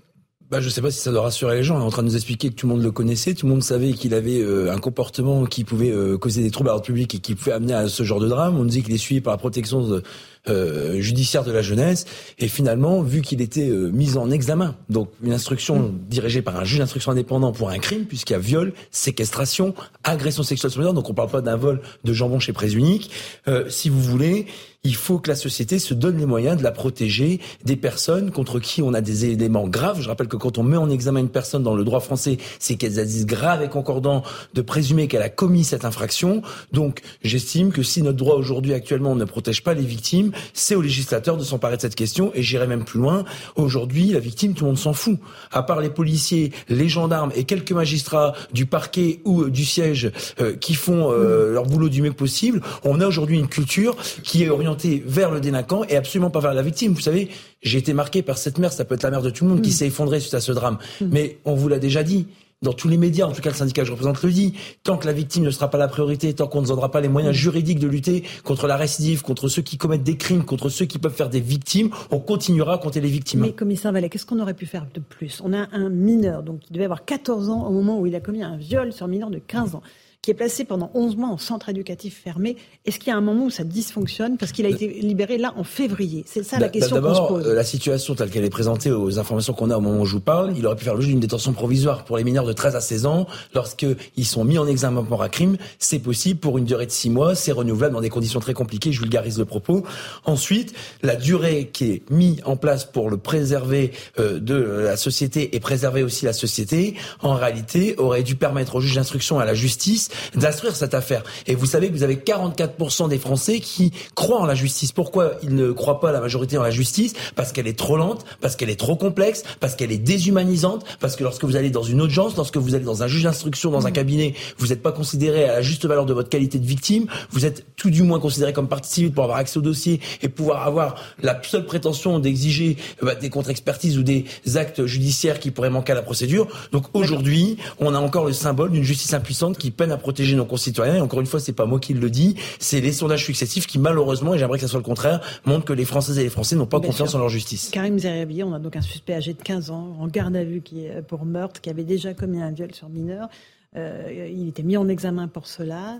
bah, 0.49 0.61
je 0.61 0.69
sais 0.69 0.81
pas 0.81 0.89
si 0.89 0.99
ça 0.99 1.11
doit 1.11 1.21
rassurer 1.21 1.57
les 1.57 1.63
gens. 1.63 1.77
On 1.77 1.81
est 1.81 1.83
en 1.83 1.91
train 1.91 2.01
de 2.01 2.07
nous 2.07 2.15
expliquer 2.15 2.49
que 2.49 2.55
tout 2.55 2.65
le 2.65 2.73
monde 2.73 2.81
le 2.81 2.89
connaissait, 2.91 3.35
tout 3.35 3.45
le 3.45 3.51
monde 3.51 3.61
savait 3.61 3.93
qu'il 3.93 4.15
avait 4.15 4.43
un 4.67 4.79
comportement 4.79 5.45
qui 5.45 5.63
pouvait 5.63 5.93
causer 6.19 6.41
des 6.41 6.49
troubles 6.49 6.69
à 6.69 6.71
l'ordre 6.71 6.87
public 6.87 7.13
et 7.13 7.19
qui 7.19 7.35
pouvait 7.35 7.51
amener 7.51 7.75
à 7.75 7.87
ce 7.87 8.01
genre 8.01 8.19
de 8.19 8.27
drame. 8.27 8.57
On 8.57 8.63
nous 8.63 8.69
dit 8.69 8.81
qu'il 8.81 8.95
est 8.95 8.97
suivi 8.97 9.21
par 9.21 9.31
la 9.31 9.37
protection 9.37 9.87
de, 9.87 10.01
euh, 10.47 11.01
judiciaire 11.01 11.43
de 11.43 11.51
la 11.51 11.61
jeunesse. 11.61 12.05
Et 12.37 12.47
finalement, 12.47 13.01
vu 13.01 13.21
qu'il 13.21 13.41
était 13.41 13.69
euh, 13.69 13.89
mis 13.89 14.17
en 14.17 14.31
examen, 14.31 14.75
donc 14.89 15.09
une 15.21 15.33
instruction 15.33 15.93
dirigée 16.09 16.41
par 16.41 16.55
un 16.55 16.63
juge 16.63 16.79
d'instruction 16.79 17.11
indépendant 17.11 17.51
pour 17.51 17.69
un 17.69 17.77
crime, 17.77 18.05
puisqu'il 18.05 18.33
y 18.33 18.35
a 18.35 18.39
viol, 18.39 18.73
séquestration, 18.89 19.73
agression 20.03 20.43
sexuelle 20.43 20.71
sur 20.71 20.79
mineur, 20.79 20.93
donc 20.93 21.09
on 21.09 21.13
parle 21.13 21.29
pas 21.29 21.41
d'un 21.41 21.57
vol 21.57 21.81
de 22.03 22.13
jambon 22.13 22.39
chez 22.39 22.53
Prés 22.53 22.73
Unique. 22.73 23.11
Euh, 23.47 23.69
si 23.69 23.89
vous 23.89 24.01
voulez, 24.01 24.45
il 24.85 24.95
faut 24.95 25.19
que 25.19 25.29
la 25.29 25.35
société 25.35 25.77
se 25.77 25.93
donne 25.93 26.17
les 26.17 26.25
moyens 26.25 26.57
de 26.57 26.63
la 26.63 26.71
protéger 26.71 27.41
des 27.65 27.75
personnes 27.75 28.31
contre 28.31 28.59
qui 28.59 28.81
on 28.81 28.93
a 28.93 29.01
des 29.01 29.25
éléments 29.25 29.67
graves. 29.67 30.01
Je 30.01 30.07
rappelle 30.07 30.29
que 30.29 30.37
quand 30.37 30.57
on 30.57 30.63
met 30.63 30.77
en 30.77 30.89
examen 30.89 31.19
une 31.19 31.29
personne 31.29 31.63
dans 31.63 31.75
le 31.75 31.83
droit 31.83 31.99
français, 31.99 32.37
c'est 32.59 32.75
qu'elle 32.75 32.97
a 32.97 33.03
dit 33.03 33.25
grave 33.25 33.61
et 33.61 33.67
concordant 33.67 34.23
de 34.53 34.61
présumer 34.61 35.09
qu'elle 35.09 35.21
a 35.21 35.29
commis 35.29 35.65
cette 35.65 35.83
infraction. 35.83 36.41
Donc 36.71 37.01
j'estime 37.23 37.73
que 37.73 37.83
si 37.83 38.01
notre 38.01 38.17
droit 38.17 38.35
aujourd'hui 38.35 38.73
actuellement 38.73 39.15
ne 39.15 39.25
protège 39.25 39.63
pas 39.63 39.73
les 39.73 39.83
victimes, 39.83 40.28
c'est 40.53 40.75
au 40.75 40.81
législateur 40.81 41.37
de 41.37 41.43
s'emparer 41.43 41.77
de 41.77 41.81
cette 41.81 41.95
question. 41.95 42.31
Et 42.35 42.43
j'irai 42.43 42.67
même 42.67 42.83
plus 42.83 42.99
loin. 42.99 43.25
Aujourd'hui, 43.55 44.07
la 44.11 44.19
victime, 44.19 44.53
tout 44.53 44.63
le 44.63 44.71
monde 44.71 44.77
s'en 44.77 44.93
fout. 44.93 45.19
À 45.51 45.63
part 45.63 45.81
les 45.81 45.89
policiers, 45.89 46.51
les 46.67 46.89
gendarmes 46.89 47.31
et 47.35 47.43
quelques 47.43 47.71
magistrats 47.71 48.33
du 48.53 48.65
parquet 48.65 49.19
ou 49.25 49.43
euh, 49.43 49.49
du 49.49 49.65
siège 49.65 50.11
euh, 50.39 50.55
qui 50.55 50.73
font 50.73 51.11
euh, 51.11 51.53
leur 51.53 51.65
boulot 51.65 51.89
du 51.89 52.01
mieux 52.01 52.13
possible, 52.13 52.61
on 52.83 53.01
a 53.01 53.07
aujourd'hui 53.07 53.37
une 53.37 53.47
culture 53.47 53.95
qui 54.23 54.43
est 54.43 54.49
orientée 54.49 55.03
vers 55.05 55.31
le 55.31 55.39
délinquant 55.39 55.83
et 55.87 55.95
absolument 55.95 56.29
pas 56.29 56.39
vers 56.39 56.53
la 56.53 56.61
victime. 56.61 56.93
Vous 56.93 57.01
savez, 57.01 57.29
j'ai 57.61 57.77
été 57.77 57.93
marqué 57.93 58.21
par 58.21 58.37
cette 58.37 58.57
mère, 58.57 58.71
ça 58.71 58.85
peut 58.85 58.95
être 58.95 59.03
la 59.03 59.11
mère 59.11 59.21
de 59.21 59.29
tout 59.29 59.43
le 59.43 59.51
monde, 59.51 59.61
qui 59.61 59.71
s'est 59.71 59.87
effondrée 59.87 60.19
suite 60.19 60.33
à 60.33 60.41
ce 60.41 60.51
drame. 60.51 60.77
Mais 61.01 61.37
on 61.45 61.55
vous 61.55 61.67
l'a 61.67 61.79
déjà 61.79 62.03
dit 62.03 62.27
dans 62.61 62.73
tous 62.73 62.89
les 62.89 62.97
médias, 62.97 63.25
en 63.25 63.31
tout 63.31 63.41
cas 63.41 63.49
le 63.49 63.55
syndicat 63.55 63.83
que 63.83 63.87
je 63.87 63.91
représente 63.93 64.21
le 64.21 64.31
dit, 64.31 64.53
tant 64.83 64.97
que 64.97 65.05
la 65.05 65.13
victime 65.13 65.43
ne 65.43 65.49
sera 65.49 65.69
pas 65.69 65.77
la 65.77 65.87
priorité, 65.87 66.33
tant 66.33 66.47
qu'on 66.47 66.61
ne 66.61 66.67
donnera 66.67 66.91
pas 66.91 66.99
les 66.99 67.07
moyens 67.07 67.33
juridiques 67.33 67.79
de 67.79 67.87
lutter 67.87 68.23
contre 68.43 68.67
la 68.67 68.75
récidive, 68.75 69.21
contre 69.21 69.47
ceux 69.47 69.61
qui 69.61 69.77
commettent 69.77 70.03
des 70.03 70.17
crimes, 70.17 70.43
contre 70.43 70.67
ceux 70.67 70.85
qui 70.85 70.99
peuvent 70.99 71.13
faire 71.13 71.29
des 71.29 71.39
victimes, 71.39 71.89
on 72.11 72.19
continuera 72.19 72.73
à 72.73 72.77
compter 72.77 72.99
les 72.99 73.07
victimes. 73.07 73.41
Mais 73.41 73.53
commissaire 73.53 73.93
Vallet, 73.93 74.09
qu'est-ce 74.09 74.25
qu'on 74.25 74.39
aurait 74.39 74.53
pu 74.53 74.65
faire 74.65 74.87
de 74.93 74.99
plus? 74.99 75.41
On 75.45 75.53
a 75.53 75.69
un 75.71 75.89
mineur, 75.89 76.43
donc 76.43 76.61
il 76.69 76.73
devait 76.73 76.85
avoir 76.85 77.05
14 77.05 77.49
ans 77.49 77.65
au 77.65 77.71
moment 77.71 77.97
où 77.97 78.05
il 78.07 78.15
a 78.15 78.19
commis 78.19 78.43
un 78.43 78.57
viol 78.57 78.91
sur 78.91 79.05
un 79.05 79.09
mineur 79.09 79.29
de 79.29 79.39
15 79.39 79.75
ans 79.75 79.81
qui 80.21 80.31
est 80.31 80.33
placé 80.33 80.65
pendant 80.65 80.91
11 80.95 81.15
mois 81.15 81.29
en 81.29 81.37
centre 81.37 81.69
éducatif 81.69 82.21
fermé. 82.21 82.57
Est-ce 82.85 82.99
qu'il 82.99 83.07
y 83.07 83.11
a 83.11 83.15
un 83.15 83.21
moment 83.21 83.45
où 83.45 83.49
ça 83.49 83.63
dysfonctionne 83.63 84.37
Parce 84.37 84.51
qu'il 84.51 84.65
a 84.65 84.69
été 84.69 84.87
libéré 84.87 85.37
là 85.37 85.53
en 85.55 85.63
février? 85.63 86.25
C'est 86.27 86.43
ça 86.43 86.59
la 86.59 86.67
question 86.67 87.01
qu'on 87.01 87.15
se 87.15 87.21
pose. 87.21 87.47
Euh, 87.47 87.53
la 87.53 87.63
situation 87.63 88.15
telle 88.15 88.29
qu'elle 88.29 88.43
est 88.43 88.49
présentée 88.49 88.91
aux 88.91 89.17
informations 89.17 89.53
qu'on 89.53 89.69
a 89.69 89.77
au 89.77 89.81
moment 89.81 90.01
où 90.01 90.05
je 90.05 90.15
vous 90.15 90.19
parle, 90.19 90.53
il 90.57 90.65
aurait 90.67 90.75
pu 90.75 90.83
faire 90.83 90.93
l'objet 90.93 91.07
d'une 91.07 91.21
détention 91.21 91.53
provisoire 91.53 92.03
pour 92.03 92.17
les 92.17 92.25
mineurs 92.25 92.45
de 92.45 92.51
13 92.51 92.75
à 92.75 92.81
16 92.81 93.05
ans. 93.05 93.27
Lorsqu'ils 93.53 94.25
sont 94.25 94.43
mis 94.43 94.57
en 94.57 94.67
examen 94.67 95.03
pour 95.03 95.23
un 95.23 95.29
crime, 95.29 95.55
c'est 95.77 95.99
possible 95.99 96.41
pour 96.41 96.57
une 96.57 96.65
durée 96.65 96.85
de 96.85 96.91
6 96.91 97.11
mois. 97.11 97.33
C'est 97.33 97.53
renouvelable 97.53 97.93
dans 97.93 98.01
des 98.01 98.09
conditions 98.09 98.41
très 98.41 98.53
compliquées. 98.53 98.91
Je 98.91 98.99
vulgarise 98.99 99.39
le 99.39 99.45
propos. 99.45 99.85
Ensuite, 100.25 100.73
la 101.01 101.15
durée 101.15 101.69
qui 101.71 101.91
est 101.91 102.11
mise 102.11 102.41
en 102.43 102.57
place 102.57 102.83
pour 102.83 103.09
le 103.09 103.15
préserver 103.15 103.93
euh, 104.19 104.37
de 104.37 104.55
la 104.55 104.97
société 104.97 105.55
et 105.55 105.61
préserver 105.61 106.03
aussi 106.03 106.25
la 106.25 106.33
société, 106.33 106.95
en 107.21 107.35
réalité, 107.35 107.95
aurait 107.97 108.23
dû 108.23 108.35
permettre 108.35 108.75
au 108.75 108.81
juge 108.81 108.95
d'instruction 108.95 109.39
et 109.39 109.43
à 109.43 109.45
la 109.45 109.53
justice 109.53 110.08
d'instruire 110.35 110.75
cette 110.75 110.93
affaire. 110.93 111.23
Et 111.47 111.55
vous 111.55 111.65
savez 111.65 111.89
que 111.89 111.93
vous 111.93 112.03
avez 112.03 112.15
44% 112.15 113.09
des 113.09 113.17
Français 113.17 113.59
qui 113.59 113.91
croient 114.15 114.39
en 114.39 114.45
la 114.45 114.55
justice. 114.55 114.91
Pourquoi 114.91 115.33
ils 115.43 115.55
ne 115.55 115.71
croient 115.71 115.99
pas 115.99 116.11
la 116.11 116.19
majorité 116.19 116.57
en 116.57 116.63
la 116.63 116.71
justice? 116.71 117.13
Parce 117.35 117.51
qu'elle 117.51 117.67
est 117.67 117.77
trop 117.77 117.97
lente, 117.97 118.25
parce 118.41 118.55
qu'elle 118.55 118.69
est 118.69 118.79
trop 118.79 118.95
complexe, 118.95 119.43
parce 119.59 119.75
qu'elle 119.75 119.91
est 119.91 119.97
déshumanisante, 119.97 120.85
parce 120.99 121.15
que 121.15 121.23
lorsque 121.23 121.43
vous 121.43 121.55
allez 121.55 121.69
dans 121.69 121.83
une 121.83 122.01
audience, 122.01 122.35
lorsque 122.35 122.57
vous 122.57 122.75
allez 122.75 122.85
dans 122.85 123.03
un 123.03 123.07
juge 123.07 123.23
d'instruction, 123.23 123.71
dans 123.71 123.87
un 123.87 123.89
mmh. 123.89 123.93
cabinet, 123.93 124.33
vous 124.57 124.67
n'êtes 124.67 124.81
pas 124.81 124.91
considéré 124.91 125.45
à 125.45 125.53
la 125.53 125.61
juste 125.61 125.85
valeur 125.85 126.05
de 126.05 126.13
votre 126.13 126.29
qualité 126.29 126.59
de 126.59 126.65
victime, 126.65 127.07
vous 127.31 127.45
êtes 127.45 127.65
tout 127.75 127.89
du 127.89 128.03
moins 128.03 128.19
considéré 128.19 128.53
comme 128.53 128.67
partie 128.67 128.91
civile 128.91 129.11
pour 129.11 129.23
avoir 129.23 129.39
accès 129.39 129.57
au 129.57 129.61
dossier 129.61 129.99
et 130.21 130.29
pouvoir 130.29 130.65
avoir 130.65 130.95
la 131.21 131.39
seule 131.43 131.65
prétention 131.65 132.19
d'exiger 132.19 132.77
bah, 133.01 133.15
des 133.15 133.29
contre-expertises 133.29 133.97
ou 133.97 134.03
des 134.03 134.25
actes 134.55 134.85
judiciaires 134.85 135.39
qui 135.39 135.51
pourraient 135.51 135.69
manquer 135.69 135.91
à 135.91 135.95
la 135.95 136.01
procédure. 136.01 136.47
Donc 136.71 136.85
aujourd'hui, 136.93 137.57
on 137.79 137.93
a 137.93 137.99
encore 137.99 138.25
le 138.25 138.33
symbole 138.33 138.71
d'une 138.71 138.83
justice 138.83 139.13
impuissante 139.13 139.57
qui 139.57 139.71
peine 139.71 139.91
à 139.91 139.97
protéger 139.99 140.35
nos 140.35 140.45
concitoyens. 140.45 140.95
Et 140.95 141.01
encore 141.01 141.19
une 141.19 141.25
fois, 141.25 141.39
c'est 141.39 141.53
pas 141.53 141.65
moi 141.65 141.79
qui 141.79 141.93
le 141.93 142.09
dis, 142.09 142.35
c'est 142.59 142.81
les 142.81 142.91
sondages 142.91 143.25
successifs 143.25 143.67
qui, 143.67 143.79
malheureusement, 143.79 144.33
et 144.33 144.39
j'aimerais 144.39 144.57
que 144.57 144.63
ça 144.63 144.67
soit 144.67 144.79
le 144.79 144.85
contraire, 144.85 145.21
montrent 145.45 145.65
que 145.65 145.73
les 145.73 145.85
Françaises 145.85 146.17
et 146.19 146.23
les 146.23 146.29
Français 146.29 146.55
n'ont 146.55 146.65
pas 146.65 146.79
confiance 146.79 147.13
en 147.15 147.19
leur 147.19 147.29
justice. 147.29 147.69
Karim 147.71 147.99
Zeriabi, 147.99 148.43
on 148.43 148.53
a 148.53 148.59
donc 148.59 148.75
un 148.75 148.81
suspect 148.81 149.13
âgé 149.13 149.33
de 149.33 149.41
15 149.41 149.71
ans, 149.71 149.95
en 149.99 150.07
garde 150.07 150.35
à 150.35 150.43
vue 150.43 150.61
qui 150.61 150.85
est 150.85 151.01
pour 151.01 151.25
meurtre, 151.25 151.61
qui 151.61 151.69
avait 151.69 151.83
déjà 151.83 152.13
commis 152.13 152.41
un 152.41 152.51
viol 152.51 152.73
sur 152.73 152.89
mineur. 152.89 153.29
Euh, 153.75 154.29
il 154.33 154.47
était 154.47 154.63
mis 154.63 154.77
en 154.77 154.87
examen 154.87 155.27
pour 155.27 155.47
cela. 155.47 155.99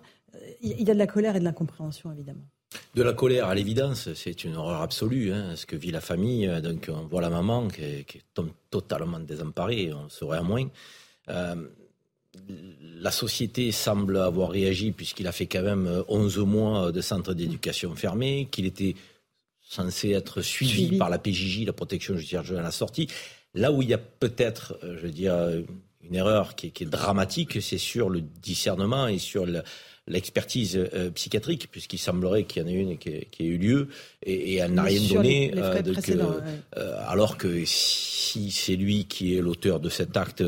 Il 0.62 0.82
y 0.82 0.90
a 0.90 0.94
de 0.94 1.00
la 1.00 1.08
colère 1.08 1.36
et 1.36 1.40
de 1.40 1.44
l'incompréhension, 1.44 2.12
évidemment. 2.12 2.44
De 2.94 3.02
la 3.02 3.14
colère, 3.14 3.48
à 3.48 3.56
l'évidence, 3.56 4.14
c'est 4.14 4.44
une 4.44 4.56
horreur 4.56 4.82
absolue. 4.82 5.32
Hein, 5.34 5.56
ce 5.56 5.66
que 5.66 5.76
vit 5.76 5.92
la 5.92 6.02
famille. 6.02 6.48
Donc, 6.62 6.90
on 6.94 7.08
voit 7.08 7.22
la 7.22 7.30
maman 7.30 7.68
qui 7.68 7.82
est, 7.82 8.04
qui 8.04 8.20
est 8.20 8.44
totalement 8.70 9.20
désemparée, 9.20 9.92
on 9.94 10.10
serait 10.10 10.38
à 10.38 10.44
moins. 10.44 10.68
Euh, 11.30 11.56
la 13.00 13.12
société 13.12 13.72
semble 13.72 14.18
avoir 14.18 14.52
réagi 14.52 14.92
puisqu'il 14.92 15.28
a 15.28 15.32
fait 15.32 15.48
quand 15.48 15.62
même 15.62 16.04
11 16.08 16.40
mois 16.40 16.92
de 16.92 17.02
centre 17.02 17.34
d'éducation 17.34 17.96
fermé, 17.96 18.48
qu'il 18.52 18.66
était 18.66 18.96
censé 19.62 20.12
être 20.12 20.42
suivi, 20.42 20.98
par 20.98 21.10
la 21.10 21.20
PJJ, 21.20 21.66
la 21.66 21.74
protection 21.74 22.16
judiciaire 22.16 22.44
à 22.58 22.62
la 22.62 22.72
sortie. 22.72 23.08
Là 23.54 23.72
où 23.72 23.82
il 23.82 23.90
y 23.90 23.94
a 23.94 24.00
peut-être, 24.00 24.78
euh, 24.84 24.98
je 24.98 25.04
veux 25.04 25.12
dire, 25.12 25.36
une 26.04 26.16
erreur 26.16 26.56
qui 26.56 26.68
est, 26.68 26.86
dramatique, 26.86 27.62
c'est 27.62 27.78
sur 27.78 28.10
le 28.10 28.22
discernement 28.22 29.08
et 29.08 29.20
sur 29.20 29.46
l'expertise 30.08 30.76
euh, 30.78 31.12
psychiatrique, 31.12 31.70
puisqu'il 31.72 32.00
semblerait 32.00 32.46
qu'il 32.46 32.64
y 32.64 32.66
en 32.66 32.68
ait 32.68 32.74
une 32.74 32.98
qui, 32.98 33.10
ait 33.10 33.46
eu 33.46 33.58
lieu 33.58 33.90
et, 34.24 34.56
elle 34.56 34.74
n'a 34.74 34.84
rien 34.84 35.02
donné. 35.08 35.54
Euh, 35.56 36.96
alors 37.08 37.38
que 37.38 37.64
si 37.66 38.50
c'est 38.52 38.76
lui 38.76 39.06
qui 39.06 39.36
est 39.36 39.42
l'auteur 39.42 39.80
de 39.80 39.90
cet 39.90 40.18
acte 40.18 40.44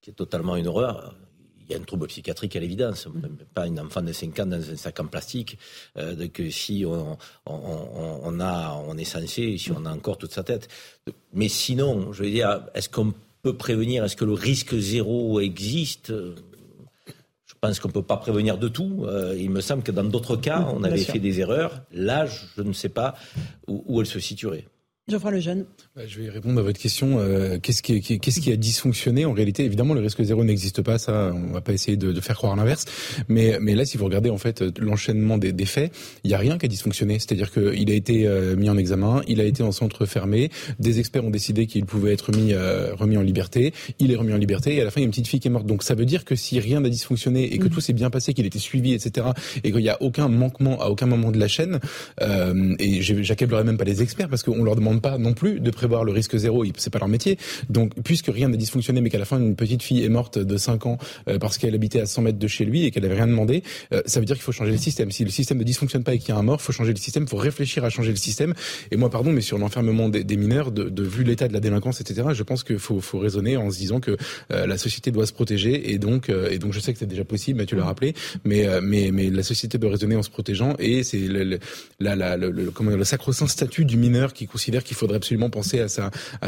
qui 0.00 0.10
est 0.10 0.14
totalement 0.14 0.56
une 0.56 0.66
horreur. 0.66 1.14
Il 1.60 1.72
y 1.72 1.76
a 1.76 1.78
un 1.78 1.84
trouble 1.84 2.08
psychiatrique 2.08 2.56
à 2.56 2.60
l'évidence, 2.60 3.06
pas 3.54 3.66
une 3.68 3.78
enfant 3.78 4.02
de 4.02 4.12
5 4.12 4.40
ans 4.40 4.46
dans 4.46 4.70
un 4.70 4.76
sac 4.76 4.98
en 4.98 5.06
plastique. 5.06 5.56
Euh, 5.96 6.16
donc 6.16 6.42
si 6.50 6.84
on, 6.84 7.16
on, 7.46 8.40
a, 8.40 8.74
on 8.88 8.98
est 8.98 9.04
censé, 9.04 9.56
si 9.56 9.70
on 9.70 9.84
a 9.86 9.92
encore 9.92 10.18
toute 10.18 10.32
sa 10.32 10.42
tête. 10.42 10.68
Mais 11.32 11.48
sinon, 11.48 12.12
je 12.12 12.24
veux 12.24 12.30
dire, 12.30 12.64
est-ce 12.74 12.88
qu'on 12.88 13.14
peut 13.42 13.56
prévenir? 13.56 14.04
Est-ce 14.04 14.16
que 14.16 14.24
le 14.24 14.32
risque 14.32 14.76
zéro 14.76 15.38
existe? 15.38 16.08
Je 16.08 17.54
pense 17.60 17.78
qu'on 17.78 17.88
ne 17.88 17.92
peut 17.92 18.02
pas 18.02 18.16
prévenir 18.16 18.58
de 18.58 18.66
tout. 18.66 19.04
Euh, 19.04 19.36
il 19.38 19.50
me 19.50 19.60
semble 19.60 19.84
que 19.84 19.92
dans 19.92 20.02
d'autres 20.02 20.36
cas, 20.36 20.66
on 20.74 20.82
avait 20.82 20.98
fait 20.98 21.20
des 21.20 21.38
erreurs. 21.38 21.82
Là, 21.92 22.26
je 22.26 22.62
ne 22.62 22.72
sais 22.72 22.88
pas 22.88 23.14
où, 23.68 23.84
où 23.86 24.00
elles 24.00 24.06
se 24.06 24.18
situeraient. 24.18 24.66
Geoffroy 25.10 25.32
Lejeune. 25.32 25.64
Bah, 25.96 26.02
je 26.06 26.20
vais 26.20 26.30
répondre 26.30 26.60
à 26.60 26.62
votre 26.62 26.78
question. 26.78 27.18
Euh, 27.18 27.58
qu'est-ce 27.58 27.82
qui, 27.82 28.52
a 28.52 28.56
dysfonctionné? 28.56 29.24
En 29.24 29.32
réalité, 29.32 29.64
évidemment, 29.64 29.92
le 29.92 30.00
risque 30.00 30.22
zéro 30.22 30.44
n'existe 30.44 30.82
pas. 30.82 30.98
Ça, 30.98 31.32
on 31.34 31.52
va 31.52 31.60
pas 31.60 31.72
essayer 31.72 31.96
de, 31.96 32.12
de 32.12 32.20
faire 32.20 32.36
croire 32.36 32.54
l'inverse. 32.54 32.84
Mais, 33.28 33.58
mais 33.60 33.74
là, 33.74 33.84
si 33.84 33.96
vous 33.96 34.04
regardez 34.04 34.30
en 34.30 34.38
fait 34.38 34.62
l'enchaînement 34.78 35.36
des, 35.36 35.52
des 35.52 35.64
faits, 35.66 35.92
il 36.22 36.30
y 36.30 36.34
a 36.34 36.38
rien 36.38 36.58
qui 36.58 36.66
a 36.66 36.68
dysfonctionné. 36.68 37.18
C'est-à-dire 37.18 37.50
qu'il 37.50 37.90
a 37.90 37.94
été 37.94 38.26
euh, 38.26 38.54
mis 38.54 38.70
en 38.70 38.76
examen, 38.76 39.22
il 39.26 39.40
a 39.40 39.44
été 39.44 39.62
en 39.64 39.72
centre 39.72 40.06
fermé. 40.06 40.50
Des 40.78 41.00
experts 41.00 41.24
ont 41.24 41.30
décidé 41.30 41.66
qu'il 41.66 41.84
pouvait 41.86 42.12
être 42.12 42.30
mis 42.30 42.52
euh, 42.52 42.94
remis 42.94 43.16
en 43.16 43.22
liberté. 43.22 43.74
Il 43.98 44.12
est 44.12 44.16
remis 44.16 44.32
en 44.32 44.38
liberté 44.38 44.76
et 44.76 44.80
à 44.80 44.84
la 44.84 44.90
fin, 44.90 45.00
il 45.00 45.02
y 45.02 45.06
a 45.06 45.06
une 45.06 45.10
petite 45.10 45.26
fille 45.26 45.40
qui 45.40 45.48
est 45.48 45.50
morte. 45.50 45.66
Donc 45.66 45.82
ça 45.82 45.94
veut 45.94 46.06
dire 46.06 46.24
que 46.24 46.36
si 46.36 46.60
rien 46.60 46.80
n'a 46.80 46.88
dysfonctionné 46.88 47.52
et 47.52 47.58
que 47.58 47.66
mmh. 47.66 47.70
tout 47.70 47.80
s'est 47.80 47.92
bien 47.92 48.10
passé, 48.10 48.32
qu'il 48.32 48.46
était 48.46 48.58
suivi, 48.60 48.94
etc., 48.94 49.26
et 49.64 49.72
qu'il 49.72 49.80
n'y 49.80 49.88
a 49.88 50.00
aucun 50.00 50.28
manquement 50.28 50.80
à 50.80 50.86
aucun 50.86 51.06
moment 51.06 51.32
de 51.32 51.38
la 51.38 51.48
chaîne, 51.48 51.80
et 52.78 53.02
j'accablerai 53.02 53.64
même 53.64 53.76
pas 53.76 53.84
les 53.84 54.02
experts 54.02 54.28
parce 54.28 54.42
qu'on 54.42 54.62
leur 54.62 54.76
demande 54.76 54.99
pas 55.00 55.18
non 55.18 55.34
plus 55.34 55.60
de 55.60 55.70
prévoir 55.70 56.04
le 56.04 56.12
risque 56.12 56.36
zéro. 56.36 56.64
C'est 56.76 56.90
pas 56.90 56.98
leur 56.98 57.08
métier. 57.08 57.38
Donc, 57.68 57.92
puisque 58.04 58.28
rien 58.28 58.48
n'a 58.48 58.56
dysfonctionné, 58.56 59.00
mais 59.00 59.10
qu'à 59.10 59.18
la 59.18 59.24
fin 59.24 59.38
une 59.38 59.56
petite 59.56 59.82
fille 59.82 60.04
est 60.04 60.08
morte 60.08 60.38
de 60.38 60.56
5 60.56 60.86
ans 60.86 60.98
euh, 61.28 61.38
parce 61.38 61.58
qu'elle 61.58 61.74
habitait 61.74 62.00
à 62.00 62.06
100 62.06 62.22
mètres 62.22 62.38
de 62.38 62.48
chez 62.48 62.64
lui 62.64 62.84
et 62.84 62.90
qu'elle 62.90 63.04
avait 63.04 63.14
rien 63.14 63.26
demandé, 63.26 63.62
euh, 63.92 64.02
ça 64.06 64.20
veut 64.20 64.26
dire 64.26 64.36
qu'il 64.36 64.42
faut 64.42 64.52
changer 64.52 64.72
le 64.72 64.78
système. 64.78 65.10
Si 65.10 65.24
le 65.24 65.30
système 65.30 65.58
ne 65.58 65.64
dysfonctionne 65.64 66.04
pas 66.04 66.14
et 66.14 66.18
qu'il 66.18 66.30
y 66.30 66.32
a 66.32 66.36
un 66.36 66.42
mort, 66.42 66.60
faut 66.60 66.72
changer 66.72 66.92
le 66.92 66.98
système. 66.98 67.26
Faut 67.26 67.36
réfléchir 67.36 67.84
à 67.84 67.90
changer 67.90 68.10
le 68.10 68.16
système. 68.16 68.54
Et 68.90 68.96
moi, 68.96 69.10
pardon, 69.10 69.32
mais 69.32 69.40
sur 69.40 69.58
l'enfermement 69.58 70.08
des, 70.08 70.36
mineurs, 70.36 70.70
de, 70.72 70.88
de 70.88 71.02
vu 71.02 71.24
l'état 71.24 71.48
de 71.48 71.52
la 71.52 71.60
délinquance, 71.60 72.00
etc., 72.00 72.28
je 72.32 72.42
pense 72.42 72.64
qu'il 72.64 72.78
faut, 72.78 73.00
faut 73.00 73.18
raisonner 73.18 73.56
en 73.56 73.70
se 73.70 73.78
disant 73.78 74.00
que 74.00 74.16
euh, 74.52 74.66
la 74.66 74.78
société 74.78 75.10
doit 75.10 75.26
se 75.26 75.32
protéger 75.32 75.92
et 75.92 75.98
donc 75.98 76.28
et 76.28 76.58
donc 76.58 76.72
je 76.72 76.80
sais 76.80 76.92
que 76.92 76.98
c'est 76.98 77.06
déjà 77.06 77.24
possible, 77.24 77.64
tu 77.66 77.76
l'as 77.76 77.84
rappelé, 77.84 78.14
mais 78.44 78.66
mais 78.82 79.10
mais 79.12 79.30
la 79.30 79.42
société 79.42 79.78
doit 79.78 79.90
raisonner 79.90 80.16
en 80.16 80.22
se 80.22 80.30
protégeant 80.30 80.74
et 80.78 81.02
c'est 81.02 81.18
le, 81.18 81.58
la, 81.98 82.16
la, 82.16 82.36
le, 82.36 82.70
comment 82.70 82.90
le 82.90 83.04
sacro-saint 83.04 83.46
statut 83.46 83.84
du 83.84 83.96
mineur 83.96 84.32
qui 84.32 84.46
considère 84.46 84.84
qu'il 84.84 84.89
faudrait 84.96 85.16
absolument 85.16 85.50
penser 85.50 85.80
à 85.80 85.88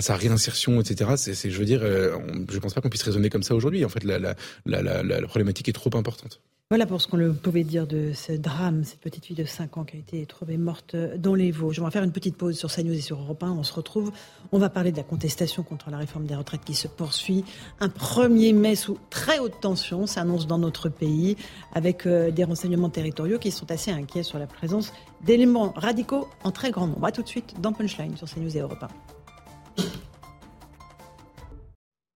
sa 0.01 0.17
réinsertion, 0.17 0.81
etc. 0.81 1.13
C'est, 1.17 1.51
je 1.51 1.59
veux 1.59 1.65
dire, 1.65 1.83
je 1.83 2.59
pense 2.59 2.75
pas 2.75 2.81
qu'on 2.81 2.89
puisse 2.89 3.03
raisonner 3.03 3.31
comme 3.31 3.43
ça 3.43 3.55
aujourd'hui. 3.55 3.85
En 3.85 3.89
fait, 3.89 4.05
la 4.05 5.23
problématique 5.29 5.69
est 5.69 5.73
trop 5.73 5.91
importante. 5.97 6.41
Voilà 6.73 6.87
pour 6.87 7.03
ce 7.03 7.07
qu'on 7.07 7.35
pouvait 7.35 7.65
dire 7.65 7.87
de 7.87 8.13
ce 8.15 8.33
drame, 8.33 8.83
cette 8.85 9.01
petite 9.01 9.27
fille 9.27 9.37
de 9.37 9.45
5 9.45 9.77
ans 9.77 9.85
qui 9.85 9.97
a 9.97 9.99
été 9.99 10.25
trouvée 10.25 10.57
morte 10.57 10.97
dans 10.97 11.35
les 11.35 11.51
Vosges. 11.51 11.81
On 11.81 11.85
va 11.85 11.91
faire 11.91 12.03
une 12.03 12.13
petite 12.13 12.35
pause 12.35 12.57
sur 12.57 12.73
CNews 12.73 12.95
et 12.95 13.03
sur 13.03 13.21
Europe 13.21 13.43
1. 13.43 13.51
On 13.51 13.63
se 13.63 13.75
retrouve. 13.75 14.11
On 14.53 14.59
va 14.59 14.71
parler 14.71 14.91
de 14.91 14.97
la 14.97 15.03
contestation 15.03 15.65
contre 15.65 15.91
la 15.91 15.99
réforme 15.99 16.25
des 16.25 16.35
retraites 16.35 16.65
qui 16.65 16.73
se 16.73 16.89
poursuit. 16.89 17.45
Un 17.81 17.89
1er 17.89 18.55
mai 18.55 18.75
sous 18.75 18.97
très 19.11 19.39
haute 19.39 19.61
tension 19.61 20.07
s'annonce 20.07 20.47
dans 20.47 20.57
notre 20.57 20.89
pays 20.89 21.37
avec 21.75 22.07
euh, 22.07 22.31
des 22.31 22.45
renseignements 22.45 22.89
territoriaux 22.89 23.39
qui 23.39 23.51
sont 23.51 23.71
assez 23.71 23.91
inquiets 23.91 24.23
sur 24.23 24.39
la 24.39 24.47
présence 24.47 24.95
d'éléments 25.25 25.73
radicaux 25.77 26.29
en 26.45 26.51
très 26.51 26.71
grand 26.71 26.87
nombre. 26.87 27.07
A 27.07 27.13
tout 27.13 27.23
de 27.23 27.29
suite 27.29 27.55
dans 27.61 27.73
Punchline 27.73 28.17
sur 28.17 28.29
CNews 28.29 28.57
et 28.57 28.61
Europe 28.61 28.83
1. 28.83 28.89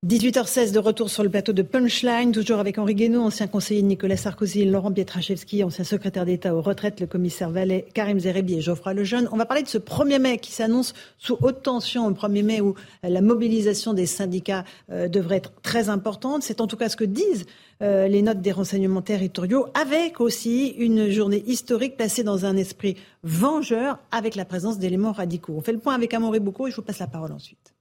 18h16 0.07 0.72
de 0.72 0.78
retour 0.78 1.11
sur 1.11 1.24
le 1.24 1.30
plateau 1.30 1.52
de 1.52 1.62
Punchline, 1.62 2.30
toujours 2.30 2.61
avec 2.61 2.78
Henri 2.78 2.94
Guénaud, 2.94 3.22
ancien 3.22 3.48
conseiller 3.48 3.82
de 3.82 3.88
Nicolas 3.88 4.16
Sarkozy, 4.16 4.64
Laurent 4.64 4.92
Pietraszewski, 4.92 5.64
ancien 5.64 5.82
secrétaire 5.82 6.24
d'État 6.24 6.54
aux 6.54 6.61
retraites, 6.62 7.00
le 7.00 7.09
commissaire 7.09 7.50
Vallet, 7.50 7.88
Karim 7.92 8.20
Zerebi 8.20 8.54
et 8.54 8.61
Geoffroy 8.61 8.94
Lejeune. 8.94 9.28
On 9.32 9.36
va 9.36 9.46
parler 9.46 9.64
de 9.64 9.68
ce 9.68 9.78
1er 9.78 10.20
mai 10.20 10.38
qui 10.38 10.52
s'annonce 10.52 10.94
sous 11.18 11.36
haute 11.42 11.64
tension, 11.64 12.09
le 12.09 12.14
1er 12.14 12.44
mai 12.44 12.61
où 12.61 12.74
la 13.02 13.20
mobilisation 13.20 13.94
des 13.94 14.07
syndicats 14.07 14.62
euh, 14.92 15.09
devrait 15.09 15.38
être 15.38 15.54
très 15.62 15.88
importante. 15.88 16.44
C'est 16.44 16.61
en 16.61 16.68
tout 16.68 16.76
cas 16.76 16.88
ce 16.88 16.96
que 16.96 17.04
disent 17.04 17.44
euh, 17.82 18.08
les 18.08 18.22
notes 18.22 18.40
des 18.40 18.52
renseignements 18.52 19.02
territoriaux, 19.02 19.66
avec 19.74 20.20
aussi 20.20 20.68
une 20.78 21.10
journée 21.10 21.44
historique 21.46 21.96
placée 21.96 22.24
dans 22.24 22.46
un 22.46 22.56
esprit 22.56 22.96
vengeur 23.22 23.98
avec 24.10 24.34
la 24.34 24.44
présence 24.44 24.78
d'éléments 24.78 25.12
radicaux. 25.12 25.54
On 25.56 25.60
fait 25.60 25.72
le 25.72 25.78
point 25.78 25.94
avec 25.94 26.14
Amaury 26.14 26.40
Boucaud 26.40 26.68
et 26.68 26.70
je 26.70 26.76
vous 26.76 26.82
passe 26.82 27.00
la 27.00 27.06
parole 27.06 27.32
ensuite. 27.32 27.75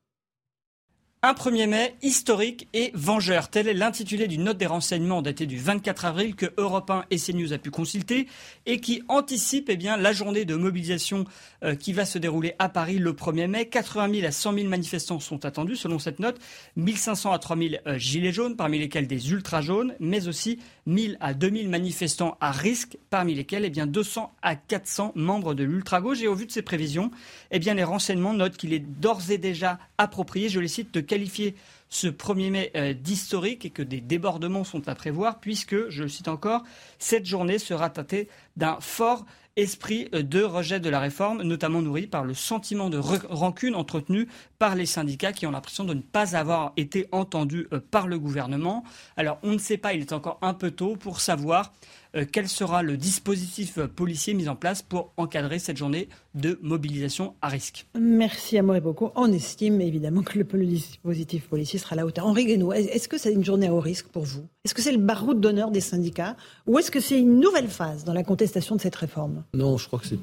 Un 1.27 1.33
1er 1.33 1.65
mai 1.65 1.95
historique 2.03 2.67
et 2.75 2.91
vengeur. 2.93 3.49
Tel 3.49 3.67
est 3.67 3.73
l'intitulé 3.73 4.27
d'une 4.27 4.43
note 4.43 4.59
des 4.59 4.67
renseignements 4.67 5.23
datée 5.23 5.47
du 5.47 5.57
24 5.57 6.05
avril 6.05 6.35
que 6.35 6.45
Europe 6.57 6.91
1 6.91 7.05
et 7.09 7.17
CNews 7.17 7.51
a 7.51 7.57
pu 7.57 7.71
consulter 7.71 8.27
et 8.67 8.79
qui 8.79 9.01
anticipe 9.07 9.69
eh 9.71 9.75
bien, 9.75 9.97
la 9.97 10.13
journée 10.13 10.45
de 10.45 10.53
mobilisation 10.53 11.25
euh, 11.63 11.73
qui 11.73 11.93
va 11.93 12.05
se 12.05 12.19
dérouler 12.19 12.53
à 12.59 12.69
Paris 12.69 12.99
le 12.99 13.13
1er 13.13 13.47
mai. 13.47 13.65
80 13.67 14.13
000 14.13 14.27
à 14.27 14.31
100 14.31 14.53
000 14.53 14.67
manifestants 14.67 15.19
sont 15.19 15.45
attendus 15.45 15.77
selon 15.77 15.97
cette 15.97 16.19
note. 16.19 16.37
1500 16.75 17.31
à 17.31 17.39
3000 17.39 17.81
euh, 17.87 17.97
gilets 17.97 18.31
jaunes, 18.31 18.55
parmi 18.55 18.77
lesquels 18.77 19.07
des 19.07 19.31
ultra 19.31 19.61
jaunes, 19.61 19.95
mais 19.99 20.27
aussi 20.27 20.59
1000 20.85 21.17
à 21.19 21.33
2000 21.33 21.69
manifestants 21.69 22.37
à 22.41 22.51
risque, 22.51 22.97
parmi 23.09 23.33
lesquels 23.33 23.65
eh 23.65 23.69
bien, 23.69 23.87
200 23.87 24.33
à 24.41 24.55
400 24.55 25.13
membres 25.15 25.53
de 25.53 25.63
l'ultra-gauche. 25.63 26.21
Et 26.21 26.27
au 26.27 26.35
vu 26.35 26.45
de 26.45 26.51
ces 26.51 26.61
prévisions, 26.61 27.11
eh 27.51 27.59
bien, 27.59 27.73
les 27.73 27.83
renseignements 27.83 28.33
notent 28.33 28.57
qu'il 28.57 28.73
est 28.73 28.79
d'ores 28.79 29.31
et 29.31 29.37
déjà 29.37 29.79
approprié, 29.97 30.49
je 30.49 30.59
les 30.59 30.67
cite, 30.67 30.93
de 30.93 31.01
qualifier 31.01 31.55
ce 31.89 32.07
1er 32.07 32.49
mai 32.49 32.71
euh, 32.75 32.93
d'historique 32.93 33.65
et 33.65 33.69
que 33.69 33.81
des 33.83 34.01
débordements 34.01 34.63
sont 34.63 34.87
à 34.87 34.95
prévoir 34.95 35.39
puisque, 35.39 35.89
je 35.89 36.03
le 36.03 36.09
cite 36.09 36.27
encore, 36.27 36.63
cette 36.99 37.25
journée 37.25 37.59
sera 37.59 37.89
tâtée 37.89 38.27
d'un 38.57 38.77
fort 38.79 39.25
esprit 39.55 40.09
euh, 40.13 40.21
de 40.21 40.41
rejet 40.41 40.79
de 40.79 40.89
la 40.89 40.99
réforme, 40.99 41.43
notamment 41.43 41.81
nourri 41.81 42.07
par 42.07 42.23
le 42.23 42.33
sentiment 42.33 42.89
de 42.89 42.97
rancune 42.97 43.75
entretenu 43.75 44.27
par 44.59 44.75
les 44.75 44.85
syndicats 44.85 45.33
qui 45.33 45.45
ont 45.45 45.51
l'impression 45.51 45.83
de 45.83 45.93
ne 45.93 46.01
pas 46.01 46.35
avoir 46.35 46.73
été 46.77 47.07
entendus 47.11 47.67
euh, 47.73 47.79
par 47.79 48.07
le 48.07 48.19
gouvernement. 48.19 48.83
Alors 49.17 49.37
on 49.43 49.51
ne 49.51 49.57
sait 49.57 49.77
pas, 49.77 49.93
il 49.93 50.01
est 50.01 50.13
encore 50.13 50.37
un 50.41 50.53
peu 50.53 50.71
tôt 50.71 50.95
pour 50.95 51.21
savoir 51.21 51.73
euh, 52.15 52.25
quel 52.31 52.47
sera 52.47 52.83
le 52.83 52.97
dispositif 52.97 53.79
policier 53.79 54.33
mis 54.33 54.47
en 54.47 54.55
place 54.55 54.81
pour 54.81 55.11
encadrer 55.17 55.59
cette 55.59 55.77
journée 55.77 56.07
de 56.33 56.59
mobilisation 56.61 57.35
à 57.41 57.49
risque. 57.49 57.85
Merci 57.99 58.57
à 58.57 58.63
moi 58.63 58.79
beaucoup. 58.79 59.09
On 59.15 59.31
estime 59.31 59.81
évidemment 59.81 60.21
que 60.21 60.37
le 60.37 60.65
dispositif 60.65 61.47
policier 61.47 61.79
sera 61.79 61.93
à 61.93 61.97
la 61.97 62.05
hauteur. 62.05 62.25
Henri 62.25 62.45
Guénaud, 62.45 62.73
est-ce 62.73 63.07
que 63.07 63.17
c'est 63.17 63.33
une 63.33 63.43
journée 63.43 63.67
à 63.67 63.73
haut 63.73 63.79
risque 63.79 64.07
pour 64.07 64.23
vous? 64.23 64.47
Est-ce 64.63 64.73
que 64.73 64.81
c'est 64.81 64.91
le 64.91 64.97
baroud 64.97 65.39
d'honneur 65.39 65.71
des 65.71 65.81
syndicats? 65.81 66.35
Ou 66.67 66.79
est-ce 66.79 66.91
que 66.91 66.99
c'est 66.99 67.19
une 67.19 67.39
nouvelle 67.39 67.67
phase 67.67 68.03
dans 68.03 68.13
la 68.13 68.23
contestation 68.23 68.75
de 68.75 68.81
cette 68.81 68.95
réforme? 68.95 69.43
Non, 69.53 69.77
je 69.77 69.87
crois 69.87 69.99
que 69.99 70.07
c'est. 70.07 70.19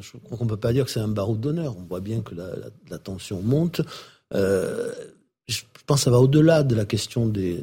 Je 0.00 0.18
crois 0.18 0.38
qu'on 0.38 0.44
ne 0.44 0.50
peut 0.50 0.56
pas 0.56 0.72
dire 0.72 0.84
que 0.84 0.90
c'est 0.90 1.00
un 1.00 1.08
baroud 1.08 1.40
d'honneur. 1.40 1.76
On 1.76 1.82
voit 1.82 2.00
bien 2.00 2.20
que 2.20 2.34
la, 2.34 2.98
tension 2.98 3.42
monte. 3.42 3.80
Euh, 4.34 4.92
je 5.48 5.62
pense 5.86 6.00
que 6.00 6.04
ça 6.04 6.10
va 6.10 6.18
au-delà 6.18 6.62
de 6.62 6.74
la 6.74 6.84
question 6.84 7.26
des, 7.26 7.62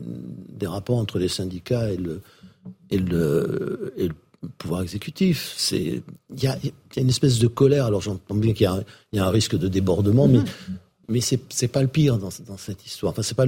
rapports 0.63 0.97
entre 0.97 1.19
les 1.19 1.27
syndicats 1.27 1.89
et 1.91 1.97
le, 1.97 2.21
pouvoir 4.57 4.81
exécutif. 4.81 5.71
Il 5.71 6.03
y 6.41 6.47
a, 6.47 6.57
une 6.97 7.09
espèce 7.09 7.39
de 7.39 7.47
colère. 7.47 7.85
Alors 7.85 8.01
j'entends 8.01 8.35
bien 8.35 8.53
qu'il 8.53 8.69
y, 9.13 9.19
a 9.19 9.25
un 9.25 9.29
risque 9.29 9.57
de 9.57 9.67
débordement, 9.67 10.27
mais 10.27 10.39
mais 11.09 11.19
c'est 11.19 11.41
c'est 11.49 11.67
pas 11.67 11.81
le 11.81 11.89
pire 11.89 12.17
dans, 12.17 12.29
cette 12.31 12.85
histoire. 12.85 13.11
Enfin 13.11 13.23
c'est 13.23 13.35
pas 13.35 13.45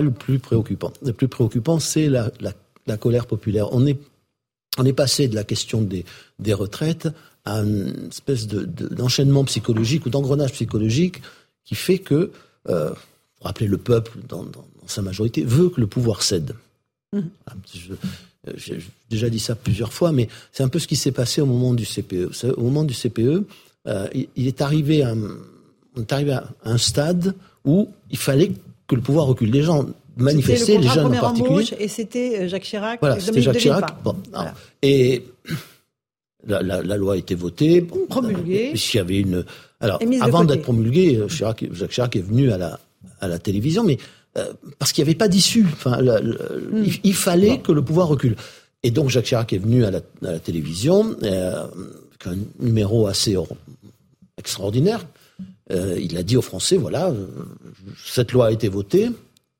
le 0.00 0.10
plus 0.12 0.38
préoccupant. 0.38 0.92
Le 1.02 1.12
plus 1.12 1.28
préoccupant 1.28 1.80
c'est 1.80 2.08
la, 2.08 2.30
colère 2.96 3.26
populaire. 3.26 3.72
On 3.72 3.84
est 3.86 4.92
passé 4.92 5.26
de 5.26 5.34
la 5.34 5.42
question 5.42 5.82
des 5.82 6.54
retraites 6.54 7.08
à 7.44 7.58
une 7.58 8.08
espèce 8.08 8.46
de, 8.46 8.64
d'enchaînement 8.64 9.44
psychologique 9.44 10.06
ou 10.06 10.10
d'engrenage 10.10 10.52
psychologique 10.52 11.22
qui 11.64 11.74
fait 11.74 11.98
que 11.98 12.30
euh, 12.68 12.90
rappeler 13.40 13.66
le 13.66 13.78
peuple 13.78 14.18
dans, 14.28 14.44
dans, 14.44 14.64
sa 14.86 15.02
majorité 15.02 15.44
veut 15.44 15.68
que 15.68 15.80
le 15.80 15.86
pouvoir 15.86 16.22
cède. 16.22 16.54
Mmh. 17.12 17.20
Euh, 18.48 18.52
j'ai 18.56 18.78
déjà 19.08 19.28
dit 19.28 19.38
ça 19.38 19.54
plusieurs 19.54 19.92
fois, 19.92 20.12
mais 20.12 20.28
c'est 20.52 20.62
un 20.62 20.68
peu 20.68 20.78
ce 20.78 20.86
qui 20.86 20.96
s'est 20.96 21.12
passé 21.12 21.40
au 21.40 21.46
moment 21.46 21.74
du 21.74 21.84
CPE. 21.84 22.30
Au 22.56 22.62
moment 22.62 22.84
du 22.84 22.94
CPE, 22.94 23.44
euh, 23.86 24.08
il, 24.36 24.46
est 24.46 24.60
arrivé 24.62 25.02
à, 25.02 25.14
on 25.96 26.00
est 26.00 26.12
arrivé 26.12 26.32
à 26.32 26.48
un 26.64 26.78
stade 26.78 27.34
où 27.64 27.88
il 28.10 28.18
fallait 28.18 28.52
que 28.86 28.94
le 28.94 29.02
pouvoir 29.02 29.26
recule. 29.26 29.50
Les 29.50 29.62
gens 29.62 29.86
manifestaient, 30.16 30.78
les 30.78 30.88
jeunes 30.88 31.14
en 31.14 31.20
particulier. 31.20 31.64
Et 31.78 31.88
c'était 31.88 32.40
euh, 32.40 32.48
Jacques 32.48 32.64
Chirac. 32.64 33.00
Voilà, 33.00 33.20
c'était 33.20 33.42
Jacques 33.42 33.58
Chirac. 33.58 34.02
Bon, 34.02 34.16
Et 34.82 35.24
la, 36.46 36.62
la, 36.62 36.82
la, 36.82 36.96
loi 36.96 37.14
a 37.14 37.16
été 37.16 37.34
votée. 37.34 37.82
Promulguée. 38.08 38.72
Il 38.74 38.96
y 38.96 38.98
avait 38.98 39.18
une. 39.18 39.44
Alors, 39.80 40.00
avant 40.20 40.44
d'être 40.44 40.62
promulguée, 40.62 41.20
Chirac, 41.28 41.64
Jacques 41.72 41.90
Chirac 41.90 42.16
est 42.16 42.20
venu 42.20 42.52
à 42.52 42.58
la 42.58 42.80
à 43.20 43.28
la 43.28 43.38
télévision, 43.38 43.84
mais 43.84 43.98
euh, 44.38 44.52
parce 44.78 44.92
qu'il 44.92 45.04
n'y 45.04 45.10
avait 45.10 45.18
pas 45.18 45.28
d'issue. 45.28 45.66
Enfin, 45.72 46.02
hmm. 46.02 46.84
il, 47.04 47.14
fallait 47.14 47.58
que 47.58 47.72
le 47.72 47.82
pouvoir 47.82 48.08
recule. 48.08 48.36
Et 48.82 48.90
donc 48.90 49.10
Jacques 49.10 49.26
Chirac 49.26 49.52
est 49.52 49.58
venu 49.58 49.84
à 49.84 49.90
la, 49.90 49.98
à 49.98 50.32
la 50.32 50.38
télévision, 50.38 51.16
euh, 51.22 51.64
avec 51.64 52.26
un 52.26 52.36
numéro 52.64 53.06
assez 53.06 53.36
extraordinaire. 54.38 55.06
Euh, 55.72 55.98
il 56.00 56.16
a 56.16 56.22
dit 56.22 56.36
aux 56.36 56.42
Français, 56.42 56.76
voilà, 56.76 57.10
euh, 57.10 57.26
cette 58.04 58.32
loi 58.32 58.46
a 58.46 58.50
été 58.50 58.68
votée, 58.68 59.10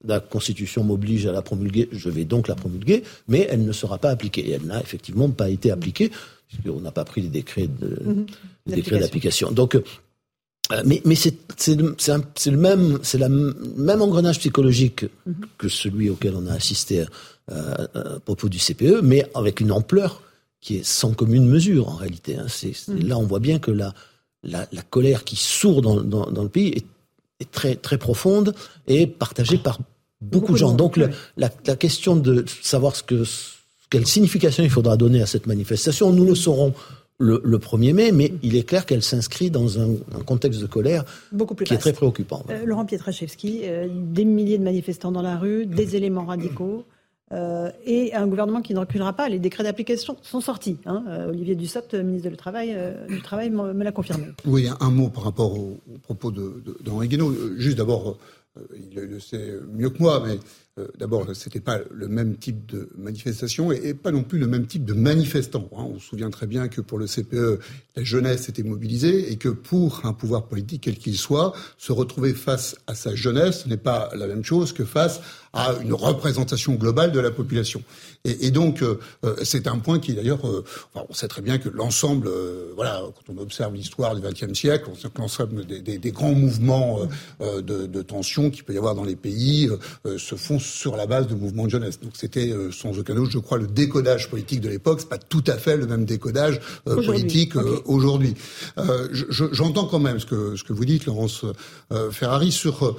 la 0.04 0.18
Constitution 0.18 0.82
m'oblige 0.82 1.26
à 1.26 1.32
la 1.32 1.42
promulguer, 1.42 1.88
je 1.92 2.08
vais 2.08 2.24
donc 2.24 2.48
la 2.48 2.54
promulguer, 2.54 3.04
mais 3.28 3.46
elle 3.50 3.64
ne 3.64 3.72
sera 3.72 3.98
pas 3.98 4.10
appliquée. 4.10 4.48
Et 4.48 4.52
elle 4.52 4.66
n'a 4.66 4.80
effectivement 4.80 5.28
pas 5.28 5.50
été 5.50 5.70
appliquée, 5.70 6.10
puisqu'on 6.50 6.80
n'a 6.80 6.90
pas 6.90 7.04
pris 7.04 7.22
les 7.22 7.28
décrets 7.28 7.68
hmm. 7.68 8.26
décrets 8.66 8.98
d'application. 8.98 9.52
Donc 9.52 9.76
euh, 9.76 9.82
mais, 10.84 11.02
mais 11.04 11.14
c'est 11.14 11.36
le 11.76 12.56
même 12.56 12.98
c'est 13.02 13.18
le 13.18 13.28
même 13.28 14.02
engrenage 14.02 14.38
psychologique 14.38 15.06
que 15.58 15.68
celui 15.68 16.10
auquel 16.10 16.34
on 16.36 16.46
a 16.46 16.52
assisté 16.52 17.04
euh, 17.50 17.86
à 17.94 18.20
propos 18.20 18.48
du 18.48 18.58
CPE, 18.58 19.00
mais 19.02 19.26
avec 19.34 19.60
une 19.60 19.72
ampleur 19.72 20.22
qui 20.60 20.76
est 20.76 20.84
sans 20.84 21.12
commune 21.12 21.46
mesure 21.46 21.88
en 21.88 21.96
réalité. 21.96 22.36
Hein. 22.36 22.46
Mm. 22.88 23.08
là 23.08 23.18
on 23.18 23.26
voit 23.26 23.40
bien 23.40 23.58
que 23.58 23.70
la 23.70 23.94
la, 24.42 24.66
la 24.72 24.82
colère 24.82 25.24
qui 25.24 25.36
sourd 25.36 25.82
dans, 25.82 26.00
dans, 26.00 26.30
dans 26.30 26.42
le 26.42 26.48
pays 26.48 26.68
est, 26.68 26.86
est, 27.40 27.50
très 27.50 27.74
très 27.74 27.98
profonde 27.98 28.54
et 28.86 29.06
partagée 29.06 29.58
par 29.58 29.78
beaucoup, 30.20 30.52
de 30.52 30.58
gens. 30.58 30.72
Donc 30.72 30.96
la, 30.96 31.08
la, 31.36 31.76
question 31.76 32.16
de 32.16 32.44
savoir 32.62 32.96
ce 32.96 33.02
que 33.02 33.24
quelle 33.90 34.06
signification 34.06 34.62
il 34.62 34.70
faudra 34.70 34.96
donner 34.96 35.20
à 35.20 35.26
cette 35.26 35.46
manifestation, 35.46 36.12
nous 36.12 36.24
le 36.24 36.34
saurons 36.34 36.72
le, 37.18 37.40
le 37.44 37.58
1er 37.58 37.92
mai, 37.92 38.12
mais 38.12 38.32
il 38.42 38.56
est 38.56 38.62
clair 38.62 38.86
qu'elle 38.86 39.02
s'inscrit 39.02 39.50
dans 39.50 39.78
un, 39.78 39.90
un, 40.14 40.22
contexte 40.24 40.60
de 40.60 40.66
colère 40.66 41.04
Beaucoup 41.32 41.54
plus 41.54 41.66
qui 41.66 41.74
est 41.74 41.78
très 41.78 41.92
préoccupant. 41.92 42.44
Euh, 42.48 42.64
Laurent 42.64 42.86
Pietraszewski, 42.86 43.60
euh, 43.64 43.88
des 43.90 44.24
milliers 44.24 44.56
de 44.56 44.64
manifestants 44.64 45.12
dans 45.12 45.20
la 45.20 45.36
rue, 45.36 45.66
des 45.66 45.96
éléments 45.96 46.24
radicaux. 46.24 46.86
euh, 47.32 47.70
et 47.84 48.14
un 48.14 48.26
gouvernement 48.26 48.62
qui 48.62 48.72
ne 48.74 48.78
reculera 48.78 49.12
pas. 49.12 49.28
Les 49.28 49.38
décrets 49.38 49.62
d'application 49.62 50.16
sont 50.22 50.40
sortis. 50.40 50.78
Hein. 50.86 51.04
Euh, 51.08 51.28
Olivier 51.28 51.54
Dussopt, 51.54 51.94
ministre 51.94 52.30
du 52.30 52.36
Travail, 52.36 52.74
du 53.08 53.20
Travail 53.20 53.50
me 53.50 53.84
l'a 53.84 53.92
confirmé. 53.92 54.24
Oui, 54.46 54.68
un, 54.80 54.90
mot 54.90 55.10
par 55.10 55.24
rapport 55.24 55.52
aux, 55.52 55.78
propos 56.02 56.30
d'Henri 56.30 57.06
de, 57.06 57.10
Guénaud. 57.10 57.34
Juste 57.58 57.76
d'abord, 57.76 58.16
il 58.74 58.98
le 58.98 59.20
sait 59.20 59.58
mieux 59.74 59.90
que 59.90 60.02
moi, 60.02 60.22
mais 60.26 60.38
euh, 60.80 60.88
d'abord, 60.98 61.26
c'était 61.34 61.60
pas 61.60 61.78
le 61.90 62.08
même 62.08 62.36
type 62.36 62.66
de 62.66 62.88
manifestation 62.96 63.72
et, 63.72 63.94
pas 63.94 64.10
non 64.10 64.22
plus 64.22 64.38
le 64.38 64.46
même 64.46 64.66
type 64.66 64.84
de 64.84 64.94
manifestant. 64.94 65.68
Hein. 65.72 65.86
On 65.94 65.98
se 65.98 66.06
souvient 66.06 66.30
très 66.30 66.46
bien 66.46 66.68
que 66.68 66.80
pour 66.80 66.98
le 66.98 67.06
CPE, 67.06 67.60
la 67.96 68.04
jeunesse 68.04 68.48
était 68.48 68.62
mobilisée 68.62 69.32
et 69.32 69.36
que 69.36 69.48
pour 69.48 70.04
un 70.04 70.12
pouvoir 70.12 70.46
politique, 70.46 70.82
quel 70.84 70.96
qu'il 70.96 71.16
soit, 71.16 71.52
se 71.76 71.92
retrouver 71.92 72.34
face 72.34 72.76
à 72.86 72.94
sa 72.94 73.14
jeunesse 73.14 73.66
n'est 73.66 73.76
pas 73.76 74.10
la 74.14 74.26
même 74.26 74.44
chose 74.44 74.72
que 74.72 74.84
face 74.84 75.20
à 75.52 75.74
une 75.82 75.94
représentation 75.94 76.74
globale 76.74 77.10
de 77.10 77.18
la 77.18 77.32
population. 77.32 77.82
Et, 78.24 78.50
donc, 78.52 78.82
euh, 78.82 79.00
euh, 79.24 79.34
c'est 79.42 79.66
un 79.66 79.78
point 79.78 79.98
qui, 79.98 80.14
d'ailleurs, 80.14 80.40
on 80.94 81.12
sait 81.12 81.26
très 81.26 81.42
bien 81.42 81.58
que 81.58 81.68
l'ensemble, 81.68 82.30
voilà, 82.76 83.02
quand 83.02 83.34
on 83.34 83.38
observe 83.38 83.74
l'histoire 83.74 84.14
du 84.14 84.20
XXe 84.20 84.56
siècle, 84.56 84.88
on 84.92 84.94
sait 84.94 85.08
l'ensemble 85.16 85.64
des, 85.64 86.12
grands 86.12 86.34
mouvements 86.34 87.00
de, 87.40 87.60
de 87.60 88.02
tension 88.02 88.50
qu'il 88.50 88.62
peut 88.64 88.74
y 88.74 88.78
avoir 88.78 88.94
dans 88.94 89.04
les 89.04 89.16
pays 89.16 89.68
se 90.16 90.34
font 90.36 90.60
sur 90.70 90.96
la 90.96 91.06
base 91.06 91.26
de 91.26 91.34
mouvements 91.34 91.64
de 91.64 91.70
jeunesse. 91.70 92.00
Donc, 92.00 92.12
c'était 92.14 92.54
sans 92.72 92.98
aucun 92.98 93.14
doute, 93.14 93.30
je 93.30 93.38
crois, 93.38 93.58
le 93.58 93.66
décodage 93.66 94.30
politique 94.30 94.60
de 94.60 94.68
l'époque. 94.68 95.00
C'est 95.00 95.08
pas 95.08 95.18
tout 95.18 95.44
à 95.46 95.54
fait 95.54 95.76
le 95.76 95.86
même 95.86 96.04
décodage 96.04 96.60
politique 96.84 97.54
aujourd'hui. 97.84 98.34
J'entends 99.30 99.86
quand 99.86 99.98
même 99.98 100.18
ce 100.18 100.26
que 100.26 100.56
ce 100.56 100.64
que 100.64 100.72
vous 100.72 100.84
dites, 100.84 101.06
Laurence 101.06 101.44
Ferrari, 102.10 102.52
sur 102.52 102.96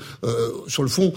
sur 0.68 0.84
le 0.84 0.89
fond. 0.89 1.14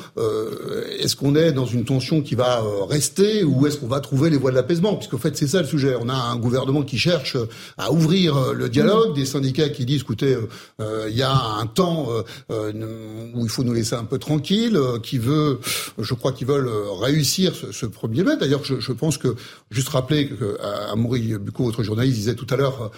Est-ce 0.98 1.16
qu'on 1.16 1.34
est 1.34 1.52
dans 1.52 1.66
une 1.66 1.84
tension 1.84 2.22
qui 2.22 2.34
va 2.34 2.62
rester 2.88 3.44
ou 3.44 3.66
est-ce 3.66 3.78
qu'on 3.78 3.86
va 3.86 4.00
trouver 4.00 4.30
les 4.30 4.36
voies 4.36 4.50
de 4.50 4.56
l'apaisement, 4.56 4.96
puisqu'en 4.96 5.18
fait 5.18 5.36
c'est 5.36 5.46
ça 5.46 5.60
le 5.60 5.66
sujet. 5.66 5.96
On 6.00 6.08
a 6.08 6.14
un 6.14 6.36
gouvernement 6.36 6.82
qui 6.82 6.98
cherche 6.98 7.36
à 7.78 7.92
ouvrir 7.92 8.36
euh, 8.36 8.52
le 8.52 8.68
dialogue, 8.68 9.14
des 9.14 9.26
syndicats 9.26 9.68
qui 9.68 9.84
disent 9.84 10.02
écoutez, 10.02 10.34
euh, 10.34 10.48
euh, 10.80 11.06
il 11.10 11.16
y 11.16 11.22
a 11.22 11.32
un 11.32 11.66
temps 11.66 12.08
où 12.48 13.44
il 13.44 13.48
faut 13.48 13.64
nous 13.64 13.72
laisser 13.72 13.94
un 13.94 14.04
peu 14.04 14.18
tranquille, 14.18 14.78
qui 15.02 15.18
veut, 15.18 15.60
je 15.98 16.14
crois 16.14 16.32
veulent 16.44 16.70
réussir 17.00 17.54
ce, 17.54 17.86
premier 17.86 18.22
mètre. 18.22 18.40
D'ailleurs, 18.40 18.64
je, 18.64 18.92
pense 18.92 19.18
que 19.18 19.34
juste 19.70 19.88
rappeler 19.88 20.28
que 20.28 20.58
Amaury 20.90 21.34
Bucco, 21.38 21.64
votre 21.64 21.82
journaliste, 21.82 22.16
disait 22.16 22.34
tout 22.34 22.46
à 22.50 22.56
l'heure 22.56 22.90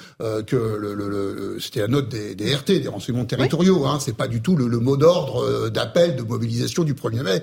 que 0.46 0.56
le, 0.56 1.58
c'était 1.60 1.80
la 1.80 1.88
note 1.88 2.08
des, 2.08 2.54
RT, 2.54 2.80
des 2.80 2.88
renseignements 2.88 3.24
territoriaux. 3.24 3.86
Hein, 3.86 3.98
c'est 4.00 4.16
pas 4.16 4.28
du 4.28 4.40
tout 4.40 4.56
le, 4.56 4.78
mot 4.78 4.96
d'ordre 4.96 5.68
d'appel 5.70 6.16
de 6.16 6.22
mobilisation 6.22 6.84
du 6.84 6.94
1er 6.94 7.22
mai 7.22 7.42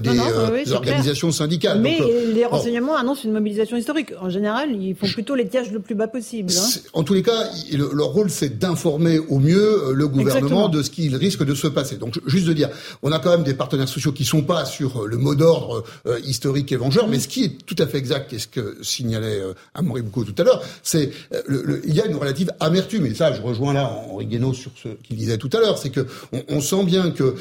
des, 0.00 0.72
organisations 0.72 1.32
syndicales. 1.32 1.80
Mais 1.80 1.98
les 2.32 2.44
renseignements 2.44 2.96
annonce 2.96 3.24
une 3.24 3.32
mobilisation 3.32 3.76
historique. 3.76 4.12
En 4.20 4.30
général, 4.30 4.70
ils 4.72 4.94
font 4.94 5.06
plutôt 5.06 5.34
l'étiage 5.34 5.70
le 5.72 5.80
plus 5.80 5.94
bas 5.94 6.08
possible. 6.08 6.52
Hein. 6.56 6.80
En 6.92 7.02
tous 7.02 7.14
les 7.14 7.22
cas, 7.22 7.50
leur 7.72 8.08
rôle, 8.08 8.30
c'est 8.30 8.58
d'informer 8.58 9.18
au 9.18 9.38
mieux 9.38 9.88
euh, 9.88 9.92
le 9.92 10.08
gouvernement 10.08 10.68
de 10.68 10.82
ce 10.82 10.90
qu'il 10.90 11.14
risque 11.16 11.44
de 11.44 11.54
se 11.54 11.66
passer. 11.66 11.96
Donc, 11.96 12.20
juste 12.26 12.46
de 12.46 12.52
dire, 12.52 12.68
on 13.02 13.12
a 13.12 13.18
quand 13.18 13.30
même 13.30 13.42
des 13.42 13.54
partenaires 13.54 13.88
sociaux 13.88 14.12
qui 14.12 14.24
sont 14.24 14.42
pas 14.42 14.64
sur 14.64 15.02
euh, 15.02 15.06
le 15.06 15.16
mot 15.34 15.36
d'ordre 15.36 15.84
euh, 16.06 16.18
historique 16.20 16.72
et 16.72 16.76
vengeur, 16.76 17.08
mais 17.08 17.18
ce 17.18 17.28
qui 17.28 17.44
est 17.44 17.66
tout 17.66 17.76
à 17.78 17.86
fait 17.86 17.98
exact, 17.98 18.32
et 18.32 18.38
ce 18.38 18.46
que 18.46 18.76
signalait 18.82 19.40
euh, 19.40 19.54
Amaury 19.74 20.02
Boucaud 20.02 20.24
tout 20.24 20.34
à 20.38 20.44
l'heure, 20.44 20.62
c'est 20.82 21.10
le, 21.46 21.82
il 21.86 21.94
y 21.94 22.00
a 22.00 22.06
une 22.06 22.16
relative 22.16 22.50
amertume. 22.60 23.06
Et 23.06 23.14
ça, 23.14 23.32
je 23.32 23.42
rejoins 23.42 23.72
là 23.72 23.90
Henri 24.10 24.26
Guénaud 24.26 24.54
sur 24.54 24.70
ce 24.82 24.88
qu'il 25.02 25.16
disait 25.16 25.38
tout 25.38 25.50
à 25.52 25.60
l'heure, 25.60 25.78
c'est 25.78 25.90
que 25.90 26.06
on, 26.32 26.42
on, 26.48 26.60
sent 26.60 26.84
bien 26.84 27.10
que 27.10 27.34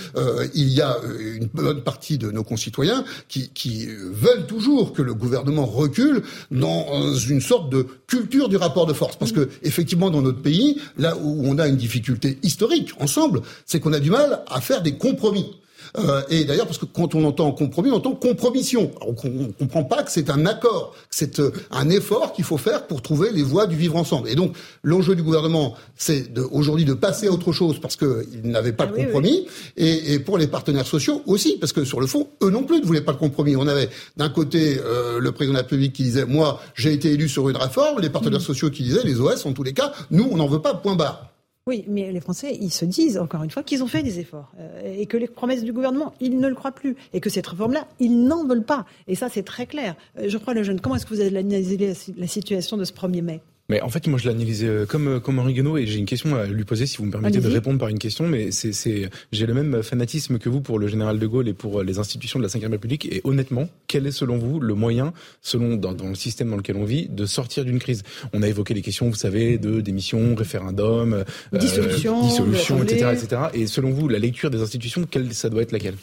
il 0.54 0.70
y 0.70 0.82
a 0.82 0.98
une 1.36 1.48
bonne 1.54 1.82
partie 1.82 2.18
de 2.18 2.32
nos 2.32 2.44
concitoyens 2.44 3.04
qui, 3.28 3.50
qui 3.50 3.88
veulent 3.88 4.46
toujours 4.46 4.94
que 4.94 5.02
le 5.02 5.14
gouvernement 5.14 5.66
recule 5.66 6.24
dans 6.52 7.14
une 7.16 7.42
sorte 7.42 7.70
de 7.70 7.88
culture 8.08 8.50
du 8.50 8.58
rapport 8.58 8.86
de 8.86 8.94
force. 8.94 9.16
Parce 9.16 9.32
que, 9.32 9.50
effectivement, 9.64 10.10
dans 10.10 10.22
notre 10.22 10.42
pays, 10.42 10.80
là 10.98 11.16
où 11.18 11.44
on 11.46 11.58
a 11.58 11.68
une 11.68 11.78
difficulté 11.78 12.40
historique 12.44 12.92
ensemble, 13.00 13.42
c'est 13.66 13.80
qu'on 13.80 13.94
a 13.94 14.00
du 14.00 14.10
mal 14.10 14.44
à 14.48 14.62
faire 14.62 14.82
des 14.82 14.98
compromis. 14.98 15.52
Euh, 15.98 16.22
et 16.30 16.44
d'ailleurs, 16.46 16.66
parce 16.66 16.78
que 16.78 16.86
quand 16.86 17.14
on 17.16 17.24
entend 17.24 17.52
compromis, 17.52 17.92
on 17.92 17.96
entend 17.96 18.16
compromission. 18.16 18.92
Alors, 19.02 19.16
on 19.24 19.30
ne 19.30 19.52
comprend 19.52 19.84
pas 19.84 20.04
que 20.04 20.12
c'est 20.12 20.30
un 20.30 20.46
accord, 20.46 20.94
que 21.10 21.16
c'est 21.16 21.40
euh, 21.40 21.52
un 21.72 21.90
effort 21.90 22.34
qu'il 22.34 22.46
faut 22.46 22.58
faire 22.58 22.88
pour 22.88 23.02
trouver 23.02 23.32
les 23.32 23.44
voies 23.44 23.68
du 23.68 23.76
vivre 23.76 23.96
ensemble. 23.96 24.30
Et 24.30 24.36
donc, 24.36 24.56
l'enjeu 24.84 25.16
du 25.16 25.24
gouvernement, 25.24 25.76
c'est 25.96 26.32
aujourd'hui 26.52 26.86
de 26.86 26.94
passer 26.94 27.28
à 27.28 27.32
autre 27.32 27.52
chose 27.52 27.80
parce 27.80 27.96
qu'il 27.96 28.42
n'avait 28.44 28.74
pas 28.74 28.86
ah 28.86 28.98
de 28.98 29.04
compromis, 29.04 29.48
Et, 29.78 30.14
et, 30.14 30.20
pour 30.20 30.38
les 30.38 30.48
partenaires 30.48 30.88
sociaux 30.88 31.22
aussi, 31.26 31.58
parce 31.60 31.74
que 31.74 31.86
sur 31.86 32.00
le 32.00 32.08
fond, 32.08 32.28
eux 32.42 32.50
non 32.50 32.64
plus 32.64 32.80
ne 32.80 32.86
voulaient 32.86 33.02
pas 33.02 33.14
de 33.14 33.20
compromis. 33.20 33.56
On 33.56 33.68
avait 33.68 33.90
d'un 34.18 34.30
côté 34.30 34.80
euh, 34.84 35.20
le 35.20 35.32
président 35.32 35.54
de 35.54 35.58
la 35.58 35.64
République 35.64 35.94
qui 35.94 36.04
disait, 36.04 36.26
moi, 36.26 36.60
j'ai 36.76 36.94
été 36.94 37.12
élu 37.12 37.30
sur 37.30 37.50
une 37.50 37.58
réforme, 37.58 38.00
les 38.00 38.10
partenaires 38.10 38.40
mmh. 38.40 38.44
sociaux 38.44 38.70
qui 38.70 38.84
disaient, 38.84 39.04
les 39.04 39.20
OS, 39.20 39.46
en 39.46 39.54
tous 39.54 39.64
les 39.64 39.74
cas, 39.74 39.94
nous, 40.12 40.28
on 40.32 40.38
n'en 40.38 40.48
veut 40.48 40.62
pas, 40.62 40.74
point 40.74 40.96
barre. 40.96 41.33
Oui, 41.66 41.86
mais 41.88 42.12
les 42.12 42.20
Français, 42.20 42.58
ils 42.60 42.74
se 42.74 42.84
disent, 42.84 43.18
encore 43.18 43.42
une 43.42 43.50
fois, 43.50 43.64
qu'ils 43.64 43.84
ont 43.84 43.88
fait 43.88 44.04
des 44.04 44.20
efforts. 44.20 44.52
Euh, 44.60 44.96
et 44.98 45.06
que 45.06 45.16
les 45.16 45.28
promesses 45.28 45.64
du 45.64 45.72
gouvernement, 45.72 46.14
ils 46.20 46.38
ne 46.38 46.48
le 46.50 46.56
croient 46.56 46.74
plus. 46.74 46.98
Et 47.14 47.22
que 47.22 47.30
cette 47.30 47.48
réforme-là, 47.48 47.88
ils 48.02 48.26
n'en 48.26 48.46
veulent 48.46 48.66
pas. 48.66 48.86
Et 49.08 49.16
ça, 49.16 49.30
c'est 49.30 49.44
très 49.44 49.66
clair. 49.66 49.96
Euh, 50.20 50.26
je 50.28 50.38
crois, 50.38 50.54
le 50.54 50.64
jeune, 50.64 50.82
comment 50.82 50.98
est-ce 50.98 51.06
que 51.06 51.14
vous 51.14 51.22
avez 51.22 51.38
analysé 51.38 51.96
la 52.18 52.28
situation 52.28 52.76
de 52.76 52.84
ce 52.84 52.92
1er 52.92 53.22
mai? 53.22 53.42
Mais 53.74 53.82
en 53.82 53.90
fait, 53.90 54.06
moi, 54.06 54.20
je 54.20 54.26
l'ai 54.26 54.36
analysé 54.36 54.68
euh, 54.68 54.86
comme 54.86 55.08
euh, 55.08 55.20
comme 55.20 55.40
Henri 55.40 55.56
Guénaud 55.56 55.78
et 55.78 55.88
j'ai 55.88 55.98
une 55.98 56.06
question 56.06 56.36
à 56.36 56.46
lui 56.46 56.64
poser, 56.64 56.86
si 56.86 56.98
vous 56.98 57.06
me 57.06 57.12
permettez 57.12 57.40
de 57.40 57.48
répondre 57.48 57.80
par 57.80 57.90
une 57.90 57.98
question. 57.98 58.28
Mais 58.28 58.52
c'est 58.52 58.72
c'est 58.72 59.10
j'ai 59.32 59.48
le 59.48 59.56
même 59.56 59.82
fanatisme 59.82 60.38
que 60.38 60.48
vous 60.48 60.62
pour 60.62 60.78
le 60.78 60.88
général 60.88 61.18
de 61.18 61.26
Gaulle 61.26 61.48
et 61.48 61.54
pour 61.54 61.80
euh, 61.80 61.84
les 61.84 61.98
institutions 61.98 62.38
de 62.38 62.44
la 62.44 62.50
Ve 62.50 62.72
République. 62.72 63.12
Et 63.12 63.22
honnêtement, 63.24 63.68
quel 63.88 64.06
est 64.06 64.12
selon 64.12 64.38
vous 64.38 64.60
le 64.60 64.76
moyen, 64.76 65.12
selon 65.42 65.76
dans, 65.76 65.94
dans 65.94 66.08
le 66.08 66.14
système 66.14 66.52
dans 66.52 66.58
lequel 66.58 66.76
on 66.76 66.86
vit, 66.86 67.08
de 67.10 67.26
sortir 67.26 67.66
d'une 67.66 67.80
crise? 67.80 68.04
On 68.32 68.44
a 68.44 68.48
évoqué 68.48 68.76
les 68.76 68.84
questions, 68.84 69.10
vous 69.10 69.16
savez, 69.16 69.58
de 69.58 69.82
démission, 69.82 70.36
référendum, 70.36 71.24
dissolution, 71.52 72.22
dissolution, 72.22 72.84
etc., 72.84 73.10
etc. 73.12 73.42
Et 73.56 73.66
selon 73.66 73.90
vous, 73.90 74.08
la 74.08 74.20
lecture 74.20 74.52
des 74.52 74.62
institutions, 74.62 75.08
quelle 75.10 75.34
ça 75.34 75.50
doit 75.50 75.64
être 75.64 75.72
laquelle? 75.72 75.96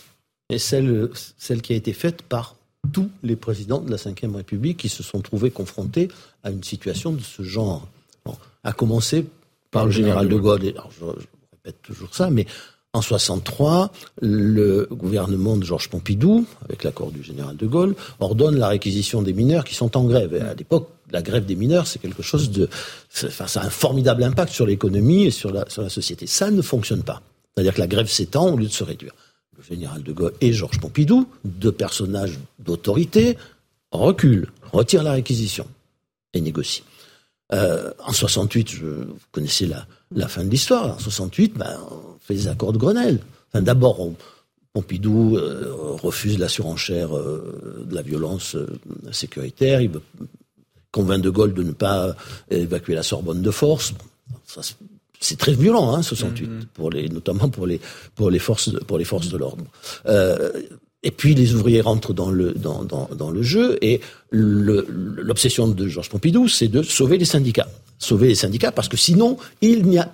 Et 0.52 0.59
celle 0.59 1.09
celle 1.38 1.62
qui 1.62 1.72
a 1.72 1.76
été 1.76 1.92
faite 1.92 2.22
par 2.22 2.56
tous 2.92 3.10
les 3.22 3.36
présidents 3.36 3.80
de 3.80 3.90
la 3.90 3.97
Ve 3.97 4.34
République 4.34 4.78
qui 4.78 4.88
se 4.88 5.02
sont 5.02 5.20
trouvés 5.20 5.51
confrontés 5.51 6.09
à 6.42 6.50
une 6.50 6.62
situation 6.62 7.12
de 7.12 7.20
ce 7.20 7.42
genre. 7.42 7.86
Bon, 8.24 8.36
à 8.64 8.72
commencer 8.72 9.26
par 9.70 9.86
le 9.86 9.90
général 9.90 10.28
de 10.28 10.36
Gaulle. 10.36 10.74
je, 10.98 11.04
répète 11.52 11.82
toujours 11.82 12.14
ça, 12.14 12.30
mais 12.30 12.46
en 12.92 13.02
63, 13.02 13.92
le 14.20 14.88
gouvernement 14.90 15.56
de 15.56 15.62
Georges 15.62 15.88
Pompidou, 15.88 16.44
avec 16.64 16.82
l'accord 16.82 17.12
du 17.12 17.22
général 17.22 17.56
de 17.56 17.66
Gaulle, 17.66 17.94
ordonne 18.18 18.56
la 18.56 18.68
réquisition 18.68 19.22
des 19.22 19.32
mineurs 19.32 19.64
qui 19.64 19.76
sont 19.76 19.96
en 19.96 20.04
grève. 20.04 20.34
Et 20.34 20.40
à 20.40 20.54
l'époque, 20.54 20.88
la 21.12 21.22
grève 21.22 21.46
des 21.46 21.54
mineurs, 21.54 21.86
c'est 21.86 22.00
quelque 22.00 22.22
chose 22.22 22.50
de, 22.50 22.68
enfin, 23.14 23.46
ça 23.46 23.60
a 23.60 23.66
un 23.66 23.70
formidable 23.70 24.24
impact 24.24 24.52
sur 24.52 24.66
l'économie 24.66 25.24
et 25.24 25.30
sur 25.30 25.52
la, 25.52 25.68
sur 25.68 25.82
la 25.82 25.88
société. 25.88 26.26
Ça 26.26 26.50
ne 26.50 26.62
fonctionne 26.62 27.04
pas. 27.04 27.22
C'est-à-dire 27.54 27.74
que 27.74 27.80
la 27.80 27.86
grève 27.86 28.08
s'étend 28.08 28.52
au 28.52 28.56
lieu 28.56 28.66
de 28.66 28.72
se 28.72 28.84
réduire 28.84 29.12
le 29.56 29.62
général 29.62 30.02
de 30.02 30.12
Gaulle 30.12 30.32
et 30.40 30.52
Georges 30.52 30.80
Pompidou, 30.80 31.28
deux 31.44 31.72
personnages 31.72 32.38
d'autorité, 32.58 33.36
reculent, 33.92 34.50
retirent 34.72 35.02
la 35.02 35.12
réquisition 35.12 35.66
et 36.35 36.40
négocient. 36.40 36.85
Euh, 37.52 37.90
en 38.07 38.12
68, 38.12 38.70
je, 38.70 38.86
vous 38.86 39.19
connaissez 39.32 39.66
la, 39.66 39.86
la 40.15 40.28
fin 40.28 40.44
de 40.44 40.51
l'histoire. 40.51 40.97
En 40.97 40.98
68, 40.98 41.55
ben, 41.55 41.81
on 41.90 42.19
fait 42.20 42.35
les 42.35 42.48
accords 42.48 42.73
de 42.73 42.78
Grenelle. 42.78 43.20
Enfin, 43.48 43.62
D'abord, 43.62 44.09
Pompidou 44.73 45.36
euh, 45.36 45.97
refuse 46.01 46.39
la 46.39 46.48
surenchère 46.48 47.16
euh, 47.16 47.85
de 47.89 47.94
la 47.94 48.02
violence 48.02 48.57
sécuritaire. 49.11 49.81
Il 49.81 49.90
convainc 50.93 51.23
de 51.23 51.31
Gaulle 51.31 51.55
de 51.55 51.62
ne 51.62 51.73
pas 51.73 52.15
évacuer 52.51 52.94
la 52.94 53.02
Sorbonne 53.02 53.43
de 53.43 53.51
force. 53.51 53.94
C'est 55.20 55.39
très 55.39 55.52
violent, 55.52 55.94
hein, 55.94 56.02
68, 56.02 56.47
mm-hmm. 56.47 56.66
pour 56.74 56.90
les, 56.90 57.09
notamment 57.09 57.48
pour 57.48 57.66
les, 57.66 57.81
pour 58.15 58.31
les 58.31 58.39
forces, 58.39 58.70
de, 58.70 58.78
pour 58.78 58.98
les 58.98 59.05
forces 59.05 59.28
de 59.28 59.36
l'ordre. 59.36 59.65
Et 61.02 61.10
puis 61.10 61.35
les 61.35 61.55
ouvriers 61.55 61.81
rentrent 61.81 62.12
dans 62.12 62.31
le, 62.31 62.52
dans, 62.52 62.85
dans, 62.85 63.09
dans 63.16 63.31
le 63.31 63.43
jeu 63.43 63.78
et 63.81 64.01
l'obsession 64.31 65.66
de 65.68 65.89
Georges 65.89 66.10
Pompidou, 66.10 66.47
c'est 66.47 66.68
de 66.68 66.82
sauver 66.82 67.16
les 67.16 67.24
syndicats. 67.24 67.68
Sauver 67.98 68.28
les 68.28 68.35
syndicats 68.35 68.72
parce 68.72 68.89
que 68.89 68.97
sinon, 68.97 69.39
il 69.62 69.85
n'y 69.85 69.98
a, 69.98 70.12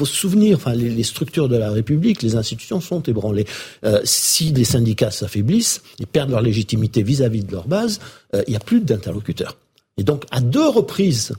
faut 0.00 0.06
se 0.06 0.14
souvenir, 0.14 0.56
enfin, 0.56 0.72
les, 0.72 1.02
structures 1.02 1.46
de 1.46 1.56
la 1.56 1.70
République, 1.70 2.22
les 2.22 2.34
institutions 2.34 2.80
sont 2.80 3.02
ébranlées. 3.02 3.44
Euh, 3.84 4.00
si 4.02 4.50
les 4.50 4.64
syndicats 4.64 5.10
s'affaiblissent, 5.10 5.82
ils 5.98 6.06
perdent 6.06 6.30
leur 6.30 6.40
légitimité 6.40 7.02
vis-à-vis 7.02 7.44
de 7.44 7.52
leur 7.52 7.68
base, 7.68 8.00
euh, 8.34 8.42
il 8.46 8.52
n'y 8.52 8.56
a 8.56 8.60
plus 8.60 8.80
d'interlocuteurs. 8.80 9.58
Et 9.98 10.02
donc, 10.02 10.24
à 10.30 10.40
deux 10.40 10.66
reprises, 10.66 11.34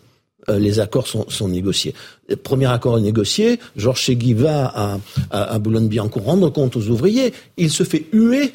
euh, 0.47 0.59
les 0.59 0.79
accords 0.79 1.07
sont, 1.07 1.27
sont, 1.27 1.47
négociés. 1.47 1.95
Le 2.29 2.35
premier 2.35 2.67
accord 2.67 2.99
est 2.99 3.01
négocié, 3.01 3.59
Georges 3.77 4.01
Chegui 4.01 4.35
va 4.35 4.65
à, 4.65 4.99
à, 5.31 5.53
à 5.53 5.57
Boulogne-Billancourt 5.57 6.23
rendre 6.23 6.51
compte 6.51 6.75
aux 6.75 6.87
ouvriers, 6.87 7.33
il 7.57 7.71
se 7.71 7.83
fait 7.83 8.05
huer, 8.13 8.53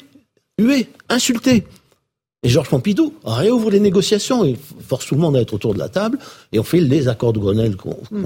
huer, 0.57 0.87
insulter. 1.07 1.61
Et 2.43 2.49
Georges 2.49 2.69
Pompidou 2.69 3.15
réouvre 3.25 3.71
les 3.71 3.79
négociations, 3.79 4.45
il 4.45 4.57
force 4.87 5.07
tout 5.07 5.15
le 5.15 5.21
monde 5.21 5.35
à 5.35 5.41
être 5.41 5.53
autour 5.55 5.73
de 5.73 5.79
la 5.79 5.89
table, 5.89 6.19
et 6.53 6.59
on 6.59 6.63
fait 6.63 6.79
les 6.79 7.07
accords 7.07 7.33
de 7.33 7.39
Grenelle 7.39 7.75
qu'on 7.75 7.97
Hmm. 8.11 8.25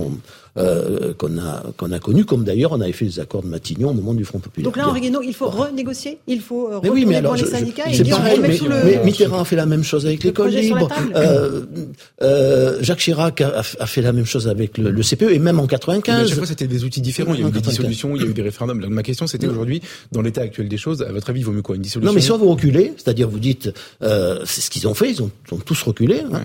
euh, 0.58 1.14
qu'on 1.14 1.38
a, 1.38 1.64
qu'on 1.78 1.94
a 1.94 2.00
connus, 2.00 2.26
comme 2.26 2.44
d'ailleurs 2.44 2.74
on 2.74 2.82
avait 2.82 2.92
fait 2.92 3.06
les 3.06 3.22
accords 3.22 3.42
de 3.42 3.48
Matignon 3.48 3.92
au 3.92 3.94
moment 3.94 4.14
du 4.14 4.26
Front 4.26 4.40
Populaire. 4.40 4.66
Donc 4.66 4.76
là, 4.76 4.90
Henri 4.90 5.00
Guénaud, 5.00 5.22
il 5.24 5.34
faut 5.34 5.48
renégocier, 5.48 6.18
il 6.28 6.42
faut 6.42 6.66
euh, 6.68 6.70
Mais 6.72 6.76
retourner 6.90 6.92
oui, 6.92 7.06
mais 7.06 7.16
alors, 7.16 7.36
les 7.36 7.40
je- 7.40 7.46
je- 7.46 7.52
syndicats 7.52 7.90
et 7.90 7.94
c'est 7.94 8.04
dire 8.04 8.18
pareil, 8.18 8.38
mais, 8.42 8.58
sous 8.58 8.66
le... 8.68 8.76
mais 8.84 9.02
Mitterrand 9.06 9.40
a 9.40 9.46
fait 9.46 9.56
la 9.56 9.66
même 9.66 9.86
chose 9.86 10.06
avec 10.06 10.26
l'école 10.26 10.50
libre. 10.50 10.90
Euh, 11.16 11.62
euh, 12.22 12.78
Jacques 12.82 13.00
Chirac 13.00 13.40
a, 13.40 13.60
a 13.60 13.86
fait 13.86 14.02
la 14.02 14.12
même 14.12 14.26
chose 14.26 14.50
avec 14.50 14.78
le, 14.78 14.92
le 14.92 15.02
CPE 15.04 15.32
et 15.32 15.40
même 15.40 15.58
en 15.58 15.64
Mais 15.64 15.68
à 15.74 15.78
95. 15.78 16.28
chaque 16.28 16.38
fois, 16.38 16.48
c'était 16.48 16.68
des 16.68 16.84
outils 16.84 17.00
différents. 17.00 17.34
Il 17.34 17.40
y 17.40 17.44
a 17.46 17.48
eu 17.48 17.52
des 17.52 17.62
95. 17.62 17.70
dissolutions, 17.70 18.16
il 18.18 18.22
y 18.24 18.26
a 18.26 18.30
eu 18.30 18.34
des 18.34 18.42
référendums. 18.42 18.82
Donc, 18.82 18.92
ma 18.92 19.04
question, 19.04 19.28
c'était 19.28 19.48
aujourd'hui, 19.48 19.82
dans 20.12 20.22
l'état 20.22 20.42
actuel 20.42 20.68
des 20.68 20.76
choses, 20.78 21.02
à 21.02 21.14
votre 21.14 21.30
avis, 21.30 21.40
il 21.40 21.46
vaut 21.46 21.54
mieux 21.54 21.62
quoi? 21.62 21.78
Une 21.78 21.82
dissolution 21.82 22.12
Non, 22.12 22.14
mais 22.14 22.20
soit 22.22 22.36
vous 22.36 22.50
reculez, 22.50 22.92
c'est-à-dire 22.98 23.30
vous 23.30 23.40
dites, 23.40 23.70
euh, 24.04 24.40
c'est 24.46 24.62
ce 24.62 24.70
qu'ils 24.70 24.88
ont 24.88 24.94
fait, 24.94 25.10
ils 25.12 25.22
ont, 25.22 25.32
ils 25.50 25.54
ont 25.54 25.58
tous 25.60 25.82
reculé. 25.84 26.22
hein. 26.32 26.42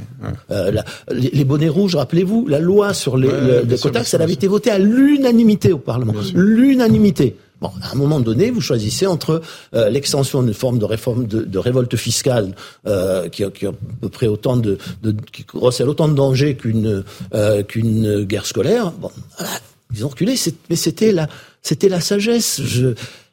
Euh, 0.50 0.70
la- 0.70 0.84
les, 1.10 1.30
les 1.30 1.44
bonnets 1.44 1.68
rouges, 1.68 1.94
rappelez-vous, 1.96 2.46
la 2.48 2.58
loi 2.60 2.92
sur 2.94 3.16
les, 3.16 3.28
Ouais, 3.28 3.40
le- 3.64 3.76
elle 4.12 4.22
avait 4.22 4.32
été 4.32 4.46
votée 4.46 4.70
à 4.70 4.78
l'unanimité 4.78 5.72
au 5.72 5.78
Parlement. 5.78 6.14
L'unanimité. 6.34 7.36
Bon, 7.60 7.70
à 7.82 7.92
un 7.92 7.94
moment 7.94 8.20
donné, 8.20 8.50
vous 8.50 8.60
choisissez 8.60 9.06
entre 9.06 9.40
euh, 9.74 9.88
l'extension 9.88 10.42
d'une 10.42 10.52
forme 10.52 10.78
de 10.78 10.84
réforme 10.84 11.26
de, 11.26 11.40
de 11.42 11.58
révolte 11.58 11.96
fiscale 11.96 12.54
euh, 12.86 13.30
qui, 13.30 13.44
a, 13.44 13.50
qui 13.50 13.64
a 13.64 13.70
à 13.70 13.72
peu 14.02 14.10
près 14.10 14.26
autant 14.26 14.58
de, 14.58 14.76
de 15.02 15.16
qui 15.32 15.46
recèle 15.54 15.88
autant 15.88 16.08
de 16.08 16.14
dangers 16.14 16.54
qu'une 16.56 17.02
euh, 17.32 17.62
qu'une 17.62 18.24
guerre 18.24 18.44
scolaire. 18.44 18.90
Bon, 18.92 19.10
voilà, 19.38 19.52
ils 19.94 20.04
ont 20.04 20.08
reculé, 20.08 20.34
mais 20.68 20.76
c'était 20.76 21.12
la 21.12 21.28
c'était 21.62 21.88
la 21.88 22.02
sagesse. 22.02 22.60
Je 22.62 22.88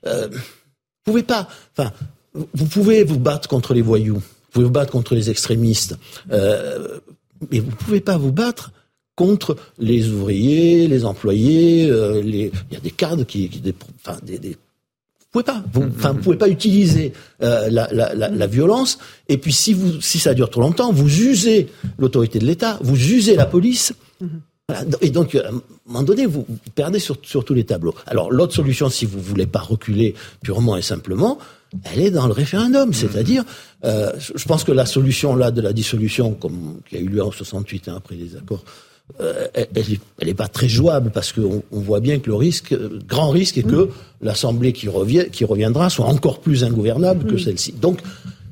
euh, 0.08 0.28
vous 0.32 0.40
pouvez 1.04 1.24
pas. 1.24 1.50
Enfin, 1.78 1.92
vous 2.54 2.66
pouvez 2.66 3.04
vous 3.04 3.20
battre 3.20 3.48
contre 3.48 3.74
les 3.74 3.82
voyous, 3.82 4.16
vous 4.16 4.52
pouvez 4.52 4.66
vous 4.66 4.72
battre 4.72 4.92
contre 4.92 5.16
les 5.16 5.30
extrémistes, 5.30 5.98
euh, 6.32 7.00
mais 7.52 7.60
vous 7.60 7.72
pouvez 7.72 8.02
pas 8.02 8.18
vous 8.18 8.32
battre 8.32 8.72
contre 9.16 9.56
les 9.78 10.10
ouvriers, 10.10 10.88
les 10.88 11.06
employés, 11.06 11.88
euh, 11.90 12.22
les. 12.22 12.52
Il 12.72 12.74
y 12.74 12.78
a 12.78 12.80
des 12.80 12.92
cadres 12.92 13.26
qui, 13.26 13.50
qui 13.50 13.62
enfin, 14.06 14.18
des, 14.24 14.40
des- 14.40 14.50
vous 15.34 15.42
pouvez 15.42 15.44
pas, 15.46 15.64
vous, 15.74 15.84
enfin, 15.98 16.12
vous 16.14 16.20
pouvez 16.20 16.38
pas 16.38 16.48
utiliser 16.50 17.12
euh, 17.42 17.68
la, 17.72 17.92
la, 17.92 18.14
la, 18.14 18.48
violence. 18.48 19.00
Et 19.30 19.38
puis, 19.40 19.52
si 19.52 19.74
vous, 19.74 20.00
si 20.00 20.20
ça 20.20 20.36
dure 20.36 20.52
trop 20.52 20.62
longtemps, 20.62 20.94
vous 20.94 21.22
usez 21.24 21.70
l'autorité 21.98 22.38
de 22.38 22.46
l'État, 22.46 22.78
vous 22.82 22.96
usez 22.96 23.36
la 23.36 23.48
police. 23.48 23.94
Voilà. 24.70 24.86
Et 25.02 25.10
donc, 25.10 25.34
à 25.34 25.50
un 25.50 25.62
moment 25.88 26.04
donné, 26.04 26.28
vous 26.28 26.46
perdez 26.76 27.00
sur, 27.00 27.18
sur 27.24 27.44
tous 27.46 27.56
les 27.56 27.64
tableaux. 27.64 27.96
Alors, 28.06 28.32
l'autre 28.32 28.54
solution, 28.54 28.90
si 28.90 29.08
vous 29.08 29.20
voulez 29.20 29.48
pas 29.48 29.60
reculer 29.60 30.14
purement 30.44 30.78
et 30.78 30.84
simplement, 30.84 31.40
elle 31.84 32.00
est 32.00 32.12
dans 32.12 32.28
le 32.28 32.34
référendum. 32.34 32.94
C'est-à-dire, 32.94 33.44
euh, 33.84 34.12
je 34.18 34.46
pense 34.46 34.64
que 34.64 34.72
la 34.72 34.86
solution 34.86 35.36
là 35.36 35.52
de 35.52 35.62
la 35.62 35.74
dissolution, 35.74 36.34
comme 36.34 36.80
qui 36.90 36.98
a 36.98 37.00
eu 37.00 37.08
lieu 37.08 37.24
en 37.24 37.32
68 37.32 37.88
hein, 37.88 37.96
après 37.98 38.16
les 38.16 38.36
accords, 38.36 38.64
euh, 39.20 39.48
elle, 39.54 39.68
elle 39.76 39.94
est, 39.94 40.02
elle 40.20 40.30
est 40.30 40.34
pas 40.34 40.48
très 40.48 40.70
jouable 40.70 41.12
parce 41.12 41.34
qu'on 41.34 41.62
on 41.72 41.80
voit 41.80 42.00
bien 42.00 42.20
que 42.20 42.30
le 42.30 42.36
risque, 42.36 42.72
euh, 42.72 43.00
grand 43.08 43.30
risque, 43.30 43.58
est 43.58 43.64
que 43.64 43.90
l'Assemblée 44.22 44.72
qui, 44.72 44.88
revient, 44.88 45.26
qui 45.32 45.44
reviendra 45.46 45.90
soit 45.90 46.06
encore 46.06 46.40
plus 46.40 46.64
ingouvernable 46.64 47.30
que 47.30 47.38
celle-ci. 47.38 47.74
Donc, 47.74 48.00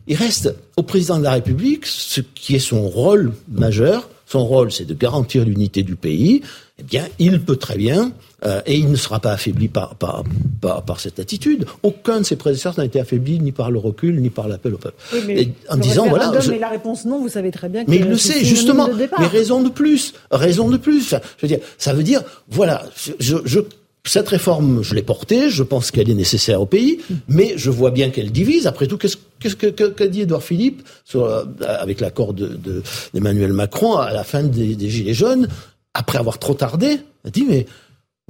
il 0.08 0.18
reste 0.18 0.54
au 0.76 0.84
président 0.84 1.20
de 1.20 1.24
la 1.24 1.32
République 1.32 1.86
ce 1.86 2.22
qui 2.22 2.56
est 2.56 2.60
son 2.60 2.88
rôle 2.90 3.32
majeur. 3.50 4.10
Son 4.32 4.46
rôle, 4.46 4.72
c'est 4.72 4.86
de 4.86 4.94
garantir 4.94 5.44
l'unité 5.44 5.84
du 5.84 5.96
pays. 5.98 6.42
Eh 6.80 6.84
bien, 6.84 7.06
il 7.20 7.42
peut 7.42 7.58
très 7.58 7.76
bien, 7.78 8.14
euh, 8.46 8.62
et 8.66 8.78
il 8.78 8.90
ne 8.90 8.96
sera 8.96 9.20
pas 9.20 9.34
affaibli 9.34 9.68
par, 9.68 9.96
par, 9.96 10.24
par, 10.62 10.84
par 10.84 11.00
cette 11.02 11.20
attitude. 11.20 11.66
Aucun 11.84 12.22
de 12.22 12.26
ses 12.26 12.38
prédécesseurs 12.38 12.76
n'a 12.78 12.86
été 12.86 13.00
affaibli 13.02 13.40
ni 13.42 13.52
par 13.52 13.72
le 13.72 13.78
recul, 13.78 14.22
ni 14.22 14.30
par 14.30 14.48
l'appel 14.48 14.74
au 14.74 14.78
peuple. 14.78 14.96
Oui, 15.14 15.20
mais 15.28 15.42
Et 15.42 15.54
en 15.70 15.76
disant, 15.76 16.08
voilà, 16.08 16.32
je- 16.40 16.54
et 16.54 16.60
la 16.60 16.70
réponse 16.70 17.04
non, 17.04 17.20
vous 17.20 17.28
savez 17.28 17.52
très 17.52 17.68
bien 17.68 17.84
que 17.84 17.92
mais 17.92 17.98
il 17.98 18.06
le 18.08 18.18
sait, 18.18 18.44
justement. 18.46 18.88
Mais 19.20 19.28
raison 19.28 19.62
de 19.62 19.70
plus, 19.70 20.14
raison 20.32 20.70
de 20.70 20.78
plus. 20.78 21.10
Je 21.38 21.42
veux 21.42 21.48
dire, 21.50 21.60
ça 21.78 21.94
veut 21.94 22.04
dire, 22.04 22.24
voilà, 22.50 22.86
je, 23.20 23.36
je, 23.44 23.60
cette 24.04 24.30
réforme, 24.30 24.82
je 24.84 24.96
l'ai 24.96 25.04
portée, 25.04 25.50
je 25.50 25.62
pense 25.64 25.92
qu'elle 25.92 26.10
est 26.10 26.16
nécessaire 26.16 26.62
au 26.62 26.66
pays, 26.66 27.00
mais 27.28 27.54
je 27.56 27.70
vois 27.70 27.92
bien 27.92 28.10
qu'elle 28.10 28.32
divise. 28.32 28.66
Après 28.66 28.88
tout, 28.88 28.98
qu'est-ce 28.98 29.18
qu'est-ce 29.40 29.56
que 29.56 29.68
que- 29.68 29.90
qu'a 29.90 30.08
dit 30.08 30.22
Edouard 30.22 30.42
Philippe 30.44 30.82
euh, 31.16 31.46
avec 31.62 32.00
l'accord 32.02 32.34
de- 32.34 32.48
de- 32.48 32.82
d'Emmanuel 33.14 33.54
Macron 33.54 33.98
à 33.98 34.12
la 34.12 34.24
fin 34.24 34.44
des, 34.44 34.76
Gilets 34.90 35.14
jaunes, 35.14 35.48
après 35.94 36.18
avoir 36.18 36.40
trop 36.40 36.54
tardé, 36.56 36.98
il 37.24 37.28
a 37.28 37.32
dit, 37.32 37.46
mais 37.48 37.66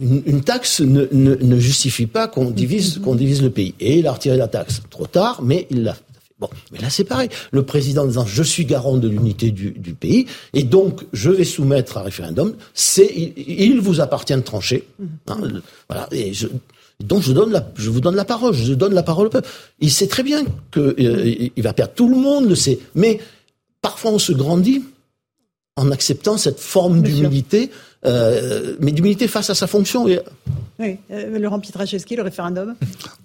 une, 0.02 0.42
taxe 0.42 0.82
ne, 0.82 1.60
justifie 1.60 2.08
pas 2.08 2.28
qu'on 2.28 2.50
divise, 2.50 3.00
qu'on 3.04 3.14
divise 3.16 3.42
le 3.44 3.52
pays. 3.52 3.76
Et 3.80 4.00
il 4.00 4.08
a 4.08 4.14
retiré 4.14 4.36
la 4.36 4.48
taxe. 4.48 4.82
Trop 4.90 5.06
tard, 5.06 5.42
mais 5.44 5.68
il 5.70 5.84
l'a. 5.84 5.96
Bon, 6.42 6.50
mais 6.72 6.80
là 6.80 6.90
c'est 6.90 7.04
pareil. 7.06 7.30
Le 7.52 7.64
président 7.64 8.06
disant 8.06 8.26
je 8.26 8.42
suis 8.44 8.66
garant 8.66 8.98
de 8.98 9.08
l'unité 9.08 9.52
du, 9.52 9.72
du 9.72 9.94
pays 9.94 10.26
et 10.54 10.64
donc 10.64 11.04
je 11.14 11.30
vais 11.30 11.44
soumettre 11.46 11.98
à 11.98 12.02
référendum. 12.02 12.56
C'est 12.74 13.06
il, 13.16 13.34
il 13.48 13.80
vous 13.80 14.02
appartient 14.02 14.36
de 14.36 14.42
trancher. 14.42 14.84
Hein, 15.28 15.38
le- 15.44 15.62
voilà. 15.88 16.08
Et 16.12 16.34
je, 16.34 16.48
donc 17.00 17.22
je 17.22 17.32
donne 17.32 17.52
la, 17.52 17.72
je 17.76 17.90
vous 17.92 18.02
donne 18.02 18.16
la 18.16 18.26
parole. 18.26 18.54
Je 18.56 18.74
donne 18.74 18.94
la 18.96 19.04
parole 19.04 19.28
au 19.28 19.30
peuple. 19.30 19.48
Il 19.80 19.92
sait 19.92 20.08
très 20.08 20.24
bien 20.24 20.44
que 20.72 20.80
euh, 21.00 21.26
il- 21.28 21.52
il 21.56 21.64
va 21.64 21.74
perdre. 21.74 21.94
Tout 21.94 22.10
le 22.10 22.18
monde 22.18 22.50
le 22.50 22.56
sait. 22.56 22.80
Mais 22.96 23.20
parfois 23.82 24.12
on 24.12 24.20
se 24.20 24.32
grandit 24.32 24.84
en 25.78 25.90
acceptant 25.92 26.38
cette 26.38 26.60
forme 26.60 27.02
d'humilité, 27.02 27.70
euh, 28.06 28.76
mais 28.80 28.92
d'humilité 28.92 29.28
face 29.28 29.50
à 29.50 29.56
sa 29.56 29.68
fonction. 29.68 30.08
Et, 30.08 30.20
Oui, 30.80 30.98
euh, 31.12 31.38
Laurent 31.38 31.60
Pietraszewski, 31.60 32.16
le 32.16 32.24
référendum. 32.24 32.76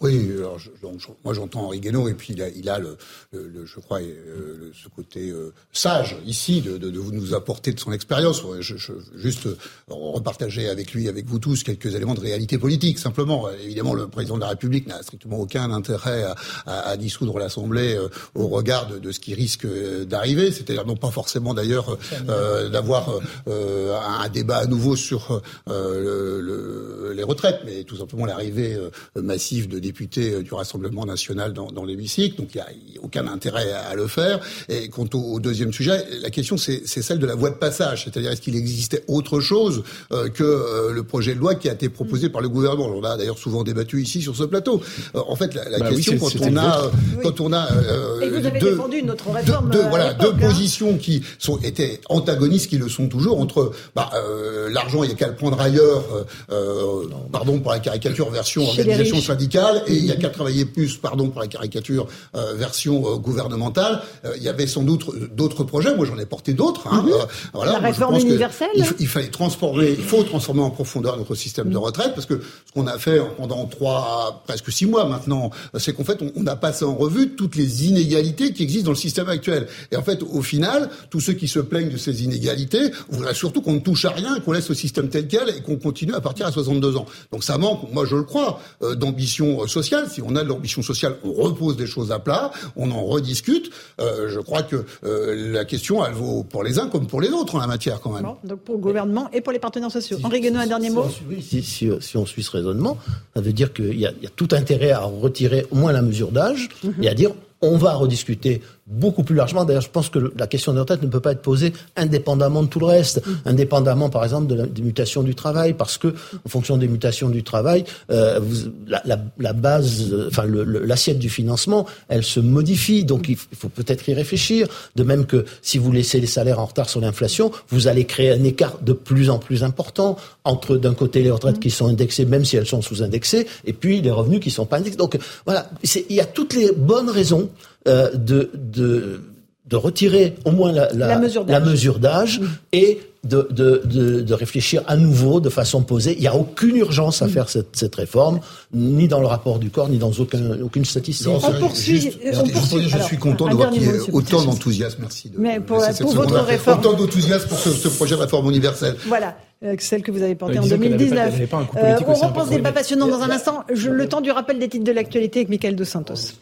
Oui, 0.02 0.30
alors 0.36 0.58
je- 0.58 0.68
donc, 0.82 1.00
je- 1.00 1.06
moi 1.24 1.32
j'entends 1.32 1.62
Henri 1.64 1.80
Guénaud 1.80 2.06
et 2.08 2.12
puis 2.12 2.34
il 2.34 2.42
a, 2.42 2.48
il 2.50 2.68
a 2.68 2.78
le, 2.78 2.98
le- 3.32 3.48
le- 3.48 3.64
je 3.64 3.80
crois, 3.80 4.00
euh, 4.00 4.56
le- 4.60 4.72
ce 4.74 4.88
côté 4.94 5.30
euh, 5.30 5.54
sage 5.72 6.16
ici 6.26 6.60
de, 6.60 6.76
de, 6.76 6.90
nous 6.90 7.32
apporter 7.34 7.72
de 7.72 7.80
son 7.80 7.92
expérience. 7.92 8.44
Ouais, 8.44 8.58
Je, 8.60 8.76
je, 8.76 8.92
juste 9.16 9.48
repartager 9.88 10.68
avec 10.68 10.92
lui, 10.92 11.08
avec 11.08 11.24
vous 11.26 11.38
tous, 11.38 11.62
quelques 11.62 11.94
éléments 11.94 12.12
de 12.14 12.20
réalité 12.20 12.58
politique. 12.58 12.98
Simplement, 12.98 13.48
évidemment, 13.64 13.94
le 13.94 14.06
président 14.08 14.34
de 14.36 14.40
la 14.42 14.48
République 14.48 14.86
n'a 14.86 15.02
strictement 15.02 15.38
aucun 15.38 15.70
intérêt 15.72 16.24
à, 16.24 16.34
à, 16.66 16.88
à 16.90 16.96
dissoudre 16.98 17.38
l'Assemblée 17.38 17.94
euh, 17.96 18.08
au 18.34 18.48
regard 18.48 18.86
de, 18.88 18.98
de 18.98 19.12
ce 19.12 19.20
qui 19.20 19.32
risque 19.34 19.66
d'arriver. 20.04 20.52
C'est-à-dire 20.52 20.86
non 20.86 20.96
pas 20.96 21.10
forcément 21.10 21.54
d'ailleurs 21.54 21.96
euh, 22.28 22.68
d'avoir 22.68 23.18
euh, 23.48 23.96
un 23.98 24.28
débat 24.28 24.65
à 24.66 24.68
nouveau 24.68 24.96
sur 24.96 25.40
euh, 25.68 26.00
le- 26.06 26.40
le- 26.40 27.12
les 27.14 27.22
retraites, 27.22 27.60
mais 27.64 27.84
tout 27.84 27.96
simplement 27.96 28.26
l'arrivée 28.26 28.74
euh, 28.74 28.90
massive 29.22 29.68
de 29.68 29.78
députés 29.78 30.32
euh, 30.34 30.42
du 30.42 30.52
Rassemblement 30.52 31.06
national 31.06 31.52
dans, 31.52 31.70
dans 31.70 31.84
l'hémicycle. 31.84 32.36
Donc 32.36 32.48
il 32.54 32.58
n'y 32.58 32.62
a, 32.62 32.68
il 32.88 32.94
y 32.96 32.98
a 32.98 33.02
aucun 33.02 33.26
intérêt 33.28 33.70
à, 33.72 33.82
à 33.90 33.94
le 33.94 34.06
faire. 34.06 34.40
Et 34.68 34.88
quant 34.88 35.08
au, 35.14 35.20
au 35.34 35.40
deuxième 35.40 35.72
sujet, 35.72 36.04
la 36.20 36.30
question 36.30 36.56
c'est 36.56 36.82
c'est 36.84 37.02
celle 37.02 37.18
de 37.18 37.26
la 37.26 37.34
voie 37.34 37.50
de 37.50 37.56
passage, 37.56 38.04
c'est-à-dire 38.04 38.30
est-ce 38.32 38.40
qu'il 38.42 38.56
existait 38.56 39.02
autre 39.08 39.40
chose 39.40 39.82
euh, 40.12 40.28
que 40.28 40.42
euh, 40.44 40.92
le 40.92 41.02
projet 41.04 41.34
de 41.34 41.40
loi 41.40 41.54
qui 41.54 41.68
a 41.68 41.72
été 41.72 41.88
proposé 41.88 42.28
par 42.28 42.40
le 42.42 42.48
gouvernement? 42.48 42.86
On 42.94 43.04
a 43.04 43.16
d'ailleurs 43.16 43.38
souvent 43.38 43.62
débattu 43.62 44.02
ici 44.02 44.20
sur 44.22 44.34
ce 44.36 44.44
plateau. 44.44 44.82
Euh, 45.14 45.20
en 45.26 45.36
fait, 45.36 45.54
la, 45.54 45.68
la 45.68 45.78
Bah 45.78 45.90
question 45.90 46.18
quand 46.18 46.32
on 46.40 46.56
a 46.56 46.84
euh, 46.84 46.88
quand 47.22 47.40
on 47.40 47.52
a 47.52 47.64
euh, 47.72 48.20
Et 48.20 48.28
vous 48.30 48.44
avez 48.46 48.58
deux, 48.60 48.70
défendu 48.72 49.02
notre 49.02 49.30
réforme. 49.30 49.70
deux- 49.70 49.88
voilà, 49.88 50.14
deux 50.14 50.32
hein. 50.34 50.46
positions 50.48 50.96
qui 50.98 51.22
sont 51.38 51.58
étaient 51.70 52.00
antagonistes, 52.08 52.68
qui 52.70 52.78
le 52.78 52.88
sont 52.88 53.08
toujours 53.08 53.38
entre 53.40 53.72
bah, 53.94 54.10
euh, 54.14 54.55
l'argent 54.70 55.02
il 55.04 55.10
y 55.10 55.12
a 55.12 55.16
qu'à 55.16 55.28
le 55.28 55.34
prendre 55.34 55.60
ailleurs, 55.60 56.04
euh, 56.14 56.24
euh, 56.52 57.04
pardon 57.32 57.58
pour 57.60 57.72
la 57.72 57.78
caricature 57.78 58.30
version 58.30 58.62
Chez 58.62 58.80
organisation 58.80 59.20
syndicale, 59.20 59.82
et 59.86 59.94
il 59.94 60.04
y 60.06 60.12
a 60.12 60.16
qu'à 60.16 60.30
travailler 60.30 60.64
plus, 60.64 60.96
pardon 60.96 61.28
pour 61.28 61.40
la 61.40 61.46
caricature 61.46 62.06
euh, 62.34 62.54
version 62.54 63.04
euh, 63.06 63.16
gouvernementale. 63.16 64.00
Euh, 64.24 64.32
il 64.36 64.42
y 64.42 64.48
avait 64.48 64.66
sans 64.66 64.82
doute 64.82 65.04
euh, 65.08 65.28
d'autres 65.34 65.64
projets. 65.64 65.94
Moi 65.94 66.06
j'en 66.06 66.18
ai 66.18 66.26
porté 66.26 66.52
d'autres. 66.54 66.86
Hein, 66.88 67.02
Mhm. 67.04 67.12
euh, 67.12 67.24
voilà, 67.52 67.72
La 67.72 67.78
réforme 67.78 68.16
universelle 68.16 68.68
il, 68.74 68.84
il 69.00 69.06
fallait 69.08 69.28
transformer, 69.28 69.90
il 69.98 70.04
faut 70.04 70.22
transformer 70.22 70.62
en 70.62 70.70
profondeur 70.70 71.16
notre 71.16 71.34
système 71.34 71.70
de 71.70 71.76
retraite 71.76 72.12
parce 72.14 72.26
que 72.26 72.40
ce 72.66 72.72
qu'on 72.72 72.86
a 72.86 72.98
fait 72.98 73.20
pendant 73.36 73.64
trois, 73.66 74.42
presque 74.46 74.70
six 74.72 74.86
mois 74.86 75.04
maintenant, 75.06 75.50
c'est 75.78 75.92
qu'en 75.94 76.04
fait 76.04 76.18
on, 76.22 76.32
on 76.36 76.46
a 76.46 76.56
passé 76.56 76.84
en 76.84 76.94
revue 76.94 77.30
toutes 77.36 77.56
les 77.56 77.86
inégalités 77.86 78.52
qui 78.52 78.62
existent 78.62 78.86
dans 78.86 78.90
le 78.92 78.96
système 78.96 79.28
actuel. 79.28 79.66
Et 79.92 79.96
en 79.96 80.02
fait, 80.02 80.22
au 80.22 80.42
final, 80.42 80.88
tous 81.10 81.20
ceux 81.20 81.32
qui 81.34 81.48
se 81.48 81.58
plaignent 81.58 81.90
de 81.90 81.96
ces 81.96 82.24
inégalités 82.24 82.90
voudraient 83.10 83.34
surtout 83.34 83.60
qu'on 83.62 83.74
ne 83.74 83.78
touche 83.80 84.04
à 84.04 84.10
rien, 84.10 84.38
qu'on 84.46 84.52
laisse 84.52 84.68
le 84.68 84.74
système 84.76 85.08
tel 85.08 85.26
quel 85.28 85.50
et 85.50 85.60
qu'on 85.60 85.76
continue 85.76 86.14
à 86.14 86.20
partir 86.20 86.46
à 86.46 86.52
62 86.52 86.96
ans. 86.96 87.04
Donc 87.32 87.44
ça 87.44 87.58
manque, 87.58 87.92
moi 87.92 88.06
je 88.06 88.16
le 88.16 88.22
crois, 88.22 88.60
euh, 88.82 88.94
d'ambition 88.94 89.62
euh, 89.62 89.66
sociale. 89.66 90.06
Si 90.10 90.22
on 90.22 90.36
a 90.36 90.44
de 90.44 90.48
l'ambition 90.48 90.80
sociale, 90.82 91.16
on 91.24 91.32
repose 91.32 91.76
des 91.76 91.86
choses 91.86 92.12
à 92.12 92.18
plat, 92.20 92.52
on 92.76 92.90
en 92.92 93.02
rediscute. 93.04 93.70
Euh, 94.00 94.28
je 94.32 94.38
crois 94.40 94.62
que 94.62 94.84
euh, 95.04 95.52
la 95.52 95.64
question, 95.64 96.04
elle 96.06 96.14
vaut 96.14 96.44
pour 96.44 96.62
les 96.62 96.78
uns 96.78 96.86
comme 96.88 97.06
pour 97.08 97.20
les 97.20 97.30
autres 97.30 97.56
en 97.56 97.58
la 97.58 97.66
matière 97.66 98.00
quand 98.00 98.12
même. 98.12 98.22
Bon, 98.22 98.36
donc 98.44 98.60
pour 98.60 98.76
le 98.76 98.80
gouvernement 98.80 99.28
et 99.32 99.40
pour 99.40 99.52
les 99.52 99.58
partenaires 99.58 99.90
sociaux. 99.90 100.18
Henri 100.22 100.40
Guénaud, 100.40 100.60
un 100.60 100.66
dernier 100.68 100.88
si 100.88 100.94
mot 100.94 101.06
si, 101.42 101.62
si, 101.62 101.90
si 102.00 102.16
on 102.16 102.24
suit 102.24 102.44
ce 102.44 102.52
raisonnement, 102.52 102.96
ça 103.34 103.40
veut 103.42 103.52
dire 103.52 103.72
qu'il 103.72 103.98
y, 103.98 104.06
a- 104.06 104.12
il 104.16 104.22
y 104.22 104.26
a 104.26 104.30
tout 104.34 104.48
intérêt 104.52 104.92
à 104.92 105.00
retirer 105.00 105.66
au 105.72 105.74
moins 105.76 105.92
la 105.92 106.02
mesure 106.02 106.30
d'âge 106.30 106.68
Mhm. 106.84 106.94
et 107.02 107.08
à 107.08 107.14
dire 107.14 107.30
on 107.62 107.76
va 107.78 107.94
rediscuter 107.94 108.60
beaucoup 108.86 109.24
plus 109.24 109.34
largement. 109.34 109.64
D'ailleurs, 109.64 109.82
je 109.82 109.90
pense 109.90 110.08
que 110.08 110.32
la 110.38 110.46
question 110.46 110.72
des 110.72 110.80
retraites 110.80 111.02
ne 111.02 111.08
peut 111.08 111.20
pas 111.20 111.32
être 111.32 111.42
posée 111.42 111.72
indépendamment 111.96 112.62
de 112.62 112.68
tout 112.68 112.78
le 112.78 112.86
reste, 112.86 113.26
mm. 113.26 113.30
indépendamment, 113.46 114.10
par 114.10 114.22
exemple, 114.22 114.46
de 114.46 114.54
la, 114.54 114.66
des 114.66 114.82
mutations 114.82 115.22
du 115.22 115.34
travail, 115.34 115.74
parce 115.74 115.98
que 115.98 116.08
en 116.08 116.48
fonction 116.48 116.76
des 116.76 116.86
mutations 116.86 117.28
du 117.28 117.42
travail, 117.42 117.84
euh, 118.10 118.38
vous, 118.40 118.70
la, 118.86 119.02
la, 119.04 119.18
la, 119.38 119.52
base, 119.52 120.14
enfin 120.28 120.44
l'assiette 120.46 121.18
du 121.18 121.28
financement, 121.28 121.86
elle 122.08 122.22
se 122.22 122.38
modifie. 122.38 123.04
Donc, 123.04 123.28
il 123.28 123.36
faut 123.36 123.68
peut-être 123.68 124.08
y 124.08 124.14
réfléchir. 124.14 124.68
De 124.94 125.02
même 125.02 125.26
que 125.26 125.44
si 125.62 125.78
vous 125.78 125.90
laissez 125.90 126.20
les 126.20 126.26
salaires 126.26 126.60
en 126.60 126.66
retard 126.66 126.88
sur 126.88 127.00
l'inflation, 127.00 127.50
vous 127.68 127.88
allez 127.88 128.04
créer 128.04 128.30
un 128.30 128.44
écart 128.44 128.78
de 128.82 128.92
plus 128.92 129.30
en 129.30 129.38
plus 129.38 129.64
important 129.64 130.16
entre 130.44 130.76
d'un 130.76 130.94
côté 130.94 131.22
les 131.22 131.30
retraites 131.30 131.58
qui 131.58 131.70
sont 131.70 131.88
indexées, 131.88 132.24
même 132.24 132.44
si 132.44 132.56
elles 132.56 132.66
sont 132.66 132.82
sous-indexées, 132.82 133.46
et 133.64 133.72
puis 133.72 134.00
les 134.00 134.10
revenus 134.10 134.40
qui 134.40 134.50
sont 134.50 134.66
pas 134.66 134.78
indexés. 134.78 134.96
Donc 134.96 135.18
voilà, 135.44 135.68
il 135.82 136.14
y 136.14 136.20
a 136.20 136.24
toutes 136.24 136.54
les 136.54 136.70
bonnes 136.72 137.10
raisons 137.10 137.50
euh, 137.86 138.10
de, 138.14 138.50
de, 138.54 139.20
de 139.66 139.76
retirer 139.76 140.34
au 140.44 140.50
moins 140.50 140.72
la, 140.72 140.92
la, 140.92 141.18
la 141.46 141.60
mesure 141.60 141.98
d'âge 141.98 142.40
et 142.72 143.00
de, 143.26 143.48
de, 143.50 144.22
de, 144.22 144.34
réfléchir 144.34 144.82
à 144.86 144.96
nouveau 144.96 145.40
de 145.40 145.48
façon 145.48 145.82
posée. 145.82 146.14
Il 146.14 146.20
n'y 146.20 146.28
a 146.28 146.36
aucune 146.36 146.76
urgence 146.76 147.22
à 147.22 147.28
faire 147.28 147.48
cette, 147.48 147.76
cette, 147.76 147.94
réforme, 147.94 148.40
ni 148.72 149.08
dans 149.08 149.20
le 149.20 149.26
rapport 149.26 149.58
du 149.58 149.70
corps, 149.70 149.88
ni 149.88 149.98
dans 149.98 150.12
aucun, 150.12 150.60
aucune 150.62 150.84
statistique. 150.84 151.26
on 151.28 151.40
poursuit, 151.40 152.00
juste, 152.00 152.18
je 152.22 153.02
suis 153.02 153.18
content 153.18 153.48
de 153.48 153.54
voir 153.54 153.70
qu'il 153.70 153.82
y 153.82 153.86
ait 153.86 153.98
autant 154.12 154.44
d'enthousiasme. 154.44 154.98
Merci. 155.00 155.30
De, 155.30 155.38
Mais 155.38 155.60
pour, 155.60 155.82
pour 156.00 156.14
votre 156.14 156.40
réforme. 156.40 156.78
Autant 156.78 156.92
d'enthousiasme 156.94 157.48
pour 157.48 157.58
ce, 157.58 157.70
ce, 157.70 157.88
projet 157.88 158.14
de 158.14 158.20
réforme 158.20 158.48
universelle. 158.48 158.96
Voilà. 159.06 159.36
Euh, 159.64 159.74
celle 159.78 160.02
que 160.02 160.10
vous 160.10 160.22
avez 160.22 160.34
portée 160.34 160.58
en 160.58 160.66
2019. 160.66 161.34
euh, 161.76 161.96
on 162.06 162.12
reprend 162.12 162.44
des 162.44 162.56
débats 162.56 162.72
passionnants 162.72 163.08
dans 163.08 163.22
un 163.22 163.30
instant. 163.30 163.64
Je, 163.72 163.90
le 163.90 164.08
temps 164.08 164.20
du 164.20 164.30
rappel 164.30 164.58
des 164.58 164.68
titres 164.68 164.84
de 164.84 164.92
l'actualité 164.92 165.40
avec 165.40 165.48
Michael 165.48 165.76
Dos 165.76 165.84
Santos. 165.84 166.34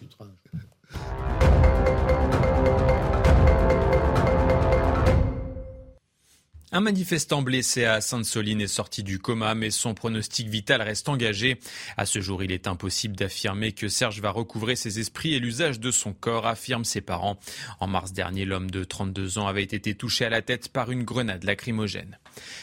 Un 6.77 6.81
manifestant 6.81 7.41
blessé 7.41 7.85
à 7.85 8.01
Sainte-Soline 8.01 8.61
est 8.61 8.67
sorti 8.67 9.05
du 9.05 9.21
coma, 9.21 9.55
mais 9.55 9.71
son 9.71 9.95
pronostic 9.95 10.49
vital 10.49 10.83
reste 10.83 11.09
engagé. 11.09 11.61
À 11.97 12.05
ce 12.05 12.21
jour, 12.21 12.43
il 12.43 12.51
est 12.51 12.67
impossible 12.67 13.15
d'affirmer 13.15 13.71
que 13.71 13.87
Serge 13.87 14.21
va 14.21 14.33
recouvrer 14.33 14.75
ses 14.75 14.99
esprits 14.99 15.35
et 15.35 15.39
l'usage 15.39 15.79
de 15.79 15.93
son 15.93 16.13
corps, 16.13 16.49
affirment 16.49 16.85
ses 16.85 17.01
parents. 17.01 17.39
En 17.79 17.87
mars 17.87 18.13
dernier, 18.13 18.45
l'homme 18.45 18.73
de 18.73 18.83
32 18.83 19.39
ans 19.39 19.47
avait 19.47 19.63
été 19.63 19.95
touché 19.95 20.25
à 20.25 20.31
la 20.31 20.43
tête 20.43 20.69
par 20.69 20.91
une 20.91 21.05
grenade 21.05 21.45
lacrymogène. 21.45 22.19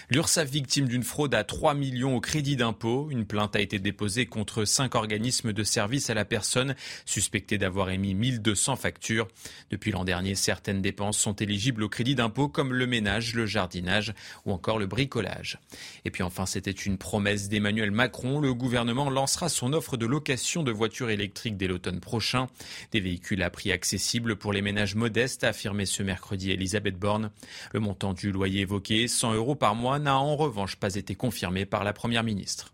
L'URSSAF 0.10 0.50
victime 0.50 0.88
d'une 0.88 1.04
fraude 1.04 1.34
à 1.36 1.44
3 1.44 1.74
millions 1.74 2.16
au 2.16 2.22
crédit 2.22 2.56
d'impôt. 2.56 3.10
Une 3.12 3.26
plainte 3.26 3.56
a 3.56 3.62
été 3.62 3.80
déposée 3.80 4.26
contre 4.26 4.66
cinq 4.66 4.96
organismes 4.96 5.54
de 5.54 5.64
services 5.64 6.10
à 6.10 6.14
la 6.14 6.26
personne 6.26 6.76
suspectés 7.06 7.58
d'avoir 7.58 7.90
émis 7.90 8.14
1200 8.14 8.76
factures. 8.76 9.28
Depuis 9.70 9.92
l'an 9.92 10.04
dernier, 10.04 10.36
certaines 10.36 10.82
dépenses 10.82 11.18
sont 11.18 11.36
éligibles 11.36 11.84
au 11.84 11.90
crédit 11.90 12.16
d'impôt 12.16 12.48
comme 12.48 12.74
le 12.74 12.88
ménage, 12.88 13.34
le 13.34 13.46
jardinage 13.46 14.14
ou 14.46 14.52
encore 14.52 14.80
le 14.80 14.88
bricolage. 14.88 15.60
Et 16.06 16.12
puis 16.12 16.24
enfin, 16.24 16.46
c'était 16.46 16.72
une 16.72 16.98
promesse 16.98 17.50
d'Emmanuel 17.50 17.92
Macron. 17.92 18.40
Le 18.40 18.54
gouvernement 18.54 19.10
lancera 19.10 19.50
son 19.50 19.74
offre 19.74 19.98
de 19.98 20.06
location 20.06 20.64
de 20.64 20.72
voitures 20.72 21.10
électriques 21.10 21.58
dès 21.58 21.68
l'automne 21.68 22.00
prochain. 22.00 22.48
Des 22.92 23.00
véhicules 23.00 23.44
à 23.44 23.50
prix 23.50 23.72
accessible 23.72 24.36
pour 24.36 24.54
les 24.54 24.62
ménages 24.62 24.96
modestes, 24.96 25.44
a 25.44 25.50
affirmé 25.50 25.86
ce 25.86 26.04
mercredi 26.04 26.52
Elisabeth 26.52 26.98
Borne. 26.98 27.32
Le 27.74 27.80
montant 27.80 28.14
du 28.14 28.32
loyer 28.32 28.62
évoqué, 28.62 29.08
100 29.08 29.34
euros 29.34 29.56
par 29.62 29.76
mois, 29.76 30.00
n'a 30.00 30.18
en 30.18 30.36
revanche 30.36 30.76
pas 30.76 30.96
été 30.96 31.14
confirmé 31.14 31.66
par 31.66 31.84
la 31.84 31.94
Première 31.94 32.24
ministre. 32.24 32.74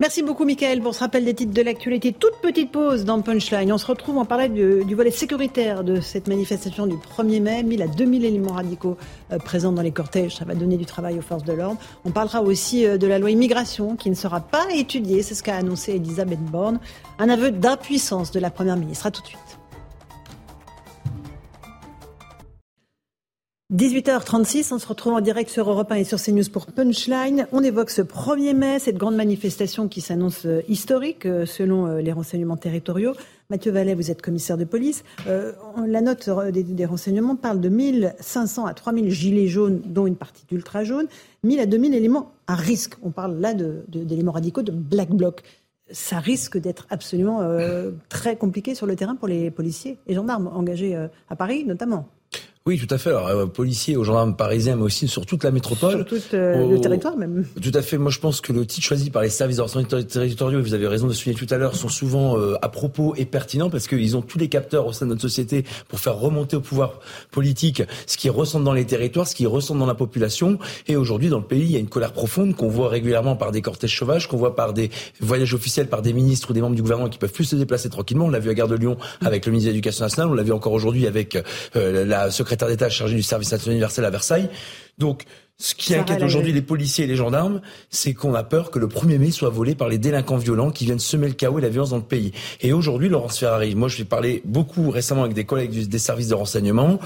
Merci 0.00 0.22
beaucoup, 0.22 0.46
Michael, 0.46 0.80
pour 0.80 0.94
ce 0.94 1.00
rappel 1.00 1.24
des 1.26 1.34
titres 1.34 1.52
de 1.52 1.62
l'actualité. 1.62 2.12
Toute 2.12 2.36
petite 2.42 2.72
pause 2.72 3.04
dans 3.04 3.20
Punchline. 3.20 3.70
On 3.70 3.78
se 3.78 3.86
retrouve 3.86 4.16
en 4.16 4.24
parlant 4.24 4.48
du, 4.48 4.82
du, 4.84 4.94
volet 4.94 5.10
sécuritaire 5.10 5.84
de 5.84 6.00
cette 6.00 6.26
manifestation 6.26 6.86
du 6.86 6.96
1er 6.96 7.40
mai. 7.40 7.62
1000 7.62 7.82
à 7.82 7.86
2000 7.86 8.24
éléments 8.24 8.54
radicaux 8.54 8.96
euh, 9.30 9.38
présents 9.38 9.72
dans 9.72 9.82
les 9.82 9.92
cortèges. 9.92 10.36
Ça 10.36 10.46
va 10.46 10.54
donner 10.54 10.78
du 10.78 10.86
travail 10.86 11.18
aux 11.18 11.22
forces 11.22 11.44
de 11.44 11.52
l'ordre. 11.52 11.78
On 12.06 12.10
parlera 12.10 12.42
aussi 12.42 12.86
euh, 12.86 12.96
de 12.96 13.06
la 13.06 13.18
loi 13.18 13.30
immigration 13.30 13.94
qui 13.94 14.08
ne 14.08 14.14
sera 14.14 14.40
pas 14.40 14.66
étudiée. 14.74 15.22
C'est 15.22 15.34
ce 15.34 15.42
qu'a 15.42 15.56
annoncé 15.56 15.92
Elisabeth 15.92 16.42
Borne. 16.46 16.80
Un 17.18 17.28
aveu 17.28 17.50
d'impuissance 17.50 18.30
de 18.30 18.40
la 18.40 18.50
Première 18.50 18.78
ministre. 18.78 19.06
À 19.06 19.10
tout 19.10 19.20
de 19.20 19.26
suite. 19.26 19.49
18h36, 23.72 24.74
on 24.74 24.80
se 24.80 24.88
retrouve 24.88 25.12
en 25.12 25.20
direct 25.20 25.48
sur 25.48 25.70
Europe 25.70 25.92
1 25.92 25.94
et 25.94 26.04
sur 26.04 26.20
CNews 26.20 26.50
pour 26.52 26.66
Punchline. 26.66 27.46
On 27.52 27.62
évoque 27.62 27.90
ce 27.90 28.02
1er 28.02 28.52
mai, 28.52 28.80
cette 28.80 28.96
grande 28.96 29.14
manifestation 29.14 29.86
qui 29.86 30.00
s'annonce 30.00 30.44
euh, 30.44 30.60
historique 30.66 31.24
euh, 31.24 31.46
selon 31.46 31.86
euh, 31.86 32.00
les 32.00 32.10
renseignements 32.10 32.56
territoriaux. 32.56 33.12
Mathieu 33.48 33.70
Vallet, 33.70 33.94
vous 33.94 34.10
êtes 34.10 34.22
commissaire 34.22 34.58
de 34.58 34.64
police. 34.64 35.04
La 35.26 36.00
note 36.00 36.28
des, 36.52 36.84
renseignements 36.84 37.36
parle 37.36 37.60
de 37.60 37.68
1500 37.68 38.66
à 38.66 38.74
3000 38.74 39.08
gilets 39.10 39.46
jaunes, 39.46 39.80
dont 39.84 40.06
une 40.06 40.16
partie 40.16 40.44
d'ultra 40.46 40.82
jaune, 40.82 41.06
1000 41.44 41.60
à 41.60 41.66
2000 41.66 41.94
éléments 41.94 42.32
à 42.48 42.56
risque. 42.56 42.94
On 43.02 43.10
parle 43.10 43.38
là 43.38 43.54
d'éléments 43.54 44.32
radicaux, 44.32 44.62
de 44.62 44.72
black 44.72 45.10
bloc. 45.10 45.42
Ça 45.90 46.18
risque 46.18 46.58
d'être 46.58 46.86
absolument 46.90 47.40
très 48.08 48.36
compliqué 48.36 48.76
sur 48.76 48.86
le 48.86 48.94
terrain 48.94 49.16
pour 49.16 49.26
les 49.26 49.50
policiers 49.50 49.98
et 50.06 50.14
gendarmes 50.14 50.48
engagés 50.54 50.94
à 51.28 51.34
Paris 51.34 51.64
notamment. 51.64 52.06
Oui, 52.70 52.78
tout 52.78 52.94
à 52.94 52.98
fait. 52.98 53.10
Alors, 53.10 53.26
euh, 53.26 53.46
policiers 53.46 53.96
aux 53.96 54.04
gendarmes 54.04 54.36
parisiens, 54.36 54.76
mais 54.76 54.84
aussi 54.84 55.08
sur 55.08 55.26
toute 55.26 55.42
la 55.42 55.50
métropole. 55.50 55.90
Sur 55.90 56.04
tout 56.04 56.34
euh, 56.34 56.62
au... 56.62 56.70
le 56.70 56.80
territoire 56.80 57.16
même. 57.16 57.44
Tout 57.60 57.72
à 57.74 57.82
fait. 57.82 57.98
Moi, 57.98 58.12
je 58.12 58.20
pense 58.20 58.40
que 58.40 58.52
le 58.52 58.64
titre 58.64 58.86
choisi 58.86 59.10
par 59.10 59.22
les 59.22 59.28
services 59.28 59.60
territoriaux, 60.08 60.62
vous 60.62 60.72
avez 60.72 60.86
raison 60.86 61.08
de 61.08 61.12
souligner 61.12 61.36
tout 61.36 61.52
à 61.52 61.58
l'heure, 61.58 61.74
sont 61.74 61.88
souvent 61.88 62.38
euh, 62.38 62.54
à 62.62 62.68
propos 62.68 63.16
et 63.16 63.24
pertinents 63.24 63.70
parce 63.70 63.88
qu'ils 63.88 64.16
ont 64.16 64.22
tous 64.22 64.38
les 64.38 64.48
capteurs 64.48 64.86
au 64.86 64.92
sein 64.92 65.04
de 65.04 65.10
notre 65.10 65.22
société 65.22 65.64
pour 65.88 65.98
faire 65.98 66.14
remonter 66.14 66.54
au 66.54 66.60
pouvoir 66.60 67.00
politique 67.32 67.82
ce 68.06 68.16
qui 68.16 68.28
ressent 68.28 68.60
dans 68.60 68.72
les 68.72 68.84
territoires, 68.84 69.26
ce 69.26 69.34
qui 69.34 69.46
ressent 69.46 69.74
dans 69.74 69.86
la 69.86 69.96
population. 69.96 70.60
Et 70.86 70.94
aujourd'hui, 70.94 71.28
dans 71.28 71.38
le 71.38 71.44
pays, 71.44 71.64
il 71.64 71.72
y 71.72 71.76
a 71.76 71.80
une 71.80 71.88
colère 71.88 72.12
profonde 72.12 72.54
qu'on 72.54 72.68
voit 72.68 72.88
régulièrement 72.88 73.34
par 73.34 73.50
des 73.50 73.62
cortèges 73.62 73.98
sauvages, 73.98 74.28
qu'on 74.28 74.36
voit 74.36 74.54
par 74.54 74.74
des 74.74 74.90
voyages 75.18 75.54
officiels 75.54 75.88
par 75.88 76.02
des 76.02 76.12
ministres 76.12 76.52
ou 76.52 76.52
des 76.52 76.60
membres 76.60 76.76
du 76.76 76.82
gouvernement 76.82 77.08
qui 77.08 77.18
peuvent 77.18 77.32
plus 77.32 77.46
se 77.46 77.56
déplacer 77.56 77.90
tranquillement. 77.90 78.26
On 78.26 78.30
l'a 78.30 78.38
vu 78.38 78.48
à 78.48 78.54
Gare 78.54 78.68
de 78.68 78.76
Lyon 78.76 78.96
avec 79.22 79.44
le 79.46 79.50
ministre 79.50 79.70
de 79.70 79.72
l'Éducation 79.72 80.04
nationale, 80.04 80.30
on 80.30 80.34
l'a 80.34 80.44
vu 80.44 80.52
encore 80.52 80.72
aujourd'hui 80.72 81.08
avec 81.08 81.36
euh, 81.74 82.04
la 82.04 82.30
secrétaire 82.30 82.59
d'État 82.68 82.88
chargée 82.88 83.16
du 83.16 83.22
service 83.22 83.52
national 83.52 83.72
universel 83.72 84.04
à 84.04 84.10
Versailles. 84.10 84.48
Donc, 84.98 85.24
ce 85.60 85.74
qui 85.74 85.94
inquiète 85.94 86.22
aujourd'hui 86.22 86.54
les 86.54 86.62
policiers 86.62 87.04
et 87.04 87.06
les 87.06 87.16
gendarmes, 87.16 87.60
c'est 87.90 88.14
qu'on 88.14 88.32
a 88.32 88.42
peur 88.42 88.70
que 88.70 88.78
le 88.78 88.86
1er 88.86 89.18
mai 89.18 89.30
soit 89.30 89.50
volé 89.50 89.74
par 89.74 89.90
les 89.90 89.98
délinquants 89.98 90.38
violents 90.38 90.70
qui 90.70 90.86
viennent 90.86 90.98
semer 90.98 91.28
le 91.28 91.34
chaos 91.34 91.58
et 91.58 91.62
la 91.62 91.68
violence 91.68 91.90
dans 91.90 91.98
le 91.98 92.02
pays. 92.02 92.32
Et 92.62 92.72
aujourd'hui, 92.72 93.10
Laurence 93.10 93.38
Ferrari, 93.38 93.74
moi 93.74 93.88
je 93.88 93.98
vais 93.98 94.04
parler 94.04 94.40
beaucoup 94.46 94.88
récemment 94.88 95.22
avec 95.22 95.34
des 95.34 95.44
collègues 95.44 95.86
des 95.86 95.98
services 95.98 96.28
de 96.28 96.34
renseignement, 96.34 96.98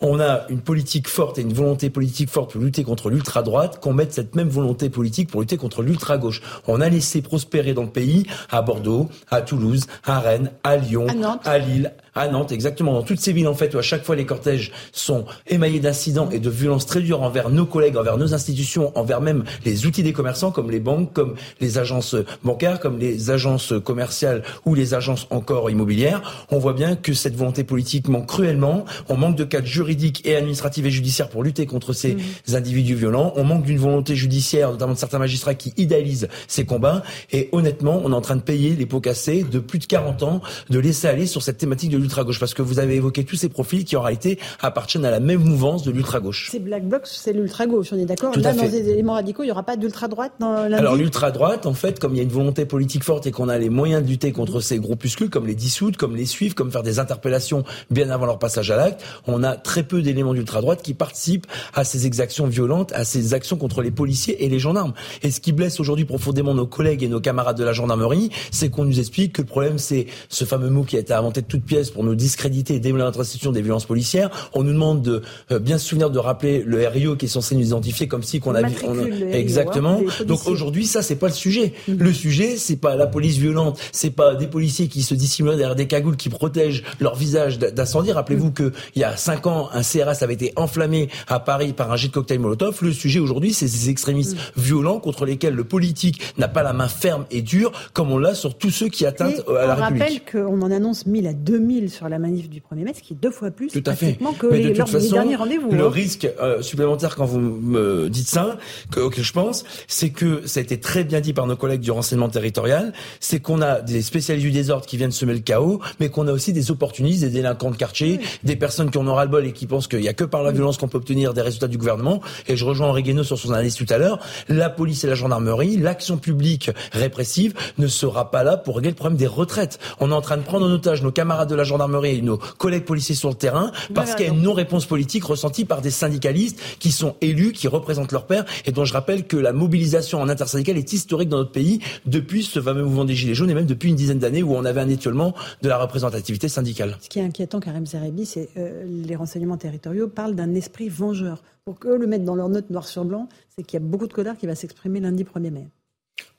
on 0.00 0.18
a 0.18 0.44
une 0.48 0.60
politique 0.60 1.06
forte 1.06 1.38
et 1.38 1.42
une 1.42 1.52
volonté 1.52 1.88
politique 1.88 2.30
forte 2.30 2.50
pour 2.50 2.60
lutter 2.60 2.82
contre 2.82 3.10
l'ultra-droite, 3.10 3.78
qu'on 3.78 3.92
mette 3.92 4.12
cette 4.12 4.34
même 4.34 4.48
volonté 4.48 4.90
politique 4.90 5.30
pour 5.30 5.40
lutter 5.40 5.56
contre 5.56 5.82
l'ultra-gauche. 5.82 6.42
On 6.66 6.80
a 6.80 6.88
laissé 6.88 7.22
prospérer 7.22 7.74
dans 7.74 7.84
le 7.84 7.90
pays, 7.90 8.26
à 8.50 8.60
Bordeaux, 8.62 9.08
à 9.30 9.40
Toulouse, 9.40 9.86
à 10.04 10.18
Rennes, 10.18 10.50
à 10.64 10.76
Lyon, 10.76 11.06
à, 11.44 11.48
à 11.48 11.58
Lille, 11.58 11.92
à 12.14 12.28
Nantes, 12.28 12.52
exactement, 12.52 12.92
dans 12.92 13.02
toutes 13.02 13.20
ces 13.20 13.32
villes 13.32 13.48
en 13.48 13.54
fait 13.54 13.74
où 13.74 13.78
à 13.78 13.82
chaque 13.82 14.04
fois 14.04 14.16
les 14.16 14.26
cortèges 14.26 14.72
sont 14.92 15.24
émaillés 15.46 15.80
d'incidents 15.80 16.28
et 16.30 16.38
de 16.38 16.50
violences 16.50 16.86
très 16.86 17.00
dures 17.00 17.22
envers 17.22 17.50
nos 17.50 17.66
collègues, 17.66 17.96
envers 17.96 18.16
nos 18.16 18.34
institutions, 18.34 18.96
envers 18.98 19.20
même 19.20 19.44
les 19.64 19.86
outils 19.86 20.02
des 20.02 20.12
commerçants 20.12 20.50
comme 20.50 20.70
les 20.70 20.80
banques, 20.80 21.12
comme 21.12 21.34
les 21.60 21.78
agences 21.78 22.16
bancaires, 22.44 22.80
comme 22.80 22.98
les 22.98 23.30
agences 23.30 23.72
commerciales 23.84 24.42
ou 24.64 24.74
les 24.74 24.94
agences 24.94 25.26
encore 25.30 25.70
immobilières, 25.70 26.46
on 26.50 26.58
voit 26.58 26.72
bien 26.72 26.96
que 26.96 27.14
cette 27.14 27.36
volonté 27.36 27.64
politique 27.64 28.08
manque 28.08 28.26
cruellement, 28.26 28.84
on 29.08 29.16
manque 29.16 29.36
de 29.36 29.44
cadres 29.44 29.66
juridiques 29.66 30.22
et 30.24 30.36
administratifs 30.36 30.84
et 30.84 30.90
judiciaires 30.90 31.28
pour 31.28 31.42
lutter 31.42 31.66
contre 31.66 31.92
ces 31.92 32.14
mmh. 32.14 32.54
individus 32.54 32.94
violents, 32.94 33.32
on 33.36 33.44
manque 33.44 33.64
d'une 33.64 33.78
volonté 33.78 34.16
judiciaire, 34.16 34.70
notamment 34.72 34.94
de 34.94 34.98
certains 34.98 35.18
magistrats 35.18 35.54
qui 35.54 35.72
idéalisent 35.76 36.28
ces 36.48 36.64
combats. 36.64 37.02
Et 37.32 37.48
honnêtement, 37.52 38.00
on 38.04 38.12
est 38.12 38.14
en 38.14 38.20
train 38.20 38.36
de 38.36 38.42
payer 38.42 38.74
les 38.76 38.86
pots 38.86 39.00
cassés 39.00 39.44
de 39.44 39.58
plus 39.58 39.78
de 39.78 39.86
40 39.86 40.22
ans 40.22 40.40
de 40.68 40.78
laisser 40.78 41.08
aller 41.08 41.26
sur 41.26 41.42
cette 41.42 41.58
thématique 41.58 41.90
de 41.90 41.98
l'ultra-gauche 42.10 42.40
Parce 42.40 42.54
que 42.54 42.62
vous 42.62 42.80
avez 42.80 42.96
évoqué 42.96 43.24
tous 43.24 43.36
ces 43.36 43.48
profils 43.48 43.84
qui 43.84 43.96
en 43.96 44.02
réalité 44.02 44.38
appartiennent 44.60 45.04
à 45.04 45.10
la 45.10 45.20
même 45.20 45.42
mouvance 45.42 45.84
de 45.84 45.92
l'ultra-gauche. 45.92 46.48
C'est 46.50 46.58
Black 46.58 46.86
Bloc, 46.86 47.02
c'est 47.04 47.32
l'ultra-gauche, 47.32 47.88
on 47.92 47.98
est 47.98 48.04
d'accord 48.04 48.36
Là, 48.36 48.52
dans 48.52 48.62
les 48.62 48.90
éléments 48.90 49.14
radicaux, 49.14 49.42
il 49.44 49.46
n'y 49.46 49.52
aura 49.52 49.62
pas 49.62 49.76
d'ultra-droite 49.76 50.32
dans 50.40 50.68
la 50.68 50.78
Alors 50.78 50.96
l'ultra-droite, 50.96 51.66
en 51.66 51.74
fait, 51.74 52.00
comme 52.00 52.14
il 52.14 52.16
y 52.16 52.20
a 52.20 52.24
une 52.24 52.30
volonté 52.30 52.64
politique 52.64 53.04
forte 53.04 53.26
et 53.26 53.30
qu'on 53.30 53.48
a 53.48 53.58
les 53.58 53.70
moyens 53.70 54.02
de 54.02 54.08
lutter 54.08 54.32
contre 54.32 54.60
ces 54.60 54.78
groupuscules, 54.78 55.30
comme 55.30 55.46
les 55.46 55.54
dissoudre, 55.54 55.96
comme 55.96 56.16
les 56.16 56.26
suivre, 56.26 56.54
comme 56.54 56.72
faire 56.72 56.82
des 56.82 56.98
interpellations 56.98 57.64
bien 57.90 58.10
avant 58.10 58.26
leur 58.26 58.38
passage 58.38 58.70
à 58.70 58.76
l'acte, 58.76 59.02
on 59.26 59.44
a 59.44 59.54
très 59.54 59.84
peu 59.84 60.02
d'éléments 60.02 60.34
d'ultra-droite 60.34 60.82
qui 60.82 60.94
participent 60.94 61.46
à 61.74 61.84
ces 61.84 62.06
exactions 62.06 62.46
violentes, 62.46 62.92
à 62.92 63.04
ces 63.04 63.34
actions 63.34 63.56
contre 63.56 63.82
les 63.82 63.90
policiers 63.90 64.44
et 64.44 64.48
les 64.48 64.58
gendarmes. 64.58 64.94
Et 65.22 65.30
ce 65.30 65.40
qui 65.40 65.52
blesse 65.52 65.78
aujourd'hui 65.78 66.04
profondément 66.04 66.54
nos 66.54 66.66
collègues 66.66 67.02
et 67.02 67.08
nos 67.08 67.20
camarades 67.20 67.56
de 67.56 67.64
la 67.64 67.72
gendarmerie, 67.72 68.30
c'est 68.50 68.70
qu'on 68.70 68.84
nous 68.84 68.98
explique 68.98 69.34
que 69.34 69.42
le 69.42 69.46
problème, 69.46 69.78
c'est 69.78 70.06
ce 70.28 70.44
fameux 70.44 70.70
mot 70.70 70.82
qui 70.82 70.96
a 70.96 71.00
été 71.00 71.12
inventé 71.12 71.42
de 71.42 71.46
toutes 71.46 71.64
pièces 71.64 71.89
pour 71.90 72.04
nous 72.04 72.14
discréditer 72.14 72.74
et 72.74 72.80
démolir 72.80 73.06
notre 73.06 73.20
institution 73.20 73.52
des 73.52 73.62
violences 73.62 73.84
policières. 73.86 74.30
On 74.54 74.62
nous 74.62 74.72
demande 74.72 75.02
de 75.02 75.22
euh, 75.50 75.58
bien 75.58 75.78
se 75.78 75.86
souvenir 75.88 76.10
de 76.10 76.18
rappeler 76.18 76.62
le 76.64 76.86
RIO 76.86 77.16
qui 77.16 77.26
est 77.26 77.28
censé 77.28 77.54
nous 77.54 77.66
identifier 77.66 78.08
comme 78.08 78.22
si 78.22 78.40
qu'on 78.40 78.54
a 78.54 78.62
on- 78.62 79.04
exactement. 79.32 80.00
hein, 80.00 80.12
des 80.20 80.24
Donc 80.24 80.46
aujourd'hui, 80.46 80.86
ça 80.86 81.02
c'est 81.02 81.16
pas 81.16 81.28
le 81.28 81.32
sujet. 81.34 81.72
Le 81.88 82.12
sujet, 82.12 82.56
c'est 82.56 82.76
pas 82.76 82.96
la 82.96 83.06
police 83.06 83.36
violente, 83.36 83.78
c'est 83.92 84.10
pas 84.10 84.34
des 84.34 84.46
policiers 84.46 84.88
qui 84.88 85.02
se 85.02 85.14
dissimulent 85.14 85.56
derrière 85.56 85.76
des 85.76 85.86
cagoules 85.86 86.16
qui 86.16 86.28
protègent 86.28 86.82
leur 87.00 87.14
visage 87.16 87.58
d'incendie. 87.58 88.12
Rappelez-vous 88.12 88.50
que 88.52 88.72
il 88.94 89.00
y 89.00 89.04
a 89.04 89.16
cinq 89.16 89.46
ans, 89.46 89.68
un 89.72 89.82
CRS 89.82 90.22
avait 90.22 90.34
été 90.34 90.52
enflammé 90.56 91.08
à 91.28 91.40
Paris 91.40 91.72
par 91.72 91.90
un 91.92 91.96
jet 91.96 92.08
de 92.08 92.12
cocktail 92.12 92.38
Molotov. 92.38 92.78
Le 92.82 92.92
sujet 92.92 93.18
aujourd'hui, 93.20 93.52
c'est 93.52 93.68
ces 93.68 93.88
extrémistes 93.90 94.36
violents 94.56 95.00
contre 95.00 95.24
lesquels 95.24 95.54
le 95.54 95.64
politique 95.64 96.20
n'a 96.38 96.48
pas 96.48 96.62
la 96.62 96.72
main 96.72 96.88
ferme 96.88 97.24
et 97.30 97.42
dure, 97.42 97.72
comme 97.92 98.10
on 98.12 98.18
l'a 98.18 98.34
sur 98.34 98.56
tous 98.56 98.70
ceux 98.70 98.88
qui 98.88 99.06
atteignent 99.06 99.30
Et 99.30 99.50
euh, 99.50 99.62
à 99.62 99.66
la 99.66 99.72
on 99.74 99.82
République. 99.84 100.02
rappelle 100.30 100.44
qu'on 100.46 100.62
en 100.62 100.70
annonce 100.70 101.06
1000 101.06 101.26
à 101.26 101.32
2000 101.32 101.79
sur 101.88 102.08
la 102.08 102.18
manif 102.18 102.48
du 102.48 102.60
1er 102.60 102.84
mai, 102.84 102.92
ce 102.94 103.02
qui 103.02 103.14
est 103.14 103.16
deux 103.16 103.30
fois 103.30 103.50
plus 103.50 103.68
Tout 103.68 103.82
à 103.86 103.94
fait. 103.94 104.06
pratiquement 104.06 104.32
que 104.32 104.46
Mais 104.46 104.58
les, 104.58 104.70
de 104.72 104.98
des 104.98 105.08
derniers 105.08 105.36
rendez-vous. 105.36 105.70
le 105.70 105.84
hein. 105.84 105.90
risque 105.90 106.28
euh, 106.40 106.62
supplémentaire 106.62 107.16
quand 107.16 107.24
vous 107.24 107.38
me 107.40 108.08
dites 108.10 108.28
ça, 108.28 108.58
que, 108.90 109.00
auquel 109.00 109.24
je 109.24 109.32
pense, 109.32 109.64
c'est 109.86 110.10
que 110.10 110.46
ça 110.46 110.60
a 110.60 110.62
été 110.62 110.78
très 110.80 111.04
bien 111.04 111.20
dit 111.20 111.32
par 111.32 111.46
nos 111.46 111.56
collègues 111.56 111.80
du 111.80 111.90
renseignement 111.90 112.28
territorial, 112.28 112.92
c'est 113.20 113.40
qu'on 113.40 113.62
a 113.62 113.80
des 113.80 114.02
spécialistes 114.02 114.46
du 114.46 114.52
désordre 114.52 114.86
qui 114.86 114.96
viennent 114.96 115.12
semer 115.12 115.34
le 115.34 115.40
chaos, 115.40 115.80
mais 116.00 116.08
qu'on 116.08 116.26
a 116.28 116.32
aussi 116.32 116.52
des 116.52 116.70
opportunistes, 116.70 117.22
des 117.22 117.30
délinquants 117.30 117.70
de 117.70 117.76
quartier, 117.76 118.20
des 118.44 118.56
personnes 118.56 118.90
qui 118.90 118.98
en 118.98 119.06
ont 119.06 119.14
ras-le-bol 119.14 119.46
et 119.46 119.52
qui 119.52 119.66
pensent 119.66 119.88
qu'il 119.88 120.00
n'y 120.00 120.08
a 120.08 120.12
que 120.14 120.24
par 120.24 120.42
la 120.42 120.52
violence 120.52 120.78
qu'on 120.78 120.88
peut 120.88 120.98
obtenir 120.98 121.34
des 121.34 121.42
résultats 121.42 121.68
du 121.68 121.78
gouvernement. 121.78 122.20
Et 122.48 122.56
je 122.56 122.64
rejoins 122.64 122.88
Henri 122.88 123.02
Guénaud 123.02 123.24
sur 123.24 123.38
son 123.38 123.52
analyse 123.52 123.74
tout 123.74 123.86
à 123.88 123.98
l'heure. 123.98 124.18
La 124.48 124.70
police 124.70 125.04
et 125.04 125.06
la 125.06 125.14
gendarmerie, 125.14 125.76
l'action 125.76 126.16
publique 126.18 126.70
répressive 126.92 127.54
ne 127.78 127.86
sera 127.86 128.30
pas 128.30 128.42
là 128.42 128.56
pour 128.56 128.76
régler 128.76 128.90
le 128.90 128.96
problème 128.96 129.16
des 129.18 129.26
retraites. 129.26 129.78
On 130.00 130.10
est 130.10 130.14
en 130.14 130.20
train 130.20 130.36
de 130.36 130.42
prendre 130.42 130.66
en 130.66 130.70
otage 130.70 131.02
nos 131.02 131.12
camarades 131.12 131.48
de 131.48 131.54
la 131.54 131.64
gendarmerie 131.70 132.18
et 132.18 132.22
nos 132.22 132.38
collègues 132.58 132.84
policiers 132.84 133.14
sur 133.14 133.28
le 133.28 133.34
terrain 133.34 133.72
parce 133.94 134.14
qu'il 134.14 134.26
y 134.26 134.28
a 134.28 134.32
une 134.32 134.42
non-réponse 134.42 134.86
politique 134.86 135.24
ressentie 135.24 135.64
par 135.64 135.80
des 135.80 135.90
syndicalistes 135.90 136.60
qui 136.78 136.92
sont 136.92 137.16
élus, 137.20 137.52
qui 137.52 137.68
représentent 137.68 138.12
leur 138.12 138.26
père 138.26 138.44
et 138.66 138.72
dont 138.72 138.84
je 138.84 138.92
rappelle 138.92 139.26
que 139.26 139.36
la 139.36 139.52
mobilisation 139.52 140.20
en 140.20 140.28
intersyndicale 140.28 140.76
est 140.76 140.92
historique 140.92 141.28
dans 141.28 141.38
notre 141.38 141.52
pays 141.52 141.80
depuis 142.06 142.42
ce 142.42 142.60
fameux 142.60 142.84
mouvement 142.84 143.04
des 143.04 143.14
Gilets 143.14 143.34
jaunes 143.34 143.50
et 143.50 143.54
même 143.54 143.66
depuis 143.66 143.90
une 143.90 143.96
dizaine 143.96 144.18
d'années 144.18 144.42
où 144.42 144.54
on 144.54 144.64
avait 144.64 144.80
un 144.80 144.88
étiolement 144.88 145.34
de 145.62 145.68
la 145.68 145.78
représentativité 145.78 146.48
syndicale. 146.48 146.96
Ce 147.00 147.08
qui 147.08 147.18
est 147.18 147.24
inquiétant, 147.24 147.60
Karim 147.60 147.86
Zerebi, 147.86 148.26
c'est 148.26 148.48
euh, 148.56 148.84
les 148.86 149.16
renseignements 149.16 149.56
territoriaux 149.56 150.08
parlent 150.08 150.34
d'un 150.34 150.54
esprit 150.54 150.88
vengeur. 150.88 151.42
Pour 151.64 151.78
que 151.78 151.88
le 151.88 152.06
mettre 152.06 152.24
dans 152.24 152.34
leur 152.34 152.48
note 152.48 152.70
noir 152.70 152.86
sur 152.86 153.04
blanc, 153.04 153.28
c'est 153.48 153.62
qu'il 153.62 153.78
y 153.78 153.82
a 153.82 153.86
beaucoup 153.86 154.06
de 154.06 154.12
colère 154.12 154.36
qui 154.36 154.46
va 154.46 154.54
s'exprimer 154.54 154.98
lundi 154.98 155.24
1er 155.24 155.50
mai. 155.50 155.68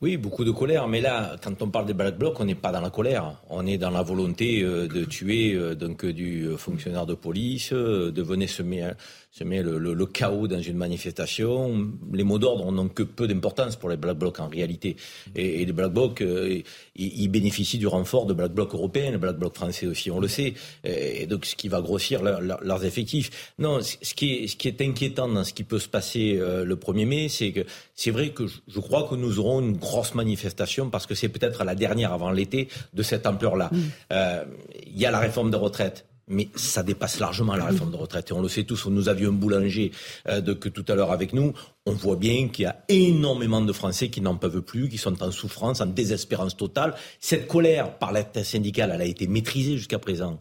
Oui, 0.01 0.17
beaucoup 0.17 0.43
de 0.43 0.49
colère, 0.49 0.87
mais 0.87 0.99
là, 0.99 1.35
quand 1.43 1.61
on 1.61 1.69
parle 1.69 1.85
des 1.85 1.93
Black 1.93 2.17
Blocs, 2.17 2.39
on 2.39 2.45
n'est 2.45 2.55
pas 2.55 2.71
dans 2.71 2.81
la 2.81 2.89
colère. 2.89 3.35
On 3.51 3.67
est 3.67 3.77
dans 3.77 3.91
la 3.91 4.01
volonté 4.01 4.63
euh, 4.63 4.87
de 4.87 5.05
tuer 5.05 5.53
euh, 5.53 5.75
donc 5.75 6.03
euh, 6.03 6.11
du 6.11 6.47
fonctionnaire 6.57 7.05
de 7.05 7.13
police, 7.13 7.71
de 7.71 8.21
venir 8.23 8.49
semer, 8.49 9.61
le, 9.61 10.05
chaos 10.07 10.47
dans 10.47 10.59
une 10.59 10.75
manifestation. 10.75 11.91
Les 12.11 12.23
mots 12.23 12.39
d'ordre 12.39 12.71
n'ont 12.71 12.87
que 12.87 13.03
peu 13.03 13.27
d'importance 13.27 13.75
pour 13.75 13.89
les 13.89 13.95
Black 13.95 14.17
Blocs 14.17 14.39
en 14.39 14.47
réalité. 14.47 14.95
Et, 15.35 15.63
les 15.63 15.71
Black 15.71 15.93
Blocs, 15.93 16.23
ils, 16.95 17.27
bénéficient 17.29 17.77
du 17.77 17.85
renfort 17.85 18.25
de 18.25 18.33
Black 18.33 18.53
Blocs 18.53 18.73
européens, 18.73 19.11
les 19.11 19.19
Black 19.19 19.37
Blocs 19.37 19.55
français 19.55 19.85
aussi, 19.85 20.09
on 20.09 20.19
le 20.19 20.27
sait. 20.27 20.55
Et 20.83 21.27
donc, 21.27 21.45
ce 21.45 21.55
qui 21.55 21.67
va 21.67 21.79
grossir 21.79 22.23
leur- 22.23 22.41
leur- 22.41 22.63
leurs 22.63 22.83
effectifs. 22.85 23.53
Non, 23.59 23.81
ce 23.81 24.13
qui 24.15 24.49
est, 24.65 24.81
inquiétant 24.81 25.27
dans 25.27 25.43
ce 25.43 25.53
qui 25.53 25.63
peut 25.63 25.79
se 25.79 25.87
passer 25.87 26.33
le 26.41 26.75
1er 26.75 27.05
mai, 27.05 27.29
c'est 27.29 27.51
que 27.51 27.61
c'est 27.93 28.09
vrai 28.11 28.31
que 28.31 28.47
je, 28.47 28.79
crois 28.79 29.07
que 29.07 29.13
nous 29.13 29.37
aurons 29.37 29.61
une 29.61 29.77
manifestation 30.15 30.89
parce 30.89 31.05
que 31.05 31.15
c'est 31.15 31.29
peut-être 31.29 31.63
la 31.63 31.75
dernière 31.75 32.13
avant 32.13 32.31
l'été 32.31 32.67
de 32.93 33.03
cette 33.03 33.25
ampleur-là. 33.27 33.69
Euh, 34.11 34.43
Il 34.87 34.99
y 34.99 35.05
a 35.05 35.11
la 35.11 35.19
réforme 35.19 35.51
des 35.51 35.57
retraites. 35.57 36.05
Mais 36.27 36.47
ça 36.55 36.81
dépasse 36.81 37.19
largement 37.19 37.55
la 37.57 37.65
réforme 37.65 37.91
de 37.91 37.97
retraite. 37.97 38.29
Et 38.29 38.33
on 38.33 38.41
le 38.41 38.47
sait 38.47 38.63
tous, 38.63 38.85
nous 38.87 39.09
avions 39.09 39.31
un 39.31 39.33
boulanger 39.33 39.91
euh, 40.29 40.39
de, 40.39 40.53
que 40.53 40.69
tout 40.69 40.85
à 40.87 40.95
l'heure 40.95 41.11
avec 41.11 41.33
nous. 41.33 41.53
On 41.85 41.91
voit 41.91 42.15
bien 42.15 42.47
qu'il 42.47 42.63
y 42.63 42.67
a 42.67 42.85
énormément 42.87 43.59
de 43.59 43.73
Français 43.73 44.09
qui 44.09 44.21
n'en 44.21 44.37
peuvent 44.37 44.61
plus, 44.61 44.87
qui 44.87 44.97
sont 44.97 45.21
en 45.23 45.31
souffrance, 45.31 45.81
en 45.81 45.87
désespérance 45.87 46.55
totale. 46.55 46.95
Cette 47.19 47.47
colère 47.47 47.97
par 47.97 48.13
l'intersyndicale, 48.13 48.91
elle 48.93 49.01
a 49.01 49.05
été 49.05 49.27
maîtrisée 49.27 49.75
jusqu'à 49.77 49.99
présent. 49.99 50.39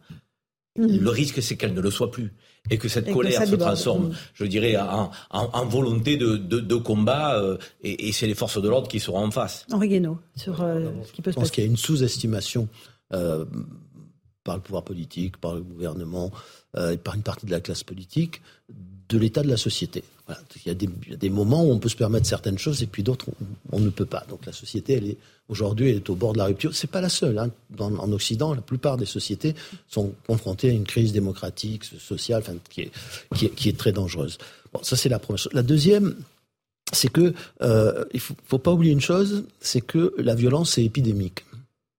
Le 0.77 1.09
risque, 1.11 1.43
c'est 1.43 1.57
qu'elle 1.57 1.75
ne 1.75 1.81
le 1.81 1.91
soit 1.91 2.11
plus. 2.11 2.33
Et 2.71 2.79
que 2.79 2.89
cette 2.89 3.09
Et 3.09 3.13
colère 3.13 3.41
se 3.41 3.51
déborde. 3.51 3.61
transforme, 3.61 4.09
Mm. 4.11 4.15
je 4.35 4.45
dirais, 4.45 4.77
en, 4.77 5.11
en- 5.31 5.51
en 5.53 5.67
volonté 5.67 6.17
de, 6.17 6.37
de- 6.37 6.61
de 6.61 6.75
combat. 6.77 7.39
euh, 7.41 7.57
et 7.83 8.09
et 8.09 8.13
c'est 8.13 8.27
les 8.27 8.35
forces 8.35 8.61
de 8.61 8.69
l'ordre 8.69 8.87
qui 8.87 9.01
seront 9.01 9.25
en 9.25 9.31
face. 9.31 9.67
Henri 9.73 9.89
Guénaud, 9.89 10.19
sur 10.37 10.61
euh, 10.63 10.91
ce 11.07 11.13
qui 11.13 11.23
peut 11.23 11.31
Je 11.31 11.35
se 11.35 11.37
pense 11.37 11.45
passer. 11.49 11.55
qu'il 11.55 11.65
y 11.65 11.67
a 11.67 11.71
une 11.71 11.77
sous-estimation 11.77 12.69
euh, 13.15 13.45
par 14.45 14.57
le 14.57 14.63
pouvoir 14.63 14.85
politique, 14.85 15.37
par 15.39 15.55
le 15.55 15.63
gouvernement, 15.63 16.31
euh, 16.77 16.93
et 16.93 16.97
par 16.99 17.15
une 17.15 17.23
partie 17.23 17.47
de 17.47 17.51
la 17.51 17.61
classe 17.61 17.83
politique 17.83 18.41
de 19.09 19.19
l'état 19.19 19.43
de 19.43 19.49
la 19.49 19.57
société. 19.57 20.05
Voilà. 20.27 20.41
Il, 20.65 20.69
y 20.69 20.71
a 20.71 20.75
des, 20.75 20.89
il 21.07 21.11
y 21.11 21.15
a 21.15 21.17
des 21.17 21.31
moments 21.31 21.65
où 21.65 21.73
on 21.73 21.79
peut 21.81 21.89
se 21.89 21.97
permettre 21.97 22.27
certaines 22.27 22.59
choses 22.59 22.83
et 22.83 22.87
puis 22.87 23.03
d'autres 23.03 23.29
où 23.29 23.35
on 23.73 23.81
ne 23.81 23.91
peut 23.91 24.07
pas. 24.07 24.25
Donc 24.29 24.47
la 24.47 24.53
société, 24.53 24.93
elle 24.95 25.09
est 25.09 25.17
aujourd'hui, 25.51 25.91
est 25.91 26.09
au 26.09 26.15
bord 26.15 26.33
de 26.33 26.39
la 26.39 26.47
rupture. 26.47 26.75
C'est 26.75 26.91
pas 26.91 27.03
la 27.03 27.11
seule. 27.11 27.39
Hein. 27.39 27.51
Dans- 27.69 27.95
en 27.99 28.11
Occident, 28.13 28.55
la 28.55 28.63
plupart 28.63 28.97
des 28.97 29.05
sociétés 29.07 29.55
sont 29.89 30.15
confrontées 30.27 30.71
à 30.71 30.73
une 30.73 30.85
crise 30.87 31.13
démocratique, 31.13 31.85
sociale, 31.85 32.43
qui 32.71 33.69
est 33.69 33.77
très 33.77 33.93
dangereuse. 33.93 34.39
Bon, 34.73 34.83
ça 34.83 34.97
c'est 34.97 35.09
la 35.09 35.19
première 35.19 35.39
chose. 35.39 35.53
La 35.53 35.63
deuxième, 35.63 36.15
c'est 36.93 37.13
que 37.13 37.35
euh, 37.63 38.05
il 38.15 38.21
faut, 38.21 38.35
faut 38.47 38.59
pas 38.59 38.73
oublier 38.73 38.93
une 38.93 39.01
chose, 39.01 39.45
c'est 39.61 39.81
que 39.81 40.15
la 40.17 40.35
violence 40.35 40.79
est 40.79 40.85
épidémique. 40.85 41.45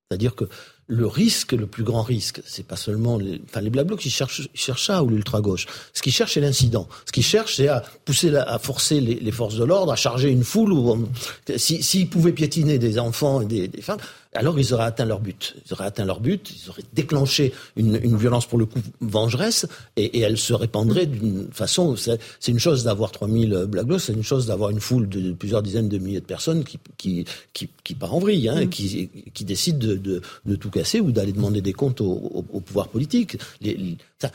C'est-à-dire 0.10 0.36
que 0.36 0.46
le 0.94 1.08
risque, 1.08 1.54
le 1.54 1.68
plus 1.68 1.84
grand 1.84 2.02
risque, 2.02 2.42
c'est 2.46 2.66
pas 2.68 2.76
seulement 2.76 3.18
les, 3.18 3.40
enfin 3.50 3.62
les 3.62 3.70
black 3.70 3.88
blocs, 3.88 4.02
cherchent, 4.02 4.50
ils 4.54 4.60
cherchent 4.60 4.88
ça 4.88 5.04
ou 5.04 5.08
l'ultra 5.10 5.40
gauche. 5.40 5.66
Ce 5.94 6.02
qu'ils 6.02 6.12
cherchent, 6.12 6.34
c'est 6.34 6.42
l'incident. 6.42 6.86
Ce 7.06 7.14
qu'ils 7.14 7.24
cherchent, 7.24 7.56
c'est 7.56 7.70
à 7.70 7.82
pousser, 8.04 8.30
la- 8.30 8.44
à 8.44 8.60
forcer 8.60 9.00
les, 9.00 9.16
les 9.16 9.32
forces 9.32 9.56
de 9.56 9.64
l'ordre, 9.64 9.94
à 9.94 9.96
charger 9.96 10.30
une 10.30 10.44
foule. 10.44 10.74
Où 10.74 10.92
on- 10.92 11.10
si- 11.56 11.82
s'ils 11.82 12.10
pouvaient 12.10 12.34
piétiner 12.34 12.78
des 12.78 13.00
enfants 13.00 13.40
et 13.40 13.46
des, 13.46 13.70
des 13.70 13.82
femmes, 13.82 14.00
alors 14.34 14.58
ils 14.60 14.74
auraient 14.74 14.86
atteint 14.86 15.06
leur 15.06 15.20
but. 15.20 15.56
Ils 15.66 15.74
auraient 15.74 15.86
atteint 15.86 16.06
leur 16.06 16.20
but. 16.22 16.50
Ils 16.52 16.70
auraient 16.70 16.84
déclenché 16.94 17.54
une, 17.76 18.00
une 18.02 18.16
violence 18.18 18.46
pour 18.46 18.58
le 18.58 18.66
coup 18.66 18.80
vengeresse 19.02 19.68
et, 19.98 20.06
et 20.18 20.22
elle 20.22 20.38
se 20.38 20.54
répandrait 20.54 21.06
d'une 21.06 21.48
façon. 21.52 21.96
C'est 21.96 22.18
une 22.48 22.60
chose 22.60 22.84
d'avoir 22.84 23.12
3000 23.12 23.66
black 23.68 23.86
blocs, 23.86 24.02
c'est 24.02 24.14
une 24.14 24.24
chose 24.24 24.46
d'avoir 24.46 24.70
une 24.70 24.80
foule 24.80 25.10
de 25.10 25.34
plusieurs 25.34 25.62
dizaines 25.62 25.90
de 25.90 25.98
milliers 25.98 26.22
de 26.22 26.26
personnes 26.26 26.64
qui 26.64 26.80
qui 26.98 27.26
qui, 27.54 27.96
part 27.96 28.14
en 28.14 28.20
vrille, 28.20 28.48
hein, 28.48 28.68
qui 28.68 29.10
qui 29.34 29.44
décident 29.46 29.80
de, 29.80 29.96
de, 29.96 30.22
de 30.46 30.56
tout 30.56 30.70
casser 30.70 31.02
ou 31.02 31.12
d'aller 31.12 31.34
demander 31.34 31.62
des 31.62 31.74
comptes 31.74 32.00
au, 32.02 32.46
au, 32.52 32.60
pouvoir 32.62 32.88
politique. 32.88 33.38
Les- 33.60 33.76
les- 33.76 33.98
ça- 34.20 34.32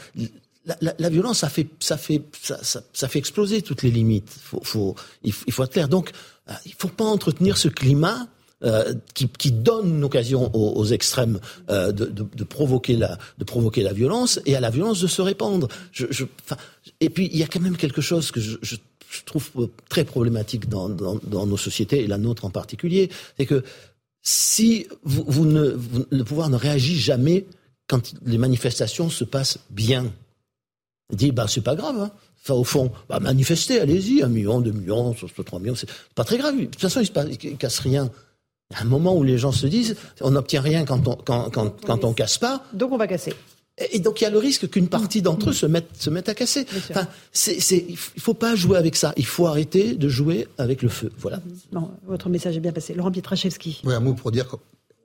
la, 0.80 0.92
la, 0.98 1.08
violence, 1.10 1.38
ça 1.38 1.48
fait, 1.48 1.68
ça 1.78 1.96
fait, 1.96 2.22
ça, 2.42 2.58
ça, 2.92 3.08
fait 3.08 3.20
exploser 3.20 3.62
toutes 3.62 3.84
les 3.84 3.90
limites. 3.92 4.28
Faut, 4.28 4.60
faut, 4.64 4.96
il 5.22 5.32
faut 5.32 5.62
être 5.62 5.70
clair. 5.72 5.88
Donc, 5.88 6.10
euh, 6.50 6.54
il 6.66 6.74
faut 6.74 6.88
pas 6.88 7.04
entretenir 7.04 7.56
ce 7.56 7.68
climat 7.68 8.26
euh, 8.64 8.94
qui, 9.12 9.52
donne 9.52 9.96
une 9.96 10.04
occasion 10.04 10.50
aux, 10.54 10.86
extrêmes 10.86 11.40
euh, 11.68 11.92
de, 11.92 12.44
provoquer 12.44 12.96
la, 12.96 13.92
violence 13.92 14.40
et 14.46 14.56
à 14.56 14.60
la 14.60 14.70
violence 14.70 14.98
de 15.02 15.06
se 15.06 15.20
répandre. 15.20 15.68
Et 17.00 17.10
puis, 17.10 17.28
il 17.30 17.38
y 17.38 17.42
a 17.42 17.48
quand 17.48 17.60
même 17.60 17.76
quelque 17.76 18.00
chose 18.00 18.30
que 18.30 18.40
je, 18.40 18.76
trouve 19.26 19.50
très 19.90 20.04
problématique 20.04 20.70
dans, 20.70 20.88
nos 20.88 21.56
sociétés 21.58 22.02
et 22.02 22.06
la 22.06 22.16
nôtre 22.16 22.46
en 22.46 22.50
particulier, 22.50 23.10
c'est 23.36 23.44
que 23.44 23.62
si 24.22 24.86
ne, 25.04 25.76
le 26.10 26.24
pouvoir 26.24 26.48
ne 26.48 26.56
réagit 26.56 26.98
jamais 26.98 27.44
quand 27.88 28.14
les 28.24 28.38
manifestations 28.38 29.10
se 29.10 29.24
passent 29.24 29.58
bien, 29.68 30.10
il 31.10 31.16
dit 31.18 31.30
bah 31.30 31.46
c'est 31.46 31.60
pas 31.60 31.76
grave. 31.76 32.00
Hein. 32.00 32.10
Au 32.48 32.64
fond, 32.64 32.90
bah, 33.08 33.20
manifestez, 33.20 33.80
allez-y, 33.80 34.22
un 34.22 34.28
million, 34.28 34.60
deux 34.60 34.72
millions, 34.72 35.14
trois 35.44 35.58
millions, 35.58 35.74
c'est 35.74 35.90
pas 36.14 36.24
très 36.24 36.38
grave. 36.38 36.56
De 36.56 36.64
toute 36.64 36.80
façon, 36.80 37.02
il 37.02 37.38
il 37.44 37.56
casse 37.58 37.80
rien. 37.80 38.10
Il 38.72 38.76
y 38.76 38.80
a 38.80 38.82
un 38.82 38.88
moment 38.88 39.16
où 39.16 39.22
les 39.22 39.38
gens 39.38 39.52
se 39.52 39.66
disent, 39.66 39.94
on 40.20 40.32
n'obtient 40.32 40.60
rien 40.60 40.84
quand 40.84 41.06
on, 41.06 41.14
quand, 41.14 41.50
quand, 41.50 41.72
quand 41.84 42.04
on 42.04 42.12
casse 42.12 42.38
pas. 42.38 42.64
Donc 42.72 42.90
on 42.92 42.96
va 42.96 43.06
casser. 43.06 43.32
Et 43.92 43.98
donc 44.00 44.20
il 44.20 44.24
y 44.24 44.26
a 44.26 44.30
le 44.30 44.38
risque 44.38 44.68
qu'une 44.70 44.88
partie 44.88 45.22
d'entre 45.22 45.50
eux 45.50 45.52
se 45.52 45.66
mettent, 45.66 45.90
se 45.98 46.10
mettent 46.10 46.28
à 46.30 46.34
casser. 46.34 46.66
Enfin, 46.90 47.06
c'est, 47.30 47.60
c'est, 47.60 47.84
il 47.88 47.96
faut 47.96 48.34
pas 48.34 48.56
jouer 48.56 48.76
avec 48.78 48.96
ça. 48.96 49.12
Il 49.16 49.26
faut 49.26 49.46
arrêter 49.46 49.94
de 49.94 50.08
jouer 50.08 50.48
avec 50.58 50.82
le 50.82 50.88
feu. 50.88 51.12
Voilà. 51.18 51.40
Non, 51.72 51.90
votre 52.06 52.28
message 52.28 52.56
est 52.56 52.60
bien 52.60 52.72
passé. 52.72 52.94
Laurent 52.94 53.12
Pietraszewski. 53.12 53.82
Oui, 53.84 53.94
un 53.94 54.00
mot 54.00 54.14
pour 54.14 54.32
dire, 54.32 54.48
que, 54.48 54.56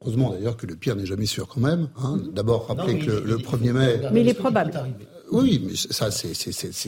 heureusement 0.02 0.32
d'ailleurs, 0.32 0.58
que 0.58 0.66
le 0.66 0.76
pire 0.76 0.96
n'est 0.96 1.06
jamais 1.06 1.26
sûr 1.28 1.48
quand 1.48 1.60
même. 1.60 1.90
hein. 2.02 2.18
D'abord, 2.34 2.66
rappeler 2.68 2.94
Non, 2.94 3.00
que 3.02 3.06
le, 3.12 3.22
il- 3.26 3.30
le 3.30 3.38
1er 3.38 3.72
mai. 3.74 4.02
Mais 4.14 4.22
il 4.22 4.28
est 4.30 4.34
probable. 4.34 4.72
Oui, 5.32 5.62
mais 5.66 5.76
ça, 5.76 6.12
c'est 6.12 6.34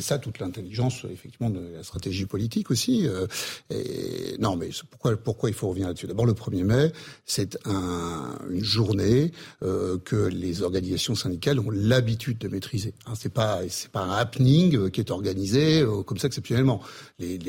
ça 0.02 0.18
toute 0.20 0.40
l'intelligence, 0.40 1.06
effectivement, 1.12 1.50
de 1.50 1.62
la 1.76 1.84
stratégie 1.84 2.26
politique 2.26 2.72
aussi. 2.72 3.08
euh, 3.08 3.28
et, 3.70 4.36
non, 4.40 4.56
mais 4.56 4.70
pourquoi, 4.92 5.16
pourquoi 5.18 5.50
il 5.50 5.56
faut 5.56 5.70
revenir 5.70 5.88
là-dessus? 5.88 6.08
D'abord, 6.08 6.26
le 6.26 6.34
1er 6.34 6.64
mai, 6.64 6.92
c'est 7.26 7.58
un, 7.66 8.38
une 8.50 8.64
journée 8.64 9.32
euh, 9.64 9.98
que 10.04 10.16
les 10.16 10.62
organisations 10.62 11.16
syndicales 11.16 11.60
ont 11.60 11.70
l'habitude 11.72 12.38
de 12.38 12.48
maîtriser. 12.48 12.94
Hein, 13.06 13.14
c'est 13.18 13.34
pas, 13.34 13.62
c'est 13.70 13.90
pas 13.92 14.02
un 14.02 14.12
happening 14.12 14.76
euh, 14.76 14.90
qui 14.90 15.00
est 15.00 15.12
organisé 15.12 15.82
euh, 15.82 16.04
comme 16.04 16.18
ça 16.18 16.28
exceptionnellement. 16.28 16.82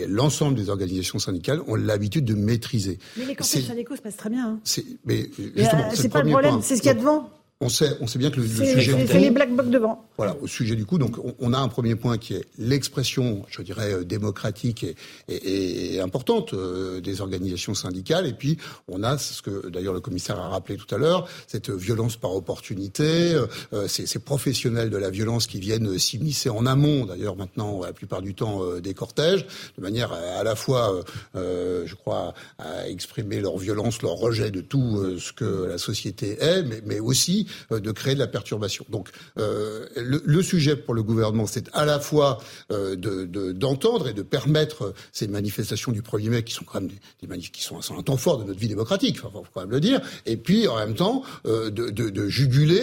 L'ensemble 0.08 0.54
des 0.56 0.68
organisations 0.68 1.18
syndicales 1.18 1.60
ont 1.66 1.74
l'habitude 1.74 2.24
de 2.24 2.34
maîtriser. 2.34 2.98
Mais 3.16 3.24
les 3.24 3.34
cortèges 3.34 3.66
syndicaux 3.66 3.96
se 3.96 4.02
passent 4.02 4.16
très 4.16 4.30
bien. 4.30 4.46
hein. 4.48 4.60
c'est, 4.64 4.84
mais 5.04 5.28
justement, 5.56 5.88
euh, 5.90 5.94
c'est 5.94 6.08
pas 6.08 6.22
le 6.22 6.30
problème, 6.30 6.60
c'est 6.62 6.76
ce 6.76 6.82
qu'il 6.82 6.88
y 6.88 6.90
a 6.90 6.94
devant. 6.94 7.30
On 7.64 7.68
sait, 7.70 7.96
on 8.00 8.06
sait 8.06 8.18
bien 8.18 8.30
que 8.30 8.40
le, 8.40 8.46
sujet. 8.46 9.06
c'est 9.08 9.18
les 9.18 9.30
black 9.30 9.54
box 9.54 9.70
devant. 9.70 10.04
Voilà, 10.18 10.36
au 10.42 10.46
sujet 10.46 10.76
du 10.76 10.84
coup, 10.84 10.98
donc 10.98 11.16
on, 11.18 11.34
on 11.40 11.52
a 11.54 11.58
un 11.58 11.68
premier 11.68 11.96
point 11.96 12.18
qui 12.18 12.34
est 12.34 12.44
l'expression, 12.58 13.42
je 13.48 13.62
dirais, 13.62 13.94
euh, 13.94 14.04
démocratique 14.04 14.84
et, 14.84 14.94
et, 15.28 15.94
et 15.94 16.00
importante 16.00 16.52
euh, 16.52 17.00
des 17.00 17.22
organisations 17.22 17.74
syndicales, 17.74 18.26
et 18.26 18.34
puis 18.34 18.58
on 18.86 19.02
a 19.02 19.16
ce 19.16 19.40
que 19.40 19.68
d'ailleurs 19.68 19.94
le 19.94 20.00
commissaire 20.00 20.38
a 20.38 20.48
rappelé 20.48 20.76
tout 20.76 20.94
à 20.94 20.98
l'heure, 20.98 21.26
cette 21.46 21.70
violence 21.70 22.16
par 22.16 22.34
opportunité, 22.34 23.32
euh, 23.34 23.46
euh, 23.72 23.88
ces, 23.88 24.06
ces 24.06 24.18
professionnels 24.18 24.90
de 24.90 24.98
la 24.98 25.10
violence 25.10 25.46
qui 25.46 25.58
viennent 25.58 25.98
s'immiscer 25.98 26.50
en 26.50 26.66
amont, 26.66 27.06
d'ailleurs 27.06 27.36
maintenant 27.36 27.80
la 27.82 27.92
plupart 27.94 28.20
du 28.20 28.34
temps 28.34 28.62
euh, 28.62 28.80
des 28.80 28.92
cortèges, 28.92 29.46
de 29.78 29.82
manière 29.82 30.12
à, 30.12 30.40
à 30.40 30.44
la 30.44 30.54
fois, 30.54 30.94
euh, 30.94 31.02
euh, 31.36 31.82
je 31.86 31.94
crois, 31.94 32.34
à 32.58 32.88
exprimer 32.88 33.40
leur 33.40 33.56
violence, 33.56 34.02
leur 34.02 34.12
rejet 34.12 34.50
de 34.50 34.60
tout 34.60 34.98
euh, 34.98 35.18
ce 35.18 35.32
que 35.32 35.66
la 35.66 35.78
société 35.78 36.36
est, 36.42 36.62
mais, 36.62 36.82
mais 36.84 37.00
aussi 37.00 37.24
euh, 37.34 37.53
de 37.70 37.92
créer 37.92 38.14
de 38.14 38.18
la 38.20 38.26
perturbation. 38.26 38.84
Donc 38.90 39.08
euh, 39.38 39.86
le, 39.96 40.42
sujet 40.42 40.76
pour 40.76 40.94
le 40.94 41.02
gouvernement, 41.02 41.46
c'est 41.46 41.68
à 41.72 41.84
la 41.84 42.00
fois 42.00 42.38
euh, 42.72 42.96
de- 42.96 43.24
de- 43.24 43.52
d'entendre 43.52 44.08
et 44.08 44.12
de 44.12 44.22
permettre 44.22 44.94
ces 45.12 45.26
manifestations 45.28 45.92
du 45.92 46.02
1er 46.02 46.28
mai, 46.28 46.42
qui 46.42 46.52
sont 46.54 46.64
quand 46.64 46.80
même 46.80 46.90
des, 47.22 47.26
des 47.26 47.38
qui 47.38 47.62
sont, 47.62 47.78
un 47.96 48.02
temps 48.02 48.16
fort 48.16 48.38
de 48.38 48.44
notre 48.44 48.58
vie 48.60 48.68
démocratique, 48.68 49.18
faut 49.20 49.30
quand 49.52 49.60
même 49.60 49.70
le 49.70 49.80
dire, 49.80 50.00
et 50.26 50.36
puis 50.36 50.68
en 50.68 50.76
même 50.76 50.94
temps 50.94 51.22
euh, 51.46 51.70
de, 51.70 51.90
de, 51.90 52.10
de 52.10 52.28
juguler, 52.28 52.82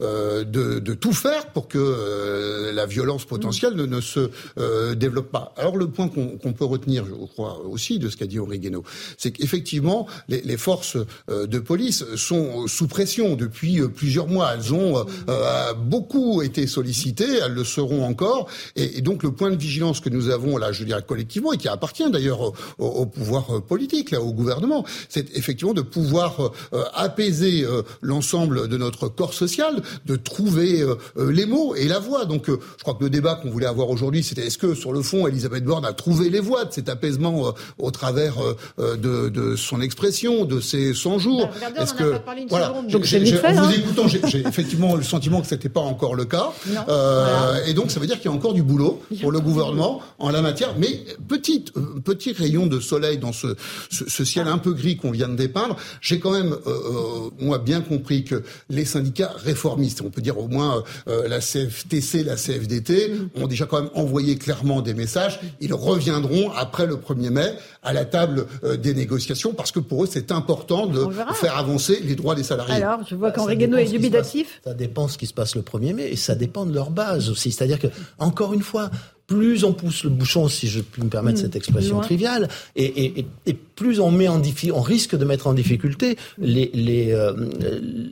euh, 0.00 0.44
de, 0.44 0.94
tout 0.94 1.12
faire 1.12 1.46
pour 1.48 1.68
que 1.68 1.78
euh, 1.78 2.72
la 2.72 2.86
violence 2.86 3.24
potentielle 3.24 3.74
ne, 3.74 3.84
ne 3.86 4.00
se 4.00 4.30
euh, 4.58 4.94
développe 4.94 5.30
pas. 5.30 5.52
Alors 5.56 5.76
le 5.76 5.88
point 5.88 6.08
qu'on 6.08 6.38
qu'on 6.38 6.52
peut 6.52 6.64
retenir, 6.64 7.04
je 7.06 7.12
crois 7.26 7.60
aussi, 7.60 7.98
de 7.98 8.08
ce 8.08 8.16
qu'a 8.16 8.26
dit 8.26 8.38
Guénaud, 8.38 8.84
c'est 9.18 9.32
qu'effectivement, 9.32 10.06
les, 10.28 10.40
les 10.42 10.56
forces 10.56 10.96
euh, 11.30 11.46
de 11.46 11.58
police 11.58 12.04
sont 12.16 12.66
sous 12.66 12.86
pression 12.86 13.34
depuis 13.36 13.80
euh, 13.80 13.88
plusieurs 14.04 14.28
mois. 14.28 14.52
Elles 14.54 14.74
ont 14.74 14.98
euh, 14.98 15.04
euh, 15.30 15.72
beaucoup 15.72 16.42
été 16.42 16.66
sollicitées, 16.66 17.38
elles 17.42 17.54
le 17.54 17.64
seront 17.64 18.04
encore. 18.04 18.48
Et, 18.76 18.98
et 18.98 19.00
donc 19.00 19.22
le 19.22 19.32
point 19.32 19.50
de 19.50 19.56
vigilance 19.56 20.00
que 20.00 20.10
nous 20.10 20.28
avons 20.28 20.58
là, 20.58 20.72
je 20.72 20.84
dirais 20.84 21.02
collectivement, 21.06 21.54
et 21.54 21.56
qui 21.56 21.68
appartient 21.68 22.10
d'ailleurs 22.10 22.52
au, 22.78 23.06
pouvoir 23.06 23.44
euh, 23.56 23.60
politique, 23.60 24.10
là, 24.10 24.20
au 24.20 24.34
gouvernement, 24.34 24.84
c'est 25.08 25.34
effectivement 25.36 25.72
de 25.72 25.80
pouvoir 25.80 26.52
euh, 26.74 26.82
apaiser 26.92 27.64
euh, 27.64 27.82
l'ensemble 28.02 28.68
de 28.68 28.76
notre 28.76 29.08
corps 29.08 29.32
social, 29.32 29.80
de 30.04 30.16
trouver 30.16 30.82
euh, 30.82 30.96
euh, 31.16 31.32
les 31.32 31.46
mots 31.46 31.74
et 31.74 31.88
la 31.88 31.98
voix. 31.98 32.26
Donc 32.26 32.50
euh, 32.50 32.58
je 32.76 32.82
crois 32.82 32.94
que 32.94 33.04
le 33.04 33.10
débat 33.10 33.36
qu'on 33.36 33.50
voulait 33.50 33.66
avoir 33.66 33.88
aujourd'hui, 33.88 34.22
c'était 34.22 34.46
est-ce 34.46 34.58
que 34.58 34.74
sur 34.74 34.92
le 34.92 35.00
fond, 35.00 35.26
Elisabeth 35.26 35.64
Borne 35.64 35.86
a 35.86 35.94
trouvé 35.94 36.28
les 36.28 36.40
voies 36.40 36.66
de 36.66 36.72
cet 36.74 36.90
apaisement 36.90 37.48
euh, 37.48 37.50
au 37.78 37.90
travers 37.90 38.38
euh, 38.38 38.54
euh, 38.78 38.96
de, 38.96 39.30
de 39.30 39.56
son 39.56 39.80
expression, 39.80 40.44
de 40.44 40.60
ses 40.60 40.92
100 40.92 41.18
jours? 41.20 41.46
Bah, 41.46 41.52
regardez, 41.54 41.78
on 41.78 41.82
Est-ce 41.82 41.94
en 41.94 41.96
a 41.96 41.98
que 41.98 42.10
pas 42.12 42.18
parlé 42.18 42.42
une 42.42 42.48
voilà, 42.48 42.68
seconde, 42.68 42.88
donc 42.88 43.04
vous. 43.04 43.83
Écoutant, 43.84 44.08
j'ai 44.08 44.40
effectivement 44.46 44.96
le 44.96 45.02
sentiment 45.02 45.40
que 45.40 45.46
c'était 45.46 45.68
pas 45.68 45.80
encore 45.80 46.14
le 46.14 46.24
cas. 46.24 46.52
Non, 46.66 46.80
Euh, 46.88 47.24
voilà. 47.24 47.66
Et 47.68 47.74
donc 47.74 47.90
ça 47.90 48.00
veut 48.00 48.06
dire 48.06 48.16
qu'il 48.20 48.30
y 48.30 48.34
a 48.34 48.36
encore 48.36 48.54
du 48.54 48.62
boulot 48.62 49.02
pour 49.20 49.30
le 49.32 49.40
gouvernement 49.40 50.00
en 50.18 50.30
la 50.30 50.42
matière. 50.42 50.74
Mais 50.78 51.04
petite, 51.28 51.72
euh, 51.76 52.00
petit 52.04 52.32
rayon 52.32 52.66
de 52.66 52.80
soleil 52.80 53.18
dans 53.18 53.32
ce, 53.32 53.48
ce, 53.90 54.08
ce 54.08 54.24
ciel 54.24 54.48
un 54.48 54.58
peu 54.58 54.72
gris 54.72 54.96
qu'on 54.96 55.10
vient 55.10 55.28
de 55.28 55.36
dépeindre. 55.36 55.76
J'ai 56.00 56.18
quand 56.20 56.30
même, 56.32 56.52
euh, 56.52 56.56
euh, 56.66 57.30
moi, 57.40 57.58
bien 57.58 57.80
compris 57.80 58.24
que 58.24 58.42
les 58.70 58.84
syndicats 58.84 59.32
réformistes, 59.36 60.02
on 60.04 60.10
peut 60.10 60.20
dire 60.22 60.38
au 60.38 60.48
moins 60.48 60.82
euh, 61.08 61.28
la 61.28 61.40
CFTC, 61.40 62.24
la 62.24 62.36
CFDT, 62.36 63.12
ont 63.36 63.46
déjà 63.46 63.66
quand 63.66 63.80
même 63.80 63.90
envoyé 63.94 64.36
clairement 64.36 64.80
des 64.82 64.94
messages. 64.94 65.40
Ils 65.60 65.74
reviendront 65.74 66.50
après 66.52 66.86
le 66.86 66.96
1er 66.96 67.30
mai 67.30 67.52
à 67.82 67.92
la 67.92 68.04
table 68.04 68.46
des 68.82 68.94
négociations 68.94 69.52
parce 69.52 69.70
que 69.70 69.78
pour 69.80 70.04
eux 70.04 70.08
c'est 70.10 70.32
important 70.32 70.86
de 70.86 71.04
faire 71.34 71.58
avancer 71.58 72.00
les 72.04 72.14
droits 72.14 72.34
des 72.34 72.42
salariés. 72.42 72.74
Alors, 72.82 73.00
je 73.08 73.14
vois 73.14 73.28
Bah, 73.28 73.34
qu'Henri 73.36 73.56
ça 73.76 73.82
est 73.82 73.86
dépend 73.86 73.88
ce 73.88 73.98
qui 73.98 73.98
se 73.98 74.10
passe. 74.12 74.32
dubitatif. 74.32 74.60
Ça 74.64 74.74
dépend 74.74 75.08
ce 75.08 75.18
qui 75.18 75.26
se 75.26 75.34
passe 75.34 75.54
le 75.56 75.62
1er 75.62 75.92
mai 75.94 76.08
et 76.10 76.16
ça 76.16 76.34
dépend 76.34 76.66
de 76.66 76.72
leur 76.74 76.90
base 76.90 77.28
aussi. 77.30 77.52
C'est-à-dire 77.52 77.78
que, 77.78 77.88
encore 78.18 78.52
une 78.54 78.62
fois, 78.62 78.90
plus 79.26 79.64
on 79.64 79.72
pousse 79.72 80.04
le 80.04 80.10
bouchon, 80.10 80.48
si 80.48 80.68
je 80.68 80.80
puis 80.80 81.02
me 81.02 81.08
permettre 81.08 81.38
Mmh. 81.38 81.42
cette 81.42 81.56
expression 81.56 81.94
Loin. 81.96 82.02
triviale, 82.04 82.48
et, 82.76 83.20
et- 83.46 83.54
plus 83.74 83.98
on 83.98 84.10
met 84.12 84.28
en 84.28 84.40
on 84.72 84.80
risque 84.82 85.16
de 85.16 85.24
mettre 85.24 85.46
en 85.48 85.54
difficulté 85.54 86.16
les, 86.38 86.70
les, 86.74 87.10
euh, 87.12 87.32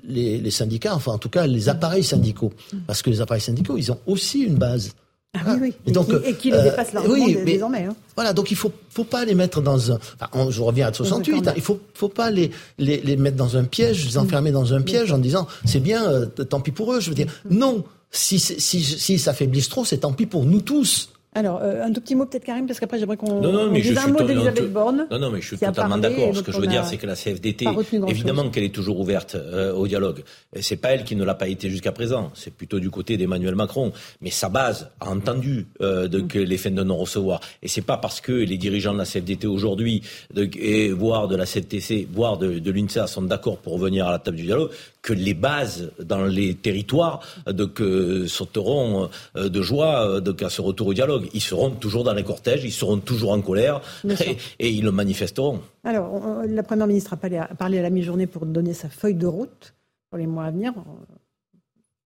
les, 0.08 0.38
les 0.38 0.50
syndicats, 0.50 0.94
enfin 0.94 1.12
en 1.12 1.18
tout 1.18 1.28
cas 1.28 1.46
les 1.46 1.68
appareils 1.68 2.02
syndicaux. 2.02 2.52
Parce 2.86 3.02
que 3.02 3.10
les 3.10 3.20
appareils 3.20 3.42
syndicaux, 3.42 3.76
ils 3.76 3.92
ont 3.92 3.98
aussi 4.06 4.40
une 4.40 4.56
base. 4.56 4.92
Ah 5.34 5.38
oui, 5.54 5.58
oui. 5.62 5.72
Et 5.86 5.90
Et, 5.90 5.92
donc, 5.92 6.08
qui, 6.08 6.28
et 6.28 6.34
qui 6.34 6.50
les 6.50 6.58
euh, 6.58 6.62
dépasse 6.64 6.92
largement 6.92 7.14
oui, 7.14 7.32
dé- 7.34 7.40
mais- 7.44 7.52
désormais. 7.52 7.84
hein. 7.84 7.96
Voilà, 8.16 8.34
donc 8.34 8.50
il 8.50 8.56
faut 8.56 8.70
faut 8.90 9.04
pas 9.04 9.24
les 9.24 9.34
mettre 9.34 9.62
dans 9.62 9.90
un. 9.90 9.98
Enfin, 10.20 10.50
je 10.50 10.60
reviens 10.60 10.88
à 10.88 10.92
68. 10.92 11.32
corner. 11.32 11.48
hein, 11.48 11.54
il 11.56 11.62
faut 11.62 11.80
faut 11.94 12.10
pas 12.10 12.30
les, 12.30 12.50
les 12.78 13.00
les 13.00 13.16
mettre 13.16 13.38
dans 13.38 13.56
un 13.56 13.64
piège, 13.64 14.04
les 14.04 14.18
enfermer 14.18 14.50
dans 14.50 14.74
un 14.74 14.82
piège 14.82 15.10
en 15.10 15.16
disant 15.18 15.46
c'est 15.64 15.80
bien, 15.80 16.04
euh, 16.06 16.26
tant 16.26 16.60
pis 16.60 16.70
pour 16.70 16.92
eux. 16.92 17.00
Je 17.00 17.08
veux 17.08 17.14
dire 17.16 17.28
non. 17.48 17.82
Si 18.10 18.38
c'est- 18.38 18.60
si 18.60 18.82
si 18.84 19.18
s'affaiblissent 19.18 19.70
trop, 19.70 19.86
c'est 19.86 19.98
tant 19.98 20.12
pis 20.12 20.26
pour 20.26 20.44
nous 20.44 20.60
tous. 20.60 21.08
Alors, 21.34 21.60
euh, 21.62 21.82
un 21.82 21.90
tout 21.92 22.02
petit 22.02 22.14
mot 22.14 22.26
peut-être 22.26 22.44
Karim, 22.44 22.66
parce 22.66 22.78
qu'après 22.78 22.98
j'aimerais 22.98 23.16
qu'on 23.16 23.40
Non, 23.40 23.52
non, 23.52 23.60
on 23.60 23.70
mais 23.70 23.80
dise 23.80 23.92
je 23.94 23.98
un 23.98 24.02
suis 24.02 24.12
mot 24.12 24.22
d'Elisabeth 24.22 24.64
non, 24.64 24.70
Borne. 24.70 25.06
Non, 25.10 25.18
non, 25.18 25.30
mais 25.30 25.40
je 25.40 25.46
suis 25.46 25.58
totalement 25.58 25.96
d'accord. 25.96 26.36
Ce 26.36 26.42
que 26.42 26.52
je 26.52 26.58
veux 26.58 26.66
dire, 26.66 26.84
c'est 26.84 26.98
que 26.98 27.06
la 27.06 27.14
CFDT, 27.14 27.66
évidemment 28.06 28.50
qu'elle 28.50 28.64
est 28.64 28.74
toujours 28.74 29.00
ouverte 29.00 29.34
euh, 29.34 29.72
au 29.72 29.86
dialogue. 29.86 30.24
C'est 30.60 30.76
pas 30.76 30.90
elle 30.90 31.04
qui 31.04 31.16
ne 31.16 31.24
l'a 31.24 31.34
pas 31.34 31.48
été 31.48 31.70
jusqu'à 31.70 31.92
présent. 31.92 32.30
C'est 32.34 32.52
plutôt 32.52 32.80
du 32.80 32.90
côté 32.90 33.16
d'Emmanuel 33.16 33.54
Macron. 33.54 33.92
Mais 34.20 34.30
sa 34.30 34.50
base 34.50 34.90
a 35.00 35.10
entendu 35.10 35.68
euh, 35.80 36.06
de, 36.06 36.20
que 36.20 36.38
les 36.38 36.58
fins 36.58 36.70
de 36.70 36.82
non-recevoir. 36.82 37.40
Et 37.62 37.68
c'est 37.68 37.80
pas 37.80 37.96
parce 37.96 38.20
que 38.20 38.32
les 38.32 38.58
dirigeants 38.58 38.92
de 38.92 38.98
la 38.98 39.06
CFDT 39.06 39.46
aujourd'hui, 39.46 40.02
et 40.36 40.90
voire 40.90 41.28
de 41.28 41.36
la 41.36 41.46
CFTC, 41.46 42.08
voire 42.12 42.36
de, 42.36 42.58
de 42.58 42.70
l'UNSA 42.70 43.06
sont 43.06 43.22
d'accord 43.22 43.56
pour 43.56 43.74
revenir 43.74 44.06
à 44.06 44.10
la 44.10 44.18
table 44.18 44.36
du 44.36 44.44
dialogue, 44.44 44.70
que 45.02 45.12
les 45.12 45.34
bases 45.34 45.90
dans 46.00 46.24
les 46.24 46.54
territoires 46.54 47.20
euh, 47.48 47.52
de, 47.52 47.64
que 47.64 48.26
sauteront 48.28 49.08
euh, 49.36 49.48
de 49.48 49.60
joie 49.60 50.06
euh, 50.08 50.20
de, 50.20 50.44
à 50.44 50.48
ce 50.48 50.60
retour 50.62 50.86
au 50.86 50.94
dialogue. 50.94 51.28
Ils 51.34 51.40
seront 51.40 51.70
toujours 51.70 52.04
dans 52.04 52.14
les 52.14 52.22
cortèges, 52.22 52.62
ils 52.64 52.70
seront 52.72 52.98
toujours 52.98 53.32
en 53.32 53.40
colère 53.40 53.80
et, 54.08 54.36
et 54.60 54.70
ils 54.70 54.84
le 54.84 54.92
manifesteront. 54.92 55.60
Alors, 55.84 56.12
on- 56.14 56.42
la 56.42 56.62
Première 56.62 56.86
ministre 56.86 57.12
a 57.14 57.16
parlé 57.16 57.36
à, 57.38 57.46
parlé 57.46 57.78
à 57.80 57.82
la 57.82 57.90
mi-journée 57.90 58.26
pour 58.28 58.46
donner 58.46 58.74
sa 58.74 58.88
feuille 58.88 59.14
de 59.16 59.26
route 59.26 59.74
pour 60.08 60.18
les 60.18 60.26
mois 60.28 60.44
à 60.44 60.50
venir. 60.52 60.72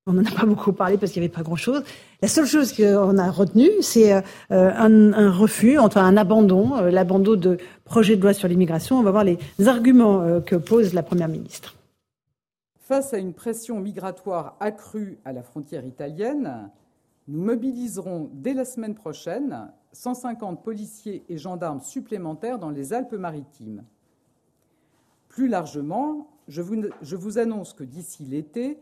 On 0.09 0.13
n'en 0.13 0.25
a 0.25 0.31
pas 0.31 0.47
beaucoup 0.47 0.73
parlé 0.73 0.97
parce 0.99 1.11
qu'il 1.13 1.21
n'y 1.21 1.27
avait 1.27 1.35
pas 1.35 1.43
grand-chose. 1.43 1.83
La 2.23 2.29
seule 2.29 2.47
chose 2.47 2.73
qu'on 2.73 3.19
a 3.19 3.31
retenue, 3.31 3.71
c'est 3.81 4.13
euh, 4.15 4.21
un, 4.51 5.13
un 5.13 5.31
refus, 5.33 5.79
enfin 5.79 6.05
un 6.05 6.17
abandon, 6.17 6.77
l'abandon 6.81 7.35
de 7.35 7.59
projet 7.85 8.17
de 8.17 8.23
loi 8.23 8.33
sur 8.33 8.47
l'immigration. 8.49 8.99
On 8.99 9.03
va 9.03 9.11
voir 9.11 9.25
les 9.25 9.37
arguments 9.67 10.41
que 10.41 10.55
pose 10.57 10.95
la 10.95 11.03
Première 11.03 11.29
ministre. 11.29 11.75
Face 12.87 13.13
à 13.15 13.19
une 13.19 13.35
pression 13.35 13.81
migratoire 13.81 14.57
accrue 14.61 15.19
à 15.25 15.33
la 15.33 15.43
frontière 15.43 15.85
italienne, 15.85 16.71
nous 17.27 17.43
mobiliserons 17.43 18.31
dès 18.33 18.55
la 18.55 18.65
semaine 18.65 18.95
prochaine 18.95 19.73
150 19.91 20.63
policiers 20.63 21.25
et 21.29 21.37
gendarmes 21.37 21.81
supplémentaires 21.81 22.61
dans 22.61 22.71
les 22.71 22.93
Alpes-Maritimes. 22.93 23.83
Plus 25.27 25.49
largement, 25.49 26.29
je 26.47 26.63
vous, 26.63 27.39
annonce 27.39 27.73
que 27.73 27.83
d'ici 27.83 28.25
l'été, 28.25 28.81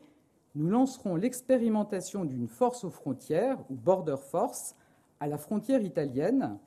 nous 0.55 0.68
lancerons 0.68 1.16
l'expérimentation 1.16 2.26
d'une 2.26 2.47
force 2.47 2.85
aux 2.85 2.90
frontières, 2.90 3.59
ou 3.70 3.74
Border 3.74 4.18
Force, 4.18 4.76
à 5.18 5.28
la 5.28 5.39
frontière 5.39 5.81
italienne. 5.81 6.59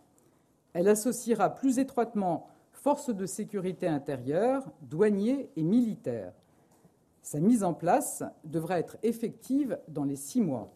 Elle 0.74 0.88
associera 0.88 1.54
plus 1.54 1.78
étroitement 1.78 2.48
forces 2.72 3.16
de 3.16 3.28
sécurité 3.28 3.88
intérieure, 3.88 4.64
douaniers 4.82 5.52
et 5.56 5.62
militaires. 5.62 6.34
Sa 7.30 7.42
mise 7.42 7.62
en 7.66 7.74
place 7.74 8.24
devrait 8.46 8.80
être 8.80 8.96
effective 9.04 9.78
dans 9.90 10.06
les 10.06 10.16
six 10.16 10.40
mois. 10.40 10.72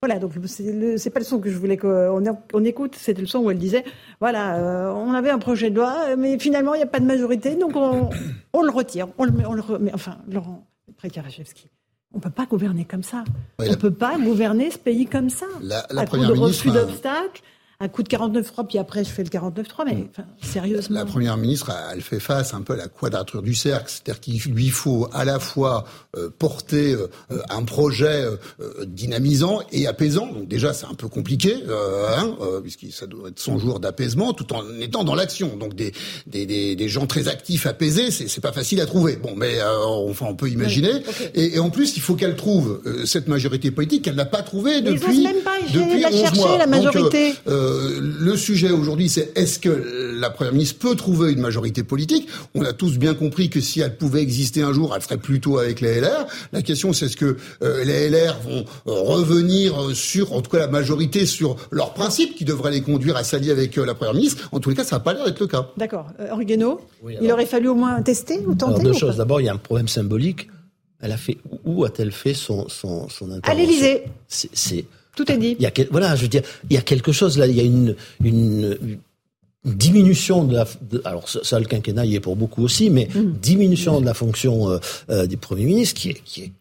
Voilà, 0.00 0.18
donc 0.18 0.32
c'est 0.46 1.10
pas 1.10 1.18
le 1.20 1.24
son 1.26 1.38
que 1.38 1.50
je 1.50 1.58
voulais 1.58 1.76
qu'on 1.76 2.22
on 2.54 2.64
écoute, 2.64 2.94
c'était 2.96 3.20
le 3.20 3.26
son 3.26 3.40
où 3.40 3.50
elle 3.50 3.58
disait, 3.58 3.84
voilà, 4.20 4.56
euh, 4.56 4.90
on 4.94 5.12
avait 5.12 5.28
un 5.28 5.38
projet 5.38 5.68
de 5.68 5.76
loi, 5.76 6.16
mais 6.16 6.38
finalement 6.38 6.72
il 6.72 6.78
n'y 6.78 6.82
a 6.82 6.86
pas 6.86 6.98
de 7.00 7.04
majorité, 7.04 7.56
donc 7.56 7.72
on, 7.76 8.08
on 8.54 8.62
le 8.62 8.70
retire, 8.70 9.08
on 9.18 9.24
le 9.24 9.32
met, 9.32 9.44
on 9.44 9.52
le 9.52 9.60
remet. 9.60 9.92
Enfin, 9.92 10.16
Laurent 10.30 10.66
Prékarachevski, 10.96 11.68
on 12.14 12.20
peut 12.20 12.30
pas 12.30 12.46
gouverner 12.46 12.86
comme 12.86 13.02
ça. 13.02 13.24
Oui, 13.58 13.66
on 13.68 13.72
la- 13.72 13.76
peut 13.76 13.90
pas 13.92 14.16
gouverner 14.18 14.70
ce 14.70 14.78
pays 14.78 15.04
comme 15.04 15.28
ça. 15.28 15.44
La- 15.60 15.86
la 15.90 16.00
à 16.00 16.04
coup 16.06 16.12
première 16.12 16.30
de 16.30 16.34
ministre 16.36 16.64
refus 16.66 16.78
a- 16.78 16.84
d'obstacles, 16.86 17.42
un 17.84 17.88
coup 17.88 18.02
de 18.02 18.08
49.3, 18.08 18.66
puis 18.66 18.78
après 18.78 19.04
je 19.04 19.10
fais 19.10 19.22
le 19.22 19.28
49.3, 19.28 19.84
mais 19.86 20.06
enfin, 20.10 20.26
sérieusement. 20.42 20.98
La 20.98 21.04
première 21.04 21.36
ministre, 21.36 21.70
elle 21.92 22.00
fait 22.00 22.20
face 22.20 22.54
un 22.54 22.62
peu 22.62 22.72
à 22.72 22.76
la 22.76 22.88
quadrature 22.88 23.42
du 23.42 23.54
cercle, 23.54 23.86
c'est-à-dire 23.88 24.20
qu'il 24.20 24.40
lui 24.52 24.70
faut 24.70 25.08
à 25.12 25.24
la 25.24 25.38
fois 25.38 25.84
euh, 26.16 26.30
porter 26.38 26.94
euh, 26.94 27.08
un 27.50 27.62
projet 27.62 28.24
euh, 28.24 28.84
dynamisant 28.86 29.60
et 29.72 29.86
apaisant. 29.86 30.26
Donc 30.26 30.48
déjà, 30.48 30.72
c'est 30.72 30.86
un 30.86 30.94
peu 30.94 31.08
compliqué, 31.08 31.56
hein, 32.18 32.36
puisque 32.62 32.86
ça 32.92 33.06
doit 33.06 33.28
être 33.28 33.38
100 33.38 33.58
jours 33.58 33.80
d'apaisement, 33.80 34.32
tout 34.32 34.52
en 34.54 34.62
étant 34.80 35.04
dans 35.04 35.14
l'action. 35.14 35.56
Donc 35.56 35.74
des, 35.74 35.92
des, 36.26 36.46
des, 36.46 36.76
des 36.76 36.88
gens 36.88 37.06
très 37.06 37.28
actifs, 37.28 37.66
apaisés, 37.66 38.10
c'est 38.10 38.28
c'est 38.28 38.40
pas 38.40 38.52
facile 38.52 38.80
à 38.80 38.86
trouver. 38.86 39.16
Bon, 39.16 39.34
mais 39.36 39.60
euh, 39.60 39.84
enfin, 40.08 40.26
on 40.28 40.34
peut 40.34 40.48
imaginer. 40.48 40.92
Oui, 40.94 41.26
et, 41.34 41.56
et 41.56 41.58
en 41.58 41.70
plus, 41.70 41.96
il 41.96 42.00
faut 42.00 42.14
qu'elle 42.14 42.36
trouve 42.36 42.80
cette 43.04 43.28
majorité 43.28 43.70
politique 43.70 44.04
qu'elle 44.04 44.14
n'a 44.14 44.24
pas 44.24 44.42
trouvée 44.42 44.80
Mais 44.82 44.90
ils 44.90 44.94
depuis 44.94 45.18
osent 45.18 45.22
même 45.24 45.42
pas 45.42 45.58
depuis 45.72 46.00
la 46.00 46.08
11 46.08 46.20
chercher, 46.20 46.40
mois. 46.40 46.58
la 46.58 46.66
majorité. 46.66 47.34
Euh, 47.74 48.00
le 48.00 48.36
sujet 48.36 48.70
aujourd'hui, 48.70 49.08
c'est 49.08 49.36
est-ce 49.36 49.58
que 49.58 50.14
la 50.18 50.30
première 50.30 50.52
ministre 50.52 50.78
peut 50.78 50.94
trouver 50.94 51.32
une 51.32 51.40
majorité 51.40 51.82
politique? 51.82 52.28
On 52.54 52.62
a 52.62 52.72
tous 52.72 52.98
bien 52.98 53.14
compris 53.14 53.50
que 53.50 53.60
si 53.60 53.80
elle 53.80 53.96
pouvait 53.96 54.22
exister 54.22 54.62
un 54.62 54.72
jour, 54.72 54.92
elle 54.94 55.02
serait 55.02 55.18
plutôt 55.18 55.58
avec 55.58 55.80
les 55.80 56.00
LR. 56.00 56.26
La 56.52 56.62
question, 56.62 56.92
c'est 56.92 57.06
est-ce 57.06 57.16
que 57.16 57.36
euh, 57.62 57.84
les 57.84 58.08
LR 58.08 58.38
vont 58.40 58.64
revenir 58.86 59.74
sur, 59.94 60.32
en 60.32 60.40
tout 60.40 60.50
cas 60.50 60.58
la 60.58 60.68
majorité, 60.68 61.26
sur 61.26 61.56
leurs 61.70 61.94
principes 61.94 62.34
qui 62.34 62.44
devraient 62.44 62.70
les 62.70 62.82
conduire 62.82 63.16
à 63.16 63.24
s'allier 63.24 63.50
avec 63.50 63.76
la 63.76 63.94
première 63.94 64.14
ministre? 64.14 64.48
En 64.52 64.60
tous 64.60 64.70
les 64.70 64.76
cas, 64.76 64.84
ça 64.84 64.96
n'a 64.96 65.00
pas 65.00 65.12
l'air 65.14 65.24
d'être 65.24 65.40
le 65.40 65.46
cas. 65.46 65.70
D'accord. 65.76 66.06
Euh, 66.20 66.28
il 67.20 67.32
aurait 67.32 67.46
fallu 67.46 67.68
au 67.68 67.74
moins 67.74 68.00
tester 68.02 68.40
ou 68.46 68.54
tenter 68.54 68.80
alors, 68.80 68.92
Deux 68.92 68.98
choses. 68.98 69.16
D'abord, 69.16 69.40
il 69.40 69.44
y 69.44 69.48
a 69.48 69.52
un 69.52 69.58
problème 69.58 69.88
symbolique. 69.88 70.48
Elle 71.00 71.12
a 71.12 71.16
fait 71.16 71.38
où 71.64 71.84
a-t-elle 71.84 72.12
fait 72.12 72.34
son 72.34 72.68
son, 72.68 73.08
son 73.08 73.30
intervention? 73.30 73.52
À 73.52 73.54
l'Élysée. 73.54 74.04
C'est 74.28 74.86
tout 75.14 75.30
est 75.30 75.38
dit. 75.38 75.56
Il 75.58 75.62
y 75.62 75.66
a 75.66 75.72
voilà, 75.90 76.16
je 76.16 76.22
veux 76.22 76.28
dire, 76.28 76.42
il 76.68 76.74
y 76.74 76.78
a 76.78 76.82
quelque 76.82 77.12
chose 77.12 77.38
là. 77.38 77.46
Il 77.46 77.56
y 77.56 77.60
a 77.60 77.64
une 77.64 77.94
une, 78.22 78.98
diminution 79.64 80.44
de 80.44 80.56
la. 80.56 80.66
alors 81.04 81.28
ça, 81.28 81.58
le 81.58 81.64
quinquennat 81.64 82.04
y 82.04 82.16
est 82.16 82.20
pour 82.20 82.36
beaucoup 82.36 82.62
aussi, 82.62 82.90
mais 82.90 83.08
mm. 83.14 83.32
diminution 83.40 84.00
de 84.00 84.06
la 84.06 84.14
fonction 84.14 84.70
euh, 84.70 84.78
euh, 85.10 85.26
du 85.26 85.36
premier 85.36 85.64
ministre 85.64 86.00
qui 86.00 86.10
est 86.10 86.20
qui 86.24 86.42
est 86.42 86.52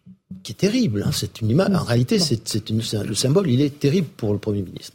qui 0.41 0.51
est 0.51 0.55
terrible. 0.55 1.03
Hein. 1.05 1.11
C'est 1.13 1.41
une 1.41 1.49
image. 1.49 1.73
En 1.73 1.83
réalité, 1.83 2.17
c'est 2.19 2.69
une, 2.69 2.81
le 3.05 3.13
symbole. 3.13 3.49
Il 3.49 3.61
est 3.61 3.79
terrible 3.79 4.07
pour 4.17 4.33
le 4.33 4.39
premier 4.39 4.61
ministre. 4.61 4.93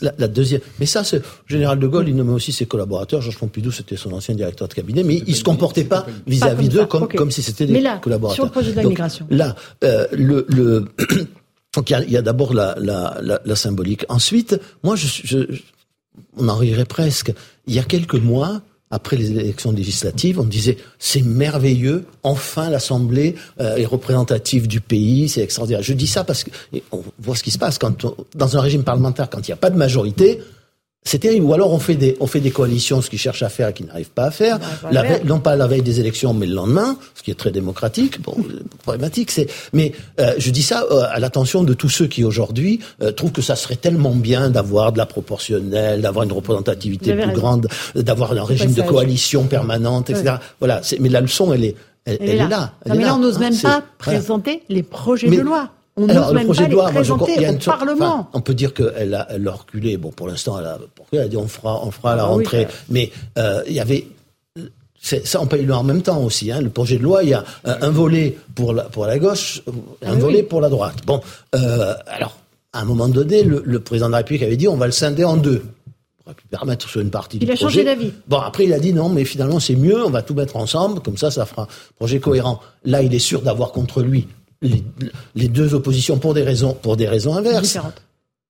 la, 0.00 0.28
deuxième. 0.28 0.60
Mais 0.78 0.86
ça, 0.86 1.04
c'est 1.04 1.22
général 1.46 1.78
de 1.78 1.86
Gaulle. 1.86 2.08
Il 2.08 2.16
nommait 2.16 2.32
aussi 2.32 2.52
ses 2.52 2.66
collaborateurs. 2.66 3.20
Georges 3.20 3.38
Pompidou, 3.38 3.70
c'était 3.70 3.96
son 3.96 4.12
ancien 4.12 4.34
directeur 4.34 4.68
de 4.68 4.74
cabinet, 4.74 5.02
mais 5.02 5.22
il 5.26 5.36
se 5.36 5.44
comportait 5.44 5.84
pas 5.84 6.06
vis-à-vis 6.26 6.68
d'eux 6.68 6.86
comme, 6.86 7.08
comme 7.08 7.30
si 7.30 7.42
c'était 7.42 7.66
des 7.66 7.80
là, 7.80 7.98
collaborateurs. 7.98 8.36
Sur 8.36 8.44
le 8.44 8.50
projet 8.50 8.70
de 8.70 8.76
la 8.76 8.84
migration. 8.84 9.26
Là, 9.30 9.56
euh, 9.84 10.06
le, 10.12 10.46
le 10.48 10.86
donc 11.74 11.90
il 11.90 12.10
y 12.10 12.16
a, 12.16 12.22
d'abord 12.22 12.54
la, 12.54 12.74
la, 12.78 13.20
la, 13.44 13.56
symbolique. 13.56 14.04
Ensuite, 14.08 14.58
moi, 14.82 14.96
je, 14.96 15.06
je, 15.06 15.38
on 16.36 16.48
en 16.48 16.56
rirait 16.56 16.86
presque. 16.86 17.32
Il 17.66 17.74
y 17.74 17.78
a 17.78 17.84
quelques 17.84 18.14
mois, 18.14 18.62
après 18.90 19.16
les 19.16 19.30
élections 19.30 19.70
législatives, 19.70 20.40
on 20.40 20.44
disait 20.44 20.78
c'est 20.98 21.22
merveilleux, 21.22 22.06
enfin 22.22 22.70
l'Assemblée 22.70 23.34
euh, 23.60 23.76
est 23.76 23.84
représentative 23.84 24.66
du 24.66 24.80
pays, 24.80 25.28
c'est 25.28 25.42
extraordinaire. 25.42 25.82
Je 25.82 25.92
dis 25.92 26.06
ça 26.06 26.24
parce 26.24 26.44
que 26.44 26.50
on 26.90 27.02
voit 27.18 27.36
ce 27.36 27.42
qui 27.42 27.50
se 27.50 27.58
passe 27.58 27.78
quand 27.78 28.06
dans 28.34 28.56
un 28.56 28.60
régime 28.60 28.84
parlementaire, 28.84 29.28
quand 29.28 29.46
il 29.46 29.50
n'y 29.50 29.54
a 29.54 29.58
pas 29.58 29.70
de 29.70 29.76
majorité, 29.76 30.40
c'est 31.04 31.20
terrible. 31.20 31.46
Ou 31.46 31.54
alors 31.54 31.72
on 31.72 31.78
fait 31.78 31.94
des 31.94 32.16
on 32.20 32.26
fait 32.26 32.40
des 32.40 32.50
coalitions, 32.50 33.00
ce 33.00 33.08
qu'ils 33.08 33.18
cherchent 33.18 33.42
à 33.42 33.48
faire 33.48 33.68
et 33.68 33.72
qu'ils 33.72 33.86
n'arrivent 33.86 34.10
pas 34.10 34.24
à 34.24 34.30
faire. 34.30 34.58
non 35.24 35.40
pas 35.40 35.56
la 35.56 35.66
veille 35.66 35.82
des 35.82 36.00
élections, 36.00 36.34
mais 36.34 36.46
le 36.46 36.54
lendemain, 36.54 36.98
ce 37.14 37.22
qui 37.22 37.30
est 37.30 37.34
très 37.34 37.50
démocratique. 37.50 38.20
Bon, 38.20 38.36
problématique, 38.82 39.30
c'est. 39.30 39.48
Mais 39.72 39.92
euh, 40.20 40.34
je 40.38 40.50
dis 40.50 40.62
ça 40.62 40.84
euh, 40.90 41.02
à 41.10 41.18
l'attention 41.18 41.62
de 41.62 41.72
tous 41.72 41.88
ceux 41.88 42.06
qui 42.06 42.24
aujourd'hui 42.24 42.80
euh, 43.02 43.12
trouvent 43.12 43.32
que 43.32 43.42
ça 43.42 43.56
serait 43.56 43.76
tellement 43.76 44.14
bien 44.14 44.50
d'avoir 44.50 44.92
de 44.92 44.98
la 44.98 45.06
proportionnelle, 45.06 46.02
d'avoir 46.02 46.24
une 46.24 46.32
représentativité 46.32 47.14
plus 47.14 47.32
grande, 47.32 47.68
d'avoir 47.94 48.32
un 48.32 48.44
régime 48.44 48.72
de 48.72 48.82
coalition 48.82 49.44
permanente, 49.44 50.10
etc. 50.10 50.36
Voilà. 50.58 50.82
Mais 51.00 51.08
la 51.08 51.20
leçon, 51.20 51.52
elle 51.52 51.64
est 51.64 51.76
elle, 52.04 52.22
est 52.22 52.36
là. 52.36 52.72
non, 52.86 52.94
mais 52.94 53.04
là, 53.04 53.14
on 53.14 53.18
n'ose 53.18 53.38
même 53.38 53.56
pas 53.58 53.82
présenter 53.98 54.62
les 54.68 54.82
projets 54.82 55.28
de 55.28 55.40
loi. 55.40 55.70
On 55.98 56.08
Alors, 56.08 56.32
le 56.32 56.44
projet 56.44 56.68
de 56.68 56.72
loi, 56.72 56.92
moi, 56.92 57.02
je, 57.02 57.12
il 57.36 57.42
y 57.42 57.44
a 57.44 57.50
une 57.50 57.60
sorte, 57.60 57.78
Parlement. 57.78 58.30
on 58.32 58.40
peut 58.40 58.54
dire 58.54 58.72
qu'elle 58.72 59.14
a, 59.14 59.26
elle 59.30 59.46
a 59.48 59.52
reculé. 59.52 59.96
Bon, 59.96 60.10
pour 60.10 60.28
l'instant, 60.28 60.58
elle 60.58 60.66
a, 60.66 60.78
elle 61.12 61.20
a 61.20 61.28
dit 61.28 61.36
on 61.36 61.48
fera, 61.48 61.84
on 61.84 61.90
fera 61.90 62.14
la 62.14 62.22
ah 62.22 62.26
rentrée. 62.26 62.68
mais 62.88 63.10
euh, 63.36 63.62
il 63.66 63.72
y 63.72 63.80
avait 63.80 64.06
ça, 65.00 65.40
on 65.40 65.46
peut 65.46 65.60
le 65.60 65.74
en 65.74 65.84
même 65.84 66.02
temps 66.02 66.22
aussi. 66.22 66.50
Hein. 66.50 66.60
Le 66.60 66.70
projet 66.70 66.98
de 66.98 67.02
loi, 67.02 67.22
il 67.22 67.30
y 67.30 67.34
a 67.34 67.44
un, 67.64 67.90
volet 67.90 68.36
pour 68.54 68.72
la, 68.72 68.84
pour 68.84 69.06
la 69.06 69.18
gauche, 69.18 69.62
un 70.02 70.12
ah 70.12 70.14
volet 70.14 70.42
pour 70.42 70.60
la 70.60 70.68
droite. 70.68 70.96
Bon, 71.06 71.20
euh, 71.54 71.94
alors, 72.06 72.36
à 72.72 72.80
un 72.80 72.84
moment 72.84 73.08
donné, 73.08 73.42
le, 73.42 73.62
le, 73.64 73.80
président 73.80 74.06
de 74.06 74.12
la 74.12 74.18
République 74.18 74.42
avait 74.42 74.56
dit 74.56 74.68
on 74.68 74.76
va 74.76 74.86
le 74.86 74.92
scinder 74.92 75.24
en 75.24 75.36
deux. 75.36 75.62
On 76.26 76.30
va 76.30 76.34
pu 76.34 76.46
permettre 76.48 76.88
sur 76.88 77.00
une 77.00 77.10
partie 77.10 77.38
il 77.38 77.40
du 77.40 77.46
projet. 77.46 77.62
Il 77.62 77.64
a 77.64 77.70
changé 77.70 77.84
d'avis. 77.84 78.12
Bon, 78.26 78.38
après, 78.38 78.64
il 78.64 78.72
a 78.72 78.80
dit 78.80 78.92
non, 78.92 79.08
mais 79.08 79.24
finalement, 79.24 79.60
c'est 79.60 79.76
mieux, 79.76 80.04
on 80.04 80.10
va 80.10 80.22
tout 80.22 80.34
mettre 80.34 80.56
ensemble, 80.56 81.00
comme 81.00 81.16
ça, 81.16 81.30
ça 81.30 81.46
fera 81.46 81.62
un 81.62 81.68
projet 81.96 82.20
cohérent. 82.20 82.60
Là, 82.84 83.02
il 83.02 83.14
est 83.14 83.20
sûr 83.20 83.40
d'avoir 83.40 83.72
contre 83.72 84.02
lui 84.02 84.26
les, 84.62 85.48
deux 85.48 85.74
oppositions 85.74 86.18
pour 86.18 86.34
des 86.34 86.42
raisons, 86.42 86.74
pour 86.74 86.96
des 86.96 87.08
raisons 87.08 87.34
inverses. 87.36 87.78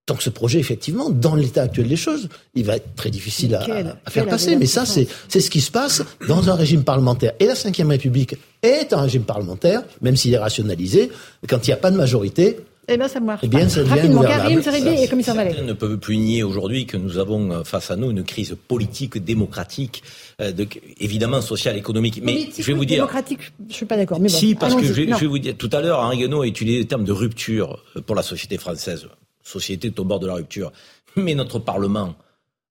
Donc 0.06 0.22
ce 0.22 0.30
projet, 0.30 0.59
effectivement, 0.59 1.10
dans 1.10 1.35
l'état 1.35 1.62
actuel 1.62 1.86
des 1.86 1.97
choses, 1.97 2.30
il 2.55 2.64
va 2.64 2.76
être 2.76 2.94
très 2.97 3.10
difficile 3.10 3.55
à, 3.55 3.60
faire 4.09 4.26
passer. 4.26 4.56
Mais 4.56 4.66
ça, 4.66 4.85
c'est 4.86 5.40
ce 5.40 5.51
qui 5.51 5.60
se 5.60 5.70
passe 5.70 6.02
dans 6.26 6.48
un 6.48 6.55
régime 6.55 6.82
parlementaire. 6.82 7.32
Et 7.39 7.47
la 7.47 7.55
Ve 7.55 7.89
République 7.89 8.36
est 8.62 8.93
un 8.94 9.02
régime 9.02 9.24
parlementaire, 9.24 9.82
même 10.01 10.16
s'il 10.16 10.32
est 10.32 10.39
rationalisé. 10.39 11.10
Quand 11.47 11.66
il 11.66 11.70
n'y 11.70 11.74
a 11.74 11.78
pas 11.78 11.90
de 11.90 11.97
majorité, 11.97 12.59
eh 12.89 12.97
bien, 12.97 13.09
ça 13.09 13.20
marche. 13.20 13.40
Eh 13.44 13.48
bien, 13.48 13.69
ça 13.69 13.85
Rapidement, 13.85 14.23
Karim 14.23 14.60
et 14.60 15.09
commissaire 15.09 15.35
Vallée. 15.35 15.60
ne 15.62 15.73
peuvent 15.74 15.98
plus 15.98 16.16
nier 16.16 16.43
aujourd'hui 16.43 16.86
que 16.86 16.97
nous 16.97 17.19
avons 17.19 17.51
euh, 17.51 17.65
face 17.65 17.90
à 17.90 17.97
nous 17.97 18.10
une 18.10 18.24
crise 18.24 18.56
politique, 18.66 19.19
démocratique, 19.19 20.02
euh, 20.40 20.52
de, 20.52 20.66
évidemment 20.98 21.43
sociale, 21.43 21.77
économique. 21.77 22.20
Mais 22.23 22.48
je 22.56 22.62
vais 22.62 22.73
vous 22.73 22.86
dire. 22.86 22.98
Démocratique, 22.98 23.52
je 23.69 23.74
suis 23.74 23.86
pas 23.86 23.97
d'accord. 23.97 24.19
Mais 24.20 24.31
si, 24.31 24.55
parce 24.55 24.74
que 24.74 24.85
je, 24.85 24.93
vais 24.93 25.27
vous 25.27 25.39
dire, 25.39 25.55
tout 25.56 25.70
à 25.73 25.81
l'heure, 25.81 26.01
Henri 26.01 26.19
Guénaud 26.19 26.43
a 26.43 26.47
utilisé 26.47 26.78
le 26.78 26.86
terme 26.86 27.05
de 27.05 27.12
rupture 27.12 27.85
euh, 27.97 28.01
pour 28.01 28.16
la 28.16 28.23
société 28.23 28.56
française. 28.56 29.06
Société 29.43 29.89
est 29.89 30.01
au 30.01 30.05
bord 30.05 30.19
de 30.19 30.27
la 30.27 30.35
rupture. 30.35 30.73
Mais 31.16 31.35
notre 31.35 31.59
Parlement, 31.59 32.15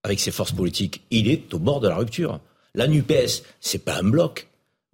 avec 0.04 0.20
ses 0.20 0.32
forces 0.32 0.52
politiques, 0.52 1.02
il 1.12 1.30
est 1.30 1.54
au 1.54 1.60
bord 1.60 1.80
de 1.80 1.88
la 1.88 1.96
rupture. 1.96 2.40
La 2.74 2.88
NUPES, 2.88 3.44
c'est 3.60 3.84
pas 3.84 4.00
un 4.00 4.04
bloc. 4.04 4.48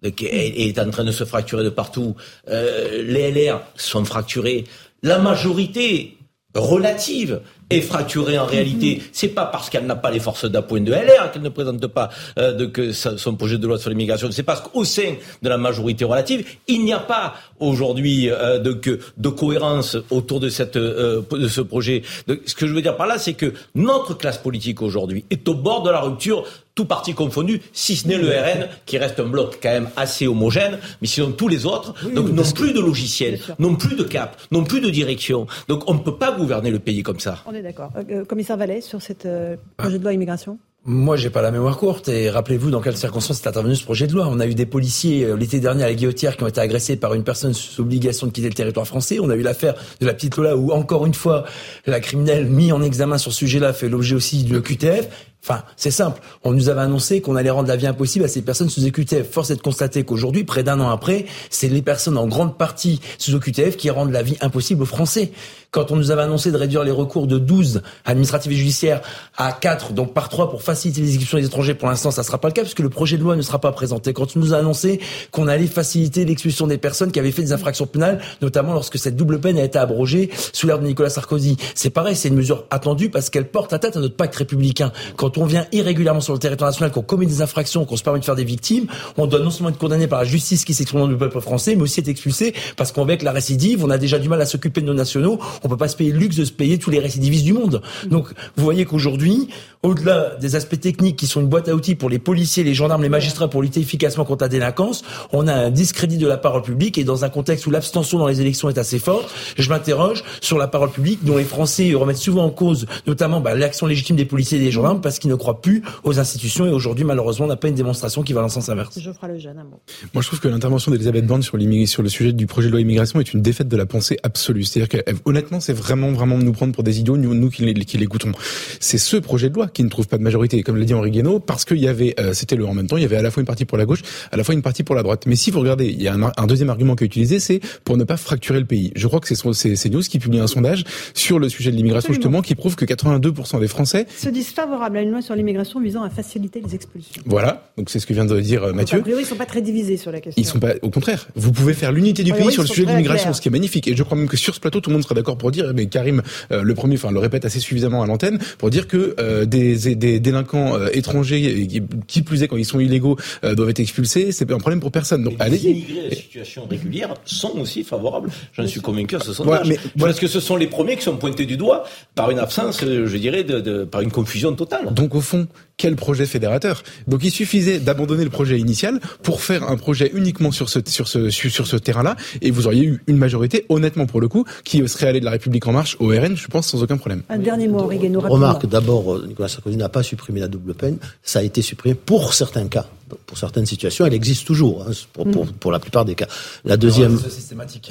Elle 0.03 0.59
est 0.59 0.79
en 0.79 0.89
train 0.89 1.05
de 1.05 1.11
se 1.11 1.23
fracturer 1.23 1.63
de 1.63 1.69
partout. 1.69 2.15
Euh, 2.49 3.03
les 3.03 3.31
LR 3.31 3.61
sont 3.75 4.03
fracturés 4.03 4.65
la 5.03 5.19
majorité 5.19 6.17
relative 6.55 7.41
est 7.69 7.81
fracturée 7.81 8.37
en 8.37 8.45
réalité. 8.45 8.97
Mhm. 8.97 9.01
C'est 9.11 9.29
pas 9.29 9.45
parce 9.45 9.69
qu'elle 9.69 9.85
n'a 9.85 9.95
pas 9.95 10.11
les 10.11 10.19
forces 10.19 10.45
d'appoint 10.45 10.81
de 10.81 10.91
LR 10.91 11.31
qu'elle 11.31 11.41
ne 11.41 11.49
présente 11.49 11.85
pas 11.87 12.09
euh, 12.37 12.53
de, 12.53 12.65
que 12.65 12.91
son 12.91 13.35
projet 13.35 13.57
de 13.57 13.67
loi 13.67 13.77
sur 13.77 13.89
l'immigration. 13.89 14.29
C'est 14.31 14.43
parce 14.43 14.61
qu'au 14.61 14.83
sein 14.83 15.15
de 15.41 15.49
la 15.49 15.57
majorité 15.57 16.05
relative, 16.05 16.45
il 16.67 16.83
n'y 16.83 16.93
a 16.93 16.99
pas 16.99 17.35
aujourd'hui 17.59 18.29
euh, 18.29 18.59
de, 18.59 18.79
de 19.17 19.29
cohérence 19.29 19.97
autour 20.09 20.39
de, 20.39 20.49
cette, 20.49 20.75
euh, 20.75 21.21
de 21.31 21.47
ce 21.47 21.61
projet. 21.61 22.03
ce 22.45 22.55
que 22.55 22.67
je 22.67 22.73
veux 22.73 22.81
dire 22.81 22.97
par 22.97 23.07
là, 23.07 23.17
c'est 23.17 23.33
que 23.33 23.53
notre 23.75 24.15
classe 24.15 24.37
politique 24.37 24.81
aujourd'hui 24.81 25.25
est 25.29 25.47
au 25.47 25.53
bord 25.53 25.83
de 25.83 25.89
la 25.89 26.01
rupture 26.01 26.45
tout 26.75 26.85
parti 26.85 27.13
confondu, 27.13 27.61
si 27.71 27.95
ce 27.95 28.07
n'est 28.07 28.17
le 28.17 28.29
RN, 28.29 28.67
qui 28.85 28.97
reste 28.97 29.19
un 29.19 29.27
bloc 29.27 29.59
quand 29.61 29.69
même 29.69 29.89
assez 29.95 30.27
homogène, 30.27 30.79
mais 31.01 31.07
sinon 31.07 31.31
tous 31.31 31.47
les 31.47 31.65
autres 31.65 31.93
donc 32.09 32.29
n'ont 32.29 32.51
plus 32.51 32.73
de 32.73 32.79
logiciel, 32.79 33.39
n'ont 33.59 33.75
plus 33.75 33.95
de 33.95 34.03
cap, 34.03 34.41
n'ont 34.51 34.63
plus 34.63 34.81
de 34.81 34.89
direction. 34.89 35.45
Donc 35.67 35.87
on 35.87 35.93
ne 35.93 35.99
peut 35.99 36.15
pas 36.15 36.31
gouverner 36.31 36.71
le 36.71 36.79
pays 36.79 37.03
comme 37.03 37.19
ça. 37.19 37.43
On 37.53 37.55
est 37.55 37.61
d'accord. 37.61 37.91
Euh, 37.95 38.03
euh, 38.09 38.25
commissaire 38.25 38.57
Vallet, 38.57 38.81
sur 38.81 39.03
cette 39.03 39.27
euh, 39.27 39.57
projet 39.77 39.99
de 39.99 40.03
loi 40.03 40.13
immigration 40.13 40.57
moi, 40.85 41.15
j'ai 41.15 41.29
pas 41.29 41.41
la 41.41 41.51
mémoire 41.51 41.77
courte. 41.77 42.09
Et 42.09 42.29
rappelez-vous 42.29 42.69
dans 42.69 42.81
quelles 42.81 42.97
circonstances 42.97 43.41
est 43.41 43.47
intervenu 43.47 43.73
ce 43.73 43.85
projet 43.85 44.05
de 44.05 44.11
loi. 44.11 44.27
On 44.29 44.41
a 44.41 44.47
eu 44.47 44.53
des 44.53 44.65
policiers 44.65 45.33
l'été 45.37 45.61
dernier 45.61 45.83
à 45.83 45.87
la 45.87 45.93
Guillotière 45.93 46.35
qui 46.35 46.43
ont 46.43 46.47
été 46.47 46.59
agressés 46.59 46.97
par 46.97 47.13
une 47.13 47.23
personne 47.23 47.53
sous 47.53 47.81
obligation 47.81 48.27
de 48.27 48.33
quitter 48.33 48.49
le 48.49 48.53
territoire 48.53 48.85
français. 48.85 49.17
On 49.21 49.29
a 49.29 49.35
eu 49.37 49.43
l'affaire 49.43 49.75
de 50.01 50.05
la 50.05 50.13
petite 50.13 50.35
Lola 50.35 50.57
où, 50.57 50.71
encore 50.73 51.05
une 51.05 51.13
fois, 51.13 51.45
la 51.85 52.01
criminelle 52.01 52.47
mise 52.47 52.73
en 52.73 52.81
examen 52.81 53.17
sur 53.17 53.31
ce 53.31 53.37
sujet-là 53.37 53.71
fait 53.71 53.87
l'objet 53.87 54.13
aussi 54.13 54.43
du 54.43 54.61
QTF. 54.61 55.07
Enfin, 55.45 55.63
c'est 55.75 55.91
simple. 55.91 56.21
On 56.45 56.53
nous 56.53 56.69
avait 56.69 56.79
annoncé 56.79 57.19
qu'on 57.19 57.35
allait 57.35 57.49
rendre 57.49 57.67
la 57.67 57.75
vie 57.75 57.85
impossible 57.85 58.23
à 58.23 58.29
ces 58.29 58.41
personnes 58.41 58.69
sous 58.69 58.85
OQTF. 58.85 59.29
Force 59.29 59.49
est 59.49 59.57
de 59.57 59.61
constater 59.61 60.05
qu'aujourd'hui, 60.05 60.45
près 60.45 60.63
d'un 60.63 60.79
an 60.79 60.89
après, 60.89 61.25
c'est 61.49 61.67
les 61.67 61.81
personnes 61.81 62.17
en 62.17 62.27
grande 62.27 62.57
partie 62.57 63.01
sous 63.17 63.35
OQTF 63.35 63.75
qui 63.75 63.89
rendent 63.89 64.13
la 64.13 64.23
vie 64.23 64.37
impossible 64.39 64.83
aux 64.83 64.85
Français. 64.85 65.33
Quand 65.69 65.91
on 65.91 65.97
nous 65.97 66.11
avait 66.11 66.21
annoncé 66.21 66.51
de 66.51 66.55
réduire 66.55 66.83
les 66.83 66.91
recours 66.91 67.27
de 67.27 67.39
12 67.39 67.81
administratifs 68.05 68.51
et 68.51 68.55
judiciaires 68.55 69.01
à 69.35 69.51
4, 69.51 69.91
donc 69.91 70.13
par 70.13 70.29
3 70.29 70.49
pour 70.49 70.61
faciliter 70.61 71.01
l'exécution 71.01 71.39
des 71.39 71.45
étrangers, 71.45 71.73
pour 71.73 71.89
l'instant, 71.89 72.11
ça 72.11 72.21
ne 72.21 72.25
sera 72.27 72.37
pas 72.37 72.47
le 72.47 72.53
cas 72.53 72.61
puisque 72.61 72.79
le 72.79 72.89
projet 72.89 73.17
de 73.17 73.23
loi 73.23 73.35
ne 73.35 73.41
sera 73.41 73.59
pas 73.59 73.71
présenté. 73.71 74.13
Quand 74.13 74.37
on 74.37 74.39
nous 74.39 74.53
a 74.53 74.57
annoncé 74.57 75.01
qu'on 75.31 75.47
allait 75.47 75.67
faciliter 75.67 76.23
l'expulsion 76.23 76.67
des 76.67 76.77
personnes 76.77 77.11
qui 77.11 77.19
avaient 77.19 77.31
fait 77.31 77.41
des 77.41 77.53
infractions 77.53 77.87
pénales, 77.87 78.21
notamment 78.41 78.73
lorsque 78.73 78.97
cette 78.97 79.17
double 79.17 79.41
peine 79.41 79.57
a 79.57 79.63
été 79.63 79.79
abrogée 79.79 80.29
sous 80.53 80.67
l'ère 80.67 80.79
de 80.79 80.85
Nicolas 80.85 81.09
Sarkozy, 81.09 81.57
c'est 81.75 81.89
pareil, 81.89 82.15
c'est 82.15 82.29
une 82.29 82.35
mesure 82.35 82.65
attendue 82.69 83.09
parce 83.09 83.29
qu'elle 83.29 83.49
porte 83.49 83.73
atteinte 83.73 83.97
à 83.97 83.99
notre 83.99 84.15
pacte 84.15 84.35
républicain. 84.35 84.93
Quand 85.33 85.41
on 85.41 85.45
vient 85.45 85.65
irrégulièrement 85.71 86.21
sur 86.21 86.33
le 86.33 86.39
territoire 86.39 86.69
national, 86.69 86.91
qu'on 86.91 87.01
commet 87.01 87.25
des 87.25 87.41
infractions, 87.41 87.85
qu'on 87.85 87.97
se 87.97 88.03
permet 88.03 88.19
de 88.19 88.25
faire 88.25 88.35
des 88.35 88.43
victimes, 88.43 88.87
on 89.17 89.27
doit 89.27 89.39
non 89.39 89.49
seulement 89.49 89.69
être 89.69 89.77
condamné 89.77 90.07
par 90.07 90.19
la 90.19 90.25
justice 90.25 90.65
qui 90.65 90.73
s'exprime 90.73 91.07
du 91.07 91.17
peuple 91.17 91.41
français, 91.41 91.75
mais 91.75 91.83
aussi 91.83 91.99
être 91.99 92.07
expulsé 92.07 92.53
parce 92.77 92.91
qu'avec 92.91 93.21
la 93.21 93.31
récidive, 93.31 93.83
on 93.83 93.89
a 93.89 93.97
déjà 93.97 94.19
du 94.19 94.29
mal 94.29 94.41
à 94.41 94.45
s'occuper 94.45 94.81
de 94.81 94.85
nos 94.85 94.93
nationaux. 94.93 95.39
On 95.63 95.69
peut 95.69 95.77
pas 95.77 95.87
se 95.87 95.95
payer 95.95 96.11
le 96.11 96.19
luxe 96.19 96.35
de 96.35 96.45
se 96.45 96.51
payer 96.51 96.77
tous 96.77 96.89
les 96.89 96.99
récidivistes 96.99 97.45
du 97.45 97.53
monde. 97.53 97.81
Donc, 98.09 98.29
vous 98.55 98.63
voyez 98.63 98.85
qu'aujourd'hui, 98.85 99.49
au-delà 99.81 100.35
des 100.39 100.55
aspects 100.55 100.79
techniques 100.79 101.17
qui 101.17 101.27
sont 101.27 101.41
une 101.41 101.47
boîte 101.47 101.67
à 101.67 101.75
outils 101.75 101.95
pour 101.95 102.09
les 102.09 102.19
policiers, 102.19 102.63
les 102.63 102.73
gendarmes, 102.73 103.03
les 103.03 103.09
magistrats 103.09 103.49
pour 103.49 103.61
lutter 103.61 103.81
efficacement 103.81 104.23
contre 104.23 104.45
la 104.45 104.49
délinquance, 104.49 105.03
on 105.31 105.47
a 105.47 105.53
un 105.53 105.71
discrédit 105.71 106.17
de 106.17 106.27
la 106.27 106.37
parole 106.37 106.61
publique 106.61 106.97
et 106.97 107.03
dans 107.03 107.25
un 107.25 107.29
contexte 107.29 107.67
où 107.67 107.71
l'abstention 107.71 108.19
dans 108.19 108.27
les 108.27 108.39
élections 108.39 108.69
est 108.69 108.77
assez 108.77 108.99
forte, 108.99 109.29
je 109.57 109.69
m'interroge 109.69 110.23
sur 110.41 110.57
la 110.57 110.67
parole 110.67 110.91
publique 110.91 111.23
dont 111.23 111.37
les 111.37 111.43
Français 111.43 111.93
remettent 111.95 112.17
souvent 112.17 112.45
en 112.45 112.49
cause, 112.49 112.85
notamment 113.07 113.41
bah, 113.41 113.55
l'action 113.55 113.87
légitime 113.87 114.15
des 114.15 114.25
policiers 114.25 114.57
et 114.57 114.61
des 114.61 114.71
gendarmes 114.71 115.01
parce 115.01 115.19
qui 115.23 115.29
ne 115.29 115.35
croient 115.35 115.61
plus 115.61 115.81
aux 116.03 116.19
institutions 116.19 116.65
et 116.65 116.69
aujourd'hui, 116.69 117.05
malheureusement, 117.05 117.45
on 117.45 117.47
n'a 117.47 117.55
pas 117.55 117.69
une 117.69 117.75
démonstration 117.75 118.23
qui 118.23 118.33
va 118.33 118.41
dans 118.41 118.47
le 118.47 118.51
sens 118.51 118.67
inverse. 118.67 118.99
Geoffroy 118.99 119.29
Lejeune, 119.29 119.57
un 119.57 119.63
mot. 119.63 119.79
Moi, 120.13 120.21
je 120.21 120.27
trouve 120.27 120.41
que 120.41 120.49
l'intervention 120.49 120.91
d'Elisabeth 120.91 121.25
Borne 121.25 121.41
sur, 121.41 121.57
sur 121.87 122.03
le 122.03 122.09
sujet 122.09 122.33
du 122.33 122.45
projet 122.45 122.67
de 122.67 122.73
loi 122.73 122.81
immigration 122.81 123.21
est 123.21 123.33
une 123.33 123.41
défaite 123.41 123.69
de 123.69 123.77
la 123.77 123.85
pensée 123.85 124.17
absolue. 124.23 124.65
C'est-à-dire 124.65 124.89
que, 124.89 125.11
honnêtement, 125.23 125.61
c'est 125.61 125.71
vraiment, 125.71 126.11
vraiment 126.11 126.37
nous 126.37 126.51
prendre 126.51 126.73
pour 126.73 126.83
des 126.83 126.99
idiots, 126.99 127.15
nous, 127.15 127.33
nous 127.33 127.49
qui, 127.49 127.73
qui 127.85 127.97
l'écoutons. 127.97 128.33
C'est 128.81 128.97
ce 128.97 129.15
projet 129.15 129.49
de 129.49 129.55
loi 129.55 129.69
qui 129.69 129.85
ne 129.85 129.89
trouve 129.89 130.09
pas 130.09 130.17
de 130.17 130.23
majorité, 130.23 130.61
comme 130.61 130.75
l'a 130.75 130.83
dit 130.83 130.93
Henri 130.93 131.11
Guénaud, 131.11 131.39
parce 131.39 131.63
qu'il 131.63 131.79
y 131.79 131.87
avait, 131.87 132.15
euh, 132.19 132.33
c'était 132.33 132.57
le 132.57 132.65
en 132.65 132.73
même 132.73 132.87
temps, 132.87 132.97
il 132.97 133.03
y 133.03 133.05
avait 133.05 133.15
à 133.15 133.21
la 133.21 133.31
fois 133.31 133.39
une 133.39 133.47
partie 133.47 133.63
pour 133.63 133.77
la 133.77 133.85
gauche, 133.85 134.01
à 134.33 134.35
la 134.35 134.43
fois 134.43 134.53
une 134.53 134.61
partie 134.61 134.83
pour 134.83 134.95
la 134.95 135.03
droite. 135.03 135.23
Mais 135.25 135.37
si 135.37 135.51
vous 135.51 135.61
regardez, 135.61 135.85
il 135.85 136.01
y 136.01 136.09
a 136.09 136.15
un, 136.15 136.31
un 136.35 136.47
deuxième 136.47 136.69
argument 136.69 136.97
qui 136.97 137.05
est 137.05 137.07
utilisé, 137.07 137.39
c'est 137.39 137.61
pour 137.85 137.95
ne 137.95 138.03
pas 138.03 138.17
fracturer 138.17 138.59
le 138.59 138.65
pays. 138.65 138.91
Je 138.97 139.07
crois 139.07 139.21
que 139.21 139.27
c'est 139.33 139.75
CNews 139.75 140.01
qui 140.01 140.19
publie 140.19 140.39
un 140.39 140.47
sondage 140.47 140.83
sur 141.13 141.39
le 141.39 141.47
sujet 141.47 141.71
de 141.71 141.77
l'immigration, 141.77 142.11
justement, 142.11 142.41
qui 142.41 142.55
prouve 142.55 142.75
que 142.75 142.83
82% 142.83 143.59
des 143.59 143.67
Français 143.69 144.05
se 144.17 144.29
disent 144.29 144.49
favorables 144.49 144.97
à 144.97 145.01
une 145.01 145.11
loi 145.13 145.21
sur 145.21 145.35
l'immigration 145.35 145.79
visant 145.81 146.03
à 146.03 146.09
faciliter 146.09 146.61
les 146.65 146.75
expulsions. 146.75 147.23
Voilà, 147.25 147.69
donc 147.77 147.89
c'est 147.89 147.99
ce 147.99 148.05
que 148.05 148.13
vient 148.13 148.25
de 148.25 148.39
dire 148.39 148.63
euh, 148.63 148.73
Mathieu. 148.73 148.97
Donc, 148.97 149.01
a 149.01 149.09
priori, 149.09 149.23
ils 149.23 149.25
sont 149.25 149.35
pas 149.35 149.45
très 149.45 149.61
divisés 149.61 149.97
sur 149.97 150.11
la 150.11 150.19
question. 150.19 150.41
Ils 150.41 150.45
sont 150.45 150.59
pas, 150.59 150.73
au 150.81 150.89
contraire. 150.89 151.27
Vous 151.35 151.51
pouvez 151.51 151.73
faire 151.73 151.91
l'unité 151.91 152.23
du 152.23 152.33
pays 152.33 152.51
sur 152.51 152.63
le 152.63 152.67
sujet 152.67 152.83
de 152.83 152.89
l'immigration, 152.91 153.33
ce 153.33 153.41
qui 153.41 153.47
est 153.47 153.51
magnifique. 153.51 153.87
Et 153.87 153.95
je 153.95 154.03
crois 154.03 154.17
même 154.17 154.27
que 154.27 154.37
sur 154.37 154.53
ce 154.55 154.59
plateau, 154.59 154.81
tout 154.81 154.89
le 154.89 154.95
monde 154.95 155.03
sera 155.03 155.15
d'accord 155.15 155.37
pour 155.37 155.51
dire, 155.51 155.71
mais 155.73 155.87
Karim, 155.87 156.21
euh, 156.51 156.63
le 156.63 156.73
premier, 156.73 156.95
enfin, 156.95 157.11
le 157.11 157.19
répète 157.19 157.45
assez 157.45 157.59
suffisamment 157.59 158.01
à 158.03 158.07
l'antenne, 158.07 158.39
pour 158.57 158.69
dire 158.69 158.87
que 158.87 159.15
euh, 159.19 159.45
des, 159.45 159.95
des, 159.95 160.19
délinquants 160.19 160.75
euh, 160.75 160.89
étrangers, 160.93 161.67
qui 162.07 162.21
plus 162.21 162.43
est 162.43 162.47
quand 162.47 162.57
ils 162.57 162.65
sont 162.65 162.79
illégaux, 162.79 163.17
doivent 163.43 163.69
être 163.69 163.79
expulsés. 163.79 164.31
C'est 164.31 164.51
un 164.51 164.57
problème 164.57 164.79
pour 164.79 164.91
personne. 164.91 165.23
Donc, 165.23 165.35
allez 165.39 165.57
Les 165.57 165.69
immigrés 165.69 166.07
en 166.11 166.15
situation 166.15 166.65
régulière 166.69 167.13
sont 167.25 167.59
aussi 167.59 167.83
favorables. 167.83 168.29
J'en 168.53 168.67
suis 168.67 168.81
convaincu 168.81 169.15
à 169.15 169.19
ce 169.19 169.33
sondage. 169.33 169.65
Voilà, 169.65 169.79
mais, 169.95 170.01
Parce 170.01 170.19
que 170.19 170.27
ce 170.27 170.39
sont 170.39 170.55
les 170.55 170.67
premiers 170.67 170.95
qui 170.95 171.03
sont 171.03 171.17
pointés 171.17 171.45
du 171.45 171.57
doigt 171.57 171.83
par 172.15 172.31
une 172.31 172.39
absence, 172.39 172.81
je 172.81 173.17
dirais, 173.17 173.43
de, 173.43 173.59
de 173.59 173.83
par 173.83 174.01
une 174.01 174.11
confusion 174.11 174.53
totale. 174.53 174.93
Donc 174.93 175.02
au 175.15 175.21
fond, 175.21 175.47
quel 175.77 175.95
projet 175.95 176.25
fédérateur. 176.25 176.83
Donc 177.07 177.23
il 177.23 177.31
suffisait 177.31 177.79
d'abandonner 177.79 178.23
le 178.23 178.29
projet 178.29 178.59
initial 178.59 178.99
pour 179.21 179.41
faire 179.41 179.69
un 179.69 179.77
projet 179.77 180.11
uniquement 180.13 180.51
sur 180.51 180.69
ce 180.69 180.79
sur 180.85 181.07
ce 181.07 181.29
sur 181.29 181.67
ce 181.67 181.75
terrain-là, 181.77 182.15
et 182.41 182.51
vous 182.51 182.67
auriez 182.67 182.83
eu 182.83 183.03
une 183.07 183.17
majorité, 183.17 183.65
honnêtement 183.69 184.05
pour 184.05 184.21
le 184.21 184.27
coup, 184.27 184.45
qui 184.63 184.87
serait 184.87 185.07
allée 185.07 185.19
de 185.19 185.25
la 185.25 185.31
République 185.31 185.65
en 185.67 185.71
marche 185.71 185.97
au 185.99 186.07
RN, 186.07 186.35
je 186.35 186.47
pense 186.47 186.67
sans 186.67 186.83
aucun 186.83 186.97
problème. 186.97 187.23
Un 187.29 187.37
dernier 187.37 187.67
mot, 187.67 187.79
Henri 187.79 187.99
Remarque 188.15 188.67
d'abord, 188.67 189.15
euh, 189.15 189.25
Nicolas 189.27 189.47
Sarkozy 189.47 189.77
n'a 189.77 189.89
pas 189.89 190.03
supprimé 190.03 190.39
la 190.39 190.47
double 190.47 190.73
peine, 190.73 190.97
ça 191.23 191.39
a 191.39 191.43
été 191.43 191.61
supprimé 191.61 191.95
pour 191.95 192.33
certains 192.33 192.67
cas. 192.67 192.85
Pour 193.27 193.37
certaines 193.37 193.67
situations, 193.67 194.07
elle 194.07 194.13
existe 194.15 194.47
toujours, 194.47 194.85
hein, 194.87 194.91
pour, 195.11 195.29
pour, 195.29 195.45
pour, 195.45 195.71
la 195.71 195.77
plupart 195.77 196.03
des 196.03 196.15
cas. 196.15 196.25
La 196.65 196.77
deuxième. 196.77 197.19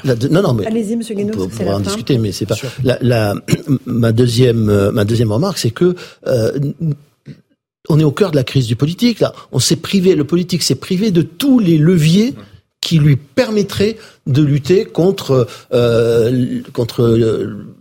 La 0.03 0.17
non, 0.17 0.43
non, 0.43 0.55
mais 0.55 0.67
allez-y, 0.67 0.97
Monsieur 0.97 1.15
Guénaud, 1.15 1.45
on 1.45 1.49
pourra 1.49 1.77
en 1.77 1.81
discuter, 1.81 2.19
mais 2.19 2.33
c'est 2.33 2.47
pas 2.47 2.57
la, 2.83 2.99
la, 3.01 3.35
ma 3.87 4.11
deuxième, 4.11 4.69
euh, 4.69 4.91
ma 4.91 5.05
deuxième 5.05 5.31
remarque, 5.31 5.59
c'est 5.59 5.71
que 5.71 5.95
euh, 6.27 6.59
on 7.89 7.99
est 7.99 8.05
au 8.05 8.13
cœur 8.13 8.31
de 8.31 8.37
la 8.37 8.45
crise 8.45 8.67
du 8.67 8.77
politique. 8.77 9.21
Là, 9.21 9.33
on 9.51 9.59
s'est 9.59 9.77
privé, 9.77 10.15
le 10.15 10.25
politique 10.25 10.63
s'est 10.63 10.77
privé 10.77 11.11
de 11.11 11.23
tous 11.23 11.59
les 11.59 11.79
leviers 11.79 12.35
qui 12.83 12.99
lui 12.99 13.17
permettraient 13.17 13.97
de 14.27 14.43
lutter 14.43 14.85
contre 14.85 15.47
euh, 15.73 16.61
contre 16.73 17.19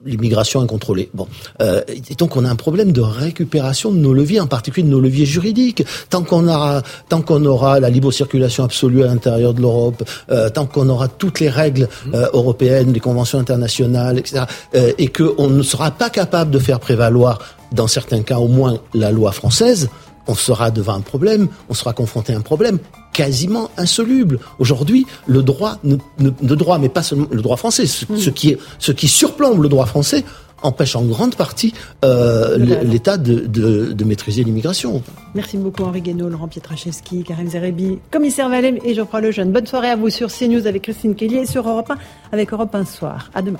l'immigration 0.06 0.62
incontrôlée. 0.62 1.10
Bon, 1.14 1.28
euh, 1.62 1.82
et 1.88 2.16
donc 2.16 2.38
on 2.38 2.46
a 2.46 2.50
un 2.50 2.56
problème 2.56 2.92
de 2.92 3.02
récupération 3.02 3.92
de 3.92 3.98
nos 3.98 4.14
leviers, 4.14 4.40
en 4.40 4.48
particulier 4.48 4.88
de 4.88 4.92
nos 4.92 5.02
leviers 5.02 5.26
juridiques. 5.26 5.84
Tant 6.10 6.24
qu'on 6.24 6.48
aura 6.48 6.84
tant 7.10 7.22
qu'on 7.22 7.44
aura 7.46 7.80
la 7.80 7.90
libre 7.90 8.12
circulation 8.12 8.64
absolue 8.64 9.04
à 9.04 9.08
l'intérieur 9.08 9.54
de 9.54 9.62
l'Europe, 9.62 10.04
euh, 10.32 10.50
tant 10.50 10.68
qu'on 10.68 10.88
aura 10.88 11.08
toutes 11.08 11.40
les 11.40 11.50
règles 11.50 11.90
euh, 12.14 12.28
européennes, 12.34 12.94
les 12.94 13.00
conventions 13.00 13.40
internationales, 13.40 14.20
etc., 14.20 14.44
euh, 14.76 14.94
et 15.00 15.08
qu'on 15.08 15.50
ne 15.50 15.64
sera 15.64 15.90
pas 15.92 16.12
capable 16.12 16.52
de 16.52 16.60
faire 16.60 16.80
prévaloir 16.80 17.40
dans 17.72 17.88
certains 17.88 18.22
cas 18.22 18.38
au 18.38 18.48
moins 18.48 18.80
la 18.94 19.12
loi 19.12 19.32
française, 19.32 19.90
on 20.28 20.36
sera 20.36 20.72
devant 20.72 20.94
un 20.94 21.02
problème, 21.02 21.48
on 21.70 21.74
sera 21.74 21.94
confronté 21.94 22.34
à 22.34 22.38
un 22.38 22.42
problème 22.42 22.80
quasiment 23.14 23.70
insoluble. 23.78 24.40
Aujourd'hui, 24.60 25.06
le 25.28 25.44
droit, 25.44 25.78
ne, 25.84 25.98
ne, 26.20 26.56
droit, 26.56 26.78
mais 26.78 26.90
pas 26.90 27.04
seulement 27.04 27.28
le 27.30 27.42
droit 27.42 27.58
français, 27.58 27.86
ce, 27.86 28.30
qui 28.30 28.52
est, 28.52 28.58
ce 28.80 28.92
qui 28.92 29.08
surplombe 29.08 29.62
le 29.62 29.70
droit 29.70 29.86
français, 29.86 30.24
empêche 30.64 30.96
en 30.96 31.04
grande 31.04 31.36
partie 31.36 31.74
euh, 32.06 32.58
l'État 32.84 33.18
de, 33.18 33.40
de, 33.40 33.94
de, 33.94 34.06
maîtriser 34.06 34.44
l'immigration. 34.44 35.02
Merci 35.34 35.58
beaucoup 35.58 35.84
Henri 35.84 36.02
Guénaud, 36.02 36.30
Laurent 36.30 36.48
Pietraszewski, 36.48 37.24
Karim 37.24 37.50
Zerebi, 37.50 37.98
commissaire 38.12 38.48
Valem 38.48 38.78
et 38.84 38.94
Geoffroy 38.94 39.22
Lejeune. 39.22 39.52
Bonne 39.52 39.66
soirée 39.66 39.90
à 39.90 39.96
vous 39.96 40.10
sur 40.10 40.30
CNews 40.32 40.68
avec 40.68 40.84
Christine 40.84 41.16
Kelly 41.16 41.38
et 41.38 41.46
sur 41.46 41.68
Europe 41.68 41.90
1 41.90 41.98
avec 42.32 42.54
Europe 42.54 42.74
1 42.76 42.86
Soir. 42.86 43.32
À 43.34 43.42
demain. 43.42 43.60